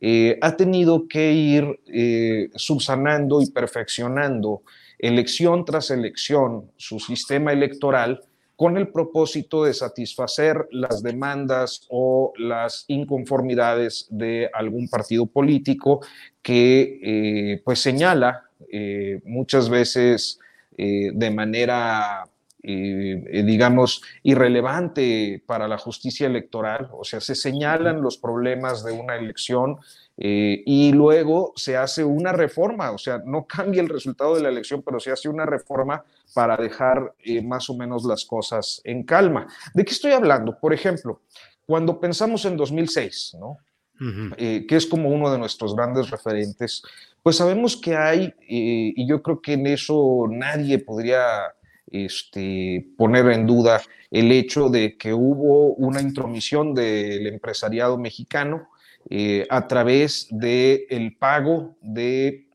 eh, 0.00 0.38
ha 0.40 0.56
tenido 0.56 1.08
que 1.08 1.32
ir 1.32 1.80
eh, 1.86 2.50
subsanando 2.54 3.42
y 3.42 3.50
perfeccionando 3.50 4.62
elección 4.98 5.64
tras 5.64 5.90
elección 5.90 6.70
su 6.76 6.98
sistema 6.98 7.52
electoral 7.52 8.20
con 8.56 8.76
el 8.76 8.88
propósito 8.88 9.64
de 9.64 9.74
satisfacer 9.74 10.68
las 10.70 11.02
demandas 11.02 11.86
o 11.90 12.32
las 12.38 12.84
inconformidades 12.88 14.06
de 14.10 14.48
algún 14.52 14.88
partido 14.88 15.26
político 15.26 16.00
que 16.40 17.00
eh, 17.02 17.62
pues 17.64 17.80
señala 17.80 18.44
eh, 18.72 19.20
muchas 19.24 19.68
veces 19.68 20.38
eh, 20.76 21.10
de 21.12 21.30
manera 21.30 22.24
digamos, 22.66 24.00
irrelevante 24.22 25.42
para 25.44 25.68
la 25.68 25.76
justicia 25.76 26.26
electoral, 26.26 26.88
o 26.92 27.04
sea, 27.04 27.20
se 27.20 27.34
señalan 27.34 28.00
los 28.00 28.16
problemas 28.16 28.82
de 28.82 28.92
una 28.92 29.16
elección 29.16 29.76
eh, 30.16 30.62
y 30.64 30.92
luego 30.92 31.52
se 31.56 31.76
hace 31.76 32.04
una 32.04 32.32
reforma, 32.32 32.92
o 32.92 32.98
sea, 32.98 33.22
no 33.24 33.46
cambia 33.46 33.82
el 33.82 33.88
resultado 33.88 34.36
de 34.36 34.42
la 34.42 34.48
elección, 34.48 34.82
pero 34.82 35.00
se 35.00 35.10
hace 35.10 35.28
una 35.28 35.44
reforma 35.44 36.04
para 36.32 36.56
dejar 36.56 37.14
eh, 37.24 37.42
más 37.42 37.68
o 37.68 37.74
menos 37.74 38.04
las 38.04 38.24
cosas 38.24 38.80
en 38.84 39.02
calma. 39.02 39.48
¿De 39.74 39.84
qué 39.84 39.92
estoy 39.92 40.12
hablando? 40.12 40.58
Por 40.58 40.72
ejemplo, 40.72 41.22
cuando 41.66 41.98
pensamos 41.98 42.44
en 42.44 42.56
2006, 42.56 43.36
¿no? 43.40 43.58
Eh, 44.36 44.66
que 44.68 44.74
es 44.74 44.86
como 44.86 45.08
uno 45.08 45.30
de 45.30 45.38
nuestros 45.38 45.74
grandes 45.74 46.10
referentes, 46.10 46.82
pues 47.22 47.36
sabemos 47.36 47.76
que 47.76 47.96
hay, 47.96 48.34
y 48.40 49.08
yo 49.08 49.22
creo 49.22 49.40
que 49.40 49.52
en 49.54 49.68
eso 49.68 50.26
nadie 50.28 50.78
podría 50.78 51.54
este, 51.86 52.88
poner 52.98 53.26
en 53.28 53.46
duda 53.46 53.80
el 54.10 54.32
hecho 54.32 54.68
de 54.68 54.96
que 54.98 55.14
hubo 55.14 55.74
una 55.74 56.02
intromisión 56.02 56.74
del 56.74 57.26
empresariado 57.28 57.96
mexicano 57.96 58.68
eh, 59.10 59.46
a 59.50 59.66
través 59.68 60.28
del 60.30 60.86
el 60.88 61.16
pago 61.16 61.76
de 61.80 62.48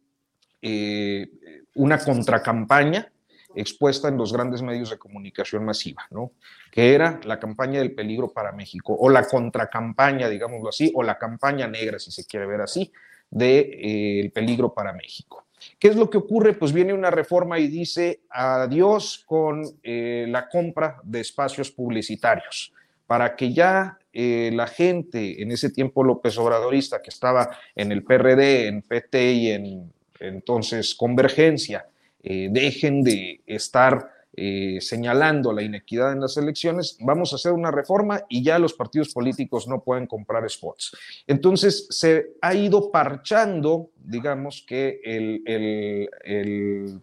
eh, 0.61 1.29
una 1.75 1.99
contracampaña 1.99 3.11
expuesta 3.55 4.07
en 4.07 4.17
los 4.17 4.33
grandes 4.33 4.61
medios 4.61 4.89
de 4.89 4.97
comunicación 4.97 5.65
masiva, 5.65 6.05
¿no? 6.11 6.31
Que 6.71 6.93
era 6.93 7.19
la 7.23 7.39
campaña 7.39 7.79
del 7.79 7.93
peligro 7.93 8.31
para 8.31 8.51
México, 8.51 8.95
o 8.97 9.09
la 9.09 9.25
contracampaña, 9.25 10.29
digámoslo 10.29 10.69
así, 10.69 10.91
o 10.95 11.03
la 11.03 11.17
campaña 11.17 11.67
negra, 11.67 11.99
si 11.99 12.11
se 12.11 12.25
quiere 12.25 12.45
ver 12.45 12.61
así, 12.61 12.91
del 13.29 13.39
de, 13.39 13.79
eh, 14.25 14.31
peligro 14.33 14.73
para 14.73 14.93
México. 14.93 15.45
¿Qué 15.77 15.89
es 15.89 15.95
lo 15.95 16.09
que 16.09 16.17
ocurre? 16.17 16.53
Pues 16.53 16.71
viene 16.71 16.93
una 16.93 17.11
reforma 17.11 17.59
y 17.59 17.67
dice 17.67 18.21
adiós 18.29 19.23
con 19.25 19.61
la 19.83 20.47
compra 20.47 21.01
de 21.03 21.19
espacios 21.19 21.69
publicitarios 21.69 22.71
para 23.05 23.35
que 23.35 23.51
ya 23.51 23.98
eh, 24.11 24.51
la 24.53 24.67
gente 24.67 25.41
en 25.41 25.51
ese 25.51 25.69
tiempo 25.69 26.03
López 26.03 26.37
Obradorista, 26.37 27.01
que 27.01 27.09
estaba 27.09 27.49
en 27.75 27.91
el 27.91 28.03
PRD, 28.03 28.67
en 28.67 28.81
PT 28.81 29.31
y 29.33 29.49
en 29.49 29.93
entonces 30.19 30.95
Convergencia, 30.95 31.87
eh, 32.21 32.49
dejen 32.51 33.03
de 33.03 33.41
estar 33.45 34.11
eh, 34.35 34.79
señalando 34.81 35.53
la 35.53 35.63
inequidad 35.63 36.11
en 36.11 36.21
las 36.21 36.37
elecciones, 36.37 36.97
vamos 37.01 37.31
a 37.31 37.37
hacer 37.37 37.51
una 37.51 37.71
reforma 37.71 38.23
y 38.29 38.43
ya 38.43 38.59
los 38.59 38.73
partidos 38.73 39.13
políticos 39.13 39.67
no 39.67 39.83
pueden 39.83 40.07
comprar 40.07 40.49
spots. 40.49 40.95
Entonces 41.27 41.87
se 41.89 42.33
ha 42.41 42.53
ido 42.53 42.91
parchando, 42.91 43.89
digamos 43.97 44.63
que 44.67 45.01
el, 45.03 45.41
el, 45.45 47.01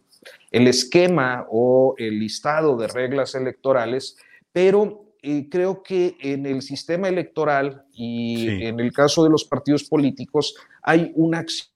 el 0.51 0.67
esquema 0.69 1.47
o 1.51 1.95
el 1.99 2.19
listado 2.19 2.77
de 2.77 2.89
reglas 2.89 3.35
electorales, 3.35 4.17
pero 4.53 5.06
creo 5.49 5.83
que 5.83 6.17
en 6.21 6.47
el 6.47 6.63
sistema 6.63 7.09
electoral 7.09 7.85
y 7.93 8.65
en 8.65 8.79
el 8.81 8.93
caso 8.93 9.25
de 9.25 9.31
los 9.31 9.45
partidos 9.45 9.85
políticos 9.85 10.55
hay 10.83 11.13
una 11.15 11.39
acción. 11.41 11.69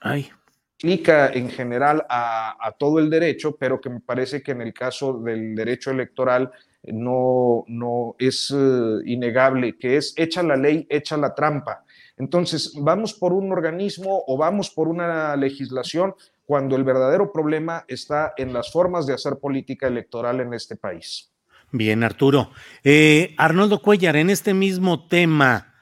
Ay. 0.00 0.30
Aplica 0.76 1.30
en 1.32 1.50
general 1.50 2.06
a, 2.08 2.72
todo 2.78 3.00
el 3.00 3.10
derecho, 3.10 3.56
pero 3.56 3.80
que 3.80 3.90
me 3.90 4.00
parece 4.00 4.42
que 4.42 4.52
en 4.52 4.62
el 4.62 4.72
caso 4.72 5.18
del 5.20 5.56
derecho 5.56 5.90
electoral 5.90 6.52
no, 6.84 7.64
no 7.66 8.14
es 8.16 8.54
eh, 8.56 8.98
innegable, 9.04 9.76
que 9.76 9.96
es 9.96 10.14
echa 10.16 10.42
la 10.42 10.56
ley, 10.56 10.86
echa 10.88 11.16
la 11.16 11.34
trampa. 11.34 11.84
Entonces, 12.18 12.72
¿vamos 12.80 13.14
por 13.14 13.32
un 13.32 13.52
organismo 13.52 14.24
o 14.26 14.36
vamos 14.36 14.70
por 14.70 14.88
una 14.88 15.36
legislación 15.36 16.14
cuando 16.48 16.76
el 16.76 16.84
verdadero 16.84 17.30
problema 17.30 17.84
está 17.88 18.32
en 18.38 18.54
las 18.54 18.72
formas 18.72 19.06
de 19.06 19.12
hacer 19.12 19.36
política 19.38 19.86
electoral 19.86 20.40
en 20.40 20.54
este 20.54 20.76
país. 20.76 21.30
Bien, 21.72 22.02
Arturo. 22.02 22.52
Eh, 22.82 23.34
Arnoldo 23.36 23.82
Cuellar, 23.82 24.16
en 24.16 24.30
este 24.30 24.54
mismo 24.54 25.08
tema, 25.08 25.74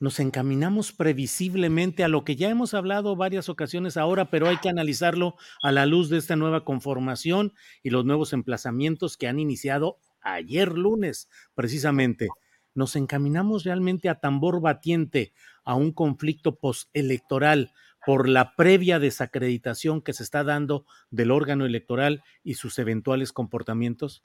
nos 0.00 0.20
encaminamos 0.20 0.92
previsiblemente 0.92 2.04
a 2.04 2.08
lo 2.08 2.22
que 2.22 2.36
ya 2.36 2.50
hemos 2.50 2.74
hablado 2.74 3.16
varias 3.16 3.48
ocasiones 3.48 3.96
ahora, 3.96 4.28
pero 4.28 4.46
hay 4.46 4.58
que 4.58 4.68
analizarlo 4.68 5.36
a 5.62 5.72
la 5.72 5.86
luz 5.86 6.10
de 6.10 6.18
esta 6.18 6.36
nueva 6.36 6.66
conformación 6.66 7.54
y 7.82 7.88
los 7.88 8.04
nuevos 8.04 8.34
emplazamientos 8.34 9.16
que 9.16 9.26
han 9.26 9.38
iniciado 9.38 9.96
ayer 10.20 10.76
lunes, 10.76 11.30
precisamente. 11.54 12.28
Nos 12.74 12.94
encaminamos 12.94 13.64
realmente 13.64 14.10
a 14.10 14.16
tambor 14.16 14.60
batiente 14.60 15.32
a 15.64 15.74
un 15.74 15.92
conflicto 15.92 16.56
postelectoral 16.56 17.72
por 18.06 18.28
la 18.28 18.54
previa 18.54 18.98
desacreditación 18.98 20.02
que 20.02 20.12
se 20.12 20.22
está 20.22 20.44
dando 20.44 20.84
del 21.10 21.30
órgano 21.30 21.64
electoral 21.64 22.22
y 22.42 22.54
sus 22.54 22.78
eventuales 22.78 23.32
comportamientos? 23.32 24.22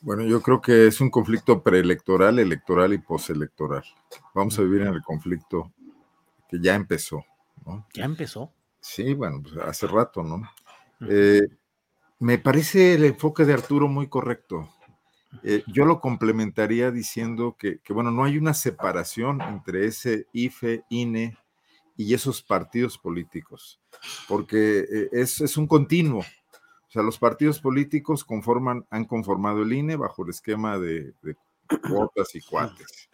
Bueno, 0.00 0.24
yo 0.24 0.42
creo 0.42 0.60
que 0.60 0.86
es 0.86 1.00
un 1.00 1.10
conflicto 1.10 1.62
preelectoral, 1.62 2.38
electoral 2.38 2.92
y 2.92 2.98
postelectoral. 2.98 3.84
Vamos 4.34 4.58
a 4.58 4.62
vivir 4.62 4.82
en 4.82 4.94
el 4.94 5.02
conflicto 5.02 5.72
que 6.48 6.58
ya 6.60 6.74
empezó. 6.74 7.24
¿no? 7.64 7.86
¿Ya 7.94 8.04
empezó? 8.04 8.52
Sí, 8.80 9.14
bueno, 9.14 9.40
pues 9.42 9.56
hace 9.58 9.86
rato, 9.86 10.22
¿no? 10.22 10.42
Eh, 11.08 11.42
me 12.18 12.38
parece 12.38 12.94
el 12.94 13.04
enfoque 13.04 13.44
de 13.44 13.52
Arturo 13.54 13.88
muy 13.88 14.08
correcto. 14.08 14.68
Eh, 15.42 15.64
yo 15.66 15.84
lo 15.84 16.00
complementaría 16.00 16.90
diciendo 16.90 17.56
que, 17.58 17.78
que, 17.80 17.92
bueno, 17.92 18.10
no 18.10 18.24
hay 18.24 18.36
una 18.36 18.54
separación 18.54 19.40
entre 19.40 19.86
ese 19.86 20.26
IFE, 20.32 20.84
INE 20.90 21.36
y 21.96 22.14
esos 22.14 22.42
partidos 22.42 22.98
políticos, 22.98 23.80
porque 24.28 24.80
eh, 24.80 25.08
es, 25.12 25.40
es, 25.40 25.56
un 25.56 25.66
continuo. 25.66 26.20
O 26.20 26.90
sea, 26.90 27.02
los 27.02 27.18
partidos 27.18 27.60
políticos 27.60 28.24
conforman, 28.24 28.86
han 28.90 29.04
conformado 29.04 29.62
el 29.62 29.72
INE 29.72 29.96
bajo 29.96 30.24
el 30.24 30.30
esquema 30.30 30.78
de, 30.78 31.14
de 31.22 31.36
cuotas 31.88 32.34
y 32.34 32.40
cuates. 32.40 33.08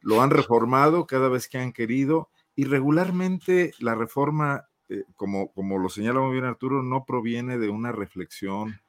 Lo 0.00 0.20
han 0.20 0.30
reformado 0.30 1.06
cada 1.06 1.28
vez 1.28 1.48
que 1.48 1.58
han 1.58 1.72
querido 1.72 2.30
y 2.54 2.64
regularmente 2.64 3.72
la 3.78 3.94
reforma, 3.94 4.68
eh, 4.88 5.04
como, 5.16 5.52
como 5.52 5.78
lo 5.78 5.88
señala 5.88 6.20
muy 6.20 6.32
bien 6.32 6.44
Arturo, 6.44 6.82
no 6.82 7.04
proviene 7.04 7.58
de 7.58 7.68
una 7.68 7.92
reflexión 7.92 8.80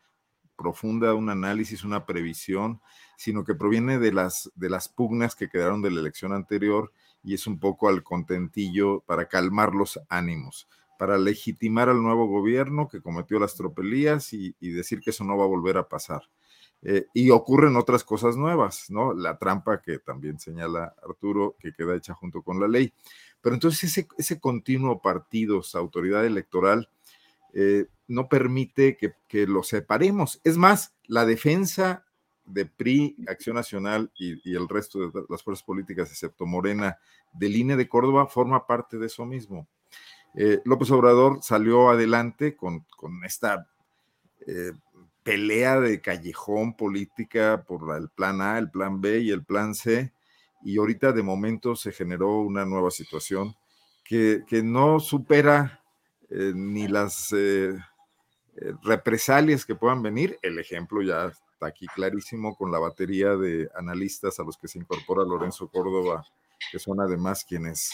profunda, 0.64 1.14
un 1.14 1.30
análisis, 1.30 1.84
una 1.84 2.06
previsión, 2.06 2.80
sino 3.18 3.44
que 3.44 3.53
proviene 3.53 3.99
de 3.99 4.14
las, 4.14 4.49
de 4.56 4.69
las 4.69 4.88
pugnas 4.88 5.35
que 5.35 5.49
quedaron 5.49 5.81
de 5.81 5.91
la 5.91 5.99
elección 5.99 6.31
anterior 6.31 6.91
y 7.22 7.34
es 7.34 7.45
un 7.48 7.60
poco 7.60 7.90
al 7.90 8.02
contentillo 8.02 9.02
para 9.02 9.27
calmar 9.27 9.76
los 9.76 9.99
ánimos, 10.07 10.69
para 10.98 11.18
legitimar 11.18 11.90
al 11.90 12.02
nuevo 12.02 12.27
gobierno 12.27 12.88
que 12.88 13.02
cometió 13.02 13.40
las 13.40 13.56
tropelías 13.56 14.31
y, 14.31 14.56
decir 14.61 15.02
que 15.02 15.10
eso 15.10 15.26
no 15.26 15.38
va 15.38 15.44
a 15.44 15.48
volver 15.48 15.77
a 15.77 15.90
pasar. 15.90 16.22
Eh, 16.81 17.06
y 17.14 17.30
ocurren 17.30 17.76
otras 17.76 18.03
cosas 18.03 18.35
nuevas, 18.35 18.90
¿no? 18.90 19.14
La 19.14 19.38
trampa 19.38 19.81
que 19.81 19.99
también 19.99 20.40
señala 20.40 20.95
Arturo, 21.06 21.56
que 21.60 21.73
queda 21.73 21.95
hecha 21.95 22.14
junto 22.14 22.41
con 22.41 22.60
la 22.60 22.68
ley. 22.68 22.94
Pero 23.41 23.56
entonces 23.56 23.84
ese, 23.85 24.07
ese 24.18 24.40
continuo 24.40 25.02
partidos, 25.02 25.76
autoridad 25.76 26.26
electoral, 26.26 26.90
eh, 27.53 27.88
no 28.07 28.27
permite 28.27 28.97
que, 28.97 29.13
que 29.27 29.47
lo 29.47 29.63
separemos. 29.63 30.41
Es 30.43 30.57
más, 30.57 30.95
la 31.07 31.25
defensa 31.25 32.05
de 32.45 32.65
PRI, 32.65 33.15
Acción 33.27 33.55
Nacional 33.55 34.11
y, 34.15 34.55
el 34.55 34.67
resto 34.67 35.09
de 35.09 35.23
las 35.30 35.43
fuerzas 35.43 35.63
políticas, 35.63 36.09
excepto 36.09 36.45
Morena, 36.45 36.97
del 37.34 37.55
INE 37.55 37.75
de 37.75 37.88
Córdoba, 37.88 38.27
forma 38.27 38.67
parte 38.67 38.97
de 38.97 39.07
eso 39.07 39.25
mismo. 39.25 39.67
Eh, 40.35 40.61
López 40.65 40.91
Obrador 40.91 41.39
salió 41.41 41.89
adelante 41.89 42.55
con, 42.55 42.85
esta 43.25 43.69
eh, 44.45 44.73
pelea 45.23 45.80
de 45.80 46.01
callejón 46.01 46.75
política 46.75 47.63
por 47.67 47.95
el 47.95 48.09
plan 48.09 48.41
A, 48.41 48.57
el 48.57 48.69
plan 48.69 48.99
B 48.99 49.19
y 49.19 49.31
el 49.31 49.43
plan 49.43 49.75
C, 49.75 50.11
y 50.63 50.77
ahorita 50.77 51.11
de 51.11 51.23
momento 51.23 51.75
se 51.75 51.91
generó 51.91 52.39
una 52.39 52.65
nueva 52.65 52.91
situación 52.91 53.55
que, 54.03 54.43
no 54.63 54.99
supera 54.99 55.82
ni 56.55 56.88
las 56.88 57.34
represalias 58.84 59.65
que 59.65 59.76
puedan 59.76 60.01
venir. 60.01 60.39
El 60.41 60.60
ejemplo 60.60 61.01
ya 61.01 61.31
aquí 61.65 61.88
clarísimo 61.88 62.55
con 62.55 62.72
la 62.72 62.80
batería 62.80 63.35
de 63.35 63.69
analistas 63.76 64.39
a 64.39 64.43
los 64.43 64.57
que 64.57 64.68
se 64.68 64.80
incorpora 64.80 65.23
Lorenzo 65.23 65.68
Córdoba, 65.69 66.26
que 66.72 66.80
son 66.80 66.99
además 67.01 67.45
quienes, 67.45 67.91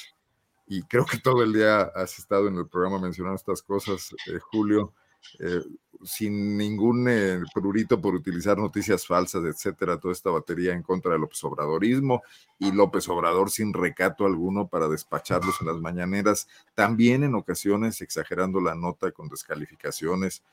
y 0.67 0.83
creo 0.83 1.05
que 1.05 1.17
todo 1.17 1.43
el 1.43 1.53
día 1.53 1.81
has 1.95 2.19
estado 2.19 2.47
en 2.47 2.55
el 2.57 2.67
programa 2.67 2.99
mencionando 2.99 3.35
estas 3.35 3.61
cosas, 3.63 4.13
eh, 4.27 4.39
Julio, 4.51 4.93
eh, 5.39 5.61
sin 6.03 6.57
ningún 6.57 7.07
eh, 7.09 7.41
prurito 7.53 7.99
por 7.99 8.15
utilizar 8.15 8.57
noticias 8.57 9.05
falsas, 9.05 9.43
etcétera, 9.43 9.99
toda 9.99 10.13
esta 10.13 10.29
batería 10.29 10.73
en 10.73 10.81
contra 10.81 11.11
del 11.11 11.21
López 11.21 11.43
Obradorismo 11.43 12.21
y 12.57 12.71
López 12.71 13.07
Obrador 13.09 13.49
sin 13.49 13.73
recato 13.73 14.25
alguno 14.25 14.67
para 14.67 14.87
despacharlos 14.87 15.59
en 15.61 15.67
las 15.67 15.77
mañaneras, 15.77 16.47
también 16.73 17.23
en 17.23 17.35
ocasiones 17.35 18.01
exagerando 18.01 18.61
la 18.61 18.75
nota 18.75 19.11
con 19.11 19.27
descalificaciones 19.27 20.43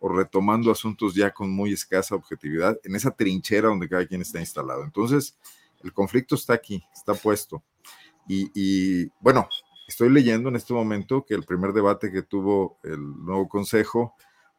o 0.00 0.08
retomando 0.08 0.70
asuntos 0.70 1.14
ya 1.14 1.30
con 1.30 1.50
muy 1.50 1.72
escasa 1.72 2.14
objetividad 2.14 2.78
en 2.82 2.96
esa 2.96 3.10
trinchera 3.10 3.68
donde 3.68 3.88
cada 3.88 4.06
quien 4.06 4.22
está 4.22 4.40
instalado. 4.40 4.84
Entonces, 4.84 5.38
el 5.82 5.92
conflicto 5.92 6.34
está 6.34 6.54
aquí, 6.54 6.82
está 6.94 7.14
puesto. 7.14 7.62
Y, 8.26 9.06
bueno, 9.20 9.48
estoy 9.86 10.10
leyendo 10.10 10.48
en 10.48 10.56
este 10.56 10.72
momento 10.72 11.24
que 11.24 11.34
el 11.34 11.44
primer 11.44 11.72
debate 11.72 12.10
que 12.10 12.22
tuvo 12.22 12.78
el 12.82 13.00
nuevo 13.00 13.48
consejo 13.48 14.14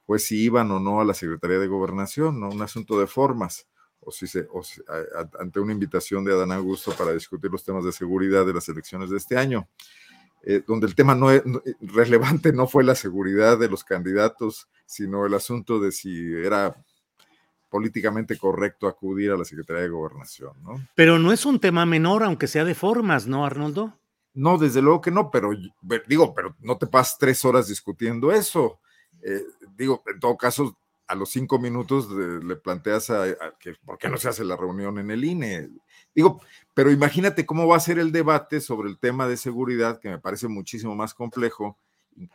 fue 0.05 0.19
si 0.19 0.43
iban 0.43 0.71
o 0.71 0.79
no 0.79 1.01
a 1.01 1.05
la 1.05 1.13
Secretaría 1.13 1.59
de 1.59 1.67
Gobernación, 1.67 2.39
¿no? 2.39 2.49
Un 2.49 2.61
asunto 2.61 2.99
de 2.99 3.07
formas. 3.07 3.67
o 3.99 4.11
si 4.11 4.27
se, 4.27 4.47
ante 5.39 5.59
una 5.59 5.73
invitación 5.73 6.23
de 6.23 6.33
Adán 6.33 6.51
Augusto 6.51 6.91
para 6.95 7.11
discutir 7.11 7.49
los 7.49 7.63
temas 7.63 7.83
de 7.83 7.91
seguridad 7.91 8.45
de 8.45 8.53
las 8.53 8.69
elecciones 8.69 9.09
de 9.09 9.17
este 9.17 9.35
año, 9.35 9.67
eh, 10.43 10.61
donde 10.67 10.85
el 10.85 10.93
tema 10.93 11.15
no, 11.15 11.31
es, 11.31 11.41
relevante 11.81 12.53
no 12.53 12.67
fue 12.67 12.83
la 12.83 12.93
seguridad 12.93 13.57
de 13.57 13.67
los 13.67 13.83
candidatos, 13.83 14.69
sino 14.85 15.25
el 15.25 15.33
asunto 15.33 15.79
de 15.79 15.91
si 15.91 16.33
era 16.35 16.75
políticamente 17.67 18.37
correcto 18.37 18.87
acudir 18.87 19.31
a 19.31 19.37
la 19.37 19.43
Secretaría 19.43 19.81
de 19.81 19.89
Gobernación, 19.89 20.53
¿no? 20.61 20.87
Pero 20.93 21.17
no 21.17 21.33
es 21.33 21.47
un 21.47 21.59
tema 21.59 21.87
menor, 21.87 22.23
aunque 22.23 22.45
sea 22.45 22.63
de 22.63 22.75
formas, 22.75 23.25
¿no, 23.25 23.43
Arnoldo? 23.43 23.97
No, 24.35 24.57
desde 24.57 24.81
luego 24.81 25.01
que 25.01 25.11
no, 25.11 25.31
pero 25.31 25.51
digo, 26.07 26.33
pero 26.35 26.55
no 26.59 26.77
te 26.77 26.87
pasas 26.87 27.17
tres 27.17 27.43
horas 27.45 27.67
discutiendo 27.67 28.31
eso. 28.31 28.79
Eh, 29.23 29.43
digo, 29.77 30.03
en 30.07 30.19
todo 30.19 30.37
caso, 30.37 30.77
a 31.07 31.15
los 31.15 31.29
cinco 31.29 31.57
minutos 31.57 32.09
le 32.11 32.55
planteas 32.57 33.09
a, 33.09 33.25
que 33.59 33.73
por 33.85 33.97
qué 33.97 34.09
no 34.09 34.17
se 34.17 34.27
hace 34.27 34.43
la 34.43 34.57
reunión 34.57 34.99
en 34.99 35.09
el 35.09 35.23
INE. 35.23 35.69
Digo, 36.13 36.41
pero 36.73 36.91
imagínate 36.91 37.45
cómo 37.45 37.65
va 37.67 37.77
a 37.77 37.79
ser 37.79 37.97
el 37.97 38.11
debate 38.11 38.59
sobre 38.59 38.89
el 38.89 38.97
tema 38.99 39.27
de 39.27 39.37
seguridad, 39.37 39.99
que 39.99 40.09
me 40.09 40.19
parece 40.19 40.47
muchísimo 40.47 40.95
más 40.95 41.13
complejo, 41.13 41.77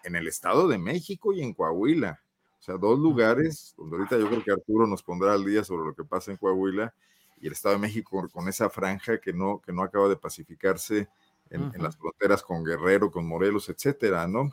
en 0.05 0.15
el 0.15 0.27
Estado 0.29 0.69
de 0.69 0.79
México 0.79 1.33
y 1.33 1.43
en 1.43 1.55
Coahuila. 1.55 2.21
O 2.59 2.63
sea, 2.63 2.77
dos 2.77 2.99
lugares 2.99 3.75
donde 3.77 3.97
ahorita 3.97 4.19
yo 4.19 4.29
creo 4.29 4.45
que 4.45 4.53
Arturo 4.53 4.87
nos 4.87 5.03
pondrá 5.03 5.33
al 5.33 5.45
día 5.45 5.65
sobre 5.65 5.87
lo 5.87 5.95
que 5.95 6.05
pasa 6.05 6.31
en 6.31 6.37
Coahuila 6.37 6.95
y 7.41 7.47
el 7.47 7.53
Estado 7.53 7.75
de 7.77 7.81
México 7.81 8.29
con 8.31 8.49
esa 8.49 8.69
franja 8.69 9.19
que 9.19 9.33
no, 9.33 9.61
que 9.61 9.73
no 9.73 9.83
acaba 9.83 10.09
de 10.09 10.17
pacificarse 10.17 11.09
en, 11.51 11.71
en 11.75 11.83
las 11.83 11.97
fronteras 11.97 12.43
con 12.43 12.65
Guerrero, 12.65 13.11
con 13.11 13.27
Morelos, 13.27 13.69
etcétera, 13.69 14.27
¿no? 14.27 14.51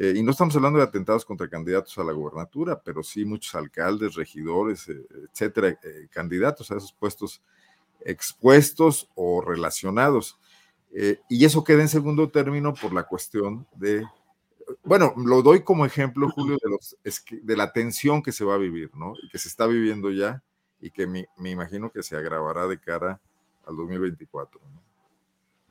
Eh, 0.00 0.14
y 0.14 0.22
no 0.22 0.30
estamos 0.30 0.54
hablando 0.54 0.78
de 0.78 0.84
atentados 0.84 1.24
contra 1.24 1.48
candidatos 1.48 1.98
a 1.98 2.04
la 2.04 2.12
gubernatura, 2.12 2.80
pero 2.80 3.02
sí 3.02 3.24
muchos 3.24 3.52
alcaldes, 3.56 4.14
regidores, 4.14 4.88
eh, 4.88 5.04
etcétera, 5.32 5.70
eh, 5.82 6.06
candidatos 6.08 6.70
a 6.70 6.76
esos 6.76 6.92
puestos 6.92 7.42
expuestos 8.04 9.10
o 9.16 9.42
relacionados. 9.42 10.38
y 11.28 11.44
eso 11.44 11.64
queda 11.64 11.82
en 11.82 11.88
segundo 11.88 12.30
término 12.30 12.72
por 12.72 12.94
la 12.94 13.02
cuestión 13.02 13.66
de, 13.74 14.06
bueno, 14.84 15.12
lo 15.16 15.42
doy 15.42 15.62
como 15.62 15.84
ejemplo, 15.84 16.30
Julio, 16.30 16.56
de, 16.62 16.70
los, 16.70 16.96
de 17.42 17.56
la 17.56 17.72
tensión 17.72 18.22
que 18.22 18.32
se 18.32 18.44
va 18.44 18.54
a 18.54 18.58
vivir, 18.58 18.90
¿no? 18.94 19.12
Y 19.22 19.28
que 19.28 19.38
se 19.38 19.48
está 19.48 19.66
viviendo 19.66 20.10
ya 20.10 20.42
y 20.80 20.90
que 20.90 21.06
me, 21.06 21.26
me 21.36 21.50
imagino 21.50 21.90
que 21.90 22.02
se 22.02 22.16
agravará 22.16 22.66
de 22.68 22.80
cara 22.80 23.20
al 23.66 23.76
2024. 23.76 24.60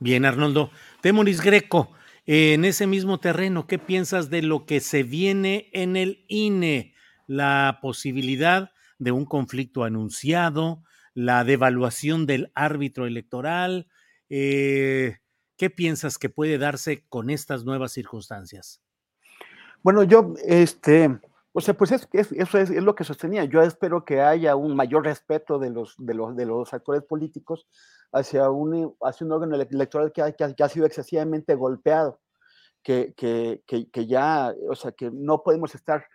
Bien, 0.00 0.24
Arnoldo. 0.24 0.70
Temoris 1.00 1.40
Greco, 1.40 1.90
en 2.26 2.64
ese 2.64 2.86
mismo 2.86 3.18
terreno, 3.18 3.66
¿qué 3.66 3.78
piensas 3.78 4.30
de 4.30 4.42
lo 4.42 4.64
que 4.64 4.80
se 4.80 5.02
viene 5.02 5.70
en 5.72 5.96
el 5.96 6.24
INE? 6.28 6.94
La 7.26 7.80
posibilidad 7.82 8.70
de 8.98 9.10
un 9.10 9.24
conflicto 9.24 9.82
anunciado, 9.82 10.84
la 11.14 11.42
devaluación 11.42 12.26
del 12.26 12.52
árbitro 12.54 13.06
electoral. 13.06 13.88
Eh, 14.28 15.18
¿Qué 15.56 15.68
piensas 15.68 16.16
que 16.16 16.28
puede 16.28 16.58
darse 16.58 17.04
con 17.08 17.28
estas 17.28 17.64
nuevas 17.64 17.90
circunstancias? 17.90 18.80
Bueno, 19.82 20.04
yo, 20.04 20.34
este, 20.46 21.18
o 21.58 21.60
sea, 21.60 21.74
pues 21.74 21.90
eso 21.90 22.58
es, 22.58 22.70
lo 22.70 22.94
que 22.94 23.02
sostenía. 23.02 23.44
Yo 23.44 23.60
espero 23.62 24.04
que 24.04 24.20
haya 24.20 24.54
un 24.54 24.76
mayor 24.76 25.04
respeto 25.04 25.58
de 25.58 25.70
los, 25.70 25.96
de 25.98 26.14
los, 26.14 26.36
de 26.36 26.46
los 26.46 26.72
actores 26.72 27.02
políticos 27.02 27.66
hacia 28.12 28.48
un, 28.48 28.94
hacia 29.02 29.26
un 29.26 29.32
órgano 29.32 29.56
electoral 29.56 30.12
que 30.12 30.22
ha, 30.22 30.30
que 30.30 30.62
ha, 30.62 30.68
sido 30.68 30.86
excesivamente 30.86 31.56
golpeado, 31.56 32.20
que, 32.80 33.12
que, 33.16 33.64
que, 33.66 34.06
ya, 34.06 34.54
o 34.70 34.76
sea, 34.76 34.92
que 34.92 35.10
no 35.10 35.42
podemos 35.42 35.74
estar 35.74 36.06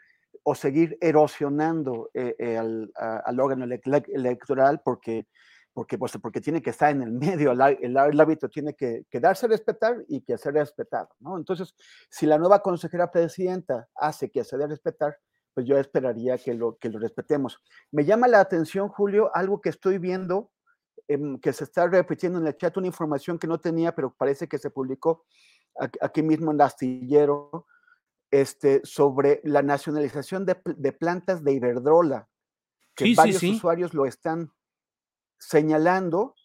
o 0.43 0.55
seguir 0.55 0.97
erosionando 1.01 2.09
eh, 2.13 2.35
eh, 2.39 2.57
al, 2.57 2.89
al, 2.95 3.39
órgano 3.41 3.65
electoral 3.65 4.79
porque, 4.81 5.27
porque, 5.73 5.97
pues, 5.97 6.17
porque 6.21 6.39
tiene 6.39 6.61
que 6.61 6.69
estar 6.69 6.89
en 6.89 7.01
el 7.01 7.11
medio, 7.11 7.51
el, 7.51 7.61
el, 7.81 7.97
árbitro 7.97 8.47
tiene 8.47 8.75
que, 8.75 9.03
que, 9.09 9.19
darse 9.19 9.45
a 9.45 9.49
respetar 9.49 10.05
y 10.07 10.21
que 10.21 10.37
ser 10.37 10.53
respetado, 10.53 11.09
¿no? 11.19 11.37
Entonces, 11.37 11.75
si 12.09 12.27
la 12.27 12.37
nueva 12.37 12.61
consejera 12.61 13.11
presidenta 13.11 13.89
hace 13.93 14.31
que 14.31 14.45
se 14.45 14.57
dé 14.57 14.63
a 14.63 14.67
respetar, 14.67 15.17
pues 15.53 15.67
yo 15.67 15.77
esperaría 15.77 16.37
que 16.37 16.53
lo, 16.53 16.77
que 16.77 16.89
lo 16.89 16.99
respetemos. 16.99 17.61
Me 17.91 18.05
llama 18.05 18.27
la 18.27 18.39
atención, 18.39 18.89
Julio, 18.89 19.31
algo 19.33 19.61
que 19.61 19.69
estoy 19.69 19.97
viendo, 19.97 20.51
em, 21.07 21.39
que 21.39 21.53
se 21.53 21.63
está 21.65 21.87
repitiendo 21.87 22.39
en 22.39 22.47
el 22.47 22.57
chat, 22.57 22.75
una 22.77 22.87
información 22.87 23.37
que 23.37 23.47
no 23.47 23.59
tenía, 23.59 23.93
pero 23.93 24.13
parece 24.13 24.47
que 24.47 24.57
se 24.57 24.69
publicó 24.69 25.25
aquí 26.01 26.21
mismo 26.21 26.51
en 26.51 26.61
Astillero, 26.61 27.67
este, 28.31 28.81
sobre 28.83 29.41
la 29.43 29.61
nacionalización 29.61 30.45
de, 30.45 30.57
de 30.65 30.91
plantas 30.91 31.43
de 31.43 31.53
Iberdrola, 31.53 32.27
que 32.95 33.13
varios 33.15 33.43
usuarios 33.43 33.93
lo 33.93 34.05
están 34.05 34.51
señalando, 35.39 36.35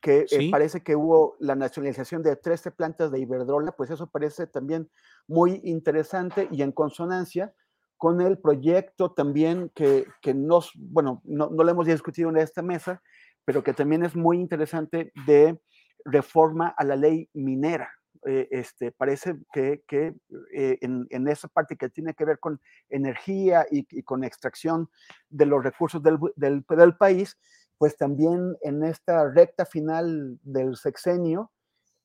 que 0.00 0.26
eh, 0.30 0.50
parece 0.50 0.82
que 0.82 0.94
hubo 0.94 1.36
la 1.40 1.56
nacionalización 1.56 2.22
de 2.22 2.36
13 2.36 2.70
plantas 2.70 3.10
de 3.10 3.18
Iberdrola, 3.18 3.72
pues 3.72 3.90
eso 3.90 4.08
parece 4.08 4.46
también 4.46 4.90
muy 5.26 5.60
interesante 5.64 6.48
y 6.52 6.62
en 6.62 6.72
consonancia 6.72 7.52
con 7.98 8.20
el 8.20 8.38
proyecto 8.38 9.12
también 9.12 9.70
que, 9.74 10.06
que 10.22 10.32
nos, 10.32 10.72
bueno, 10.76 11.20
no, 11.24 11.50
no, 11.50 11.64
lo 11.64 11.70
hemos 11.70 11.86
discutido 11.86 12.30
en 12.30 12.38
esta 12.38 12.62
mesa, 12.62 13.02
pero 13.44 13.62
que 13.62 13.74
también 13.74 14.04
es 14.04 14.14
muy 14.14 14.40
interesante 14.40 15.12
de 15.26 15.60
reforma 16.04 16.68
a 16.68 16.84
la 16.84 16.96
ley 16.96 17.28
minera. 17.34 17.90
Eh, 18.26 18.48
este, 18.50 18.90
parece 18.92 19.36
que, 19.52 19.82
que 19.86 20.14
eh, 20.52 20.78
en, 20.80 21.06
en, 21.10 21.28
esa 21.28 21.48
parte 21.48 21.76
que 21.76 21.88
tiene 21.88 22.14
que 22.14 22.24
ver 22.24 22.38
con 22.40 22.60
energía 22.88 23.64
y, 23.70 23.84
con 24.02 24.24
extracción 24.24 24.90
de 25.28 25.46
los 25.46 25.62
recursos 25.62 26.02
del, 26.02 26.18
del, 26.34 26.64
del, 26.68 26.96
país, 26.96 27.38
pues 27.78 27.96
también 27.96 28.56
en 28.62 28.82
esta 28.82 29.30
recta 29.30 29.64
final 29.64 30.38
del 30.42 30.76
sexenio, 30.76 31.52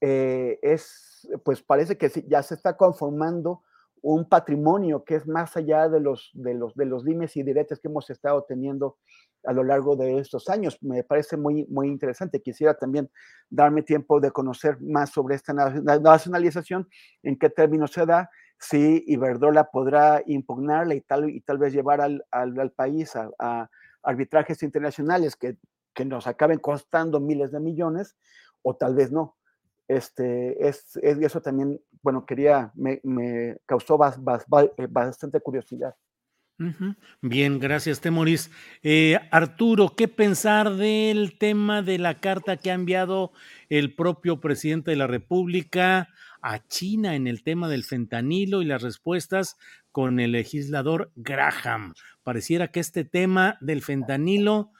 eh, 0.01 0.59
es, 0.61 1.27
pues 1.43 1.63
parece 1.63 1.97
que 1.97 2.11
ya 2.27 2.43
se 2.43 2.55
está 2.55 2.77
conformando 2.77 3.63
un 4.03 4.27
patrimonio 4.27 5.05
que 5.05 5.15
es 5.15 5.25
más 5.25 5.55
allá 5.55 5.87
de 5.87 6.01
los, 6.01 6.29
de 6.33 6.53
los, 6.53 6.75
de 6.75 6.85
los 6.85 7.05
dimes 7.05 7.37
y 7.37 7.43
diretes 7.43 7.79
que 7.79 7.87
hemos 7.87 8.09
estado 8.09 8.43
teniendo 8.43 8.97
a 9.45 9.53
lo 9.53 9.63
largo 9.63 9.95
de 9.95 10.19
estos 10.19 10.49
años. 10.49 10.77
Me 10.81 11.05
parece 11.05 11.37
muy, 11.37 11.65
muy 11.67 11.87
interesante. 11.87 12.41
Quisiera 12.41 12.73
también 12.73 13.09
darme 13.49 13.81
tiempo 13.81 14.19
de 14.19 14.31
conocer 14.31 14.77
más 14.81 15.11
sobre 15.11 15.35
esta 15.35 15.53
nacionalización, 15.53 16.89
en 17.23 17.39
qué 17.39 17.49
términos 17.49 17.91
se 17.91 18.05
da, 18.05 18.29
si 18.59 19.05
Iberdrola 19.07 19.71
podrá 19.71 20.21
impugnarla 20.25 20.95
y 20.95 21.01
tal, 21.01 21.29
y 21.29 21.39
tal 21.39 21.57
vez 21.57 21.73
llevar 21.73 22.01
al, 22.01 22.25
al, 22.29 22.71
país 22.71 23.15
a, 23.15 23.29
a, 23.39 23.69
arbitrajes 24.03 24.63
internacionales 24.63 25.37
que, 25.37 25.57
que 25.93 26.03
nos 26.03 26.27
acaben 26.27 26.59
costando 26.59 27.21
miles 27.21 27.51
de 27.51 27.61
millones, 27.61 28.17
o 28.63 28.75
tal 28.75 28.95
vez 28.95 29.13
no 29.13 29.37
este, 29.87 30.67
es, 30.67 30.95
es, 30.97 31.17
eso 31.19 31.41
también, 31.41 31.79
bueno, 32.01 32.25
quería, 32.25 32.71
me, 32.75 32.99
me 33.03 33.57
causó 33.65 33.95
eh, 33.95 34.87
bastante 34.89 35.39
curiosidad. 35.41 35.95
Bien, 37.21 37.59
gracias, 37.59 37.99
Temoris. 37.99 38.51
Eh, 38.83 39.19
Arturo, 39.31 39.95
¿qué 39.95 40.07
pensar 40.07 40.75
del 40.75 41.37
tema 41.37 41.81
de 41.81 41.97
la 41.97 42.19
carta 42.19 42.57
que 42.57 42.71
ha 42.71 42.75
enviado 42.75 43.31
el 43.69 43.95
propio 43.95 44.39
presidente 44.39 44.91
de 44.91 44.97
la 44.97 45.07
República 45.07 46.09
a 46.41 46.65
China 46.67 47.15
en 47.15 47.27
el 47.27 47.43
tema 47.43 47.67
del 47.69 47.83
fentanilo 47.83 48.61
y 48.61 48.65
las 48.65 48.81
respuestas 48.83 49.57
con 49.91 50.19
el 50.19 50.33
legislador 50.33 51.11
Graham? 51.15 51.95
Pareciera 52.23 52.69
que 52.69 52.79
este 52.79 53.03
tema 53.03 53.57
del 53.59 53.81
fentanilo 53.81 54.71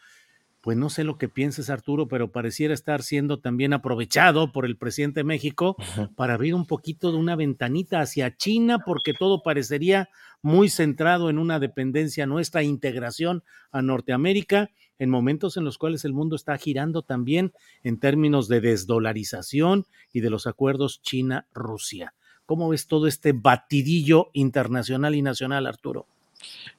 pues 0.64 0.77
no 0.77 0.90
sé 0.90 1.03
lo 1.03 1.18
que 1.18 1.27
pienses, 1.27 1.69
Arturo, 1.69 2.07
pero 2.07 2.31
pareciera 2.31 2.73
estar 2.73 3.03
siendo 3.03 3.40
también 3.40 3.73
aprovechado 3.73 4.53
por 4.53 4.65
el 4.65 4.77
presidente 4.77 5.19
de 5.19 5.23
México 5.26 5.76
para 6.15 6.35
abrir 6.35 6.56
un 6.56 6.65
poquito 6.65 7.11
de 7.11 7.18
una 7.18 7.35
ventanita 7.35 7.99
hacia 7.99 8.38
China, 8.38 8.80
porque 8.80 9.14
todo 9.14 9.44
parecería 9.44 10.07
muy 10.41 10.69
centrado 10.69 11.30
en 11.30 11.38
una 11.38 11.60
dependencia 11.60 12.26
nuestra, 12.26 12.64
integración 12.64 13.44
a 13.73 13.81
Norteamérica, 13.81 14.72
en 14.99 15.10
momentos 15.10 15.57
en 15.57 15.65
los 15.65 15.77
cuales 15.77 16.06
el 16.06 16.14
mundo 16.14 16.38
está 16.38 16.57
girando 16.57 17.02
también 17.02 17.52
en 17.84 17.99
términos 17.99 18.48
de 18.48 18.61
desdolarización 18.61 19.85
y 20.14 20.22
de 20.22 20.30
los 20.30 20.48
acuerdos 20.48 21.02
China-Rusia. 21.02 22.14
¿Cómo 22.45 22.69
ves 22.69 22.88
todo 22.88 23.07
este 23.07 23.34
batidillo 23.34 24.30
internacional 24.31 25.14
y 25.14 25.22
nacional, 25.22 25.68
Arturo? 25.68 26.07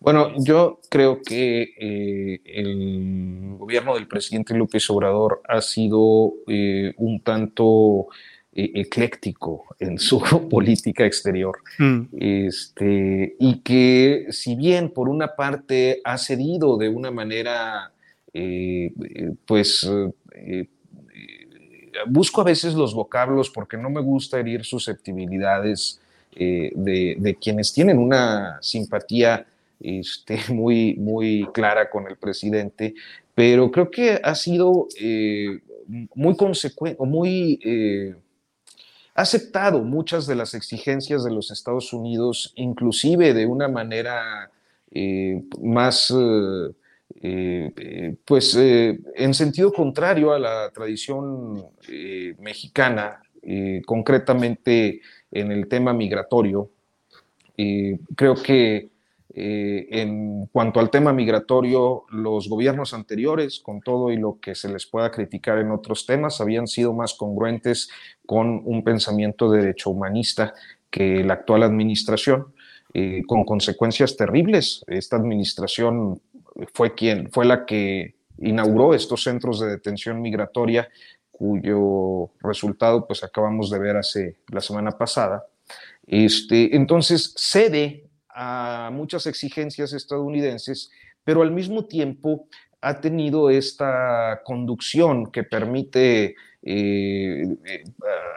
Bueno, 0.05 0.32
yo 0.36 0.81
creo 0.91 1.23
que 1.23 1.74
eh, 1.78 2.41
el 2.45 3.57
gobierno 3.57 3.95
del 3.95 4.07
presidente 4.07 4.55
López 4.55 4.89
Obrador 4.91 5.41
ha 5.49 5.62
sido 5.62 6.35
eh, 6.47 6.93
un 6.99 7.20
tanto 7.20 8.09
eh, 8.53 8.70
ecléctico 8.74 9.65
en 9.78 9.99
su 9.99 10.20
política 10.51 11.07
exterior. 11.07 11.57
Mm. 11.78 12.03
Este, 12.19 13.35
y 13.39 13.61
que 13.61 14.27
si 14.28 14.57
bien 14.57 14.91
por 14.91 15.09
una 15.09 15.35
parte 15.35 16.03
ha 16.05 16.19
cedido 16.19 16.77
de 16.77 16.91
una 16.91 17.11
manera, 17.11 17.91
pues 19.47 19.89
busco 22.09 22.41
a 22.41 22.45
veces 22.45 22.74
los 22.74 22.93
vocablos 22.93 23.49
porque 23.49 23.77
no 23.77 23.89
me 23.89 24.01
gusta 24.01 24.41
herir 24.41 24.65
susceptibilidades 24.65 26.01
de, 26.36 27.15
de, 27.16 27.35
quienes 27.36 27.73
tienen 27.73 27.97
una 27.97 28.59
simpatía 28.61 29.47
este, 29.81 30.39
muy, 30.53 30.95
muy 30.97 31.47
clara 31.53 31.91
con 31.91 32.07
el 32.09 32.17
presidente, 32.17 32.95
pero 33.35 33.71
creo 33.71 33.91
que 33.91 34.21
ha 34.23 34.35
sido 34.35 34.89
eh, 35.01 35.61
muy 36.15 36.37
consecuente, 36.37 37.03
muy 37.05 37.59
eh, 37.65 38.15
aceptado 39.15 39.83
muchas 39.83 40.27
de 40.27 40.37
las 40.37 40.55
exigencias 40.55 41.25
de 41.25 41.33
los 41.33 41.51
Estados 41.51 41.93
Unidos, 41.93 42.53
inclusive 42.57 43.35
de 43.35 43.47
una 43.47 43.69
manera 43.69 44.51
eh, 44.91 45.43
más, 45.61 46.15
pues, 48.25 48.57
en 48.57 49.35
sentido 49.35 49.73
contrario 49.73 50.33
a 50.33 50.39
la 50.39 50.71
tradición 50.71 51.67
mexicana, 52.39 53.21
concretamente 53.87 55.01
en 55.31 55.53
el 55.53 55.69
tema 55.69 55.93
migratorio. 55.93 56.71
creo 58.17 58.35
que 58.35 58.94
eh, 59.36 59.89
en 59.90 60.47
cuanto 60.47 60.78
al 60.78 60.90
tema 60.90 61.12
migratorio, 61.12 62.05
los 62.11 62.48
gobiernos 62.48 62.94
anteriores, 62.94 63.59
con 63.59 63.81
todo 63.81 64.12
y 64.12 64.16
lo 64.16 64.39
que 64.40 64.55
se 64.55 64.69
les 64.69 64.86
pueda 64.86 65.11
criticar 65.11 65.59
en 65.59 65.73
otros 65.73 66.06
temas, 66.06 66.40
habían 66.40 66.69
sido 66.69 66.93
más 66.93 67.15
congruentes 67.15 67.90
con 68.27 68.62
un 68.65 68.85
pensamiento 68.85 69.51
de 69.51 69.59
derecho 69.59 69.90
humanista 69.90 70.55
que 70.89 71.24
la 71.24 71.35
actual 71.35 71.65
administración, 71.65 72.55
eh, 72.93 73.23
con 73.27 73.44
consecuencias 73.44 74.16
terribles. 74.16 74.85
Esta 74.86 75.16
administración 75.16 76.20
fue 76.73 76.94
quien 76.94 77.28
fue 77.32 77.44
la 77.44 77.66
que 77.66 78.15
inauguró 78.39 78.94
estos 78.94 79.24
centros 79.24 79.59
de 79.59 79.66
detención 79.66 80.23
migratoria, 80.23 80.89
cuyo 81.32 82.31
resultado 82.40 83.05
pues 83.05 83.24
acabamos 83.24 83.69
de 83.69 83.81
ver 83.81 83.97
hace 83.97 84.36
la 84.47 84.61
semana 84.61 84.93
pasada. 84.93 85.44
Este, 86.06 86.77
entonces 86.77 87.35
cede 87.36 88.04
a 88.35 88.90
muchas 88.93 89.27
exigencias 89.27 89.93
estadounidenses, 89.93 90.90
pero 91.24 91.43
al 91.43 91.52
mismo 91.52 91.86
tiempo 91.86 92.47
ha 92.85 93.01
tenido 93.01 93.48
esta 93.48 94.43
conducción 94.44 95.31
que 95.32 95.43
permite 95.43 96.35
eh, 96.62 97.56
eh, 97.65 97.85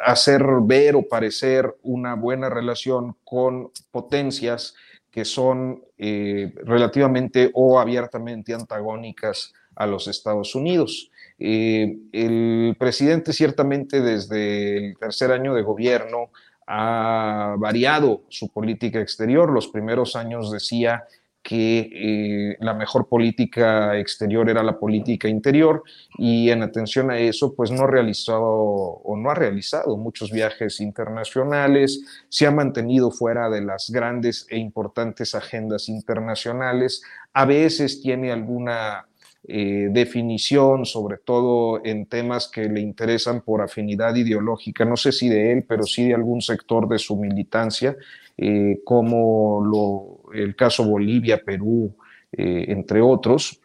hacer 0.05 0.43
ver 0.61 0.95
o 0.95 1.07
parecer 1.07 1.75
una 1.83 2.15
buena 2.15 2.49
relación 2.49 3.15
con 3.25 3.71
potencias 3.91 4.75
que 5.11 5.25
son 5.25 5.83
eh, 5.97 6.53
relativamente 6.63 7.51
o 7.53 7.79
abiertamente 7.79 8.53
antagónicas 8.53 9.53
a 9.75 9.85
los 9.85 10.07
Estados 10.07 10.55
Unidos. 10.55 11.11
el 11.39 12.75
presidente 12.79 13.31
ciertamente 13.31 14.01
desde 14.01 14.87
el 14.89 14.97
tercer 14.97 15.31
año 15.31 15.53
de 15.53 15.61
gobierno 15.61 16.31
ha 16.67 17.55
variado 17.57 18.23
su 18.29 18.49
política 18.49 18.99
exterior. 18.99 19.51
Los 19.51 19.69
primeros 19.69 20.15
años 20.15 20.51
decía 20.51 21.05
que 21.47 21.89
eh, 21.93 22.57
la 22.59 22.73
mejor 22.73 23.07
política 23.07 23.97
exterior 23.97 24.49
era 24.49 24.63
la 24.63 24.77
política 24.77 25.29
interior 25.29 25.81
y 26.17 26.49
en 26.49 26.61
atención 26.61 27.09
a 27.09 27.19
eso, 27.19 27.55
pues 27.55 27.71
no 27.71 27.87
realizó 27.87 28.37
o 28.37 29.15
no 29.15 29.31
ha 29.31 29.33
realizado 29.33 29.95
muchos 29.95 30.29
viajes 30.29 30.81
internacionales, 30.81 32.25
se 32.27 32.47
ha 32.47 32.51
mantenido 32.51 33.11
fuera 33.11 33.49
de 33.49 33.61
las 33.61 33.89
grandes 33.89 34.45
e 34.49 34.57
importantes 34.57 35.35
agendas 35.35 35.87
internacionales, 35.87 37.01
a 37.31 37.45
veces 37.45 38.01
tiene 38.01 38.33
alguna 38.33 39.07
eh, 39.49 39.87
definición, 39.91 40.85
sobre 40.85 41.17
todo 41.19 41.79
en 41.85 42.05
temas 42.05 42.49
que 42.49 42.67
le 42.67 42.81
interesan 42.81 43.39
por 43.39 43.61
afinidad 43.61 44.13
ideológica, 44.13 44.83
no 44.83 44.97
sé 44.97 45.13
si 45.13 45.29
de 45.29 45.53
él, 45.53 45.63
pero 45.63 45.83
sí 45.83 46.09
de 46.09 46.13
algún 46.13 46.41
sector 46.41 46.85
de 46.89 46.99
su 46.99 47.15
militancia, 47.15 47.95
eh, 48.37 48.81
como 48.83 50.21
el 50.33 50.53
caso 50.53 50.83
Bolivia, 50.83 51.41
Perú, 51.41 51.95
eh, 52.33 52.65
entre 52.67 52.99
otros. 52.99 53.61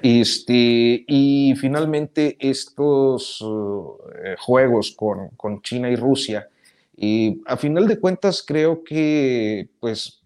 Este, 0.00 1.04
y 1.08 1.54
finalmente 1.56 2.36
estos 2.38 3.44
juegos 4.38 4.92
con, 4.92 5.30
con, 5.30 5.60
China 5.62 5.90
y 5.90 5.96
Rusia, 5.96 6.48
a 7.46 7.56
final 7.56 7.88
de 7.88 7.98
cuentas 7.98 8.44
creo 8.46 8.84
que 8.84 9.68
pues 9.80 10.19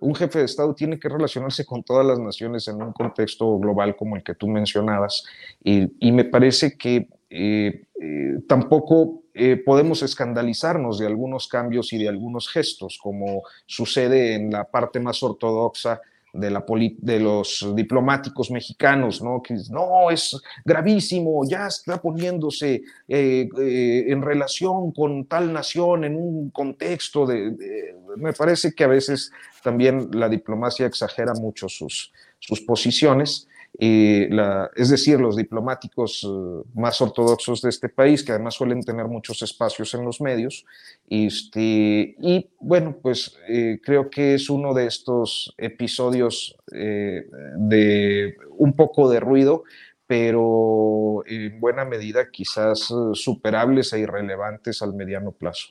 un 0.00 0.14
jefe 0.14 0.40
de 0.40 0.44
Estado 0.46 0.74
tiene 0.74 0.98
que 0.98 1.08
relacionarse 1.08 1.64
con 1.64 1.82
todas 1.82 2.06
las 2.06 2.18
naciones 2.18 2.66
en 2.68 2.82
un 2.82 2.92
contexto 2.92 3.58
global 3.58 3.96
como 3.96 4.16
el 4.16 4.22
que 4.22 4.34
tú 4.34 4.48
mencionabas. 4.48 5.24
Y, 5.62 6.12
me 6.12 6.24
parece 6.24 6.76
que 6.76 7.08
eh, 7.28 7.84
eh, 8.00 8.38
tampoco 8.48 9.22
eh, 9.34 9.56
podemos 9.56 10.02
escandalizarnos 10.02 10.98
de 10.98 11.06
algunos 11.06 11.46
cambios 11.48 11.92
y 11.92 11.98
de 11.98 12.08
algunos 12.08 12.48
gestos, 12.48 12.98
como 13.00 13.42
sucede 13.66 14.34
en 14.34 14.50
la 14.50 14.64
parte 14.64 15.00
más 15.00 15.22
ortodoxa 15.22 16.00
de, 16.32 16.50
la 16.50 16.64
de 16.98 17.20
los 17.20 17.72
diplomáticos 17.74 18.50
mexicanos, 18.50 19.22
¿no? 19.22 19.42
Que 19.42 19.54
no, 19.70 20.10
es 20.10 20.40
gravísimo, 20.64 21.42
ya 21.48 21.66
está 21.66 22.00
poniéndose 22.00 22.82
en 23.08 24.22
relación 24.22 24.92
con 24.92 25.26
tal 25.26 25.52
nación 25.52 26.04
en 26.04 26.16
un 26.16 26.50
contexto 26.50 27.26
de, 27.26 27.94
Me 28.16 28.32
parece 28.32 28.72
que 28.72 28.84
a 28.84 28.88
veces 28.88 29.32
también 29.62 30.08
la 30.12 30.28
diplomacia 30.28 30.86
exagera 30.86 31.34
mucho 31.34 31.68
sus, 31.68 32.12
sus 32.38 32.60
posiciones 32.60 33.48
es 33.78 34.90
decir, 34.90 35.20
los 35.20 35.36
diplomáticos 35.36 36.24
eh, 36.24 36.62
más 36.74 37.00
ortodoxos 37.00 37.62
de 37.62 37.70
este 37.70 37.88
país, 37.88 38.22
que 38.22 38.32
además 38.32 38.54
suelen 38.54 38.82
tener 38.82 39.06
muchos 39.06 39.40
espacios 39.42 39.94
en 39.94 40.04
los 40.04 40.20
medios. 40.20 40.66
Este, 41.08 42.16
y 42.20 42.50
bueno, 42.58 42.98
pues 43.00 43.38
eh, 43.48 43.80
creo 43.82 44.10
que 44.10 44.34
es 44.34 44.50
uno 44.50 44.74
de 44.74 44.86
estos 44.86 45.54
episodios 45.56 46.56
eh, 46.72 47.26
de 47.56 48.36
un 48.50 48.74
poco 48.74 49.08
de 49.08 49.20
ruido, 49.20 49.64
pero 50.06 51.22
en 51.26 51.60
buena 51.60 51.84
medida 51.84 52.30
quizás 52.30 52.92
superables 53.12 53.92
e 53.92 54.00
irrelevantes 54.00 54.82
al 54.82 54.92
mediano 54.92 55.30
plazo. 55.30 55.68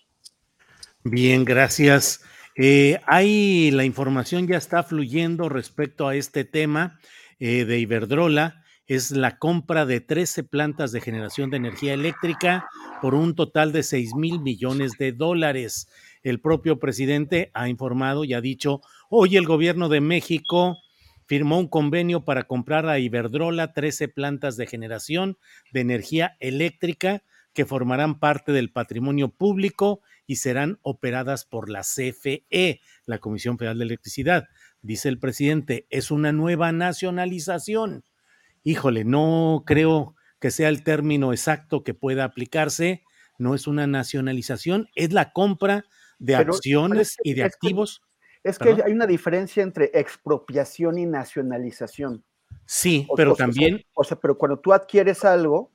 Bien, 1.04 1.44
gracias. 1.44 2.22
Hay 3.06 3.72
la 3.72 3.86
información 3.86 4.48
ya 4.48 4.58
está 4.58 4.84
fluyendo 4.84 5.48
respecto 5.48 6.08
a 6.08 6.16
este 6.16 6.44
tema. 6.44 7.00
Eh, 7.40 7.64
de 7.64 7.80
Iberdrola 7.80 8.64
es 8.86 9.12
la 9.12 9.38
compra 9.38 9.86
de 9.86 10.02
13 10.02 10.44
plantas 10.44 10.92
de 10.92 11.00
generación 11.00 11.50
de 11.50 11.58
energía 11.58 11.94
eléctrica 11.94 12.68
por 13.02 13.16
un 13.16 13.34
total 13.34 13.72
de 13.72 13.84
6 13.84 14.16
mil 14.16 14.42
millones 14.42 14.94
de 14.98 15.14
dólares. 15.14 15.88
El 16.22 16.42
propio 16.42 16.80
presidente 16.80 17.50
ha 17.54 17.70
informado 17.70 18.26
y 18.26 18.34
ha 18.34 18.42
dicho, 18.42 18.82
hoy 19.10 19.38
el 19.38 19.46
gobierno 19.46 19.88
de 19.88 20.02
México 20.02 20.80
firmó 21.28 21.60
un 21.60 21.70
convenio 21.70 22.26
para 22.26 22.44
comprar 22.44 22.88
a 22.88 23.00
Iberdrola 23.00 23.72
13 23.72 24.10
plantas 24.10 24.58
de 24.58 24.68
generación 24.68 25.38
de 25.72 25.82
energía 25.82 26.36
eléctrica 26.40 27.24
que 27.54 27.66
formarán 27.66 28.20
parte 28.20 28.52
del 28.52 28.72
patrimonio 28.72 29.30
público 29.30 30.02
y 30.30 30.36
serán 30.36 30.78
operadas 30.84 31.44
por 31.46 31.70
la 31.70 31.82
CFE, 31.82 32.82
la 33.06 33.18
Comisión 33.18 33.58
Federal 33.58 33.80
de 33.80 33.86
Electricidad 33.86 34.48
dice 34.82 35.10
el 35.10 35.20
presidente, 35.20 35.88
es 35.90 36.12
una 36.12 36.32
nueva 36.32 36.72
nacionalización. 36.72 38.04
Híjole, 38.64 39.06
no 39.06 39.64
creo 39.66 40.16
que 40.40 40.52
sea 40.52 40.70
el 40.70 40.84
término 40.84 41.34
exacto 41.34 41.84
que 41.84 41.94
pueda 41.94 42.24
aplicarse, 42.24 43.04
no 43.38 43.56
es 43.56 43.68
una 43.68 43.88
nacionalización, 43.88 44.90
es 44.96 45.14
la 45.14 45.32
compra 45.32 45.86
de 46.18 46.36
acciones 46.36 47.18
y 47.24 47.34
de 47.34 47.44
activos. 47.44 48.02
es 48.44 48.60
que 48.60 48.70
hay 48.86 48.92
una 48.92 49.08
diferencia 49.08 49.64
entre 49.64 49.92
expropiación 49.94 50.98
y 50.98 51.06
nacionalización. 51.06 52.24
Sí, 52.66 53.08
pero 53.16 53.36
también... 53.36 53.84
O 53.94 54.04
sea, 54.04 54.20
pero 54.20 54.38
cuando 54.38 54.60
tú 54.60 54.74
adquieres 54.74 55.26
algo, 55.26 55.72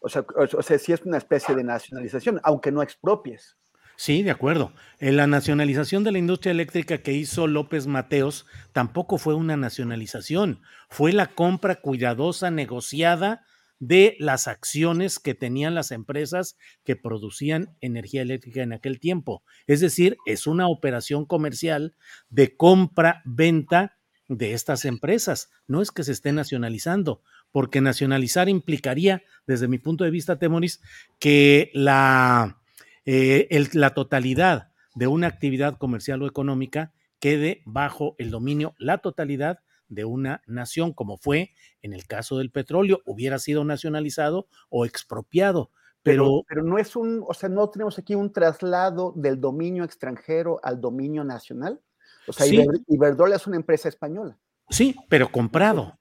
o 0.00 0.08
sea, 0.08 0.24
o 0.36 0.62
sea, 0.62 0.78
sí 0.78 0.92
es 0.92 1.02
una 1.02 1.18
especie 1.18 1.54
de 1.54 1.62
nacionalización, 1.62 2.40
aunque 2.42 2.72
no 2.72 2.82
expropies. 2.82 3.56
Sí, 4.04 4.24
de 4.24 4.32
acuerdo. 4.32 4.72
En 4.98 5.16
la 5.16 5.28
nacionalización 5.28 6.02
de 6.02 6.10
la 6.10 6.18
industria 6.18 6.50
eléctrica 6.50 6.98
que 6.98 7.12
hizo 7.12 7.46
López 7.46 7.86
Mateos 7.86 8.46
tampoco 8.72 9.16
fue 9.16 9.36
una 9.36 9.56
nacionalización, 9.56 10.60
fue 10.88 11.12
la 11.12 11.28
compra 11.28 11.76
cuidadosa, 11.76 12.50
negociada 12.50 13.46
de 13.78 14.16
las 14.18 14.48
acciones 14.48 15.20
que 15.20 15.36
tenían 15.36 15.76
las 15.76 15.92
empresas 15.92 16.56
que 16.82 16.96
producían 16.96 17.76
energía 17.80 18.22
eléctrica 18.22 18.64
en 18.64 18.72
aquel 18.72 18.98
tiempo. 18.98 19.44
Es 19.68 19.78
decir, 19.78 20.16
es 20.26 20.48
una 20.48 20.66
operación 20.66 21.24
comercial 21.24 21.94
de 22.28 22.56
compra-venta 22.56 23.98
de 24.26 24.52
estas 24.52 24.84
empresas. 24.84 25.48
No 25.68 25.80
es 25.80 25.92
que 25.92 26.02
se 26.02 26.10
esté 26.10 26.32
nacionalizando, 26.32 27.22
porque 27.52 27.80
nacionalizar 27.80 28.48
implicaría, 28.48 29.22
desde 29.46 29.68
mi 29.68 29.78
punto 29.78 30.02
de 30.02 30.10
vista, 30.10 30.40
Temoris, 30.40 30.80
que 31.20 31.70
la 31.72 32.61
eh, 33.04 33.48
la 33.72 33.94
totalidad 33.94 34.72
de 34.94 35.06
una 35.06 35.26
actividad 35.26 35.78
comercial 35.78 36.22
o 36.22 36.26
económica 36.26 36.92
quede 37.18 37.62
bajo 37.64 38.14
el 38.18 38.30
dominio, 38.30 38.74
la 38.78 38.98
totalidad 38.98 39.60
de 39.88 40.04
una 40.04 40.42
nación, 40.46 40.92
como 40.92 41.18
fue 41.18 41.52
en 41.82 41.92
el 41.92 42.06
caso 42.06 42.38
del 42.38 42.50
petróleo, 42.50 43.00
hubiera 43.04 43.38
sido 43.38 43.64
nacionalizado 43.64 44.48
o 44.70 44.86
expropiado. 44.86 45.70
Pero, 46.02 46.42
pero, 46.48 46.64
no 46.64 46.78
es 46.78 46.96
un, 46.96 47.24
o 47.26 47.32
sea, 47.32 47.48
no 47.48 47.68
tenemos 47.70 47.98
aquí 47.98 48.14
un 48.16 48.32
traslado 48.32 49.12
del 49.14 49.40
dominio 49.40 49.84
extranjero 49.84 50.58
al 50.64 50.80
dominio 50.80 51.22
nacional. 51.22 51.80
O 52.26 52.32
sea, 52.32 52.46
Iberdrola 52.88 53.36
es 53.36 53.46
una 53.46 53.56
empresa 53.56 53.88
española. 53.88 54.36
Sí, 54.68 54.96
pero 55.08 55.30
comprado. 55.30 55.98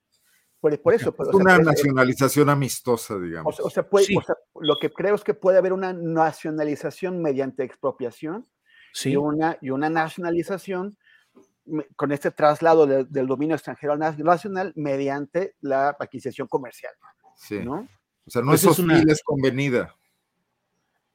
Por, 0.62 0.94
eso. 0.94 1.16
es 1.20 1.34
una 1.34 1.58
nacionalización 1.58 2.48
amistosa, 2.48 3.18
digamos. 3.18 3.60
O 3.60 3.70
sea, 3.72 3.88
lo 4.60 4.78
que 4.80 4.92
creo 4.92 5.16
es 5.16 5.24
que 5.24 5.34
puede 5.34 5.58
haber 5.58 5.74
una 5.74 5.92
nacionalización 5.92 7.20
mediante 7.20 7.64
expropiación 7.64 8.48
y, 9.04 9.16
una, 9.16 9.58
y 9.60 9.72
una 9.72 9.90
nacionalización 9.90 10.98
con 11.96 12.12
este 12.12 12.30
traslado 12.30 12.86
del 12.86 13.28
dominio 13.28 13.56
extranjero 13.56 13.98
nacional 13.98 14.72
mediante 14.76 15.56
la 15.62 15.90
adquisición 16.00 16.48
comercial. 16.48 16.94
Sí. 17.38 17.60
¿no? 17.60 17.88
O 18.28 18.30
sea, 18.30 18.44
no 18.44 18.54
es 18.54 18.64
hostil, 18.64 19.10
es 19.10 19.24
convenida. 19.24 19.96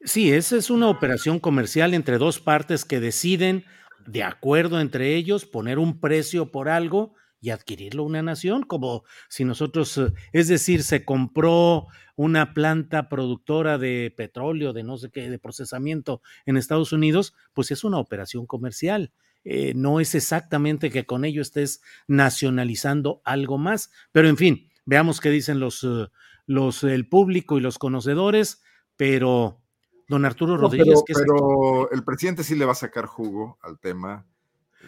Sí, 0.01 0.33
esa 0.33 0.57
es 0.57 0.71
una 0.71 0.89
operación 0.89 1.39
comercial 1.39 1.95
entre 1.95 2.19
dos 2.19 2.41
partes 2.41 2.85
que 2.85 2.99
deciden, 2.99 3.65
de 4.07 4.25
acuerdo 4.25 4.81
entre 4.81 5.15
ellos, 5.15 5.47
poner 5.47 5.79
un 5.79 6.01
precio 6.01 6.51
por 6.51 6.69
algo 6.69 7.15
y 7.41 7.51
adquirirlo 7.51 8.03
una 8.03 8.23
nación, 8.23 8.63
como 8.63 9.05
si 9.29 9.45
nosotros, 9.45 9.97
eh, 9.99 10.13
es 10.33 10.49
decir, 10.49 10.83
se 10.83 11.05
compró 11.05 11.87
una 12.17 12.55
planta 12.55 13.09
productora 13.09 13.79
de 13.79 14.13
petróleo, 14.17 14.73
de 14.73 14.83
no 14.83 14.97
sé 14.97 15.11
qué, 15.11 15.29
de 15.29 15.39
procesamiento 15.39 16.23
en 16.47 16.57
Estados 16.57 16.93
Unidos, 16.93 17.35
pues 17.53 17.71
es 17.71 17.85
una 17.85 17.99
operación 17.99 18.47
comercial. 18.47 19.13
Eh, 19.45 19.75
no 19.77 20.01
es 20.01 20.15
exactamente 20.15 20.91
que 20.91 21.07
con 21.07 21.25
ello 21.25 21.41
estés 21.41 21.81
nacionalizando 22.09 23.21
algo 23.25 23.59
más, 23.59 23.93
pero 24.11 24.29
en 24.29 24.37
fin, 24.37 24.71
veamos 24.87 25.21
qué 25.21 25.31
dicen 25.31 25.61
los, 25.61 25.85
eh, 25.85 26.09
los 26.47 26.83
el 26.83 27.09
público 27.09 27.59
y 27.59 27.61
los 27.61 27.79
conocedores, 27.79 28.63
pero 28.97 29.61
don 30.09 30.25
Arturo 30.25 30.57
Rodríguez. 30.57 31.03
pero, 31.07 31.91
el 31.93 32.03
presidente 32.03 32.43
sí 32.43 32.55
le 32.57 32.65
va 32.65 32.73
a 32.73 32.77
sacar 32.77 33.07
jugo 33.07 33.59
al 33.63 33.79
tema. 33.79 34.27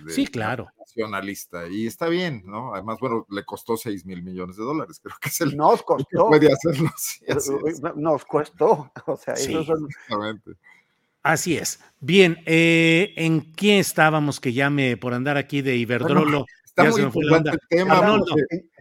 Sí, 0.08 0.26
claro. 0.26 0.68
Nacionalista. 0.78 1.68
Y 1.68 1.86
está 1.86 2.08
bien, 2.08 2.42
¿no? 2.46 2.74
Además, 2.74 2.98
bueno, 3.00 3.26
le 3.30 3.44
costó 3.44 3.76
6 3.76 4.04
mil 4.06 4.22
millones 4.22 4.56
de 4.56 4.64
dólares. 4.64 5.00
Creo 5.02 5.16
que 5.20 5.28
es 5.28 5.40
el 5.40 5.56
nos 5.56 5.82
costó. 5.82 6.06
que 6.08 6.16
puede 6.16 6.52
hacerlo. 6.52 6.90
Nos 7.96 8.24
costó. 8.24 8.92
O 9.06 9.16
sea, 9.16 9.34
eso 9.34 9.64
son... 9.64 9.86
Exactamente. 9.88 10.52
Así 11.22 11.56
es. 11.56 11.80
Bien, 12.00 12.38
eh, 12.46 13.12
¿en 13.16 13.52
qué 13.52 13.78
estábamos 13.78 14.40
que 14.40 14.52
llame 14.52 14.96
por 14.96 15.14
andar 15.14 15.36
aquí 15.36 15.62
de 15.62 15.76
Iberdrolo? 15.76 16.46
está 16.64 16.84
muy 16.84 17.02
importante 17.02 17.50
el 17.50 17.60
tema. 17.68 18.20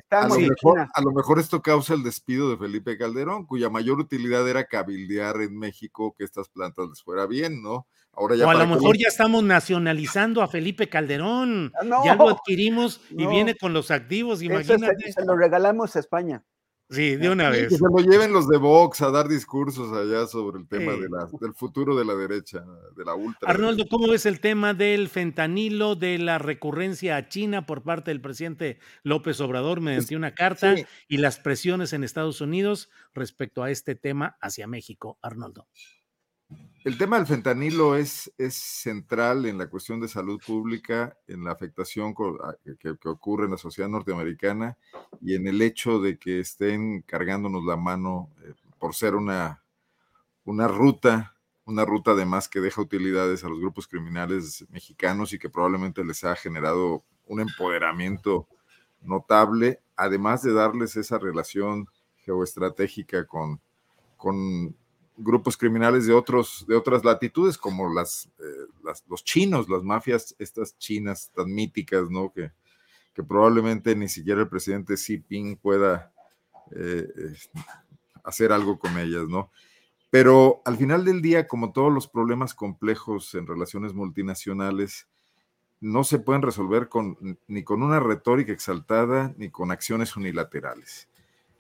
A 0.10 0.28
lo, 0.28 0.36
mejor, 0.36 0.88
a 0.94 1.02
lo, 1.02 1.12
mejor, 1.12 1.40
esto 1.40 1.62
causa 1.62 1.94
el 1.94 2.02
despido 2.02 2.50
de 2.50 2.58
Felipe 2.58 2.98
Calderón, 2.98 3.46
cuya 3.46 3.70
mayor 3.70 4.00
utilidad 4.00 4.48
era 4.48 4.66
cabildear 4.66 5.42
en 5.42 5.58
México 5.58 6.16
que 6.18 6.24
estas 6.24 6.48
plantas 6.48 6.88
les 6.88 7.04
fuera 7.04 7.26
bien, 7.26 7.62
¿no? 7.62 7.88
Ahora 8.14 8.36
ya 8.36 8.48
o 8.48 8.50
a 8.50 8.56
lo 8.56 8.68
mejor 8.68 8.98
ya 8.98 9.10
estamos 9.10 9.44
nacionalizando 9.44 10.42
a 10.42 10.48
Felipe 10.48 10.88
Calderón. 10.88 11.72
Ah, 11.76 12.02
ya 12.06 12.16
lo 12.16 12.30
adquirimos 12.30 13.02
y 13.10 13.28
viene 13.28 13.56
con 13.56 13.74
los 13.74 13.92
activos, 13.92 14.42
imagínate. 14.42 15.12
se 15.12 15.26
lo 15.26 15.36
regalamos 15.36 15.96
a 15.96 16.00
España. 16.00 16.44
Sí, 16.90 17.18
de 17.18 17.30
una 17.30 17.50
vez. 17.50 17.68
Que 17.68 17.76
se 17.76 17.84
lo 17.84 17.98
lleven 17.98 18.32
los 18.32 18.48
de 18.48 18.58
Vox 18.58 19.02
a 19.02 19.12
dar 19.12 19.28
discursos 19.28 19.92
allá 19.92 20.26
sobre 20.26 20.60
el 20.60 20.68
tema 20.68 20.94
de 20.94 21.10
la, 21.10 21.28
del 21.42 21.54
futuro 21.54 21.98
de 21.98 22.06
la 22.06 22.16
derecha, 22.16 22.64
de 22.96 23.04
la 23.04 23.14
ultra. 23.14 23.50
Arnoldo, 23.50 23.88
¿cómo 23.90 24.08
ves 24.08 24.26
el 24.26 24.40
tema 24.40 24.74
del 24.74 25.10
fentanilo, 25.10 25.96
de 25.96 26.18
la 26.18 26.38
recurrencia 26.38 27.18
a 27.18 27.28
China 27.28 27.66
por 27.66 27.84
parte 27.84 28.12
del 28.12 28.22
presidente 28.22 28.80
López 29.04 29.42
Obrador 29.42 29.82
mediante 29.82 30.16
una 30.16 30.34
carta 30.34 30.76
y 31.10 31.18
las 31.18 31.40
presiones 31.40 31.92
en 31.92 32.06
Estados 32.06 32.40
Unidos 32.40 32.90
respecto 33.14 33.64
a 33.64 33.72
este 33.72 33.96
tema 33.96 34.38
hacia 34.40 34.66
México, 34.66 35.20
Arnoldo? 35.22 35.68
El 36.84 36.98
tema 36.98 37.18
del 37.18 37.28
fentanilo 37.28 37.96
es, 37.96 38.32
es 38.38 38.54
central 38.56 39.46
en 39.46 39.58
la 39.58 39.68
cuestión 39.68 40.00
de 40.00 40.08
salud 40.08 40.40
pública, 40.46 41.18
en 41.28 41.44
la 41.44 41.52
afectación 41.52 42.14
que, 42.14 43.10
ocurre 43.10 43.46
en 43.46 43.52
la 43.52 43.58
sociedad 43.58 43.90
norteamericana 43.90 44.78
y 45.20 45.36
en 45.36 45.48
el 45.48 45.62
hecho 45.62 46.00
de 46.00 46.18
que 46.18 46.40
estén 46.40 47.02
cargándonos 47.02 47.66
la 47.66 47.76
mano 47.76 48.30
eh, 48.44 48.54
por 48.80 48.96
ser 48.96 49.16
una, 49.16 49.64
una 50.46 50.68
ruta, 50.68 51.36
una 51.66 51.84
ruta 51.84 52.12
además 52.12 52.48
que 52.48 52.62
deja 52.62 52.82
utilidades 52.82 53.44
a 53.44 53.50
los 53.50 53.60
grupos 53.60 53.88
criminales 53.88 54.66
mexicanos 54.70 55.34
y 55.34 55.40
que 55.40 55.50
probablemente 55.50 56.06
les 56.06 56.24
ha 56.24 56.36
generado 56.36 57.04
un 57.26 57.42
empoderamiento 57.42 58.48
notable, 59.02 59.82
además 59.96 60.42
de 60.44 60.54
darles 60.54 60.96
esa 60.96 61.18
relación 61.18 61.90
geoestratégica 62.18 63.26
con, 63.26 63.60
con 64.16 64.76
grupos 65.18 65.58
criminales 65.58 66.06
de, 66.06 66.14
otros, 66.14 66.66
de 66.68 66.76
otras 66.76 67.04
latitudes, 67.04 67.58
como 67.58 67.92
las, 67.94 68.30
eh, 68.40 68.94
los 69.10 69.24
chinos, 69.24 69.68
las 69.70 69.84
mafias, 69.84 70.36
estas 70.40 70.78
chinas 70.78 71.32
tan 71.36 71.54
míticas, 71.54 72.10
¿no? 72.10 72.32
Que, 72.32 72.52
que 73.14 73.24
probablemente 73.24 73.96
ni 73.96 74.08
siquiera 74.08 74.42
el 74.42 74.48
presidente 74.48 74.94
Xi 74.94 75.18
Jinping 75.18 75.58
pueda 75.58 76.12
eh, 76.76 77.08
hacer 78.24 78.52
algo 78.52 78.78
con 78.78 78.98
ellas, 79.00 79.28
¿no? 79.28 79.52
Pero 80.12 80.62
al 80.66 80.78
final 80.78 81.04
del 81.04 81.22
día, 81.22 81.48
como 81.48 81.72
todos 81.72 81.92
los 81.92 82.08
problemas 82.08 82.54
complejos 82.54 83.34
en 83.36 83.48
relaciones 83.48 83.94
multinacionales, 83.94 85.08
no 85.80 86.04
se 86.04 86.20
pueden 86.20 86.42
resolver 86.42 86.90
con, 86.90 87.40
ni 87.48 87.64
con 87.64 87.84
una 87.84 88.00
retórica 88.00 88.52
exaltada 88.52 89.34
ni 89.38 89.50
con 89.50 89.72
acciones 89.72 90.16
unilaterales. 90.16 91.08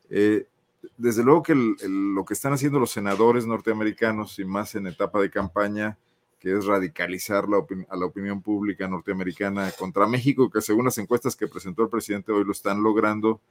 Eh, 0.09 0.47
desde 0.97 1.23
luego 1.23 1.43
que 1.43 1.55
lo 1.55 2.25
que 2.25 2.33
están 2.33 2.53
haciendo 2.53 2.79
los 2.79 2.91
senadores 2.91 3.45
norteamericanos 3.45 4.39
y 4.39 4.45
más 4.45 4.75
en 4.75 4.87
etapa 4.87 5.19
de 5.19 5.29
campaña, 5.29 5.97
que 6.39 6.55
es 6.55 6.65
radicalizar 6.65 7.45
a 7.89 7.95
la 7.97 8.05
opinión 8.05 8.41
pública 8.41 8.87
norteamericana 8.87 9.71
contra 9.71 10.07
México, 10.07 10.49
que 10.49 10.61
según 10.61 10.85
las 10.85 10.97
encuestas 10.97 11.35
que 11.35 11.47
presentó 11.47 11.83
el 11.83 11.89
presidente 11.89 12.31
hoy 12.31 12.43
lo 12.43 12.51
están 12.51 12.81
logrando, 12.83 13.41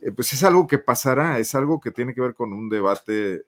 eh, 0.00 0.12
pues 0.12 0.32
es 0.32 0.42
algo 0.44 0.66
que 0.66 0.78
pasará, 0.78 1.38
es 1.38 1.54
algo 1.54 1.80
que 1.80 1.90
tiene 1.90 2.14
que 2.14 2.20
ver 2.20 2.34
con 2.34 2.52
un 2.52 2.68
debate 2.68 3.44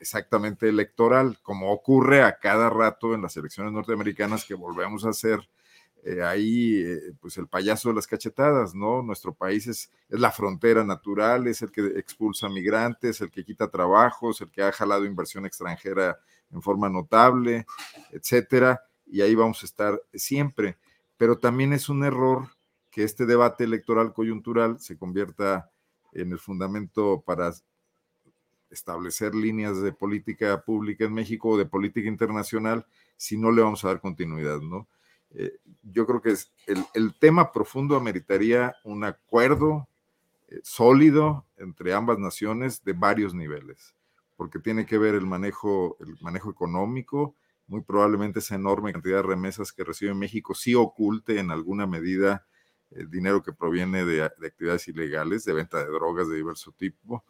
exactamente 0.00 0.68
electoral, 0.68 1.38
como 1.42 1.72
ocurre 1.72 2.22
a 2.22 2.38
cada 2.38 2.68
rato 2.68 3.14
en 3.14 3.22
las 3.22 3.36
elecciones 3.36 3.72
norteamericanas 3.72 4.44
que 4.44 4.54
volvemos 4.54 5.04
a 5.04 5.10
hacer 5.10 5.40
eh, 6.06 6.22
ahí, 6.22 6.82
eh, 6.82 7.14
pues 7.18 7.38
el 7.38 7.48
payaso 7.48 7.88
de 7.88 7.94
las 7.94 8.06
cachetadas, 8.06 8.74
¿no? 8.74 9.02
Nuestro 9.02 9.32
país 9.32 9.66
es, 9.66 9.90
es, 10.10 10.20
la 10.20 10.30
frontera 10.30 10.84
natural, 10.84 11.46
es 11.46 11.62
el 11.62 11.72
que 11.72 11.80
expulsa 11.98 12.46
migrantes, 12.50 13.22
el 13.22 13.30
que 13.30 13.42
quita 13.42 13.70
trabajos, 13.70 14.42
el 14.42 14.50
que 14.50 14.62
ha 14.62 14.70
jalado 14.70 15.06
inversión 15.06 15.46
extranjera 15.46 16.18
en 16.52 16.60
forma 16.60 16.90
notable, 16.90 17.64
etcétera, 18.12 18.82
y 19.06 19.22
ahí 19.22 19.34
vamos 19.34 19.62
a 19.62 19.66
estar 19.66 19.98
siempre. 20.12 20.76
Pero 21.16 21.38
también 21.38 21.72
es 21.72 21.88
un 21.88 22.04
error 22.04 22.48
que 22.90 23.02
este 23.02 23.24
debate 23.24 23.64
electoral 23.64 24.12
coyuntural 24.12 24.80
se 24.80 24.98
convierta 24.98 25.70
en 26.12 26.32
el 26.32 26.38
fundamento 26.38 27.22
para 27.24 27.50
establecer 28.68 29.34
líneas 29.34 29.80
de 29.80 29.92
política 29.92 30.62
pública 30.62 31.06
en 31.06 31.14
México 31.14 31.50
o 31.50 31.56
de 31.56 31.64
política 31.64 32.08
internacional 32.08 32.84
si 33.16 33.38
no 33.38 33.50
le 33.50 33.62
vamos 33.62 33.82
a 33.84 33.88
dar 33.88 34.00
continuidad, 34.00 34.60
¿no? 34.60 34.86
Eh, 35.36 35.58
yo 35.82 36.06
creo 36.06 36.22
que 36.22 36.30
es 36.30 36.52
el, 36.66 37.14
tema 37.18 37.52
profundo 37.52 37.96
ameritaría 37.96 38.74
un 38.84 39.04
acuerdo 39.04 39.88
eh, 40.48 40.60
sólido 40.62 41.44
entre 41.56 41.92
ambas 41.92 42.18
naciones 42.18 42.84
de 42.84 42.92
varios 42.92 43.34
niveles, 43.34 43.94
porque 44.36 44.60
tiene 44.60 44.86
que 44.86 44.96
ver 44.96 45.14
el 45.14 45.26
manejo, 45.26 45.96
el 46.00 46.16
manejo 46.20 46.50
económico, 46.50 47.34
muy 47.66 47.80
probablemente 47.80 48.38
esa 48.38 48.54
enorme 48.54 48.92
cantidad 48.92 49.16
de 49.16 49.22
remesas 49.22 49.72
que 49.72 49.84
recibe 49.84 50.14
México 50.14 50.54
sí 50.54 50.74
oculte 50.74 51.40
en 51.40 51.50
alguna 51.50 51.86
medida 51.86 52.46
el 52.92 53.06
eh, 53.06 53.08
dinero 53.10 53.42
que 53.42 53.52
proviene 53.52 54.04
de, 54.04 54.22
actividades 54.22 54.86
ilegales, 54.86 55.44
de 55.44 55.52
venta 55.52 55.78
de 55.78 55.86
drogas 55.86 56.28
de 56.28 56.36
diverso 56.36 56.72
tipo. 56.72 57.24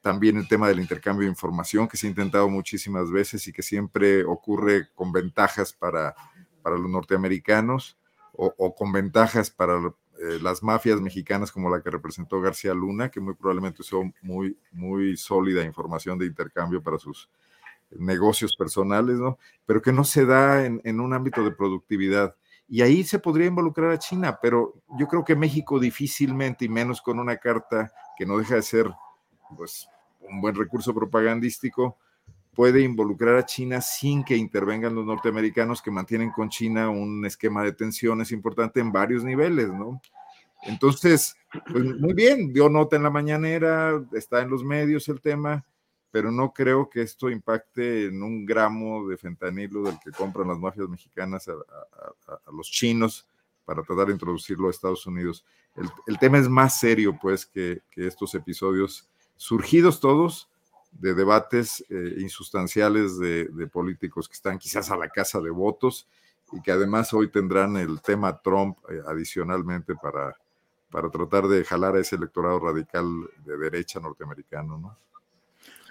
también 0.00 0.38
el 0.38 0.48
tema 0.48 0.66
del 0.66 0.80
intercambio 0.80 1.26
de 1.26 1.30
información 1.30 1.86
que 1.86 1.96
se 1.96 2.06
ha 2.06 2.10
intentado 2.10 2.48
muchísimas 2.48 3.10
veces 3.10 3.46
y 3.46 3.52
que 3.52 3.62
siempre 3.62 4.24
ocurre 4.24 4.88
con 4.94 5.12
ventajas 5.12 5.72
para 5.72 6.14
para 6.62 6.76
los 6.76 6.90
norteamericanos 6.90 7.98
o, 8.34 8.74
con 8.74 8.92
ventajas 8.92 9.50
para 9.50 9.74
eh, 9.76 10.38
las 10.40 10.62
mafias 10.62 11.00
mexicanas 11.00 11.52
como 11.52 11.68
la 11.68 11.82
que 11.82 11.90
representó 11.90 12.40
García 12.40 12.72
Luna, 12.72 13.10
que 13.10 13.20
muy 13.20 13.34
probablemente 13.34 13.82
usó 13.82 14.02
muy, 14.22 14.56
muy 14.72 15.16
sólida 15.16 15.64
información 15.64 16.18
de 16.18 16.26
intercambio 16.26 16.82
para 16.82 16.98
sus 16.98 17.28
negocios 17.90 18.56
personales, 18.56 19.18
¿no? 19.18 19.38
Pero 19.66 19.82
que 19.82 19.92
no 19.92 20.04
se 20.04 20.24
da 20.24 20.64
en, 20.64 20.80
en 20.84 21.00
un 21.00 21.12
ámbito 21.12 21.44
de 21.44 21.50
productividad. 21.50 22.34
Y 22.68 22.80
ahí 22.80 23.04
se 23.04 23.18
podría 23.18 23.48
involucrar 23.48 23.90
a 23.90 23.98
China, 23.98 24.38
pero 24.40 24.74
yo 24.98 25.06
creo 25.06 25.24
que 25.24 25.36
México 25.36 25.78
difícilmente, 25.78 26.64
y 26.64 26.68
menos 26.70 27.02
con 27.02 27.18
una 27.18 27.36
carta 27.36 27.92
que 28.16 28.24
no 28.24 28.38
deja 28.38 28.54
de 28.54 28.62
ser 28.62 28.90
pues, 29.56 29.86
un 30.20 30.40
buen 30.40 30.54
recurso 30.54 30.94
propagandístico, 30.94 31.98
puede 32.54 32.82
involucrar 32.82 33.36
a 33.36 33.46
China 33.46 33.80
sin 33.80 34.24
que 34.24 34.36
intervengan 34.36 34.94
los 34.94 35.06
norteamericanos 35.06 35.80
que 35.80 35.90
mantienen 35.90 36.30
con 36.30 36.48
China 36.48 36.90
un 36.90 37.24
esquema 37.24 37.62
de 37.62 37.72
tensiones 37.72 38.32
importante 38.32 38.80
en 38.80 38.92
varios 38.92 39.24
niveles, 39.24 39.68
¿no? 39.68 40.00
Entonces, 40.62 41.34
pues 41.70 41.84
muy 41.84 42.14
bien, 42.14 42.52
dio 42.52 42.68
nota 42.68 42.96
en 42.96 43.02
la 43.02 43.10
mañanera, 43.10 44.02
está 44.12 44.42
en 44.42 44.50
los 44.50 44.62
medios 44.62 45.08
el 45.08 45.20
tema, 45.20 45.64
pero 46.12 46.30
no 46.30 46.52
creo 46.52 46.88
que 46.88 47.02
esto 47.02 47.30
impacte 47.30 48.06
en 48.06 48.22
un 48.22 48.44
gramo 48.44 49.08
de 49.08 49.16
fentanilo 49.16 49.82
del 49.82 49.98
que 49.98 50.12
compran 50.12 50.48
las 50.48 50.58
mafias 50.58 50.88
mexicanas 50.88 51.48
a, 51.48 52.50
los 52.52 52.70
chinos 52.70 53.26
para 53.64 53.82
tratar 53.82 54.08
de 54.08 54.12
introducirlo 54.12 54.68
a 54.68 54.70
Estados 54.70 55.06
Unidos. 55.06 55.44
El, 56.06 56.18
tema 56.18 56.38
es 56.38 56.48
más 56.48 56.78
serio, 56.78 57.18
pues, 57.20 57.46
que, 57.46 57.82
estos 57.96 58.34
episodios 58.34 59.08
surgidos 59.36 60.00
todos 60.00 60.50
de 60.92 61.14
debates 61.14 61.84
eh, 61.88 62.16
insustanciales 62.18 63.18
de, 63.18 63.68
políticos 63.72 64.28
que 64.28 64.34
están 64.34 64.58
quizás 64.58 64.90
a 64.90 64.96
la 64.96 65.08
casa 65.08 65.40
de 65.40 65.50
votos 65.50 66.08
y 66.52 66.60
que 66.60 66.70
además 66.70 67.12
hoy 67.14 67.28
tendrán 67.28 67.76
el 67.76 68.00
tema 68.02 68.40
Trump 68.40 68.78
eh, 68.90 69.00
adicionalmente 69.06 69.94
para, 69.94 70.36
para 70.90 71.10
tratar 71.10 71.48
de 71.48 71.64
jalar 71.64 71.96
a 71.96 72.00
ese 72.00 72.16
electorado 72.16 72.60
radical 72.60 73.06
de 73.44 73.56
derecha 73.56 74.00
norteamericano, 74.00 74.78
¿no? 74.78 74.98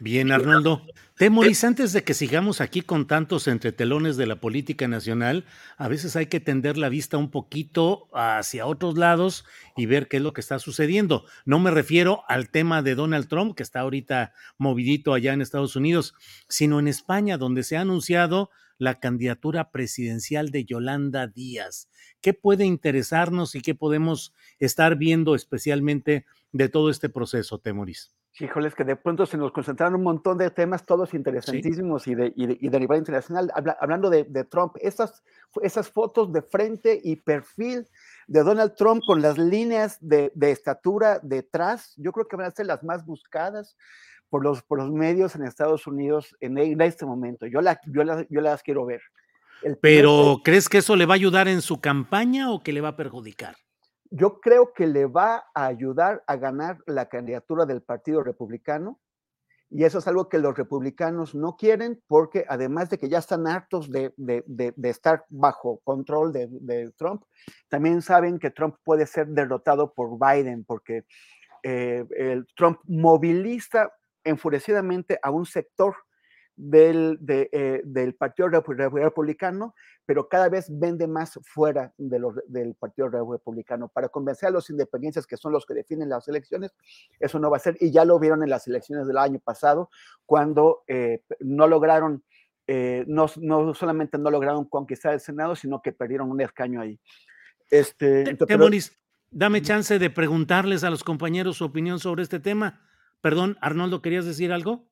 Bien, 0.02 0.32
Arnoldo. 0.32 0.82
Temoris, 1.16 1.64
antes 1.64 1.94
de 1.94 2.04
que 2.04 2.16
sigamos 2.16 2.60
aquí 2.60 2.82
con 2.82 3.06
tantos 3.06 3.48
entretelones 3.48 4.18
de 4.18 4.26
la 4.26 4.38
política 4.38 4.88
nacional, 4.88 5.46
a 5.78 5.88
veces 5.88 6.16
hay 6.16 6.26
que 6.26 6.40
tender 6.40 6.76
la 6.76 6.90
vista 6.90 7.18
un 7.18 7.30
poquito 7.30 8.10
hacia 8.12 8.66
otros 8.66 8.98
lados 8.98 9.46
y 9.78 9.86
ver 9.86 10.08
qué 10.08 10.18
es 10.18 10.24
lo 10.24 10.34
que 10.34 10.42
está 10.42 10.58
sucediendo. 10.58 11.26
No 11.46 11.60
me 11.60 11.70
refiero 11.70 12.24
al 12.28 12.50
tema 12.50 12.82
de 12.82 12.96
Donald 12.96 13.28
Trump, 13.28 13.56
que 13.56 13.62
está 13.62 13.82
ahorita 13.82 14.34
movidito 14.58 15.14
allá 15.14 15.34
en 15.34 15.42
Estados 15.44 15.76
Unidos, 15.76 16.16
sino 16.50 16.80
en 16.80 16.88
España, 16.88 17.38
donde 17.38 17.62
se 17.62 17.78
ha 17.78 17.82
anunciado 17.82 18.50
la 18.80 19.00
candidatura 19.00 19.70
presidencial 19.70 20.50
de 20.50 20.66
Yolanda 20.66 21.28
Díaz. 21.28 21.90
¿Qué 22.22 22.34
puede 22.34 22.66
interesarnos 22.66 23.54
y 23.54 23.62
qué 23.62 23.76
podemos 23.76 24.34
estar 24.58 24.96
viendo 24.96 25.36
especialmente 25.36 26.26
de 26.52 26.70
todo 26.70 26.90
este 26.90 27.08
proceso, 27.08 27.60
Temoris? 27.60 28.16
Híjoles, 28.40 28.74
que 28.76 28.86
de 28.86 28.96
pronto 28.96 29.26
se 29.26 29.38
nos 29.38 29.52
concentraron 29.52 29.96
un 29.96 30.04
montón 30.04 30.38
de 30.38 30.50
temas, 30.50 30.86
todos 30.86 31.14
interesantísimos 31.14 32.08
y, 32.08 32.16
de, 32.16 32.32
y, 32.36 32.70
de, 32.70 32.80
nivel 32.80 33.00
internacional. 33.00 33.52
hablando 33.80 34.10
de, 34.10 34.24
Trump, 34.46 34.78
esas, 34.80 35.22
esas 35.62 35.90
fotos 35.90 36.32
de 36.32 36.42
frente 36.42 37.00
y 37.04 37.18
perfil 37.18 37.88
de 38.28 38.44
Donald 38.44 38.74
Trump 38.76 39.04
con 39.06 39.22
las 39.22 39.38
líneas 39.38 39.98
de, 40.00 40.32
estatura 40.40 41.20
detrás, 41.22 41.94
yo 41.98 42.14
creo 42.14 42.28
que 42.28 42.38
van 42.38 42.48
a 42.48 42.52
ser 42.52 42.68
las 42.68 42.84
más 42.84 43.06
buscadas 43.06 43.76
por 44.30 44.44
los, 44.44 44.62
por 44.64 44.80
los 44.80 44.90
medios 44.90 45.36
en 45.36 45.44
Estados 45.44 45.86
Unidos 45.86 46.36
en, 46.40 46.80
este 46.80 47.06
momento. 47.06 47.48
Yo, 47.48 47.62
la, 47.62 47.82
yo, 47.86 48.04
yo 48.30 48.42
las 48.42 48.64
quiero 48.64 48.86
ver. 48.86 49.02
Pero, 49.82 50.42
¿crees 50.44 50.70
que 50.70 50.80
eso 50.80 50.96
le 50.96 51.06
va 51.06 51.14
a 51.14 51.16
ayudar 51.16 51.48
en 51.48 51.62
su 51.62 51.82
campaña 51.82 52.52
o 52.52 52.64
que 52.64 52.74
le 52.74 52.82
va 52.82 52.90
a 52.90 52.96
perjudicar? 52.96 53.56
Yo 54.12 54.42
creo 54.42 54.74
que 54.74 54.88
le 54.88 55.06
va 55.06 55.46
a 55.56 55.66
ayudar 55.66 56.24
a 56.28 56.36
ganar 56.36 56.80
la 56.86 57.08
candidatura 57.08 57.66
del 57.66 57.82
Partido 57.82 58.22
Republicano. 58.22 59.00
Y 59.74 59.86
eso 59.86 60.00
es 60.00 60.08
algo 60.08 60.28
que 60.28 60.38
los 60.38 60.58
republicanos 60.58 61.34
no 61.34 61.56
quieren 61.56 62.04
porque 62.08 62.46
además 62.50 62.90
de 62.90 62.98
que 62.98 63.08
ya 63.08 63.20
están 63.20 63.48
hartos 63.48 63.90
de, 63.90 64.14
estar 64.84 65.24
bajo 65.30 65.80
control 65.86 66.34
de, 66.34 66.92
Trump, 66.98 67.24
también 67.70 68.02
saben 68.02 68.38
que 68.38 68.52
Trump 68.52 68.76
puede 68.84 69.06
ser 69.06 69.28
derrotado 69.28 69.94
por 69.94 70.20
Biden 70.20 70.66
porque 70.66 71.06
eh, 71.64 72.06
el 72.18 72.46
Trump 72.54 72.80
moviliza 72.84 73.94
enfurecidamente 74.26 75.20
a 75.24 75.32
un 75.32 75.46
sector 75.46 75.96
del, 76.62 77.18
eh, 77.28 77.82
del 77.84 78.14
Partido 78.14 78.48
Republicano, 78.48 79.74
pero 80.06 80.30
cada 80.30 80.48
vez 80.48 80.68
vende 80.70 81.08
más 81.08 81.40
fuera 81.42 81.92
de 81.98 82.22
del 82.48 82.76
Partido 82.76 83.10
Republicano. 83.10 83.88
Para 83.88 84.10
convencer 84.10 84.50
a 84.50 84.52
los 84.52 84.70
independientes, 84.70 85.26
que 85.26 85.38
son 85.38 85.54
los 85.54 85.66
que 85.66 85.74
definen 85.74 86.10
las 86.10 86.28
elecciones, 86.28 86.72
eso 87.20 87.40
no 87.40 87.50
va 87.50 87.58
a 87.58 87.62
ser, 87.62 87.78
y 87.80 87.92
ya 87.92 88.06
lo 88.06 88.20
vieron 88.20 88.44
en 88.44 88.52
las 88.52 88.68
elecciones 88.68 89.08
del 89.08 89.18
año 89.18 89.40
pasado, 89.40 89.90
cuando 90.28 90.84
eh, 90.88 91.24
no 91.40 91.68
lograron, 91.68 92.24
eh, 92.68 93.06
no, 93.08 93.26
no, 93.38 93.74
solamente 93.74 94.20
no 94.20 94.30
lograron 94.30 94.66
conquistar 94.66 95.16
el 95.16 95.20
Senado, 95.20 95.56
sino 95.56 95.82
que 95.82 95.94
perdieron 95.94 96.30
un 96.30 96.42
escaño 96.42 96.80
ahí. 96.80 97.00
Este, 97.72 98.38
dame 99.32 99.62
chance 99.64 99.98
de 99.98 100.10
preguntarles 100.12 100.84
a 100.84 100.92
los 100.92 101.04
compañeros 101.04 101.58
su 101.58 101.66
opinión 101.66 102.00
sobre 102.00 102.22
este 102.22 102.40
tema. 102.40 102.82
Perdón, 103.20 103.58
Arnoldo, 103.62 104.02
¿querías 104.02 104.26
decir 104.26 104.52
algo? 104.52 104.91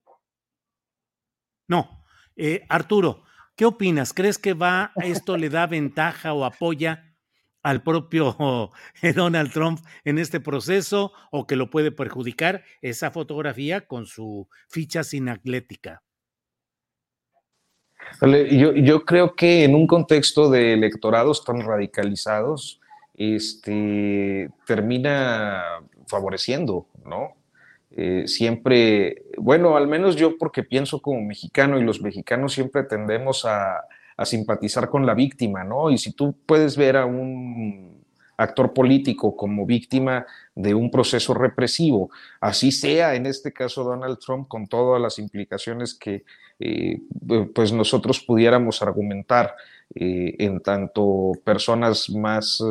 No. 1.70 2.02
Eh, 2.34 2.66
Arturo, 2.68 3.22
¿qué 3.54 3.64
opinas? 3.64 4.12
¿Crees 4.12 4.38
que 4.38 4.54
va 4.54 4.90
esto 4.96 5.36
le 5.36 5.48
da 5.50 5.68
ventaja 5.68 6.34
o 6.34 6.44
apoya 6.44 7.14
al 7.62 7.84
propio 7.84 8.72
Donald 9.14 9.52
Trump 9.52 9.78
en 10.04 10.18
este 10.18 10.40
proceso 10.40 11.12
o 11.30 11.46
que 11.46 11.54
lo 11.54 11.70
puede 11.70 11.92
perjudicar 11.92 12.64
esa 12.82 13.12
fotografía 13.12 13.86
con 13.86 14.06
su 14.06 14.48
ficha 14.68 15.04
sin 15.04 15.28
atlética? 15.28 16.02
Yo, 18.20 18.72
yo, 18.72 19.04
creo 19.04 19.36
que 19.36 19.62
en 19.62 19.76
un 19.76 19.86
contexto 19.86 20.50
de 20.50 20.72
electorados 20.72 21.44
tan 21.44 21.60
radicalizados, 21.60 22.80
este, 23.14 24.50
termina 24.66 25.62
favoreciendo, 26.08 26.88
¿no? 27.04 27.39
Eh, 27.92 28.24
siempre, 28.26 29.24
bueno, 29.36 29.76
al 29.76 29.88
menos 29.88 30.14
yo 30.14 30.38
porque 30.38 30.62
pienso 30.62 31.02
como 31.02 31.20
mexicano 31.22 31.78
y 31.78 31.82
los 31.82 32.00
mexicanos 32.00 32.52
siempre 32.52 32.84
tendemos 32.84 33.44
a, 33.44 33.84
simpatizar 34.22 34.90
con 34.90 35.06
la 35.06 35.14
víctima, 35.14 35.64
¿no? 35.64 35.90
Y 35.90 35.96
si 35.96 36.12
tú 36.12 36.36
puedes 36.44 36.76
ver 36.76 36.98
a 36.98 37.06
un 37.06 38.04
actor 38.36 38.74
político 38.74 39.34
como 39.34 39.64
víctima 39.64 40.26
de 40.54 40.74
un 40.74 40.90
proceso 40.90 41.32
represivo, 41.32 42.10
así 42.38 42.70
sea 42.70 43.14
en 43.14 43.24
este 43.24 43.50
caso 43.50 43.82
Donald 43.82 44.18
Trump, 44.18 44.46
con 44.46 44.66
todas 44.66 45.00
las 45.00 45.18
implicaciones 45.18 45.94
que 45.94 46.24
eh, 46.58 47.00
pues 47.54 47.72
nosotros 47.72 48.20
pudiéramos 48.20 48.82
argumentar 48.82 49.56
eh, 49.94 50.34
en 50.38 50.60
tanto 50.60 51.32
personas 51.42 52.10
más 52.10 52.62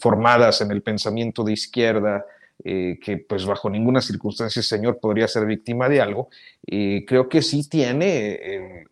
formadas 0.00 0.62
en 0.62 0.70
el 0.70 0.80
pensamiento 0.80 1.44
de 1.44 1.52
izquierda, 1.52 2.24
eh, 2.64 2.98
que 3.02 3.18
pues 3.18 3.44
bajo 3.44 3.68
ninguna 3.68 4.00
circunstancia 4.00 4.60
el 4.60 4.64
señor 4.64 4.98
podría 4.98 5.28
ser 5.28 5.44
víctima 5.46 5.88
de 5.88 6.00
algo, 6.00 6.30
y 6.64 7.04
creo 7.04 7.28
que 7.28 7.42
sí 7.42 7.68
tiene 7.68 8.86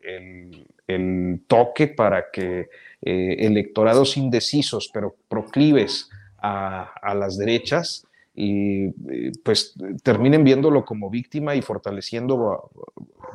el, 0.86 1.40
toque 1.46 1.88
para 1.88 2.30
que 2.30 2.68
eh, 3.02 3.36
electorados 3.38 4.16
indecisos, 4.16 4.90
pero 4.92 5.16
proclives 5.28 6.10
a, 6.38 7.14
las 7.14 7.38
derechas, 7.38 8.06
y 8.34 8.86
eh, 8.86 9.32
pues 9.42 9.74
terminen 10.02 10.44
viéndolo 10.44 10.84
como 10.84 11.08
víctima 11.08 11.54
y 11.54 11.62
fortaleciendo 11.62 12.70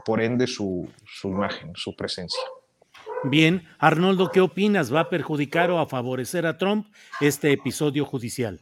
por 0.06 0.22
ende 0.22 0.46
su, 0.46 0.88
su 1.06 1.30
imagen, 1.30 1.72
su 1.74 1.96
presencia. 1.96 2.42
Bien, 3.24 3.64
Arnoldo, 3.80 4.30
¿qué 4.32 4.42
opinas? 4.42 4.94
¿Va 4.94 5.02
a 5.02 5.10
perjudicar 5.10 5.72
o 5.72 5.80
a 5.80 5.88
favorecer 5.88 6.46
a 6.46 6.58
Trump 6.58 6.88
este 7.20 7.52
episodio 7.52 8.06
judicial? 8.06 8.62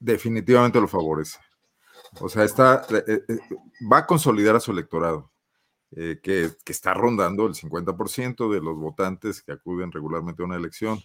Definitivamente 0.00 0.80
lo 0.80 0.88
favorece. 0.88 1.38
O 2.20 2.28
sea, 2.28 2.42
está, 2.44 2.86
eh, 2.90 3.22
eh, 3.28 3.38
va 3.90 3.98
a 3.98 4.06
consolidar 4.06 4.56
a 4.56 4.60
su 4.60 4.72
electorado, 4.72 5.30
eh, 5.92 6.18
que, 6.22 6.50
está 6.66 6.94
rondando 6.94 7.46
el 7.46 7.54
50% 7.54 8.50
de 8.52 8.60
los 8.60 8.76
votantes 8.76 9.42
que 9.42 9.52
acuden 9.52 9.92
regularmente 9.92 10.42
a 10.42 10.46
una 10.46 10.56
elección 10.56 11.00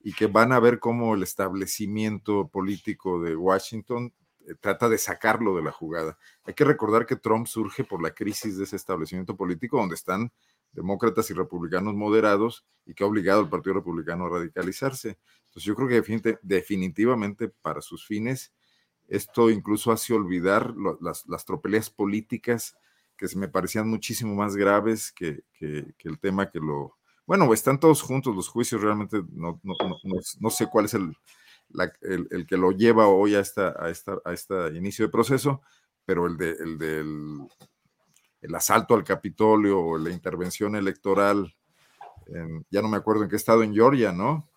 y 0.00 0.12
que 0.12 0.26
van 0.26 0.52
a 0.52 0.60
ver 0.60 0.80
cómo 0.80 1.14
el 1.14 1.22
establecimiento 1.22 2.48
político 2.48 3.20
de 3.20 3.36
Washington 3.36 4.12
trata 4.60 4.88
de 4.88 4.96
sacarlo 4.96 5.54
de 5.54 5.62
la 5.62 5.72
jugada. 5.72 6.16
Hay 6.44 6.54
que 6.54 6.64
recordar 6.64 7.04
que 7.04 7.16
Trump 7.16 7.46
surge 7.46 7.84
por 7.84 8.02
la 8.02 8.12
crisis 8.12 8.56
de 8.56 8.64
ese 8.64 8.76
establecimiento 8.76 9.36
político 9.36 9.76
donde 9.76 9.94
están 9.94 10.32
demócratas 10.72 11.30
y 11.30 11.34
republicanos 11.34 11.94
moderados 11.94 12.64
y 12.86 12.94
que 12.94 13.04
ha 13.04 13.06
obligado 13.06 13.40
al 13.40 13.50
Partido 13.50 13.74
Republicano 13.74 14.26
a 14.26 14.30
radicalizarse. 14.30 15.18
Entonces 15.58 15.66
yo 15.66 15.74
creo 15.74 15.88
que 15.88 16.38
definitivamente 16.42 17.48
para 17.48 17.80
sus 17.80 18.06
fines 18.06 18.52
esto 19.08 19.50
incluso 19.50 19.90
hace 19.90 20.14
olvidar 20.14 20.72
las, 21.00 21.26
las, 21.26 21.44
tropelías 21.44 21.90
políticas 21.90 22.76
que 23.16 23.26
se 23.26 23.36
me 23.36 23.48
parecían 23.48 23.88
muchísimo 23.88 24.36
más 24.36 24.54
graves 24.54 25.10
que, 25.10 25.42
el 25.60 26.18
tema 26.20 26.48
que 26.48 26.60
lo... 26.60 26.96
Bueno, 27.26 27.52
están 27.52 27.80
todos 27.80 28.02
juntos 28.02 28.36
los 28.36 28.48
juicios, 28.48 28.82
realmente 28.82 29.20
no, 29.32 29.60
no, 29.64 30.50
sé 30.50 30.68
cuál 30.68 30.84
es 30.84 30.94
el, 30.94 31.16
el, 32.02 32.46
que 32.46 32.56
lo 32.56 32.70
lleva 32.70 33.08
hoy 33.08 33.34
a, 33.34 33.40
esta, 33.40 33.74
a, 33.82 33.90
esta, 33.90 34.18
a 34.24 34.32
este 34.32 34.54
inicio 34.76 35.06
de 35.06 35.10
proceso, 35.10 35.60
pero 36.04 36.26
el, 36.26 36.36
de, 36.36 36.50
el 36.50 36.78
del 36.78 37.48
el 38.42 38.54
asalto 38.54 38.94
al 38.94 39.02
Capitolio 39.02 39.80
o 39.80 39.98
la 39.98 40.10
intervención 40.10 40.76
electoral, 40.76 41.52
ya 42.70 42.80
no 42.80 42.88
me 42.88 42.96
acuerdo 42.98 43.24
en 43.24 43.30
qué 43.30 43.36
estado, 43.36 43.64
en 43.64 43.74
Georgia, 43.74 44.12
¿no? 44.12 44.47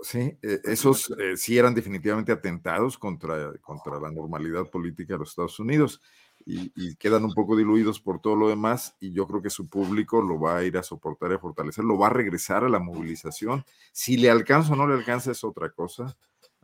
Sí, 0.00 0.38
e, 0.42 0.60
esos 0.64 1.10
eh, 1.18 1.36
sí 1.36 1.58
eran 1.58 1.74
definitivamente 1.74 2.30
atentados 2.30 2.96
contra, 2.96 3.52
contra 3.60 3.98
la 3.98 4.10
normalidad 4.10 4.70
política 4.70 5.14
de 5.14 5.18
los 5.18 5.30
Estados 5.30 5.58
Unidos 5.58 6.00
y, 6.46 6.94
quedan 6.96 7.24
un 7.24 7.34
poco 7.34 7.56
diluidos 7.56 8.00
por 8.00 8.20
todo 8.20 8.34
lo 8.34 8.48
demás 8.48 8.96
y 9.00 9.12
yo 9.12 9.26
creo 9.26 9.42
que 9.42 9.50
su 9.50 9.68
público 9.68 10.22
lo 10.22 10.40
va 10.40 10.56
a 10.56 10.64
ir 10.64 10.78
a 10.78 10.82
soportar 10.82 11.32
y 11.32 11.34
a 11.34 11.38
fortalecer, 11.38 11.84
lo 11.84 11.98
va 11.98 12.06
a 12.06 12.10
regresar 12.10 12.64
a 12.64 12.68
la 12.68 12.78
movilización. 12.78 13.64
Si 13.92 14.16
le 14.16 14.30
alcanza 14.30 14.72
o 14.72 14.76
no 14.76 14.86
le 14.86 14.94
alcanza 14.94 15.32
es 15.32 15.44
otra 15.44 15.70
cosa, 15.70 16.16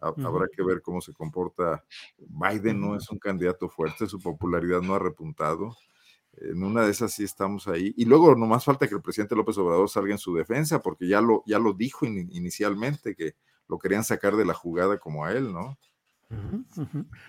Habrá 0.05 0.49
que 0.55 0.63
ver 0.63 0.83
cómo 0.83 1.01
se 1.01 1.15
comporta. 1.15 1.83
Biden 2.19 2.81
no 2.81 2.97
es 2.97 3.09
un 3.11 3.19
candidato 3.19 3.69
fuerte, 3.69 4.07
su 4.07 4.21
popularidad 4.21 4.83
no 4.83 4.95
ha 4.95 4.99
repuntado. 4.99 5.77
En 6.39 6.63
una 6.63 6.85
de 6.85 6.91
esas 6.91 7.13
sí 7.13 7.25
estamos 7.25 7.69
ahí. 7.69 7.95
Y 7.97 8.05
luego 8.05 8.35
nomás 8.35 8.65
falta 8.65 8.89
que 8.89 8.95
el 8.95 9.03
presidente 9.03 9.37
López 9.37 9.57
Obrador 9.59 9.89
salga 9.89 10.13
en 10.13 10.19
su 10.19 10.35
defensa, 10.35 10.81
porque 10.83 11.09
ya 11.09 11.21
lo, 11.21 11.43
ya 11.47 11.59
lo 11.59 11.73
dijo 11.73 12.07
inicialmente, 12.07 13.15
que 13.15 13.37
lo 13.69 13.79
querían 13.79 14.05
sacar 14.05 14.37
de 14.37 14.45
la 14.45 14.55
jugada 14.55 14.99
como 14.99 15.25
a 15.25 15.33
él, 15.33 15.53
¿no? 15.53 15.79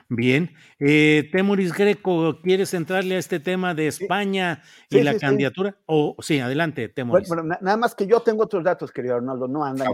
Bien. 0.10 0.52
Eh, 0.80 1.30
Temuris 1.32 1.73
Greco, 1.73 2.40
¿quieres 2.41 2.73
entrarle 2.73 3.15
a 3.15 3.19
este 3.19 3.40
tema 3.40 3.73
de 3.73 3.88
España 3.88 4.61
y 4.90 5.02
la 5.02 5.18
candidatura? 5.18 5.76
O 5.86 6.15
sí, 6.19 6.40
adelante, 6.40 6.90
Temuris. 6.90 7.27
Bueno, 7.27 7.44
nada 7.44 7.77
más 7.77 7.95
que 7.95 8.07
yo 8.07 8.22
tengo 8.22 8.44
otros 8.44 8.64
datos, 8.64 8.91
querido 8.91 9.15
Arnoldo, 9.15 9.48
no 9.48 9.64
anda 9.64 9.86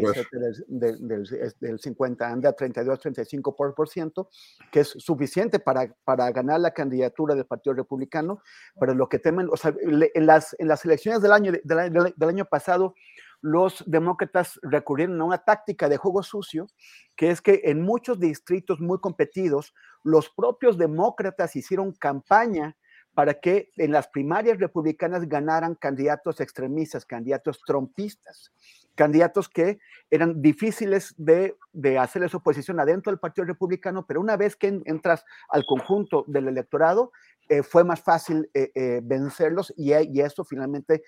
del, 0.67 1.25
del, 1.59 1.79
50, 1.79 2.27
anda 2.27 2.53
32, 2.53 2.99
35 2.99 3.55
por, 3.55 3.89
ciento, 3.89 4.29
que 4.71 4.81
es 4.81 4.89
suficiente 4.89 5.59
para, 5.59 5.93
para 6.03 6.31
ganar 6.31 6.59
la 6.59 6.71
candidatura 6.71 7.35
del 7.35 7.45
Partido 7.45 7.73
Republicano, 7.73 8.41
pero 8.79 8.93
lo 8.93 9.09
que 9.09 9.19
temen, 9.19 9.47
o 9.51 9.57
sea, 9.57 9.73
en 9.81 10.25
las, 10.25 10.55
en 10.59 10.67
las 10.67 10.85
elecciones 10.85 11.21
del 11.21 11.31
año, 11.31 11.51
del 11.63 12.29
año 12.29 12.45
pasado, 12.45 12.95
los 13.41 13.83
demócratas 13.87 14.59
recurrieron 14.63 15.19
a 15.19 15.25
una 15.25 15.37
táctica 15.39 15.89
de 15.89 15.97
juego 15.97 16.23
sucio, 16.23 16.67
que 17.15 17.31
es 17.31 17.41
que 17.41 17.61
en 17.65 17.81
muchos 17.81 18.19
distritos 18.19 18.79
muy 18.79 18.99
competidos, 18.99 19.73
los 20.03 20.29
propios 20.29 20.77
demócratas 20.77 21.55
hicieron 21.55 21.91
campaña 21.93 22.77
para 23.13 23.33
que 23.33 23.69
en 23.75 23.91
las 23.91 24.07
primarias 24.07 24.59
republicanas 24.59 25.27
ganaran 25.27 25.75
candidatos 25.75 26.39
extremistas, 26.39 27.05
candidatos 27.05 27.61
trompistas, 27.65 28.51
candidatos 28.95 29.49
que 29.49 29.79
eran 30.09 30.41
difíciles 30.41 31.13
de, 31.17 31.55
hacerles 31.99 32.35
oposición 32.35 32.79
adentro 32.79 33.11
del 33.11 33.19
Partido 33.19 33.45
Republicano, 33.45 34.05
pero 34.05 34.21
una 34.21 34.37
vez 34.37 34.55
que 34.55 34.81
entras 34.85 35.25
al 35.49 35.65
conjunto 35.65 36.23
del 36.27 36.47
electorado, 36.47 37.11
eh, 37.49 37.63
fue 37.63 37.83
más 37.83 38.01
fácil 38.01 38.49
eh, 38.53 38.71
eh, 38.75 39.01
vencerlos 39.03 39.73
y, 39.75 39.93
y, 39.93 40.21
eso 40.21 40.45
finalmente 40.45 41.03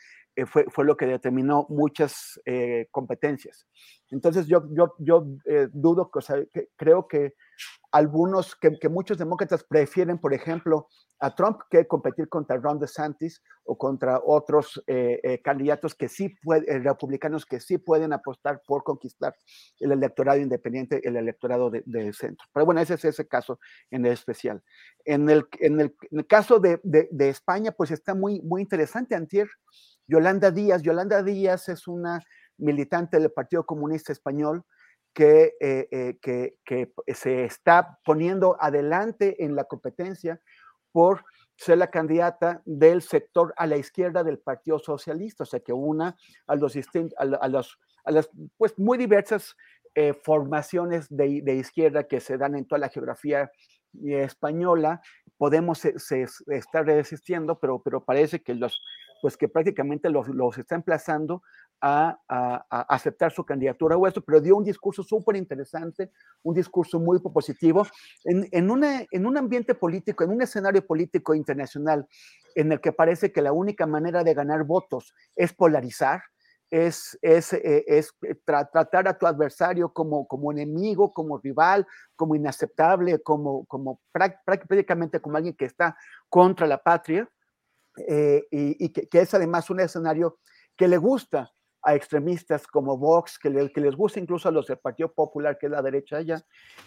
fue, 0.47 0.65
fue, 0.69 0.85
lo 0.85 0.97
que 0.97 1.05
determinó 1.05 1.65
muchas 1.69 2.39
competencias. 2.91 3.68
Entonces 4.10 4.47
yo, 4.47 4.64
yo, 4.72 4.93
yo 4.99 5.26
dudo, 5.72 6.10
o 6.14 6.22
sea, 6.22 6.38
que, 6.53 6.69
creo 6.76 7.07
que 7.07 7.34
algunos, 7.91 8.55
que, 8.55 8.89
muchos 8.89 9.18
demócratas 9.18 9.64
prefieren, 9.64 10.19
por 10.19 10.34
ejemplo, 10.34 10.88
a 11.19 11.34
Trump 11.35 11.61
que 11.69 11.88
competir 11.88 12.27
contra 12.27 12.57
Ron 12.57 12.80
DeSantis 12.80 13.41
o 13.64 13.77
contra 13.77 14.19
otros 14.23 14.84
candidatos 15.43 15.95
que 15.95 16.10
sí 16.10 16.35
republicanos 16.43 17.45
que 17.45 17.60
sí 17.60 17.77
pueden 17.77 18.14
apostar 18.14 18.61
por 18.68 18.84
conquistar 18.84 19.34
el 19.80 19.91
electorado 19.91 20.39
independiente, 20.39 21.01
el 21.07 21.15
electorado 21.15 21.69
de, 21.69 21.84
de 21.85 22.14
centro. 22.14 22.45
Pero 22.53 22.65
bueno, 22.65 22.81
ese 22.81 22.95
es 22.95 23.05
ese 23.05 23.27
caso 23.27 23.60
en 23.91 24.05
especial. 24.05 24.64
En 25.05 25.30
el, 25.30 25.45
en 25.60 25.80
el, 25.80 25.95
en 26.11 26.19
el 26.19 26.27
caso 26.27 26.60
de, 26.60 26.80
de, 26.84 27.07
de, 27.11 27.30
España, 27.30 27.72
pues 27.72 27.91
está 27.91 28.15
muy, 28.15 28.41
muy 28.41 28.61
interesante. 28.61 29.15
Antier, 29.15 29.47
Yolanda 30.07 30.51
Díaz. 30.51 30.81
Yolanda 30.81 31.23
Díaz 31.23 31.69
es 31.69 31.88
una 31.88 32.21
militante 32.57 33.19
del 33.19 33.31
Partido 33.31 33.65
Comunista 33.65 34.11
Español 34.11 34.63
que, 35.13 35.55
eh, 35.59 35.88
eh, 35.91 36.17
que, 36.65 36.91
se 37.13 37.45
está 37.45 37.99
poniendo 38.03 38.57
adelante 38.59 39.43
en 39.43 39.55
la 39.55 39.65
competencia 39.65 40.41
por 40.91 41.23
ser 41.55 41.77
la 41.77 41.91
candidata 41.91 42.61
del 42.65 43.01
sector 43.01 43.53
a 43.57 43.67
la 43.67 43.77
izquierda 43.77 44.23
del 44.23 44.39
Partido 44.39 44.80
Socialista, 44.80 45.43
o 45.43 45.45
sea, 45.45 45.59
que 45.59 45.73
una 45.73 46.17
a 46.47 46.55
los, 46.55 46.75
a, 47.17 47.47
los, 47.47 47.80
a 48.03 48.11
las 48.11 48.30
pues 48.57 48.77
muy 48.77 48.97
diversas 48.97 49.55
eh, 49.95 50.13
formaciones 50.13 51.07
de, 51.09 51.41
de, 51.43 51.55
izquierda 51.55 52.07
que 52.07 52.19
se 52.19 52.38
dan 52.38 52.55
en 52.55 52.65
toda 52.65 52.80
la 52.80 52.89
geografía 52.89 53.51
española, 54.03 55.01
Podemos 55.38 55.80
se, 55.80 56.25
estar 56.47 56.85
resistiendo, 56.85 57.59
pero, 57.59 57.81
pero 57.81 58.03
parece 58.05 58.41
que 58.41 58.53
los, 58.53 58.81
pues 59.24 59.38
que 59.38 59.48
prácticamente 59.48 60.10
los, 60.10 60.28
los 60.28 60.58
está 60.58 60.76
emplazando 60.76 61.44
a, 61.80 62.20
a, 62.28 62.82
aceptar 62.94 63.32
su 63.32 63.45
candidatura 63.45 63.95
o 63.95 64.06
eso, 64.06 64.20
pero 64.20 64.41
dio 64.41 64.58
un 64.58 64.66
discurso 64.66 65.02
súper 65.02 65.38
interesante, 65.38 66.12
un 66.41 66.54
discurso 66.54 67.00
muy 67.00 67.22
positivo, 67.22 67.88
en, 68.26 68.50
en, 68.52 68.70
una, 68.70 69.06
en 69.10 69.26
un 69.26 69.38
ambiente 69.38 69.76
político, 69.76 70.26
en 70.26 70.32
un 70.32 70.41
escenario 70.41 70.86
político 70.86 71.34
internacional 71.34 72.06
en 72.54 72.74
el 72.74 72.82
que 72.82 72.91
parece 72.91 73.32
que 73.32 73.41
la 73.41 73.54
única 73.54 73.88
manera 73.88 74.26
de 74.26 74.34
ganar 74.34 74.66
votos 74.66 75.16
es 75.38 75.54
polarizar, 75.54 76.22
es, 76.70 77.18
es, 77.22 77.54
eh, 77.54 77.86
es 77.88 78.14
eh, 78.24 78.36
tratar 78.44 79.08
a 79.08 79.18
tu 79.18 79.26
adversario 79.26 79.94
como, 79.94 80.28
como 80.28 80.52
enemigo, 80.52 81.14
como 81.14 81.38
rival, 81.38 81.88
como 82.18 82.36
inaceptable, 82.36 83.22
como, 83.22 83.64
como 83.68 84.02
prácticamente 84.12 85.22
como 85.22 85.38
alguien 85.38 85.56
que 85.56 85.64
está 85.64 85.95
contra 86.28 86.68
la 86.68 86.84
patria, 86.84 87.30
eh, 88.07 88.44
y, 88.52 88.90
que, 88.90 89.07
que, 89.07 89.22
es 89.22 89.34
además 89.34 89.70
un 89.70 89.80
escenario 89.80 90.40
que 90.76 90.88
le 90.88 90.98
gusta 90.98 91.52
a 91.84 91.95
extremistas 91.95 92.65
como 92.65 92.98
Vox, 92.98 93.38
que, 93.38 93.49
le, 93.49 93.72
que 93.72 93.82
les 93.82 93.95
gusta 93.95 94.20
incluso 94.20 94.48
a 94.48 94.52
los 94.52 94.68
del 94.68 94.78
Partido 94.78 95.14
Popular, 95.14 95.57
que 95.57 95.65
es 95.65 95.72
la 95.72 95.82
derecha 95.82 96.20
ella, 96.20 96.41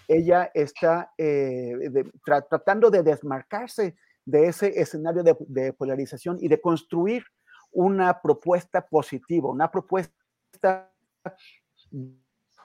ella 0.09 0.51
está 0.55 1.13
de, 1.19 2.11
tra 2.25 2.41
tratando 2.43 2.91
de 2.91 3.03
desmarcarse 3.03 3.97
de 4.25 4.47
ese 4.47 4.81
escenario 4.81 5.23
de, 5.23 5.37
de 5.41 5.73
polarización 5.75 6.39
y 6.41 6.49
de 6.49 6.61
construir 6.61 7.25
una 7.73 8.21
propuesta 8.23 8.87
positiva, 8.87 9.51
una 9.51 9.71
propuesta 9.71 10.91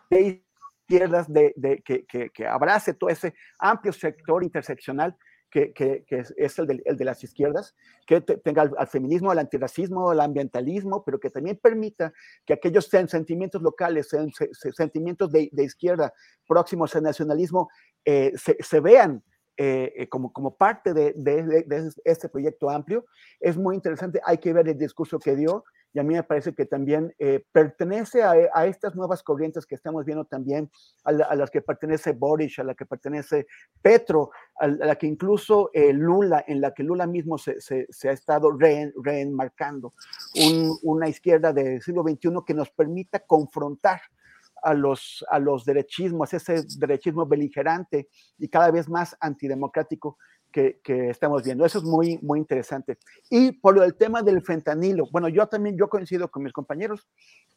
de 0.09 0.43
izquierdas 0.91 1.31
de, 1.31 1.83
que, 1.85 2.05
que, 2.05 2.47
abrace 2.47 2.93
todo 2.93 3.09
ese 3.09 3.33
amplio 3.59 3.93
sector 3.93 4.43
interseccional 4.43 5.17
que, 5.51 6.05
es, 6.09 6.59
el 6.59 6.67
de, 6.67 6.81
de, 6.85 7.05
las 7.05 7.23
izquierdas, 7.23 7.75
que 8.07 8.21
tenga 8.21 8.71
al, 8.77 8.87
feminismo, 8.87 9.31
al 9.31 9.39
antirracismo, 9.39 10.09
al 10.09 10.21
ambientalismo, 10.21 11.03
pero 11.03 11.19
que 11.19 11.29
también 11.29 11.59
permita 11.61 12.13
que 12.45 12.53
aquellos 12.53 12.85
sentimientos 12.85 13.61
locales, 13.61 14.09
sentimientos 14.73 15.31
de, 15.31 15.49
de, 15.51 15.63
izquierda 15.63 16.13
próximos 16.47 16.95
al 16.95 17.03
nacionalismo, 17.03 17.69
eh, 18.05 18.33
se, 18.37 18.79
vean 18.79 19.23
eh, 19.57 19.93
eh, 19.95 20.07
como, 20.07 20.31
como 20.31 20.55
parte 20.55 20.93
de, 20.93 21.13
este 22.05 22.29
proyecto 22.29 22.69
amplio. 22.69 23.05
Es 23.39 23.57
muy 23.57 23.75
interesante, 23.75 24.21
hay 24.25 24.37
que 24.37 24.53
ver 24.53 24.69
el 24.69 24.77
discurso 24.77 25.19
que 25.19 25.35
dio 25.35 25.65
y 25.93 25.99
a 25.99 26.03
mí 26.03 26.13
me 26.13 26.23
parece 26.23 26.53
que 26.53 26.65
también 26.65 27.13
eh, 27.19 27.43
pertenece 27.51 28.23
a, 28.23 28.33
a, 28.53 28.65
estas 28.65 28.95
nuevas 28.95 29.23
corrientes 29.23 29.65
que 29.65 29.75
estamos 29.75 30.05
viendo 30.05 30.25
también, 30.25 30.69
a, 31.03 31.11
la, 31.11 31.25
a, 31.25 31.35
las 31.35 31.51
que 31.51 31.61
pertenece 31.61 32.13
Boris, 32.13 32.59
a 32.59 32.63
la 32.63 32.75
que 32.75 32.85
pertenece 32.85 33.47
Petro, 33.81 34.31
a, 34.59 34.67
la 34.67 34.95
que 34.95 35.07
incluso 35.07 35.69
eh, 35.73 35.91
Lula, 35.91 36.43
en 36.47 36.61
la 36.61 36.73
que 36.73 36.83
Lula 36.83 37.07
mismo 37.07 37.37
se, 37.37 37.57
ha 38.03 38.11
estado 38.11 38.51
re, 38.51 38.93
reenmarcando, 39.03 39.93
Un, 40.35 40.77
una 40.83 41.09
izquierda 41.09 41.51
del 41.51 41.81
siglo 41.81 42.03
XXI 42.03 42.29
que 42.45 42.53
nos 42.53 42.69
permita 42.69 43.19
confrontar 43.19 44.01
a 44.63 44.73
los, 44.73 45.25
a 45.29 45.39
los 45.39 45.65
derechismos, 45.65 46.33
ese 46.33 46.63
derechismo 46.77 47.25
beligerante 47.25 48.09
y 48.37 48.47
cada 48.47 48.71
vez 48.71 48.87
más 48.87 49.17
antidemocrático 49.19 50.17
que, 50.51 50.79
que, 50.83 51.09
estamos 51.09 51.43
viendo. 51.43 51.65
Eso 51.65 51.79
es 51.79 51.83
muy, 51.83 52.19
muy 52.21 52.39
interesante. 52.39 52.97
Y 53.29 53.51
por 53.53 53.81
el 53.83 53.95
tema 53.95 54.21
del 54.21 54.41
fentanilo, 54.41 55.07
bueno, 55.11 55.29
yo 55.29 55.47
también, 55.47 55.77
yo 55.77 55.89
coincido 55.89 56.29
con 56.29 56.43
mis 56.43 56.53
compañeros, 56.53 57.07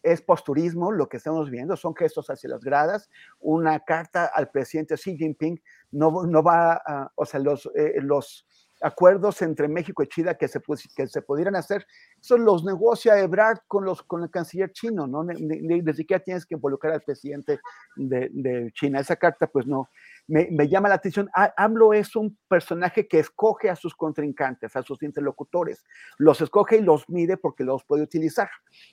es 0.03 0.23
posturismo 0.23 0.93
lo 0.93 1.09
que 1.09 1.17
estamos 1.17 1.51
viendo, 1.51 1.77
son 1.77 1.95
gestos 1.95 2.29
hacia 2.31 2.51
las 2.51 2.63
gradas, 2.63 3.11
una 3.41 3.81
carta 3.81 4.27
al 4.27 4.51
presidente 4.51 4.97
Xi 4.97 5.17
Jinping, 5.17 5.61
no, 5.93 6.25
no 6.25 6.43
va, 6.43 6.75
a, 6.75 7.13
o 7.15 7.25
sea, 7.25 7.41
los, 7.41 7.71
eh, 7.75 7.95
los 8.01 8.47
acuerdos 8.81 9.41
entre 9.43 9.67
México 9.67 10.03
y 10.03 10.09
China 10.09 10.35
que 10.35 10.47
se, 10.47 10.61
que 10.95 11.07
se 11.07 11.23
pudieran 11.23 11.57
hacer, 11.57 11.87
eso 12.21 12.37
los 12.37 12.65
negocia 12.65 13.19
Ebrard 13.19 13.61
con, 13.67 13.85
los, 13.85 14.03
con 14.03 14.23
el 14.23 14.31
canciller 14.31 14.73
chino, 14.73 15.07
¿no? 15.07 15.25
Ni, 15.25 15.41
ni, 15.41 15.81
ni 15.81 15.95
siquiera 15.95 16.23
tienes 16.23 16.45
que 16.45 16.55
involucrar 16.55 16.93
al 16.93 17.03
presidente 17.03 17.61
de, 17.97 18.29
de 18.33 18.71
China. 18.73 19.01
Esa 19.01 19.17
carta, 19.17 19.47
pues 19.47 19.67
no, 19.67 19.89
me, 20.27 20.69
llama 20.69 20.89
la 20.89 20.95
atención. 20.97 21.31
AMLO 21.57 21.93
es 21.93 22.17
un 22.17 22.39
personaje 22.49 23.07
que 23.07 23.19
escoge 23.19 23.69
a 23.69 23.77
sus 23.77 23.95
contrincantes, 23.95 24.75
a 24.77 24.83
sus 24.83 25.03
interlocutores. 25.03 25.85
Los 26.19 26.41
escoge 26.41 26.79
y 26.79 26.81
los 26.83 27.09
mide 27.09 27.37
porque 27.37 27.65
los 27.65 27.85
puede 27.85 28.03
utilizar. 28.03 28.49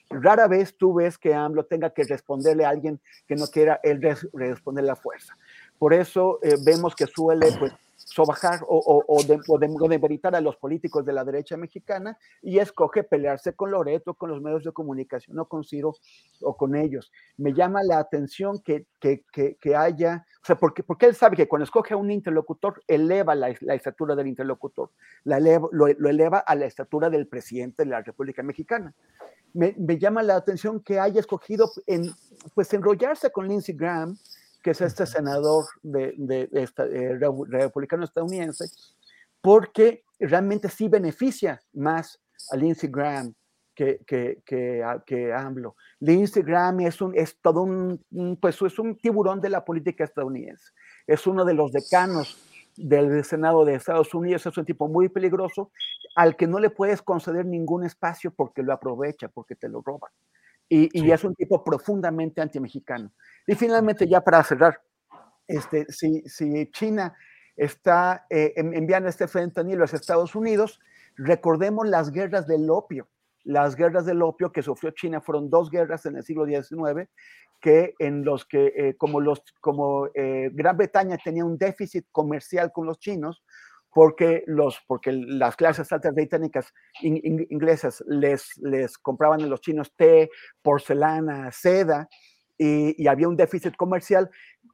Rara 0.09 0.47
vez 0.47 0.75
tú 0.77 0.93
ves 0.95 1.17
que 1.17 1.33
AMLO 1.33 1.65
tenga 1.65 1.91
que 1.91 2.03
responderle 2.03 2.65
a 2.65 2.69
alguien 2.69 3.01
que 3.27 3.35
no 3.35 3.47
quiera 3.47 3.79
él 3.83 4.01
responder 4.33 4.83
la 4.83 4.95
fuerza. 4.95 5.37
Por 5.81 5.95
eso 5.95 6.37
eh, 6.43 6.57
vemos 6.63 6.93
que 6.95 7.07
suele, 7.07 7.47
pues, 7.57 7.73
sobajar 7.95 8.59
o, 8.67 8.77
o, 8.77 9.03
o, 9.07 9.23
de, 9.23 9.39
o 9.47 9.57
de, 9.57 10.37
a 10.37 10.41
los 10.41 10.55
políticos 10.57 11.03
de 11.03 11.11
la 11.11 11.23
derecha 11.23 11.57
mexicana 11.57 12.19
y 12.43 12.59
escoge 12.59 13.03
pelearse 13.03 13.53
con 13.53 13.71
Loreto, 13.71 14.13
con 14.13 14.29
los 14.29 14.43
medios 14.43 14.63
de 14.63 14.73
comunicación 14.73 15.39
o 15.39 15.45
con 15.45 15.63
Ciro 15.63 15.95
o 16.41 16.55
con 16.55 16.75
ellos. 16.75 17.11
Me 17.37 17.55
llama 17.55 17.81
la 17.81 17.97
atención 17.97 18.59
que, 18.59 18.85
que, 18.99 19.23
que, 19.33 19.55
que 19.55 19.75
haya, 19.75 20.27
o 20.43 20.45
sea, 20.45 20.55
porque, 20.55 20.83
porque 20.83 21.07
él 21.07 21.15
sabe 21.15 21.35
que 21.35 21.47
cuando 21.47 21.63
escoge 21.63 21.95
a 21.95 21.97
un 21.97 22.11
interlocutor, 22.11 22.83
eleva 22.87 23.33
la, 23.33 23.51
la 23.61 23.73
estatura 23.73 24.13
del 24.15 24.27
interlocutor, 24.27 24.91
la 25.23 25.37
eleva, 25.37 25.67
lo, 25.71 25.87
lo, 25.87 26.09
eleva 26.09 26.37
a 26.45 26.53
la 26.53 26.67
estatura 26.67 27.09
del 27.09 27.25
presidente 27.25 27.85
de 27.85 27.89
la 27.89 28.03
República 28.03 28.43
Mexicana. 28.43 28.93
Me, 29.55 29.73
me 29.79 29.97
llama 29.97 30.21
la 30.21 30.35
atención 30.35 30.79
que 30.79 30.99
haya 30.99 31.19
escogido 31.19 31.71
en, 31.87 32.11
pues 32.53 32.71
enrollarse 32.71 33.31
con 33.31 33.47
Lindsey 33.47 33.75
Graham, 33.75 34.15
que 34.61 34.71
es 34.71 34.81
este 34.81 35.05
senador 35.05 35.65
eh, 35.93 36.69
republicano 37.49 38.03
estadounidense, 38.03 38.65
porque 39.41 40.03
realmente 40.19 40.69
sí 40.69 40.87
beneficia 40.87 41.61
más 41.73 42.19
al 42.51 42.63
Instagram 42.63 43.33
que, 43.73 44.01
que, 44.05 44.41
que, 44.45 44.83
que 45.05 45.33
AMLO. 45.33 45.75
Instagram 45.99 46.81
es, 46.81 47.01
un, 47.01 47.15
es 47.15 47.37
todo 47.41 47.63
un, 47.63 48.37
pues 48.39 48.61
es 48.61 48.77
un 48.79 48.97
tiburón 48.97 49.41
de 49.41 49.49
la 49.49 49.65
política 49.65 50.03
estadounidense. 50.03 50.71
Es 51.07 51.25
uno 51.25 51.45
de 51.45 51.53
los 51.53 51.71
decanos 51.71 52.37
del 52.77 53.23
Senado 53.23 53.65
de 53.65 53.75
Estados 53.75 54.13
Unidos, 54.13 54.45
es 54.45 54.57
un 54.57 54.65
tipo 54.65 54.87
muy 54.87 55.09
peligroso 55.09 55.71
al 56.15 56.35
que 56.35 56.47
no 56.47 56.59
le 56.59 56.69
puedes 56.69 57.01
conceder 57.01 57.45
ningún 57.45 57.85
espacio 57.85 58.31
porque 58.31 58.63
lo 58.63 58.73
aprovecha, 58.73 59.27
porque 59.27 59.55
te 59.55 59.69
lo 59.69 59.81
roba. 59.81 60.11
Y, 60.73 60.87
y 60.93 61.11
es 61.11 61.25
un 61.25 61.35
tipo 61.35 61.65
profundamente 61.65 62.39
anti-mexicano. 62.39 63.11
Y 63.45 63.55
finalmente, 63.55 64.07
ya 64.07 64.21
para 64.21 64.41
cerrar, 64.41 64.81
este, 65.45 65.85
si, 65.91 66.21
si 66.21 66.71
China 66.71 67.13
está 67.57 68.25
eh, 68.29 68.53
enviando 68.55 69.09
este 69.09 69.27
fentanilo 69.27 69.79
a 69.79 69.81
los 69.81 69.93
Estados 69.93 70.33
Unidos, 70.33 70.79
recordemos 71.17 71.89
las 71.89 72.09
guerras 72.09 72.47
del 72.47 72.69
opio. 72.69 73.09
Las 73.43 73.75
guerras 73.75 74.05
del 74.05 74.21
opio 74.21 74.53
que 74.53 74.61
sufrió 74.61 74.91
China 74.91 75.19
fueron 75.19 75.49
dos 75.49 75.69
guerras 75.69 76.05
en 76.05 76.15
el 76.15 76.23
siglo 76.23 76.45
XIX, 76.45 77.09
que 77.59 77.93
en 77.99 78.23
los 78.23 78.45
que, 78.45 78.71
eh, 78.73 78.95
como, 78.95 79.19
los, 79.19 79.43
como 79.59 80.07
eh, 80.13 80.51
Gran 80.53 80.77
Bretaña 80.77 81.17
tenía 81.17 81.43
un 81.43 81.57
déficit 81.57 82.05
comercial 82.13 82.71
con 82.71 82.85
los 82.85 82.97
chinos, 82.97 83.43
porque, 83.93 84.43
los, 84.47 84.79
porque 84.87 85.11
las 85.11 85.55
clases 85.55 85.91
altas 85.91 86.13
británicas 86.13 86.73
inglesas 87.01 88.03
les, 88.07 88.57
les 88.57 88.97
compraban 88.97 89.41
a 89.41 89.47
los 89.47 89.61
chinos 89.61 89.93
té, 89.95 90.29
porcelana, 90.61 91.51
seda, 91.51 92.07
y, 92.57 93.07
había 93.07 93.27
un 93.27 93.35
déficit 93.35 93.75
comercial. 93.75 94.29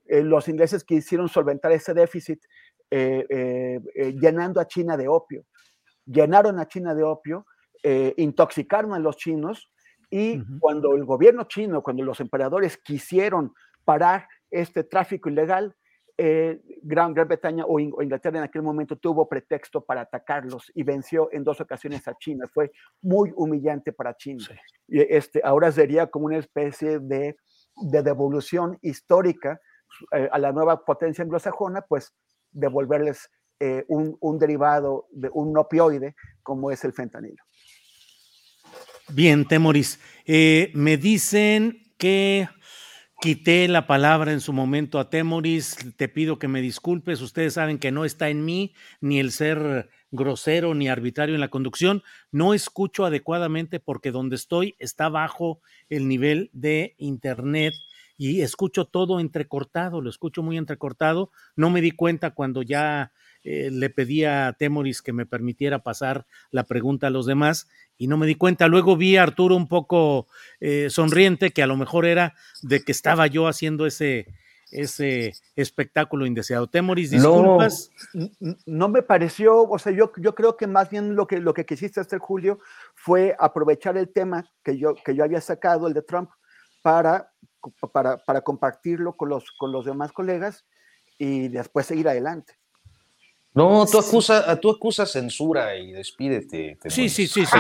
Eh, 0.06 0.22
los 0.22 0.48
ingleses 0.48 0.84
quisieron 0.84 1.30
solventar 1.30 1.72
ese 1.72 1.94
déficit 1.94 2.44
eh, 2.92 3.26
eh, 3.30 4.14
llenando 4.20 4.60
a 4.60 4.68
China 4.68 4.98
de 4.98 5.08
opio. 5.08 5.46
Llenaron 6.06 6.60
a 6.60 6.68
China 6.68 6.94
de 6.94 7.04
opio, 7.04 7.46
intoxicaron 8.18 8.94
a 8.94 9.00
los 9.00 9.16
chinos 9.18 9.70
y 10.10 10.42
cuando 10.60 10.96
el 10.96 11.06
gobierno 11.06 11.46
chino, 11.46 11.84
cuando 11.84 12.04
los 12.04 12.20
emperadores 12.20 12.78
quisieron 12.78 13.54
parar 13.86 14.28
este 14.50 14.84
tráfico 14.84 15.30
ilegal, 15.30 15.76
Gran, 16.18 17.14
Gran, 17.14 17.28
Bretaña 17.28 17.64
o, 17.66 17.80
Inglaterra 17.80 18.40
en 18.40 18.44
aquel 18.44 18.64
momento 18.64 18.96
tuvo 18.96 19.30
pretexto 19.30 19.86
para 19.86 20.02
atacarlos 20.02 20.72
y 20.74 20.84
venció 20.84 21.30
en 21.32 21.44
dos 21.44 21.62
ocasiones 21.62 22.08
a 22.08 22.16
China. 22.18 22.48
Fue 22.52 22.72
muy 23.02 23.32
humillante 23.36 23.94
para 23.94 24.16
China. 24.16 24.44
Y 24.88 25.02
este, 25.02 25.42
ahora 25.44 25.72
sería 25.72 26.08
como 26.08 26.26
una 26.26 26.38
especie 26.38 27.00
de 27.00 27.38
de 27.82 28.04
devolución 28.04 28.78
histórica 28.82 29.62
eh, 30.16 30.28
a 30.32 30.40
la 30.40 30.52
nueva 30.52 30.84
potencia 30.84 31.24
anglosajona, 31.24 31.82
pues 31.82 32.14
devolverles 32.52 33.30
eh, 33.60 33.86
un, 33.88 34.18
un, 34.20 34.38
derivado 34.38 35.08
de 35.12 35.30
un 35.34 35.58
opioide 35.58 36.16
como 36.44 36.72
es 36.72 36.84
el 36.84 36.94
fentanilo. 36.94 37.44
Bien, 39.10 39.48
Temoris. 39.48 40.00
Eh, 40.26 40.72
me 40.76 40.98
dicen 40.98 41.94
que 41.98 42.50
quité 43.20 43.68
la 43.68 43.88
palabra 43.88 44.32
en 44.32 44.42
su 44.42 44.54
momento 44.54 45.00
a 45.00 45.10
Temoris. 45.10 45.78
Te 45.96 46.08
pido 46.08 46.40
que 46.40 46.48
me 46.48 46.62
disculpes. 46.62 47.22
Ustedes 47.22 47.54
saben 47.54 47.80
que 47.80 47.92
no 47.92 48.06
está 48.06 48.30
en 48.30 48.46
mí 48.46 48.74
ni 49.02 49.20
el 49.20 49.32
ser 49.32 49.90
grosero 50.12 50.74
ni 50.76 50.88
arbitrario 50.88 51.36
en 51.36 51.42
la 51.42 51.50
conducción. 51.50 52.04
No 52.32 52.54
escucho 52.54 53.06
adecuadamente 53.06 53.80
porque 53.80 54.12
donde 54.12 54.36
estoy 54.36 54.76
está 54.80 55.10
bajo 55.10 55.62
el 55.90 56.08
nivel 56.08 56.50
de 56.54 56.96
internet 56.98 57.74
y 58.18 58.42
escucho 58.42 58.86
todo 58.86 59.20
entrecortado, 59.20 60.02
lo 60.02 60.10
escucho 60.10 60.42
muy 60.42 60.58
entrecortado. 60.58 61.32
No 61.56 61.70
me 61.70 61.82
di 61.82 61.92
cuenta 61.92 62.32
cuando 62.32 62.64
ya 62.64 63.12
eh, 63.44 63.70
le 63.72 63.90
pedí 63.90 64.26
a 64.26 64.56
Temoris 64.58 65.02
que 65.02 65.14
me 65.14 65.28
permitiera 65.28 65.84
pasar 65.84 66.26
la 66.50 66.64
pregunta 66.64 67.08
a 67.08 67.12
los 67.12 67.28
demás 67.28 67.68
y 67.98 68.08
no 68.08 68.18
me 68.18 68.28
di 68.28 68.36
cuenta. 68.36 68.68
Luego 68.68 68.96
vi 68.96 69.18
a 69.18 69.24
Arturo 69.24 69.56
un 69.56 69.68
poco 69.68 70.28
eh, 70.60 70.88
sonriente, 70.90 71.52
que 71.52 71.64
a 71.64 71.68
lo 71.68 71.78
mejor 71.78 72.06
era 72.06 72.36
de 72.62 72.84
que 72.84 72.92
estaba 72.92 73.28
yo 73.28 73.48
haciendo 73.48 73.86
ese, 73.86 74.28
ese 74.72 75.34
espectáculo 75.56 76.26
indeseado. 76.26 76.68
Temoris, 76.68 77.12
disculpas. 77.12 77.90
No, 78.66 78.90
me 78.90 79.02
pareció, 79.02 79.64
o 79.64 79.80
sea, 79.80 79.92
yo, 79.92 80.12
yo 80.18 80.36
creo 80.36 80.58
que 80.58 80.68
más 80.68 80.90
bien 80.90 81.16
lo 81.16 81.28
que, 81.28 81.40
lo 81.40 81.54
que 81.54 81.66
quisiste 81.66 82.00
hacer, 82.00 82.20
Julio, 82.20 82.60
fue 82.96 83.36
aprovechar 83.40 83.98
el 83.98 84.10
tema 84.10 84.46
que 84.64 84.78
yo, 84.78 84.94
que 84.96 85.16
yo 85.16 85.24
había 85.24 85.42
sacado, 85.42 85.88
el 85.88 85.94
de 85.94 86.02
Trump, 86.02 86.30
para, 86.82 87.32
para, 87.92 88.18
para 88.18 88.42
compartirlo 88.42 89.14
con 89.14 89.30
los, 89.30 89.52
con 89.52 89.72
los 89.72 89.86
demás 89.86 90.12
colegas 90.12 90.66
y 91.18 91.48
después 91.48 91.86
seguir 91.86 92.08
adelante. 92.08 92.54
No, 93.58 93.88
tú 93.88 93.98
acusas 93.98 94.60
tú 94.62 94.70
acusa 94.70 95.08
censura 95.08 95.76
y 95.76 95.92
despídete. 95.92 96.78
sí, 96.86 97.10
sí, 97.10 97.26
sí, 97.26 97.44
sí, 97.44 97.58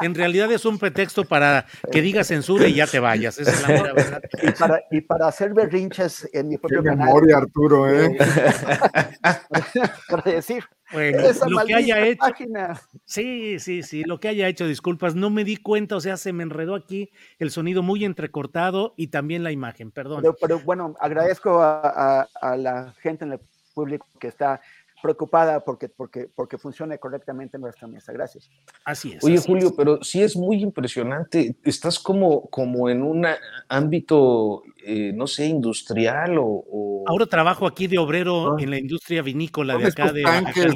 En 0.00 0.14
realidad 0.14 0.50
es 0.50 0.64
un 0.64 0.78
pretexto 0.78 1.26
para 1.26 1.66
que 1.90 2.00
digas 2.00 2.28
censura 2.28 2.66
y 2.66 2.74
ya 2.74 2.86
te 2.86 2.98
vayas. 2.98 3.38
Esa 3.38 3.50
es 3.50 3.62
la 3.62 3.68
verdad. 3.68 4.22
Y 4.42 4.50
para, 4.52 4.84
y 4.90 5.00
para 5.02 5.26
hacer 5.26 5.52
berrinches 5.52 6.30
en 6.32 6.48
mi 6.48 6.56
propio 6.56 6.82
Qué 6.82 6.88
canal. 6.88 7.06
memoria, 7.08 7.36
Arturo, 7.36 7.90
¿eh? 7.90 8.16
para 10.08 10.32
decir. 10.32 10.64
Bueno, 10.90 11.18
lo 11.46 11.64
que 11.66 11.74
haya 11.74 12.06
hecho. 12.06 12.24
Sí, 13.04 13.58
sí, 13.58 13.82
sí, 13.82 14.04
lo 14.04 14.18
que 14.18 14.28
haya 14.28 14.48
hecho, 14.48 14.66
disculpas, 14.66 15.14
no 15.14 15.28
me 15.28 15.44
di 15.44 15.58
cuenta, 15.58 15.96
o 15.96 16.00
sea, 16.00 16.16
se 16.16 16.32
me 16.32 16.42
enredó 16.42 16.74
aquí 16.74 17.10
el 17.38 17.50
sonido 17.50 17.82
muy 17.82 18.06
entrecortado 18.06 18.94
y 18.96 19.08
también 19.08 19.42
la 19.42 19.52
imagen, 19.52 19.90
perdón. 19.90 20.24
Pero, 20.40 20.60
bueno, 20.60 20.94
agradezco 21.00 21.60
a, 21.60 22.28
a 22.40 22.56
la 22.56 22.94
gente 23.02 23.26
en 23.26 23.32
el 23.32 23.40
público 23.72 24.06
que 24.20 24.28
está 24.28 24.60
preocupada 25.02 25.60
porque, 25.60 25.88
porque, 25.88 26.30
porque 26.34 26.56
funcione 26.56 26.98
correctamente 26.98 27.58
nuestra 27.58 27.88
mesa. 27.88 28.12
Gracias. 28.12 28.48
Así 28.84 29.12
es. 29.12 29.24
Oye, 29.24 29.38
Julio, 29.38 29.74
pero 29.76 30.02
sí 30.02 30.22
es 30.22 30.36
muy 30.36 30.62
impresionante. 30.62 31.56
Estás 31.64 31.98
como, 31.98 32.48
como 32.48 32.88
en 32.88 33.02
un 33.02 33.26
ámbito, 33.68 34.62
eh, 34.86 35.12
no 35.14 35.26
sé, 35.26 35.46
industrial 35.46 36.36
o, 36.38 37.04
Ahora 37.04 37.26
trabajo 37.26 37.66
aquí 37.66 37.88
de 37.88 37.98
obrero 37.98 38.52
ah. 38.52 38.62
en 38.62 38.70
la 38.70 38.78
industria 38.78 39.22
vinícola 39.22 39.76
de 39.76 39.86
acá 39.86 40.12
de, 40.12 40.22
tanques 40.22 40.72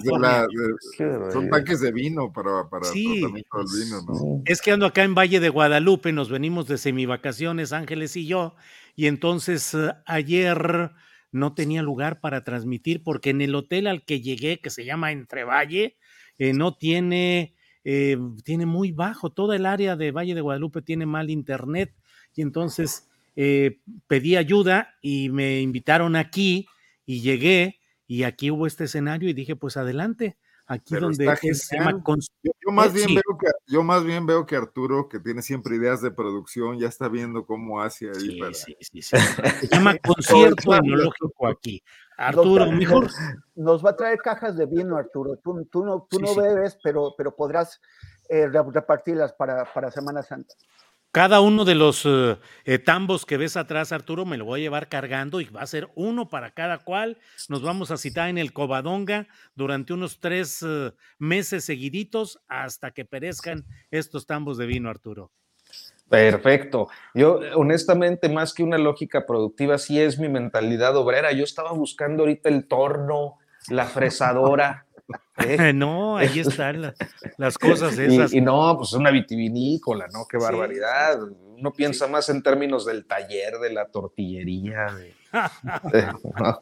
Son 1.32 1.48
tanques 1.48 1.81
de 1.81 1.93
vino 1.93 2.32
para, 2.32 2.69
para 2.69 2.85
sí. 2.86 3.23
el 3.23 3.32
vino, 3.32 4.03
¿no? 4.09 4.43
Es 4.44 4.61
que 4.61 4.73
ando 4.73 4.86
acá 4.86 5.05
en 5.05 5.15
Valle 5.15 5.39
de 5.39 5.48
Guadalupe, 5.48 6.12
nos 6.12 6.28
venimos 6.28 6.66
de 6.66 6.78
semivacaciones, 6.78 7.73
Ángeles 7.73 8.16
y 8.16 8.27
yo, 8.27 8.57
y 8.97 9.07
entonces 9.07 9.73
eh, 9.74 9.93
ayer 10.05 10.90
no 11.36 11.54
tenía 11.54 11.82
lugar 11.82 12.20
para 12.20 12.42
transmitir 12.44 13.02
porque 13.02 13.30
en 13.30 13.40
el 13.40 13.54
hotel 13.54 13.86
al 13.86 14.04
que 14.04 14.20
llegué, 14.20 14.58
que 14.58 14.70
se 14.70 14.84
llama 14.84 15.12
Entrevalle, 15.12 15.96
eh, 16.38 16.52
no 16.52 16.74
tiene, 16.74 17.54
eh, 17.84 18.18
tiene 18.44 18.66
muy 18.66 18.92
bajo, 18.92 19.30
toda 19.30 19.56
el 19.56 19.66
área 19.66 19.96
de 19.96 20.10
Valle 20.10 20.34
de 20.34 20.40
Guadalupe 20.40 20.82
tiene 20.82 21.06
mal 21.06 21.30
internet. 21.30 21.94
Y 22.34 22.42
entonces 22.42 23.08
eh, 23.36 23.78
pedí 24.06 24.36
ayuda 24.36 24.94
y 25.00 25.30
me 25.30 25.60
invitaron 25.60 26.16
aquí 26.16 26.66
y 27.04 27.20
llegué 27.20 27.80
y 28.06 28.22
aquí 28.24 28.50
hubo 28.50 28.66
este 28.66 28.84
escenario 28.84 29.28
y 29.28 29.32
dije, 29.32 29.56
pues 29.56 29.76
adelante 29.76 30.36
aquí 30.66 30.97
donde 30.97 31.36
se 31.36 31.76
llama 31.76 32.02
yo, 32.43 32.72
más 32.72 32.93
bien 32.93 33.09
veo 33.14 33.38
que 33.38 33.47
yo 33.66 33.82
más 33.82 34.05
bien 34.05 34.26
veo 34.26 34.47
que 34.47 34.56
Arturo 34.56 35.09
que 35.09 35.20
tiene 35.20 35.43
siempre 35.43 35.76
ideas 35.76 36.02
de 36.02 36.10
producción 36.10 36.78
ya 36.78 36.88
está 36.88 37.09
viendo 37.09 37.47
cómo 37.47 37.80
hace 37.80 38.09
ahí 38.09 38.14
sí, 38.14 38.38
para... 38.40 38.55
sí, 38.55 38.76
sí, 38.80 39.02
se 39.02 39.18
llama 39.70 39.97
concierto 40.05 40.74
etnológico 40.74 41.47
aquí. 41.47 41.82
Arturo 42.16 42.72
mejor 42.72 43.10
nos 43.55 43.84
va 43.84 43.90
a 43.90 43.97
traer 43.97 44.18
cajas 44.18 44.56
de 44.56 44.66
vino 44.66 44.97
Arturo. 44.97 45.36
Tú, 45.36 45.64
tú 45.70 45.84
no 45.84 46.06
tú 46.10 46.18
no 46.18 46.34
bebes 46.34 46.78
pero 46.82 47.14
pero 47.16 47.34
podrás 47.34 47.80
eh, 48.28 48.48
repartirlas 48.48 49.32
para 49.34 49.64
para 49.72 49.90
Semana 49.90 50.22
Santa 50.22 50.55
cada 51.16 51.40
uno 51.40 51.64
de 51.64 51.74
los 51.74 52.05
eh, 52.05 52.36
eh, 52.66 52.78
tambos 52.78 53.24
que 53.24 53.38
ves 53.38 53.56
atrás, 53.56 53.90
Arturo, 53.90 54.26
me 54.26 54.36
lo 54.36 54.44
voy 54.44 54.60
a 54.60 54.64
llevar 54.64 54.90
cargando 54.90 55.40
y 55.40 55.47
va 55.47 55.62
a 55.62 55.66
ser 55.66 55.88
uno 55.94 56.28
para 56.28 56.51
cada 56.51 56.76
cual. 56.76 57.16
Nos 57.48 57.62
vamos 57.62 57.90
a 57.90 57.97
citar 57.97 58.28
en 58.28 58.36
el 58.36 58.52
Covadonga 58.52 59.26
durante 59.55 59.94
unos 59.94 60.20
tres 60.20 60.62
eh, 60.62 60.93
meses 61.18 61.64
seguiditos 61.64 62.38
hasta 62.48 62.90
que 62.90 63.06
perezcan 63.06 63.64
estos 63.90 64.26
tambos 64.26 64.59
de 64.59 64.66
vino, 64.66 64.90
Arturo. 64.90 65.32
Perfecto. 66.06 66.88
Yo, 67.14 67.40
honestamente, 67.55 68.28
más 68.28 68.52
que 68.52 68.62
una 68.62 68.76
lógica 68.76 69.24
productiva, 69.24 69.78
sí 69.78 69.98
es 69.98 70.18
mi 70.18 70.28
mentalidad 70.28 70.94
obrera. 70.97 71.32
Yo 71.32 71.44
estaba 71.44 71.72
buscando 71.72 72.24
ahorita 72.24 72.51
el 72.51 72.68
torno, 72.68 73.38
la 73.70 73.86
fresadora. 73.86 74.85
no, 75.74 76.16
ahí 76.16 76.40
están 76.40 76.94
las, 77.36 77.58
cosas 77.58 77.98
esas. 77.98 78.32
Y, 78.32 78.40
no, 78.40 78.76
pues 78.78 78.92
una 78.92 79.10
vitivinícola, 79.10 80.06
¿no? 80.12 80.26
Qué 80.28 80.38
barbaridad. 80.38 81.20
Uno 81.58 81.72
piensa 81.72 82.06
más 82.06 82.28
en 82.28 82.42
términos 82.42 82.84
del 82.84 83.06
taller, 83.06 83.58
de 83.58 83.72
la 83.72 83.86
tortillería. 83.86 84.88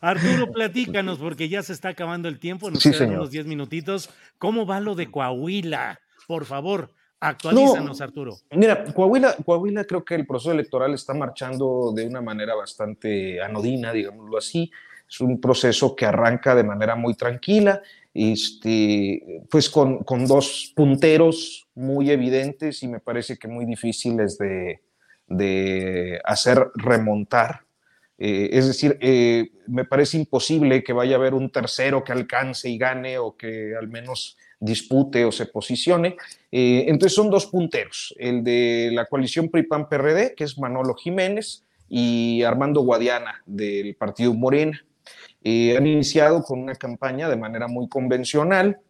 Arturo, 0.00 0.52
platícanos, 0.52 1.18
porque 1.18 1.48
ya 1.48 1.62
se 1.62 1.72
está 1.72 1.88
acabando 1.88 2.28
el 2.28 2.38
tiempo, 2.38 2.70
nos 2.70 2.82
quedan 2.82 3.10
unos 3.10 3.30
10 3.30 3.46
minutitos. 3.46 4.10
¿Cómo 4.38 4.64
va 4.64 4.78
lo 4.80 4.94
de 4.94 5.10
Coahuila? 5.10 5.98
Por 6.28 6.44
favor, 6.44 6.92
actualízanos, 7.18 8.00
Arturo. 8.00 8.36
Mira, 8.52 8.84
Coahuila, 8.84 9.34
Coahuila 9.44 9.84
creo 9.84 10.04
que 10.04 10.14
el 10.14 10.26
proceso 10.26 10.52
electoral 10.52 10.94
está 10.94 11.14
marchando 11.14 11.92
de 11.92 12.06
una 12.06 12.20
manera 12.20 12.54
bastante 12.54 13.42
anodina, 13.42 13.92
digámoslo 13.92 14.38
así. 14.38 14.70
Es 15.08 15.20
un 15.20 15.40
proceso 15.40 15.96
que 15.96 16.06
arranca 16.06 16.54
de 16.54 16.64
manera 16.64 16.96
muy 16.96 17.14
tranquila, 17.14 17.82
este, 18.12 19.42
pues 19.50 19.70
con, 19.70 20.04
con 20.04 20.26
dos 20.26 20.72
punteros 20.74 21.68
muy 21.74 22.10
evidentes 22.10 22.82
y 22.82 22.88
me 22.88 23.00
parece 23.00 23.38
que 23.38 23.48
muy 23.48 23.64
difíciles 23.64 24.36
de, 24.38 24.82
de 25.28 26.20
hacer 26.24 26.68
remontar. 26.74 27.62
Eh, 28.18 28.50
es 28.52 28.66
decir, 28.66 28.98
eh, 29.00 29.52
me 29.68 29.84
parece 29.84 30.16
imposible 30.16 30.82
que 30.82 30.92
vaya 30.92 31.14
a 31.14 31.18
haber 31.18 31.34
un 31.34 31.50
tercero 31.50 32.02
que 32.02 32.12
alcance 32.12 32.68
y 32.68 32.76
gane 32.76 33.18
o 33.18 33.36
que 33.36 33.76
al 33.78 33.88
menos 33.88 34.36
dispute 34.58 35.24
o 35.24 35.30
se 35.30 35.46
posicione. 35.46 36.16
Eh, 36.50 36.86
entonces 36.88 37.14
son 37.14 37.30
dos 37.30 37.46
punteros, 37.46 38.14
el 38.18 38.42
de 38.42 38.90
la 38.92 39.06
coalición 39.06 39.48
PRI-PAN-PRD, 39.48 40.34
que 40.34 40.44
es 40.44 40.58
Manolo 40.58 40.94
Jiménez, 40.94 41.64
y 41.88 42.42
Armando 42.42 42.82
Guadiana 42.82 43.42
del 43.46 43.94
Partido 43.94 44.34
Morena. 44.34 44.84
Han 45.44 45.86
iniciado 45.86 46.42
con 46.42 46.60
una 46.60 46.74
campaña 46.74 47.28
de 47.28 47.36
manera 47.36 47.68
muy 47.68 47.88
convencional, 47.88 48.80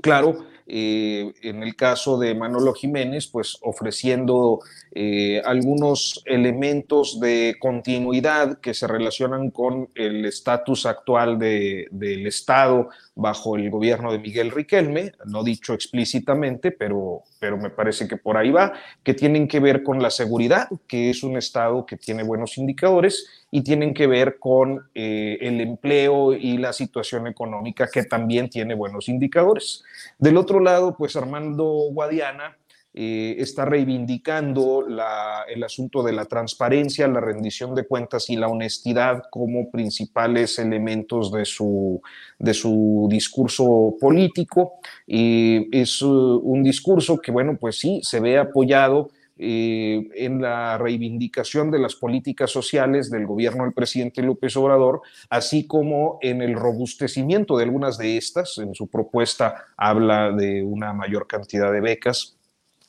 claro, 0.00 0.46
eh, 0.66 1.32
en 1.42 1.62
el 1.62 1.74
caso 1.74 2.18
de 2.18 2.34
Manolo 2.34 2.72
Jiménez, 2.72 3.26
pues 3.26 3.58
ofreciendo 3.62 4.60
eh, 4.92 5.42
algunos 5.44 6.22
elementos 6.24 7.18
de 7.20 7.56
continuidad 7.58 8.60
que 8.60 8.72
se 8.72 8.86
relacionan 8.86 9.50
con 9.50 9.88
el 9.94 10.24
estatus 10.24 10.86
actual 10.86 11.38
del 11.38 12.26
Estado 12.26 12.88
bajo 13.14 13.56
el 13.56 13.70
gobierno 13.70 14.12
de 14.12 14.20
Miguel 14.20 14.50
Riquelme, 14.50 15.12
no 15.26 15.42
dicho 15.42 15.74
explícitamente, 15.74 16.70
pero, 16.70 17.22
pero 17.40 17.58
me 17.58 17.70
parece 17.70 18.06
que 18.06 18.16
por 18.16 18.36
ahí 18.36 18.50
va, 18.50 18.72
que 19.02 19.14
tienen 19.14 19.48
que 19.48 19.60
ver 19.60 19.82
con 19.82 20.00
la 20.00 20.10
seguridad, 20.10 20.68
que 20.86 21.10
es 21.10 21.22
un 21.22 21.36
Estado 21.36 21.84
que 21.84 21.96
tiene 21.96 22.22
buenos 22.22 22.56
indicadores, 22.56 23.41
y 23.54 23.60
tienen 23.60 23.92
que 23.92 24.06
ver 24.06 24.38
con 24.38 24.88
eh, 24.94 25.36
el 25.42 25.60
empleo 25.60 26.32
y 26.32 26.56
la 26.56 26.72
situación 26.72 27.26
económica, 27.26 27.86
que 27.86 28.02
también 28.04 28.48
tiene 28.48 28.74
buenos 28.74 29.10
indicadores. 29.10 29.84
Del 30.18 30.38
otro 30.38 30.58
lado, 30.58 30.96
pues 30.96 31.16
Armando 31.16 31.64
Guadiana 31.92 32.56
eh, 32.94 33.36
está 33.38 33.66
reivindicando 33.66 34.86
el 34.86 35.62
asunto 35.64 36.02
de 36.02 36.14
la 36.14 36.24
transparencia, 36.24 37.06
la 37.08 37.20
rendición 37.20 37.74
de 37.74 37.86
cuentas 37.86 38.30
y 38.30 38.36
la 38.36 38.48
honestidad 38.48 39.24
como 39.30 39.70
principales 39.70 40.58
elementos 40.58 41.30
de 41.30 41.44
su, 41.44 42.00
de 42.38 42.54
su 42.54 43.06
discurso 43.10 43.96
político. 44.00 44.76
Y 45.06 45.68
es 45.78 46.00
un 46.00 46.62
discurso 46.62 47.18
que, 47.18 47.30
bueno, 47.30 47.58
pues 47.60 47.78
sí, 47.78 48.00
se 48.02 48.18
ve 48.18 48.38
apoyado 48.38 49.10
eh, 49.38 50.08
en 50.14 50.40
la 50.40 50.78
reivindicación 50.78 51.70
de 51.70 51.78
las 51.78 51.94
políticas 51.94 52.50
sociales 52.50 53.10
del 53.10 53.26
gobierno 53.26 53.64
del 53.64 53.72
presidente 53.72 54.22
López 54.22 54.56
Obrador, 54.56 55.02
así 55.30 55.66
como 55.66 56.18
en 56.20 56.42
el 56.42 56.54
robustecimiento 56.54 57.56
de 57.56 57.64
algunas 57.64 57.98
de 57.98 58.16
estas. 58.16 58.58
En 58.58 58.74
su 58.74 58.88
propuesta 58.88 59.66
habla 59.76 60.32
de 60.32 60.62
una 60.62 60.92
mayor 60.92 61.26
cantidad 61.26 61.72
de 61.72 61.80
becas 61.80 62.36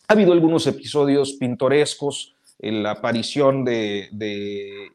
ha 0.07 0.13
habido 0.13 0.33
algunos 0.33 0.67
episodios 0.67 1.33
pintorescos, 1.33 2.35
la 2.59 2.91
aparición 2.91 3.65
de, 3.65 4.09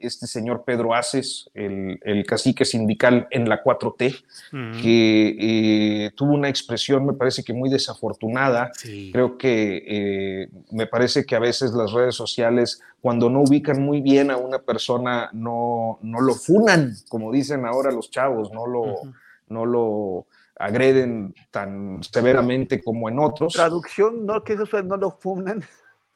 este 0.01 0.27
señor 0.27 0.65
Pedro 0.65 0.95
Aces, 0.95 1.51
el, 1.55 2.25
cacique 2.27 2.65
sindical 2.65 3.27
en 3.31 3.49
la 3.49 3.63
4T, 3.63 4.25
que 4.83 5.37
eh, 5.39 6.11
tuvo 6.15 6.35
una 6.35 6.49
expresión, 6.49 7.05
me 7.05 7.13
parece 7.13 7.43
que 7.45 7.53
muy 7.53 7.69
desafortunada. 7.69 8.71
Creo 9.13 9.37
que 9.37 9.83
eh, 9.87 10.49
me 10.71 10.87
parece 10.87 11.25
que 11.25 11.37
a 11.37 11.41
veces 11.41 11.73
las 11.73 11.93
redes 11.93 12.15
sociales, 12.15 12.81
cuando 13.01 13.29
no 13.29 13.41
ubican 13.41 13.83
muy 13.83 14.01
bien 14.01 14.31
a 14.31 14.37
una 14.37 14.61
persona, 14.61 15.31
no, 15.33 15.99
no 16.03 16.21
lo 16.21 16.35
funan, 16.35 16.95
como 17.09 17.33
dicen 17.33 17.67
ahora 17.67 17.91
los 17.91 18.11
chavos, 18.11 18.51
no 18.53 18.67
lo, 18.67 19.01
no 19.49 19.67
lo 19.67 20.27
agreden 20.59 21.35
tan 21.51 22.03
severamente 22.03 22.83
como 22.83 23.09
en 23.09 23.19
otros. 23.19 23.53
Traducción, 23.53 24.27
no 24.27 24.43
que 24.43 24.55
eso 24.55 24.83
no 24.83 24.97
lo 24.97 25.11
funan. 25.13 25.63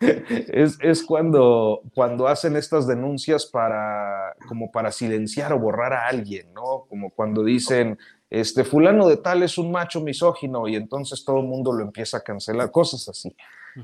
es, 0.00 0.78
es, 0.80 1.02
cuando, 1.02 1.82
cuando 1.94 2.26
hacen 2.26 2.56
estas 2.56 2.86
denuncias 2.86 3.46
para, 3.46 4.34
como 4.48 4.70
para 4.70 4.90
silenciar 4.90 5.52
o 5.52 5.58
borrar 5.58 5.92
a 5.92 6.08
alguien, 6.08 6.52
¿no? 6.54 6.86
Como 6.88 7.10
cuando 7.10 7.44
dicen, 7.44 7.98
este 8.30 8.64
fulano 8.64 9.08
de 9.08 9.18
tal 9.18 9.42
es 9.42 9.58
un 9.58 9.70
macho 9.70 10.00
misógino 10.00 10.66
y 10.68 10.76
entonces 10.76 11.24
todo 11.24 11.40
el 11.40 11.46
mundo 11.46 11.72
lo 11.72 11.84
empieza 11.84 12.18
a 12.18 12.20
cancelar, 12.22 12.70
cosas 12.70 13.08
así. 13.08 13.36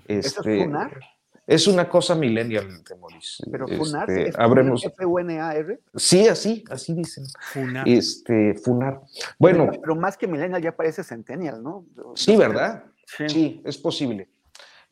¿Eso 0.06 0.18
es 0.18 0.26
este, 0.26 0.64
funar? 0.64 0.98
Es 1.46 1.68
una 1.68 1.88
cosa 1.88 2.16
millennial, 2.16 2.66
Maurice. 3.00 3.44
Pero 3.50 3.68
funar, 3.68 4.10
este, 4.10 4.30
¿es 4.30 4.84
F-U-N-A-R? 4.84 5.80
Sí, 5.94 6.26
así, 6.26 6.64
así 6.68 6.92
dicen. 6.92 7.24
Funar. 7.52 7.88
Este, 7.88 8.54
funar. 8.54 9.00
Bueno. 9.38 9.70
Pero, 9.80 9.94
más 9.94 10.16
que 10.16 10.26
millennial 10.26 10.60
ya 10.60 10.74
parece 10.74 11.04
centennial, 11.04 11.62
¿no? 11.62 11.86
Sí, 12.16 12.36
¿verdad? 12.36 12.84
Sí. 13.28 13.62
es 13.64 13.78
posible. 13.78 14.28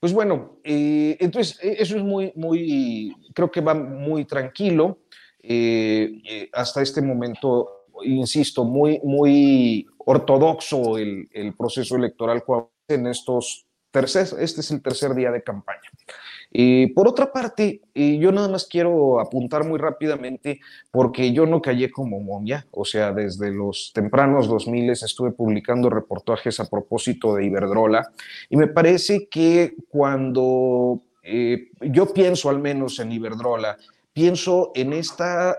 Pues 0.05 0.13
bueno, 0.13 0.59
eh, 0.63 1.17
entonces 1.19 1.59
e, 1.63 1.77
eso 1.81 1.97
es 1.97 2.03
muy, 2.03 2.31
muy, 2.37 3.17
creo 3.35 3.51
que 3.51 3.63
va 3.63 3.73
muy 3.73 4.27
tranquilo. 4.27 4.99
Eh, 5.41 6.21
eh, 6.29 6.51
hasta 6.53 6.83
este 6.83 7.01
momento, 7.01 7.87
insisto, 8.03 8.65
muy, 8.65 9.01
muy 9.03 9.87
ortodoxo 9.97 10.99
el, 10.99 11.27
el 11.33 11.55
proceso 11.55 11.97
electoral 11.97 12.45
en 12.87 13.07
estos 13.07 13.65
tercer, 13.91 14.29
este 14.41 14.61
es 14.61 14.71
el 14.73 14.83
tercer 14.83 15.15
día 15.15 15.31
de 15.31 15.43
campaña. 15.43 15.89
Eh, 16.57 16.93
por 16.95 17.09
otra 17.09 17.33
parte, 17.33 17.81
eh, 17.97 18.17
yo 18.19 18.31
nada 18.31 18.49
más 18.49 18.69
quiero 18.69 19.19
apuntar 19.19 19.65
muy 19.65 19.77
rápidamente 19.77 20.61
porque 20.93 21.33
yo 21.33 21.47
no 21.47 21.61
callé 21.61 21.91
como 21.91 22.21
momia, 22.21 22.65
o 22.71 22.85
sea, 22.85 23.13
desde 23.13 23.51
los 23.51 23.91
tempranos 23.93 24.47
2000 24.47 24.91
estuve 24.91 25.33
publicando 25.33 25.91
reportajes 25.91 26.61
a 26.61 26.71
propósito 26.71 27.35
de 27.35 27.47
Iberdrola 27.47 28.09
y 28.49 28.57
me 28.57 28.69
parece 28.69 29.27
que 29.29 29.75
cuando 29.89 31.03
eh, 31.25 31.71
yo 31.81 32.15
pienso 32.15 32.49
al 32.51 32.61
menos 32.61 33.01
en 33.01 33.11
Iberdrola, 33.11 33.77
pienso 34.13 34.71
en 34.77 34.93
esta 34.93 35.59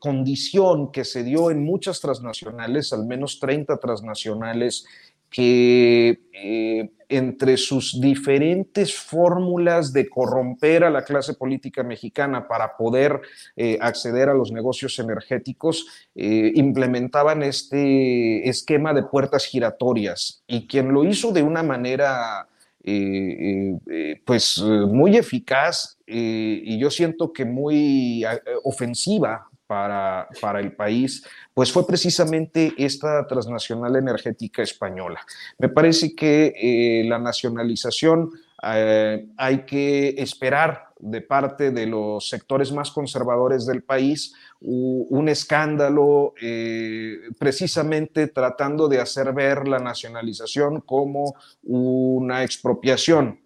condición 0.00 0.90
que 0.90 1.04
se 1.04 1.22
dio 1.22 1.52
en 1.52 1.64
muchas 1.64 2.00
transnacionales, 2.00 2.92
al 2.92 3.06
menos 3.06 3.38
30 3.38 3.78
transnacionales, 3.78 4.84
que 5.30 6.18
entre 7.10 7.56
sus 7.56 8.00
diferentes 8.00 8.96
fórmulas 8.96 9.92
de 9.92 10.08
corromper 10.08 10.84
a 10.84 10.90
la 10.90 11.04
clase 11.04 11.34
política 11.34 11.82
mexicana 11.82 12.46
para 12.46 12.76
poder 12.76 13.20
eh, 13.56 13.76
acceder 13.80 14.28
a 14.28 14.34
los 14.34 14.52
negocios 14.52 14.98
energéticos, 15.00 15.86
eh, 16.14 16.52
implementaban 16.54 17.42
este 17.42 18.48
esquema 18.48 18.94
de 18.94 19.02
puertas 19.02 19.44
giratorias. 19.44 20.42
Y 20.46 20.68
quien 20.68 20.92
lo 20.92 21.04
hizo 21.04 21.32
de 21.32 21.42
una 21.42 21.64
manera 21.64 22.46
eh, 22.82 23.76
pues 24.24 24.58
muy 24.58 25.16
eficaz 25.16 25.98
y 26.06 26.78
yo 26.78 26.90
siento 26.90 27.32
que 27.32 27.44
muy 27.44 28.24
ofensiva 28.64 29.49
para, 29.70 30.28
para, 30.40 30.58
el 30.58 30.72
país, 30.72 31.24
pues 31.54 31.70
fue 31.70 31.86
precisamente 31.86 32.74
esta 32.76 33.24
transnacional 33.24 33.94
energética 33.94 34.62
española. 34.62 35.20
Me 35.58 35.68
parece 35.68 36.12
que 36.12 36.52
eh, 36.56 37.04
la 37.08 37.20
nacionalización 37.20 38.32
eh, 38.64 39.28
hay 39.36 39.58
que 39.64 40.08
esperar 40.18 40.88
de 40.98 41.20
parte 41.20 41.70
de 41.70 41.86
los 41.86 42.28
sectores 42.28 42.72
más 42.72 42.90
conservadores 42.90 43.64
del 43.64 43.84
país 43.84 44.34
un 44.60 45.28
escándalo 45.28 46.34
eh, 46.42 47.16
precisamente 47.38 48.26
tratando 48.26 48.88
de 48.88 49.00
hacer 49.00 49.32
ver 49.32 49.68
la 49.68 49.78
nacionalización 49.78 50.80
como 50.80 51.36
una 51.62 52.42
expropiación. 52.42 53.38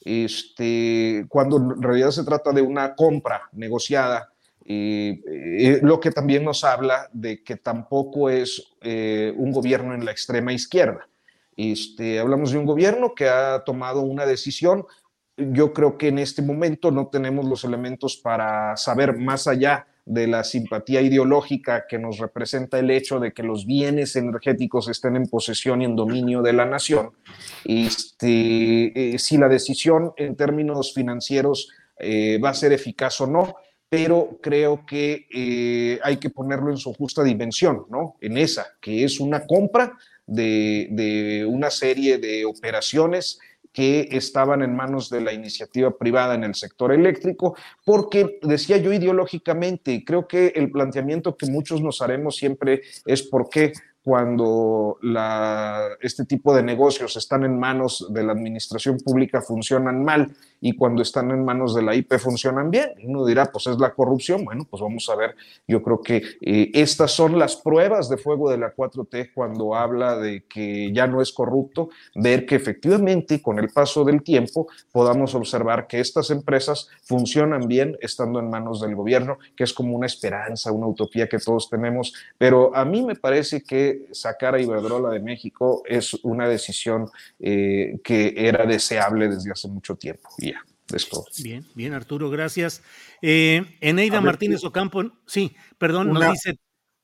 Este, 0.00 1.26
cuando 1.28 1.58
en 1.58 1.82
realidad 1.82 2.12
se 2.12 2.24
trata 2.24 2.52
de 2.52 2.62
una 2.62 2.94
compra 2.94 3.42
negociada 3.52 4.32
eh, 4.68 5.78
lo 5.82 6.00
que 6.00 6.10
también 6.10 6.44
nos 6.44 6.64
habla 6.64 7.08
de 7.12 7.44
que 7.44 7.56
tampoco 7.56 8.28
es 8.28 8.64
eh, 8.80 9.32
un 9.36 9.52
gobierno 9.52 9.94
en 9.94 10.04
la 10.04 10.10
extrema 10.10 10.52
izquierda. 10.52 11.08
Este, 11.56 12.18
hablamos 12.18 12.50
de 12.50 12.58
un 12.58 12.66
gobierno 12.66 13.14
que 13.14 13.28
ha 13.28 13.62
tomado 13.64 14.00
una 14.00 14.26
decisión. 14.26 14.84
Yo 15.36 15.72
creo 15.72 15.96
que 15.96 16.08
en 16.08 16.18
este 16.18 16.42
momento 16.42 16.90
no 16.90 17.06
tenemos 17.06 17.46
los 17.46 17.62
elementos 17.62 18.16
para 18.16 18.76
saber 18.76 19.16
más 19.16 19.46
allá 19.46 19.86
de 20.04 20.26
la 20.26 20.42
simpatía 20.42 21.00
ideológica 21.00 21.86
que 21.88 21.98
nos 21.98 22.18
representa 22.18 22.78
el 22.78 22.90
hecho 22.90 23.20
de 23.20 23.32
que 23.32 23.42
los 23.42 23.66
bienes 23.66 24.16
energéticos 24.16 24.88
estén 24.88 25.16
en 25.16 25.26
posesión 25.28 25.82
y 25.82 25.84
en 25.84 25.96
dominio 25.96 26.42
de 26.42 26.52
la 26.52 26.64
nación. 26.64 27.10
Este, 27.64 29.14
eh, 29.14 29.18
si 29.18 29.36
la 29.36 29.48
decisión 29.48 30.12
en 30.16 30.36
términos 30.36 30.92
financieros 30.92 31.70
va 31.98 32.50
a 32.50 32.54
ser 32.54 32.74
eficaz 32.74 33.22
o 33.22 33.26
no, 33.26 33.54
pero 33.88 34.38
creo 34.42 34.84
que 34.84 35.26
eh, 35.32 36.00
hay 36.02 36.16
que 36.16 36.30
ponerlo 36.30 36.70
en 36.70 36.76
su 36.76 36.92
justa 36.94 37.22
dimensión, 37.22 37.86
¿no? 37.88 38.16
En 38.20 38.36
esa, 38.36 38.66
que 38.80 39.04
es 39.04 39.20
una 39.20 39.46
compra 39.46 39.96
de, 40.26 41.46
una 41.48 41.70
serie 41.70 42.18
de 42.18 42.44
operaciones 42.44 43.38
que 43.72 44.08
estaban 44.10 44.62
en 44.62 44.74
manos 44.74 45.10
de 45.10 45.20
la 45.20 45.34
iniciativa 45.34 45.96
privada 45.96 46.34
en 46.34 46.44
el 46.44 46.54
sector 46.54 46.92
eléctrico, 46.92 47.56
porque 47.84 48.38
decía 48.42 48.78
yo 48.78 48.92
ideológicamente, 48.92 50.02
creo 50.04 50.26
que 50.26 50.48
el 50.56 50.70
planteamiento 50.70 51.36
que 51.36 51.46
muchos 51.46 51.82
nos 51.82 52.00
haremos 52.00 52.36
siempre 52.36 52.80
es 53.04 53.22
por 53.22 53.50
qué 53.50 53.74
cuando 54.06 54.98
este 56.00 56.24
tipo 56.24 56.54
de 56.54 56.62
negocios 56.62 57.16
están 57.16 57.44
en 57.44 57.58
manos 57.58 58.06
de 58.10 58.22
la 58.22 58.32
administración 58.32 58.98
pública 58.98 59.42
funcionan 59.42 60.04
mal 60.04 60.32
y 60.66 60.72
cuando 60.72 61.00
están 61.00 61.30
en 61.30 61.44
manos 61.44 61.76
de 61.76 61.82
la 61.82 61.94
IP 61.94 62.18
funcionan 62.18 62.72
bien. 62.72 62.90
Uno 63.04 63.24
dirá, 63.24 63.46
pues 63.52 63.68
es 63.68 63.78
la 63.78 63.94
corrupción. 63.94 64.44
Bueno, 64.44 64.66
pues 64.68 64.82
vamos 64.82 65.08
a 65.08 65.14
ver. 65.14 65.36
Yo 65.68 65.80
creo 65.80 66.00
que 66.00 66.16
eh, 66.40 66.72
estas 66.74 67.12
son 67.12 67.38
las 67.38 67.54
pruebas 67.54 68.08
de 68.08 68.16
fuego 68.16 68.50
de 68.50 68.58
la 68.58 68.74
4T 68.74 69.30
cuando 69.32 69.76
habla 69.76 70.16
de 70.16 70.42
que 70.48 70.92
ya 70.92 71.06
no 71.06 71.22
es 71.22 71.30
corrupto, 71.30 71.90
ver 72.16 72.46
que 72.46 72.56
efectivamente 72.56 73.40
con 73.40 73.60
el 73.60 73.68
paso 73.68 74.04
del 74.04 74.24
tiempo 74.24 74.66
podamos 74.90 75.36
observar 75.36 75.86
que 75.86 76.00
estas 76.00 76.30
empresas 76.30 76.88
funcionan 77.04 77.68
bien 77.68 77.96
estando 78.00 78.40
en 78.40 78.50
manos 78.50 78.80
del 78.80 78.96
gobierno, 78.96 79.38
que 79.54 79.62
es 79.62 79.72
como 79.72 79.96
una 79.96 80.06
esperanza, 80.06 80.72
una 80.72 80.88
utopía 80.88 81.28
que 81.28 81.38
todos 81.38 81.70
tenemos. 81.70 82.12
Pero 82.38 82.74
a 82.74 82.84
mí 82.84 83.04
me 83.04 83.14
parece 83.14 83.62
que 83.62 84.08
sacar 84.10 84.56
a 84.56 84.60
Iberdrola 84.60 85.10
de 85.10 85.20
México 85.20 85.84
es 85.86 86.14
una 86.24 86.48
decisión 86.48 87.08
eh, 87.38 88.00
que 88.02 88.34
era 88.36 88.66
deseable 88.66 89.28
desde 89.28 89.52
hace 89.52 89.68
mucho 89.68 89.94
tiempo. 89.94 90.28
Es 90.94 91.08
todo. 91.08 91.24
Bien, 91.42 91.66
bien, 91.74 91.94
Arturo, 91.94 92.30
gracias. 92.30 92.82
Eh, 93.22 93.76
Eneida 93.80 94.20
Martínez 94.20 94.64
Ocampo, 94.64 95.02
sí, 95.26 95.56
perdón, 95.78 96.12
nos 96.12 96.32
dice, 96.32 96.58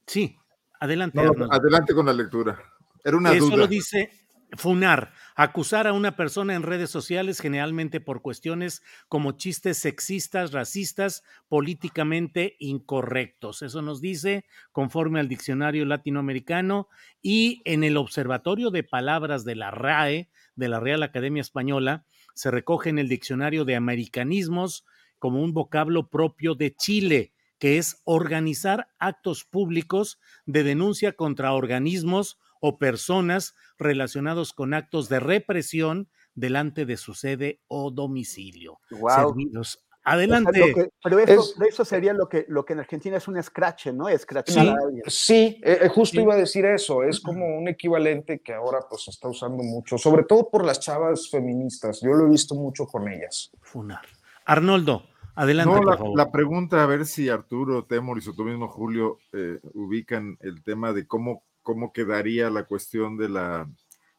sí, 0.07 0.37
adelante. 0.79 1.21
adelante 1.51 1.95
con 1.95 2.07
la 2.07 2.13
lectura. 2.13 2.59
Era 3.05 3.17
una 3.17 3.33
Eso 3.33 3.47
duda. 3.47 3.57
lo 3.57 3.67
dice 3.67 4.11
Funar, 4.55 5.15
acusar 5.35 5.87
a 5.87 5.95
una 5.95 6.15
persona 6.15 6.55
en 6.55 6.63
redes 6.63 6.91
sociales 6.91 7.41
generalmente 7.41 8.01
por 8.03 8.21
cuestiones 8.21 8.83
como 9.09 9.33
chistes 9.33 9.79
sexistas, 9.79 10.53
racistas, 10.53 11.23
políticamente 11.49 12.57
incorrectos. 12.59 13.63
Eso 13.63 13.81
nos 13.81 14.03
dice 14.03 14.45
conforme 14.71 15.21
al 15.21 15.29
diccionario 15.29 15.87
latinoamericano 15.87 16.89
y 17.23 17.63
en 17.65 17.83
el 17.83 17.97
Observatorio 17.97 18.71
de 18.71 18.85
Palabras 18.85 19.45
de 19.45 19.57
la 19.57 19.71
RAE, 19.71 20.29
de 20.55 20.69
la 20.69 20.81
Real 20.81 21.03
Academia 21.03 21.41
Española, 21.41 22.05
se 22.35 22.51
recoge 22.51 22.91
en 22.91 22.99
el 22.99 23.09
diccionario 23.09 23.65
de 23.65 23.77
americanismos 23.77 24.85
como 25.19 25.43
un 25.43 25.53
vocablo 25.53 26.09
propio 26.09 26.55
de 26.55 26.75
Chile 26.75 27.33
que 27.63 27.79
es 27.79 28.03
organizar 28.03 28.89
actos 28.99 29.45
públicos 29.45 30.19
de 30.47 30.65
denuncia 30.65 31.13
contra 31.13 31.53
organismos 31.53 32.41
o 32.61 32.77
personas 32.77 33.55
relacionados 33.79 34.53
con 34.53 34.75
actos 34.75 35.09
de 35.09 35.21
represión 35.21 36.09
delante 36.35 36.87
de 36.87 36.97
su 36.97 37.15
sede 37.15 37.61
o 37.69 37.93
domicilio. 37.93 38.81
Wow. 38.91 39.11
Servidos. 39.11 39.79
Adelante. 40.05 40.75
que, 40.75 40.91
pero 41.03 41.19
eso, 41.21 41.55
es, 41.61 41.69
eso, 41.69 41.85
sería 41.85 42.13
lo 42.13 42.29
que, 42.29 42.45
lo 42.49 42.65
que 42.65 42.73
en 42.73 42.81
Argentina 42.81 43.17
es 43.17 43.29
un 43.29 43.41
scratch, 43.41 43.89
¿no? 43.89 44.07
Scratch 44.19 44.51
sí, 44.51 44.73
sí 45.07 45.61
eh, 45.63 45.89
justo 45.89 46.17
sí. 46.17 46.23
iba 46.23 46.35
a 46.35 46.37
decir 46.37 46.65
eso. 46.65 47.03
Es 47.03 47.21
como 47.21 47.47
un 47.47 47.69
equivalente 47.69 48.41
que 48.41 48.53
ahora 48.53 48.81
pues 48.89 49.05
se 49.05 49.11
está 49.11 49.29
usando 49.29 49.63
mucho, 49.63 49.99
sobre 49.99 50.25
todo 50.25 50.51
por 50.51 50.65
las 50.65 50.81
chavas 50.81 51.31
feministas. 51.31 52.01
Yo 52.03 52.13
lo 52.15 52.27
he 52.27 52.31
visto 52.31 52.55
mucho 52.55 52.87
con 52.87 53.09
ellas. 53.09 53.51
Funar. 53.61 54.03
Arnoldo, 54.45 55.05
Adelante, 55.35 55.71
no, 55.73 55.79
por 55.79 55.87
la, 55.87 55.97
favor. 55.97 56.19
la, 56.19 56.31
pregunta, 56.31 56.83
a 56.83 56.87
ver 56.87 57.07
si 57.07 57.29
Arturo 57.29 57.85
Temoris 57.85 58.29
o 58.29 58.35
tú 58.35 58.45
mismo, 58.45 58.69
Julio, 58.69 59.19
eh, 59.33 59.61
ubican 59.75 60.37
el 60.41 60.63
tema 60.63 60.93
de 60.93 61.07
cómo, 61.07 61.45
cómo 61.63 61.93
quedaría 61.93 62.51
la 62.51 62.65
cuestión 62.65 63.17
de, 63.17 63.29
la, 63.31 63.69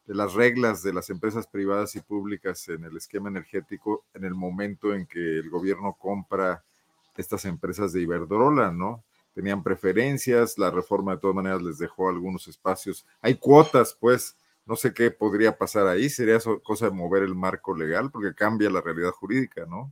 de 0.05 0.15
las 0.15 0.34
reglas 0.34 0.84
de 0.84 0.93
las 0.93 1.09
empresas 1.09 1.47
privadas 1.47 1.95
y 1.95 2.01
públicas 2.01 2.67
en 2.69 2.84
el 2.84 2.97
esquema 2.97 3.30
energético 3.30 4.03
en 4.13 4.25
el 4.25 4.35
momento 4.35 4.93
en 4.93 5.05
que 5.05 5.39
el 5.39 5.49
gobierno 5.49 5.93
compra 5.97 6.63
estas 7.15 7.45
empresas 7.45 7.93
de 7.93 8.01
Iberdrola, 8.01 8.71
¿no? 8.71 9.03
Tenían 9.34 9.63
preferencias, 9.63 10.57
la 10.57 10.71
reforma 10.71 11.13
de 11.13 11.19
todas 11.19 11.35
maneras 11.35 11.61
les 11.61 11.77
dejó 11.77 12.09
algunos 12.09 12.47
espacios. 12.47 13.05
Hay 13.21 13.35
cuotas, 13.35 13.97
pues, 13.99 14.35
no 14.65 14.75
sé 14.75 14.93
qué 14.93 15.11
podría 15.11 15.57
pasar 15.57 15.88
ahí, 15.88 16.09
sería 16.09 16.39
cosa 16.63 16.85
de 16.85 16.91
mover 16.91 17.23
el 17.23 17.35
marco 17.35 17.75
legal 17.75 18.11
porque 18.11 18.34
cambia 18.34 18.69
la 18.69 18.81
realidad 18.81 19.11
jurídica, 19.11 19.65
¿no? 19.65 19.91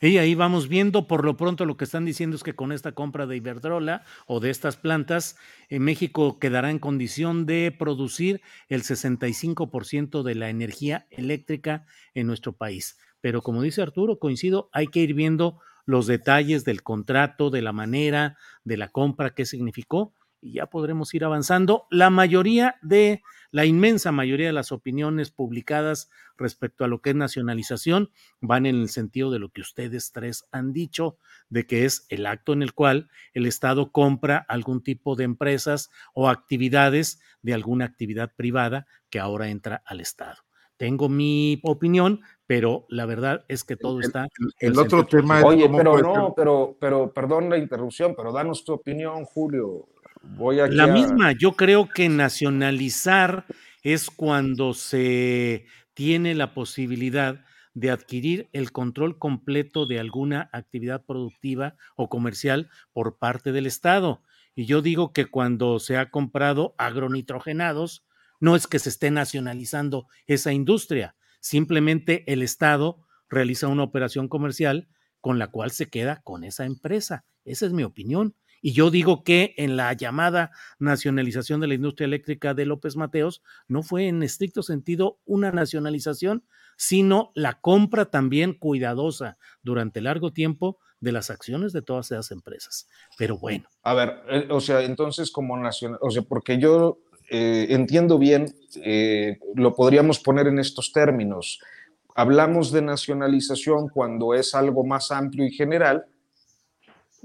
Y 0.00 0.18
ahí 0.18 0.34
vamos 0.34 0.68
viendo, 0.68 1.06
por 1.06 1.24
lo 1.24 1.36
pronto 1.36 1.64
lo 1.64 1.76
que 1.76 1.84
están 1.84 2.04
diciendo 2.04 2.36
es 2.36 2.42
que 2.42 2.54
con 2.54 2.72
esta 2.72 2.92
compra 2.92 3.26
de 3.26 3.36
Iberdrola 3.36 4.04
o 4.26 4.40
de 4.40 4.50
estas 4.50 4.76
plantas, 4.76 5.36
en 5.68 5.82
México 5.82 6.38
quedará 6.38 6.70
en 6.70 6.78
condición 6.78 7.46
de 7.46 7.74
producir 7.76 8.40
el 8.68 8.82
65% 8.82 10.22
de 10.22 10.34
la 10.34 10.50
energía 10.50 11.06
eléctrica 11.10 11.86
en 12.14 12.26
nuestro 12.26 12.52
país. 12.52 12.98
Pero 13.20 13.42
como 13.42 13.62
dice 13.62 13.82
Arturo, 13.82 14.18
coincido, 14.18 14.68
hay 14.72 14.88
que 14.88 15.00
ir 15.00 15.14
viendo 15.14 15.60
los 15.84 16.06
detalles 16.06 16.64
del 16.64 16.82
contrato, 16.82 17.50
de 17.50 17.62
la 17.62 17.72
manera, 17.72 18.36
de 18.64 18.76
la 18.76 18.88
compra, 18.88 19.34
qué 19.34 19.46
significó, 19.46 20.14
y 20.42 20.54
ya 20.54 20.66
podremos 20.66 21.14
ir 21.14 21.24
avanzando. 21.24 21.86
La 21.88 22.10
mayoría 22.10 22.76
de, 22.82 23.22
la 23.52 23.64
inmensa 23.64 24.12
mayoría 24.12 24.48
de 24.48 24.52
las 24.52 24.72
opiniones 24.72 25.30
publicadas 25.30 26.10
respecto 26.36 26.84
a 26.84 26.88
lo 26.88 27.00
que 27.00 27.10
es 27.10 27.16
nacionalización 27.16 28.10
van 28.40 28.66
en 28.66 28.74
el 28.74 28.88
sentido 28.88 29.30
de 29.30 29.38
lo 29.38 29.50
que 29.50 29.60
ustedes 29.60 30.10
tres 30.12 30.44
han 30.50 30.72
dicho, 30.72 31.16
de 31.48 31.66
que 31.66 31.84
es 31.84 32.06
el 32.08 32.26
acto 32.26 32.52
en 32.52 32.62
el 32.62 32.74
cual 32.74 33.08
el 33.32 33.46
Estado 33.46 33.92
compra 33.92 34.44
algún 34.48 34.82
tipo 34.82 35.14
de 35.14 35.24
empresas 35.24 35.90
o 36.12 36.28
actividades 36.28 37.22
de 37.40 37.54
alguna 37.54 37.84
actividad 37.84 38.34
privada 38.34 38.86
que 39.10 39.20
ahora 39.20 39.48
entra 39.48 39.82
al 39.86 40.00
Estado. 40.00 40.38
Tengo 40.76 41.08
mi 41.08 41.60
opinión, 41.62 42.22
pero 42.44 42.86
la 42.88 43.06
verdad 43.06 43.44
es 43.46 43.62
que 43.62 43.76
todo 43.76 44.00
está. 44.00 44.26
El, 44.58 44.72
el 44.72 44.78
otro 44.78 45.06
tema 45.06 45.38
es. 45.38 45.44
Oye, 45.44 45.68
pero 45.68 45.98
no, 45.98 46.34
pero, 46.34 46.76
pero, 46.80 47.12
perdón 47.12 47.48
la 47.48 47.56
interrupción, 47.56 48.14
pero 48.16 48.32
danos 48.32 48.64
tu 48.64 48.72
opinión, 48.72 49.24
Julio. 49.24 49.86
Voy 50.22 50.60
aquí 50.60 50.74
la 50.74 50.84
a... 50.84 50.86
misma, 50.88 51.32
yo 51.32 51.52
creo 51.52 51.88
que 51.88 52.08
nacionalizar 52.08 53.46
es 53.82 54.10
cuando 54.10 54.74
se 54.74 55.66
tiene 55.94 56.34
la 56.34 56.54
posibilidad 56.54 57.44
de 57.74 57.90
adquirir 57.90 58.48
el 58.52 58.70
control 58.70 59.18
completo 59.18 59.86
de 59.86 59.98
alguna 59.98 60.50
actividad 60.52 61.04
productiva 61.04 61.76
o 61.96 62.08
comercial 62.08 62.68
por 62.92 63.18
parte 63.18 63.52
del 63.52 63.66
Estado. 63.66 64.22
Y 64.54 64.66
yo 64.66 64.82
digo 64.82 65.12
que 65.12 65.26
cuando 65.26 65.78
se 65.78 65.96
ha 65.96 66.10
comprado 66.10 66.74
agronitrogenados, 66.78 68.04
no 68.40 68.56
es 68.56 68.66
que 68.66 68.78
se 68.78 68.90
esté 68.90 69.10
nacionalizando 69.10 70.06
esa 70.26 70.52
industria, 70.52 71.16
simplemente 71.40 72.30
el 72.30 72.42
Estado 72.42 73.06
realiza 73.28 73.68
una 73.68 73.84
operación 73.84 74.28
comercial 74.28 74.88
con 75.20 75.38
la 75.38 75.48
cual 75.48 75.70
se 75.70 75.88
queda 75.88 76.20
con 76.22 76.44
esa 76.44 76.64
empresa. 76.66 77.24
Esa 77.44 77.66
es 77.66 77.72
mi 77.72 77.84
opinión. 77.84 78.34
Y 78.62 78.72
yo 78.72 78.90
digo 78.90 79.24
que 79.24 79.54
en 79.58 79.76
la 79.76 79.92
llamada 79.92 80.52
nacionalización 80.78 81.60
de 81.60 81.66
la 81.66 81.74
industria 81.74 82.06
eléctrica 82.06 82.54
de 82.54 82.64
López 82.64 82.96
Mateos 82.96 83.42
no 83.68 83.82
fue 83.82 84.06
en 84.06 84.22
estricto 84.22 84.62
sentido 84.62 85.18
una 85.26 85.50
nacionalización, 85.50 86.44
sino 86.76 87.32
la 87.34 87.60
compra 87.60 88.06
también 88.06 88.54
cuidadosa 88.54 89.36
durante 89.62 90.00
largo 90.00 90.32
tiempo 90.32 90.78
de 91.00 91.12
las 91.12 91.30
acciones 91.30 91.72
de 91.72 91.82
todas 91.82 92.12
esas 92.12 92.30
empresas. 92.30 92.88
Pero 93.18 93.36
bueno. 93.36 93.68
A 93.82 93.94
ver, 93.94 94.22
eh, 94.30 94.46
o 94.48 94.60
sea, 94.60 94.82
entonces 94.82 95.32
como 95.32 95.56
nacional, 95.56 95.98
o 96.00 96.10
sea, 96.10 96.22
porque 96.22 96.58
yo 96.58 96.98
eh, 97.28 97.66
entiendo 97.70 98.18
bien, 98.18 98.54
eh, 98.76 99.38
lo 99.56 99.74
podríamos 99.74 100.20
poner 100.20 100.46
en 100.46 100.60
estos 100.60 100.92
términos. 100.92 101.58
Hablamos 102.14 102.70
de 102.70 102.82
nacionalización 102.82 103.88
cuando 103.88 104.34
es 104.34 104.54
algo 104.54 104.84
más 104.84 105.10
amplio 105.10 105.46
y 105.46 105.50
general, 105.50 106.04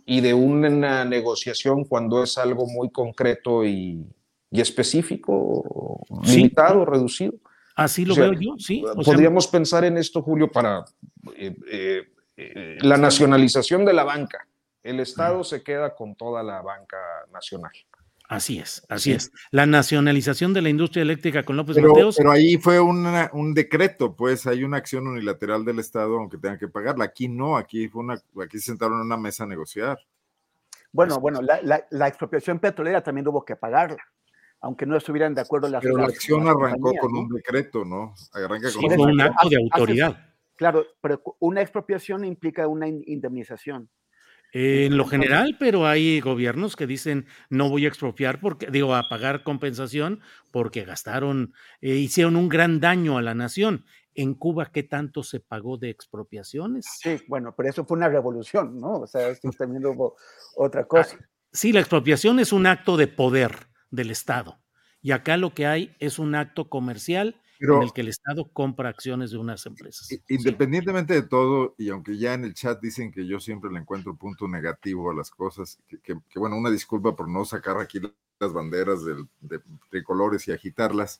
y 0.09 0.21
de 0.21 0.33
una 0.33 1.03
negociación 1.03 1.83
cuando 1.83 2.23
es 2.23 2.37
algo 2.37 2.65
muy 2.65 2.89
concreto 2.89 3.65
y, 3.65 4.07
y 4.49 4.61
específico, 4.61 6.01
sí. 6.23 6.37
limitado, 6.37 6.85
reducido. 6.85 7.33
Así 7.75 8.05
lo 8.05 8.13
o 8.13 8.15
sea, 8.15 8.29
veo 8.29 8.39
yo, 8.39 8.55
sí. 8.57 8.83
O 8.85 9.03
podríamos 9.03 9.43
sea, 9.43 9.51
pensar 9.51 9.83
en 9.83 9.97
esto, 9.97 10.21
Julio, 10.21 10.49
para 10.49 10.85
eh, 11.35 11.53
eh, 11.69 12.03
eh, 12.37 12.77
la 12.79 12.95
nacionalización 12.95 13.83
de 13.83 13.93
la 13.93 14.05
banca. 14.05 14.47
El 14.81 15.01
Estado 15.01 15.43
se 15.43 15.61
queda 15.61 15.93
con 15.93 16.15
toda 16.15 16.41
la 16.41 16.61
banca 16.61 16.97
nacional. 17.33 17.73
Así 18.27 18.59
es, 18.59 18.85
así 18.89 19.11
sí. 19.11 19.15
es. 19.15 19.31
La 19.51 19.65
nacionalización 19.65 20.53
de 20.53 20.61
la 20.61 20.67
industria 20.67 21.01
eléctrica 21.01 21.43
con 21.43 21.55
López 21.55 21.77
pero, 21.77 21.89
Mateos. 21.89 22.17
Pero 22.17 22.31
ahí 22.31 22.57
fue 22.57 22.79
una, 22.79 23.29
un 23.33 23.53
decreto, 23.53 24.15
pues 24.15 24.45
hay 24.47 24.65
una 24.65 24.77
acción 24.77 25.07
unilateral 25.07 25.63
del 25.63 25.79
Estado, 25.79 26.17
aunque 26.17 26.37
tengan 26.37 26.59
que 26.59 26.67
pagarla. 26.67 27.05
Aquí 27.05 27.29
no, 27.29 27.55
aquí 27.55 27.87
fue 27.87 28.03
una, 28.03 28.15
aquí 28.43 28.59
se 28.59 28.65
sentaron 28.65 28.99
en 28.99 29.05
una 29.05 29.17
mesa 29.17 29.45
a 29.45 29.47
negociar. 29.47 29.97
Bueno, 30.91 31.19
bueno, 31.19 31.41
la, 31.41 31.61
la, 31.61 31.85
la, 31.89 32.07
expropiación 32.07 32.59
petrolera 32.59 33.01
también 33.01 33.27
hubo 33.27 33.45
que 33.45 33.55
pagarla, 33.55 34.03
aunque 34.59 34.85
no 34.85 34.97
estuvieran 34.97 35.33
de 35.33 35.41
acuerdo 35.41 35.69
las. 35.69 35.81
Pero 35.81 35.97
la 35.97 36.07
acción 36.07 36.43
las 36.43 36.55
arrancó 36.55 36.93
con 36.99 37.13
¿no? 37.13 37.19
un 37.21 37.29
decreto, 37.29 37.85
¿no? 37.85 38.13
Arranca 38.33 38.71
con 38.73 38.81
sí, 38.81 38.87
un, 38.87 39.11
un 39.11 39.21
acto 39.21 39.47
de 39.47 39.57
autoridad. 39.57 40.33
Claro, 40.57 40.85
pero 40.99 41.21
una 41.39 41.61
expropiación 41.61 42.25
implica 42.25 42.67
una 42.67 42.87
indemnización. 42.87 43.89
En 44.53 44.97
lo 44.97 45.05
general, 45.05 45.57
pero 45.59 45.85
hay 45.85 46.19
gobiernos 46.21 46.75
que 46.75 46.87
dicen 46.87 47.25
no 47.49 47.69
voy 47.69 47.85
a 47.85 47.89
expropiar 47.89 48.39
porque 48.39 48.67
digo 48.71 48.95
a 48.95 49.09
pagar 49.09 49.43
compensación 49.43 50.21
porque 50.51 50.85
gastaron, 50.85 51.53
eh, 51.81 51.95
hicieron 51.95 52.35
un 52.35 52.49
gran 52.49 52.79
daño 52.79 53.17
a 53.17 53.21
la 53.21 53.35
nación. 53.35 53.85
en 54.15 54.33
Cuba, 54.33 54.71
¿qué 54.71 54.81
tanto 54.81 55.21
se 55.21 55.39
pagó 55.39 55.77
de 55.77 55.91
expropiaciones? 55.91 56.87
Sí, 56.99 57.19
bueno, 57.27 57.53
pero 57.55 57.69
eso 57.69 57.85
fue 57.85 57.97
una 57.97 58.09
revolución, 58.09 58.79
¿no? 58.79 59.01
O 59.01 59.07
sea, 59.07 59.29
esto 59.29 59.47
también 59.51 59.85
hubo 59.85 60.15
otra 60.55 60.85
cosa. 60.85 61.17
Sí, 61.51 61.71
la 61.71 61.81
expropiación 61.81 62.39
es 62.39 62.51
un 62.51 62.65
acto 62.65 62.97
de 62.97 63.07
poder 63.07 63.67
del 63.91 64.09
Estado. 64.09 64.59
Y 65.01 65.11
acá 65.11 65.37
lo 65.37 65.53
que 65.53 65.67
hay 65.67 65.95
es 65.99 66.17
un 66.17 66.33
acto 66.33 66.67
comercial 66.67 67.39
en 67.59 67.81
el 67.81 67.93
que 67.93 68.01
el 68.01 68.07
Estado 68.09 68.49
compra 68.51 68.89
acciones 68.89 69.31
de 69.31 69.37
unas 69.37 69.65
empresas. 69.65 70.09
Independientemente 70.27 71.13
de 71.13 71.23
todo, 71.23 71.75
y 71.77 71.89
aunque 71.89 72.17
ya 72.17 72.33
en 72.33 72.43
el 72.43 72.53
chat 72.53 72.79
dicen 72.81 73.11
que 73.11 73.25
yo 73.25 73.39
siempre 73.39 73.71
le 73.71 73.79
encuentro 73.79 74.15
punto 74.15 74.47
negativo 74.47 75.11
a 75.11 75.15
las 75.15 75.31
cosas, 75.31 75.79
que, 76.03 76.15
bueno, 76.35 76.57
una 76.57 76.69
disculpa 76.69 77.15
por 77.15 77.27
no 77.27 77.45
sacar 77.45 77.79
aquí 77.79 77.99
las 78.39 78.53
banderas 78.53 79.03
de 79.03 79.59
tricolores 79.89 80.47
y 80.47 80.51
agitarlas. 80.51 81.19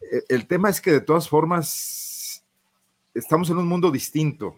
E, 0.00 0.22
el 0.28 0.46
tema 0.46 0.70
es 0.70 0.80
que 0.80 0.92
de 0.92 1.00
todas 1.00 1.28
formas 1.28 2.44
estamos 3.14 3.50
en 3.50 3.58
un 3.58 3.66
mundo 3.66 3.90
distinto. 3.90 4.56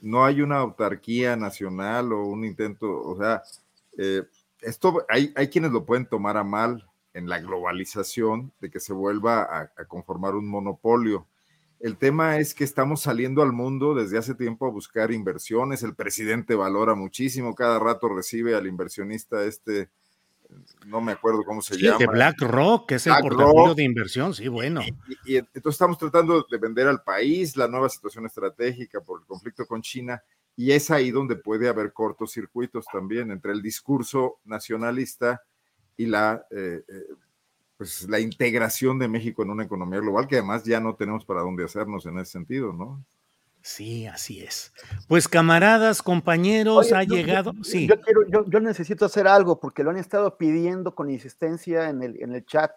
No 0.00 0.24
hay 0.24 0.40
una 0.40 0.58
autarquía 0.58 1.36
nacional 1.36 2.12
o 2.12 2.24
un 2.24 2.44
intento, 2.44 2.88
o 2.88 3.16
sea, 3.18 3.42
eh, 3.96 4.22
esto 4.60 5.04
hay, 5.08 5.32
hay 5.36 5.48
quienes 5.48 5.72
lo 5.72 5.84
pueden 5.84 6.06
tomar 6.06 6.36
a 6.36 6.44
mal, 6.44 6.87
en 7.18 7.28
la 7.28 7.40
globalización, 7.40 8.52
de 8.60 8.70
que 8.70 8.78
se 8.80 8.92
vuelva 8.92 9.42
a, 9.42 9.84
conformar 9.86 10.36
un 10.36 10.48
monopolio. 10.48 11.26
El 11.80 11.96
tema 11.96 12.38
es 12.38 12.54
que 12.54 12.64
estamos 12.64 13.02
saliendo 13.02 13.42
al 13.42 13.52
mundo 13.52 13.94
desde 13.94 14.18
hace 14.18 14.34
tiempo 14.34 14.66
a 14.66 14.70
buscar 14.70 15.12
inversiones. 15.12 15.82
El 15.82 15.94
presidente 15.94 16.54
valora 16.54 16.94
muchísimo, 16.94 17.54
cada 17.54 17.78
rato 17.78 18.08
recibe 18.08 18.54
al 18.54 18.66
inversionista 18.66 19.44
este, 19.44 19.90
no 20.86 21.00
me 21.00 21.12
acuerdo 21.12 21.42
cómo 21.44 21.60
se 21.60 21.76
llama. 21.76 21.98
De 21.98 22.06
BlackRock, 22.06 22.88
que 22.88 22.94
es 22.96 23.06
el 23.08 23.14
portafolio 23.20 23.74
de 23.74 23.82
inversión, 23.82 24.32
sí, 24.32 24.46
bueno. 24.48 24.80
Y, 25.26 25.34
y, 25.34 25.36
entonces 25.36 25.74
estamos 25.74 25.98
tratando 25.98 26.46
de 26.48 26.58
vender 26.58 26.86
al 26.86 27.02
país 27.02 27.56
la 27.56 27.66
nueva 27.66 27.88
situación 27.88 28.26
estratégica 28.26 29.00
por 29.00 29.20
el 29.20 29.26
conflicto 29.26 29.66
con 29.66 29.82
China, 29.82 30.22
y 30.54 30.70
es 30.72 30.90
ahí 30.90 31.10
donde 31.10 31.36
puede 31.36 31.68
haber 31.68 31.92
cortocircuitos 31.92 32.86
también 32.92 33.30
entre 33.30 33.52
el 33.52 33.62
discurso 33.62 34.38
nacionalista 34.44 35.42
y 35.98 36.06
la, 36.06 36.46
eh, 36.50 36.82
eh, 36.88 37.14
pues 37.76 38.08
la 38.08 38.20
integración 38.20 38.98
de 38.98 39.08
México 39.08 39.42
en 39.42 39.50
una 39.50 39.64
economía 39.64 40.00
global, 40.00 40.26
que 40.26 40.36
además 40.36 40.64
ya 40.64 40.80
no 40.80 40.94
tenemos 40.94 41.24
para 41.26 41.42
dónde 41.42 41.64
hacernos 41.64 42.06
en 42.06 42.18
ese 42.18 42.32
sentido, 42.32 42.72
¿no? 42.72 43.04
Sí, 43.60 44.06
así 44.06 44.40
es. 44.40 44.72
Pues 45.08 45.28
camaradas, 45.28 46.00
compañeros, 46.00 46.92
ha 46.92 47.02
llegado. 47.02 47.52
sí. 47.62 47.88
Yo, 47.88 48.00
quiero, 48.00 48.26
yo, 48.28 48.48
yo, 48.48 48.60
necesito 48.60 49.04
hacer 49.04 49.26
algo 49.26 49.58
porque 49.58 49.82
lo 49.82 49.90
han 49.90 49.96
estado 49.96 50.38
pidiendo 50.38 50.94
con 50.94 51.10
insistencia 51.10 51.90
en 51.90 52.02
el, 52.02 52.22
en 52.22 52.34
el 52.34 52.46
chat 52.46 52.70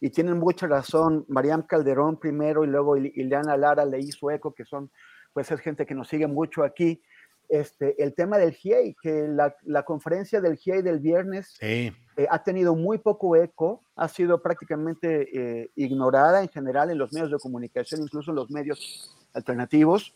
y 0.00 0.10
tienen 0.10 0.38
mucha 0.38 0.66
razón. 0.66 1.24
Mariam 1.28 1.62
Calderón 1.62 2.18
primero 2.18 2.64
y 2.64 2.66
luego 2.66 2.96
Ileana 2.96 3.56
Lara 3.56 3.84
le 3.84 4.00
hizo 4.00 4.30
eco, 4.32 4.52
que 4.52 4.64
son, 4.64 4.90
pues 5.32 5.50
es 5.52 5.60
gente 5.60 5.86
que 5.86 5.94
nos 5.94 6.08
sigue 6.08 6.26
mucho 6.26 6.64
aquí. 6.64 7.00
Este, 7.48 8.02
el 8.02 8.14
tema 8.14 8.38
del 8.38 8.52
GIEI, 8.52 8.96
que 9.00 9.28
la, 9.28 9.54
la 9.64 9.84
conferencia 9.84 10.40
del 10.40 10.56
GIEI 10.56 10.82
del 10.82 10.98
viernes 10.98 11.54
sí. 11.60 11.92
Eh, 12.16 12.26
ha 12.30 12.42
tenido 12.42 12.76
muy 12.76 12.98
poco 12.98 13.34
eco, 13.34 13.82
ha 13.96 14.08
sido 14.08 14.40
prácticamente 14.40 15.28
eh, 15.32 15.70
ignorada 15.74 16.42
en 16.42 16.48
general 16.48 16.90
en 16.90 16.98
los 16.98 17.12
medios 17.12 17.30
de 17.30 17.38
comunicación, 17.38 18.02
incluso 18.02 18.30
en 18.30 18.36
los 18.36 18.50
medios 18.50 19.16
alternativos. 19.32 20.14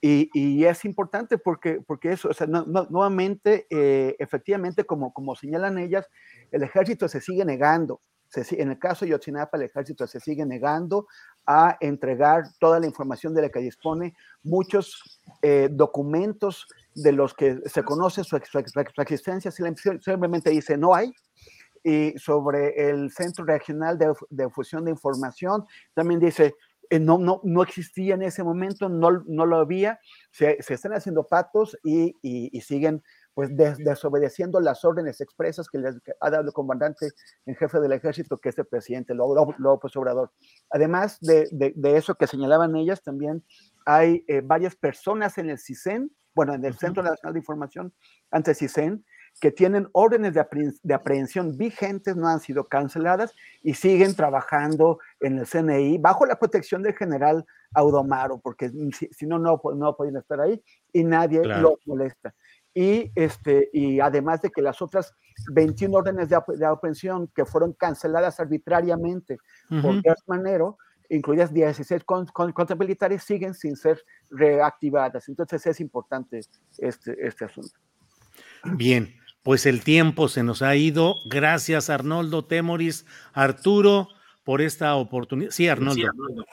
Y, 0.00 0.30
y 0.34 0.64
es 0.64 0.84
importante 0.84 1.38
porque, 1.38 1.80
porque 1.86 2.12
eso, 2.12 2.28
o 2.28 2.34
sea, 2.34 2.46
no, 2.46 2.64
no, 2.66 2.86
nuevamente, 2.90 3.66
eh, 3.70 4.16
efectivamente, 4.18 4.84
como, 4.84 5.12
como 5.12 5.34
señalan 5.34 5.78
ellas, 5.78 6.06
el 6.50 6.62
ejército 6.62 7.08
se 7.08 7.20
sigue 7.20 7.44
negando. 7.44 8.00
Se, 8.42 8.60
en 8.60 8.70
el 8.70 8.78
caso 8.78 9.04
de 9.04 9.12
Yotzinapa, 9.12 9.56
el 9.56 9.64
ejército 9.64 10.06
se 10.06 10.20
sigue 10.20 10.44
negando 10.44 11.06
a 11.46 11.76
entregar 11.80 12.44
toda 12.58 12.80
la 12.80 12.86
información 12.86 13.34
de 13.34 13.42
la 13.42 13.48
que 13.50 13.60
dispone, 13.60 14.16
muchos 14.42 15.20
documentos 15.70 16.66
de 16.94 17.12
los 17.12 17.34
que 17.34 17.58
se 17.66 17.82
conoce 17.82 18.24
su, 18.24 18.36
existencia, 18.36 19.50
simplemente 19.50 20.50
dice 20.50 20.76
no 20.76 20.94
hay, 20.94 21.12
y 21.82 22.14
sobre 22.16 22.88
el 22.88 23.10
Centro 23.10 23.44
Regional 23.44 23.98
de, 23.98 24.12
de 24.30 24.48
Fusión 24.48 24.86
de 24.86 24.90
Información, 24.90 25.66
también 25.92 26.18
dice, 26.18 26.54
eh, 26.88 26.98
no, 26.98 27.18
no, 27.18 27.40
no 27.44 27.62
existía 27.62 28.14
en 28.14 28.22
ese 28.22 28.42
momento, 28.42 28.88
no, 28.88 29.22
no 29.26 29.44
lo 29.44 29.58
había, 29.58 30.00
se, 30.30 30.62
se 30.62 30.74
están 30.74 30.94
haciendo 30.94 31.26
patos 31.26 31.76
y, 31.84 32.16
y 32.22 32.60
siguen 32.62 33.02
pues 33.34 33.54
des, 33.56 33.78
desobedeciendo 33.78 34.60
las 34.60 34.84
órdenes 34.84 35.20
expresas 35.20 35.68
que 35.68 35.78
les 35.78 35.96
ha 36.20 36.30
dado 36.30 36.44
el 36.44 36.52
comandante 36.52 37.10
en 37.46 37.56
jefe 37.56 37.80
del 37.80 37.92
ejército, 37.92 38.38
que 38.38 38.48
es 38.48 38.58
el 38.58 38.66
presidente 38.66 39.14
López 39.14 39.96
Obrador. 39.96 40.30
Además 40.70 41.18
de, 41.20 41.48
de, 41.50 41.72
de, 41.74 41.96
eso 41.96 42.14
que 42.14 42.26
señalaban 42.26 42.76
ellas, 42.76 43.02
también 43.02 43.44
hay 43.84 44.24
eh, 44.28 44.40
varias 44.42 44.76
personas 44.76 45.36
en 45.38 45.50
el 45.50 45.58
CISEN, 45.58 46.10
bueno, 46.34 46.54
en 46.54 46.64
el 46.64 46.74
Centro 46.74 47.02
Nacional 47.02 47.34
de 47.34 47.40
Información, 47.40 47.92
ante 48.30 48.54
CISEN, 48.54 49.04
que 49.40 49.50
tienen 49.50 49.88
órdenes 49.92 50.32
de, 50.34 50.46
de, 50.82 50.94
aprehensión 50.94 51.56
vigentes, 51.56 52.16
no 52.16 52.28
han 52.28 52.40
sido 52.40 52.68
canceladas 52.68 53.34
y 53.62 53.74
siguen 53.74 54.14
trabajando 54.14 55.00
en 55.20 55.38
el 55.38 55.46
CNI 55.46 55.98
bajo 55.98 56.24
la 56.24 56.38
protección 56.38 56.82
del 56.82 56.94
general 56.94 57.44
Audomaro, 57.74 58.38
porque 58.38 58.70
si, 58.92 59.08
si 59.08 59.26
no, 59.26 59.38
no, 59.38 59.60
no 59.74 59.96
pueden 59.96 60.16
estar 60.16 60.40
ahí 60.40 60.62
y 60.92 61.02
nadie 61.02 61.42
claro. 61.42 61.62
lo 61.62 61.78
molesta. 61.86 62.32
Y, 62.74 63.12
este, 63.14 63.70
y 63.72 64.00
además 64.00 64.42
de 64.42 64.50
que 64.50 64.60
las 64.60 64.82
otras 64.82 65.14
21 65.52 65.96
órdenes 65.96 66.28
de, 66.28 66.38
de 66.56 66.66
aprehensión 66.66 67.28
que 67.28 67.44
fueron 67.44 67.72
canceladas 67.72 68.40
arbitrariamente 68.40 69.38
uh 69.70 69.74
-huh. 69.74 69.82
por 69.82 70.02
Díaz 70.02 70.22
Manero, 70.26 70.78
incluidas 71.08 71.52
16 71.52 72.02
con, 72.04 72.26
con, 72.26 72.52
contra 72.52 72.76
militares, 72.76 73.22
siguen 73.22 73.54
sin 73.54 73.76
ser 73.76 74.02
reactivadas. 74.30 75.28
Entonces 75.28 75.66
es 75.66 75.80
importante 75.80 76.40
este, 76.78 77.16
este 77.26 77.44
asunto. 77.44 77.78
Bien, 78.64 79.14
pues 79.42 79.66
el 79.66 79.84
tiempo 79.84 80.28
se 80.28 80.42
nos 80.42 80.62
ha 80.62 80.74
ido. 80.74 81.16
Gracias, 81.26 81.90
Arnoldo 81.90 82.46
Temoris. 82.46 83.06
Arturo, 83.32 84.08
por 84.42 84.60
esta 84.60 84.94
oportunidad. 84.96 85.50
Sí, 85.50 85.68
Arnoldo. 85.68 85.94
Sí, 85.94 86.04
Arnoldo. 86.04 86.44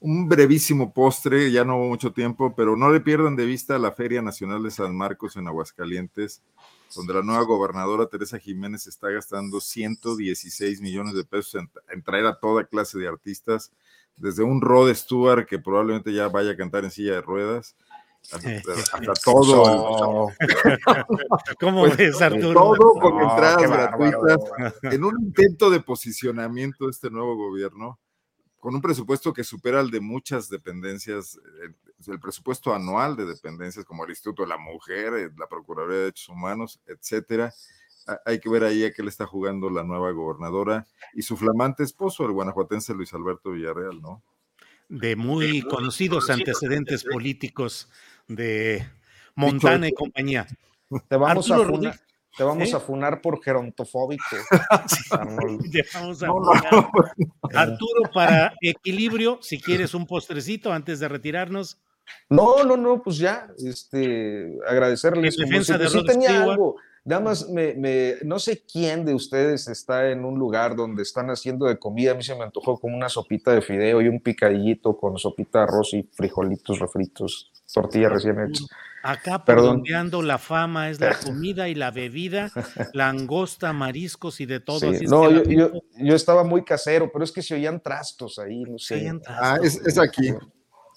Un 0.00 0.28
brevísimo 0.28 0.92
postre, 0.92 1.52
ya 1.52 1.64
no 1.64 1.76
hubo 1.76 1.88
mucho 1.88 2.12
tiempo, 2.12 2.54
pero 2.56 2.74
no 2.74 2.90
le 2.90 3.00
pierdan 3.00 3.36
de 3.36 3.44
vista 3.44 3.78
la 3.78 3.92
Feria 3.92 4.22
Nacional 4.22 4.62
de 4.62 4.70
San 4.70 4.96
Marcos 4.96 5.36
en 5.36 5.46
Aguascalientes, 5.46 6.42
donde 6.96 7.14
la 7.14 7.22
nueva 7.22 7.44
gobernadora 7.44 8.06
Teresa 8.06 8.38
Jiménez 8.38 8.86
está 8.86 9.10
gastando 9.10 9.60
116 9.60 10.80
millones 10.80 11.14
de 11.14 11.24
pesos 11.24 11.56
en, 11.56 11.70
en 11.90 12.02
traer 12.02 12.26
a 12.26 12.38
toda 12.38 12.64
clase 12.64 12.98
de 12.98 13.08
artistas, 13.08 13.72
desde 14.16 14.42
un 14.42 14.60
Rod 14.60 14.92
Stewart 14.94 15.46
que 15.46 15.58
probablemente 15.58 16.12
ya 16.12 16.28
vaya 16.28 16.52
a 16.52 16.56
cantar 16.56 16.84
en 16.84 16.90
silla 16.90 17.12
de 17.12 17.22
ruedas, 17.22 17.76
hasta, 18.32 18.72
hasta 18.92 19.12
todo. 19.24 20.30
¿Cómo 21.60 21.80
pues, 21.80 21.96
ves, 21.96 22.20
Arturo? 22.20 22.52
Todo 22.52 22.94
con 22.94 23.16
no, 23.16 23.30
entradas 23.30 23.70
gratuitas. 23.70 24.38
En 24.82 25.04
un 25.04 25.20
intento 25.20 25.70
de 25.70 25.80
posicionamiento 25.80 26.84
de 26.84 26.90
este 26.90 27.10
nuevo 27.10 27.36
gobierno, 27.36 27.98
con 28.60 28.74
un 28.74 28.82
presupuesto 28.82 29.32
que 29.32 29.42
supera 29.42 29.80
el 29.80 29.90
de 29.90 30.00
muchas 30.00 30.48
dependencias, 30.48 31.40
el 32.06 32.20
presupuesto 32.20 32.74
anual 32.74 33.16
de 33.16 33.24
dependencias 33.24 33.84
como 33.84 34.04
el 34.04 34.10
Instituto 34.10 34.42
de 34.42 34.48
la 34.50 34.58
Mujer, 34.58 35.14
eh, 35.14 35.30
la 35.36 35.48
Procuraduría 35.48 35.96
de 35.96 36.02
Derechos 36.04 36.28
Humanos, 36.28 36.80
etcétera. 36.86 37.52
Hay 38.26 38.38
que 38.40 38.48
ver 38.48 38.64
ahí 38.64 38.84
a 38.84 38.92
qué 38.92 39.02
le 39.02 39.08
está 39.08 39.26
jugando 39.26 39.70
la 39.70 39.82
nueva 39.82 40.10
gobernadora 40.10 40.86
y 41.14 41.22
su 41.22 41.36
flamante 41.36 41.82
esposo, 41.82 42.24
el 42.24 42.32
guanajuatense 42.32 42.94
Luis 42.94 43.12
Alberto 43.14 43.52
Villarreal, 43.52 44.00
¿no? 44.00 44.22
De 44.88 45.16
muy 45.16 45.62
conocidos 45.62 46.28
antecedentes 46.30 47.04
políticos 47.04 47.88
de 48.26 48.86
Montana 49.36 49.88
y 49.88 49.92
compañía. 49.92 50.46
Te 51.08 51.16
vamos, 51.16 51.50
a 51.50 51.58
funar, 51.58 52.00
te 52.36 52.44
vamos 52.44 52.72
¿Eh? 52.72 52.76
a 52.76 52.80
funar 52.80 53.20
por 53.20 53.42
gerontofóbico. 53.42 54.24
vamos 55.94 56.22
a 56.22 56.26
no, 56.26 56.40
no. 56.40 56.90
Arturo, 57.54 58.10
para 58.12 58.54
equilibrio, 58.60 59.38
si 59.42 59.60
quieres 59.60 59.94
un 59.94 60.06
postrecito 60.06 60.72
antes 60.72 61.00
de 61.00 61.08
retirarnos. 61.08 61.78
No, 62.28 62.64
no, 62.64 62.76
no, 62.76 63.02
pues 63.02 63.18
ya, 63.18 63.48
este, 63.58 64.58
agradecerles. 64.66 65.38
En 65.38 65.48
defensa 65.48 65.78
de 65.78 65.88
sí 65.88 66.04
tenía 66.04 66.42
algo. 66.42 66.76
Nada 67.04 67.22
más, 67.22 67.48
me, 67.48 67.74
me, 67.74 68.16
no 68.24 68.38
sé 68.38 68.62
quién 68.70 69.06
de 69.06 69.14
ustedes 69.14 69.68
está 69.68 70.10
en 70.10 70.24
un 70.24 70.38
lugar 70.38 70.76
donde 70.76 71.02
están 71.02 71.30
haciendo 71.30 71.66
de 71.66 71.78
comida. 71.78 72.12
A 72.12 72.14
mí 72.14 72.22
se 72.22 72.34
me 72.34 72.44
antojó 72.44 72.78
como 72.78 72.94
una 72.94 73.08
sopita 73.08 73.52
de 73.52 73.62
fideo 73.62 74.02
y 74.02 74.08
un 74.08 74.20
picadillito 74.20 74.96
con 74.96 75.18
sopita 75.18 75.60
de 75.60 75.64
arroz 75.64 75.94
y 75.94 76.02
frijolitos 76.12 76.78
refritos, 76.78 77.50
tortillas 77.72 78.12
recién 78.12 78.38
hechas. 78.40 78.66
Acá 79.02 79.42
redondeando 79.46 80.22
la 80.22 80.38
fama 80.38 80.90
es 80.90 81.00
la 81.00 81.14
comida 81.24 81.68
y 81.68 81.74
la 81.74 81.90
bebida, 81.90 82.50
langosta, 82.92 83.72
mariscos 83.72 84.40
y 84.40 84.46
de 84.46 84.60
todo. 84.60 84.92
Sí. 84.92 85.06
No, 85.06 85.30
yo, 85.30 85.42
yo, 85.44 85.70
yo, 85.96 86.14
estaba 86.14 86.44
muy 86.44 86.64
casero, 86.64 87.10
pero 87.12 87.24
es 87.24 87.32
que 87.32 87.42
se 87.42 87.54
oían 87.54 87.80
trastos 87.80 88.38
ahí, 88.38 88.62
no 88.62 88.78
sé. 88.78 89.00
Trastos. 89.22 89.36
Ah, 89.38 89.58
es, 89.62 89.86
es, 89.86 89.98
aquí. 89.98 90.34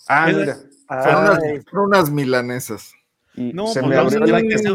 Ah, 0.07 0.27
mira. 0.27 0.57
Fueron, 0.87 1.23
unas, 1.23 1.39
fueron 1.69 1.87
unas 1.87 2.11
milanesas. 2.11 2.93
Y 3.35 3.51
no, 3.53 3.67
se 3.67 3.79
pues 3.79 3.89
me 3.89 3.97
abrió 3.97 4.47
que 4.47 4.53
hacer, 4.53 4.73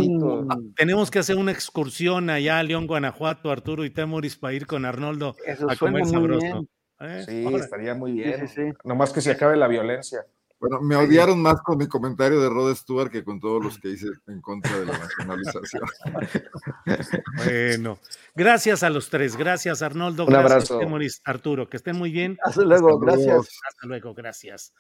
tenemos 0.75 1.11
que 1.11 1.21
hacer 1.21 1.37
una 1.37 1.53
excursión 1.53 2.29
allá 2.29 2.59
a 2.59 2.63
León, 2.65 2.89
Guanajuato, 2.89 3.53
Arturo 3.53 3.85
y 3.85 3.91
Temoris 3.91 4.37
para 4.37 4.53
ir 4.55 4.67
con 4.67 4.85
Arnoldo 4.85 5.37
Eso 5.47 5.71
a 5.71 5.77
comer 5.77 6.07
sabroso. 6.07 6.67
¿eh? 7.01 7.25
Sí, 7.25 7.47
estaría 7.55 7.95
muy 7.95 8.13
bien. 8.13 8.49
Sí, 8.49 8.63
Nomás 8.85 9.13
que 9.13 9.21
se 9.21 9.31
acabe 9.31 9.57
la 9.57 9.69
violencia. 9.69 10.27
Bueno, 10.61 10.81
me 10.81 10.97
odiaron 10.97 11.41
más 11.41 11.63
con 11.63 11.79
mi 11.79 11.87
comentario 11.87 12.41
de 12.41 12.49
Rod 12.49 12.75
Stewart 12.75 13.11
que 13.11 13.23
con 13.23 13.39
todos 13.39 13.63
los 13.65 13.79
que 13.81 13.91
hice 13.91 14.09
en 14.27 14.41
contra 14.41 14.79
de 14.79 14.87
la 14.87 14.99
nacionalización. 14.99 15.85
bueno, 17.37 17.99
gracias 18.35 18.83
a 18.83 18.91
los 18.91 19.09
tres. 19.09 19.37
Gracias, 19.37 19.83
Arnoldo. 19.83 20.25
Un 20.25 20.31
gracias, 20.31 20.71
abrazo. 20.71 21.21
Arturo, 21.25 21.69
que 21.69 21.77
estén 21.77 21.97
muy 21.97 22.11
bien. 22.11 22.39
Hasta 22.43 22.63
luego, 22.63 22.99
gracias. 22.99 23.49
Hasta 23.69 23.87
luego, 23.87 24.15
gracias. 24.15 24.73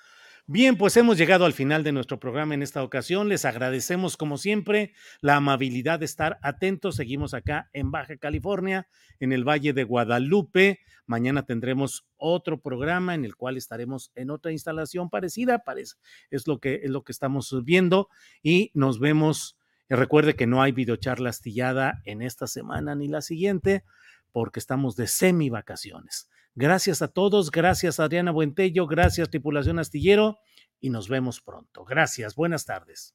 Bien, 0.50 0.78
pues 0.78 0.96
hemos 0.96 1.18
llegado 1.18 1.44
al 1.44 1.52
final 1.52 1.84
de 1.84 1.92
nuestro 1.92 2.18
programa 2.18 2.54
en 2.54 2.62
esta 2.62 2.82
ocasión. 2.82 3.28
Les 3.28 3.44
agradecemos, 3.44 4.16
como 4.16 4.38
siempre, 4.38 4.94
la 5.20 5.36
amabilidad 5.36 5.98
de 5.98 6.06
estar 6.06 6.38
atentos. 6.40 6.96
Seguimos 6.96 7.34
acá 7.34 7.68
en 7.74 7.90
Baja 7.90 8.16
California, 8.16 8.88
en 9.20 9.34
el 9.34 9.46
Valle 9.46 9.74
de 9.74 9.84
Guadalupe. 9.84 10.80
Mañana 11.04 11.44
tendremos 11.44 12.08
otro 12.16 12.62
programa 12.62 13.14
en 13.14 13.26
el 13.26 13.36
cual 13.36 13.58
estaremos 13.58 14.10
en 14.14 14.30
otra 14.30 14.50
instalación 14.50 15.10
parecida, 15.10 15.64
parece, 15.64 15.96
es 16.30 16.46
lo 16.46 16.60
que 16.60 16.80
es 16.82 16.90
lo 16.90 17.04
que 17.04 17.12
estamos 17.12 17.54
viendo 17.62 18.08
y 18.42 18.70
nos 18.72 19.00
vemos. 19.00 19.58
Recuerde 19.90 20.34
que 20.34 20.46
no 20.46 20.62
hay 20.62 20.72
videocharla 20.72 21.28
astillada 21.28 22.00
en 22.06 22.22
esta 22.22 22.46
semana 22.46 22.94
ni 22.94 23.08
la 23.08 23.20
siguiente 23.20 23.84
porque 24.32 24.60
estamos 24.60 24.96
de 24.96 25.08
semi 25.08 25.50
vacaciones. 25.50 26.30
Gracias 26.60 27.02
a 27.02 27.06
todos, 27.06 27.52
gracias 27.52 28.00
Adriana 28.00 28.32
Buentello, 28.32 28.88
gracias 28.88 29.30
tripulación 29.30 29.78
astillero 29.78 30.40
y 30.80 30.90
nos 30.90 31.08
vemos 31.08 31.40
pronto. 31.40 31.84
Gracias, 31.84 32.34
buenas 32.34 32.64
tardes. 32.64 33.14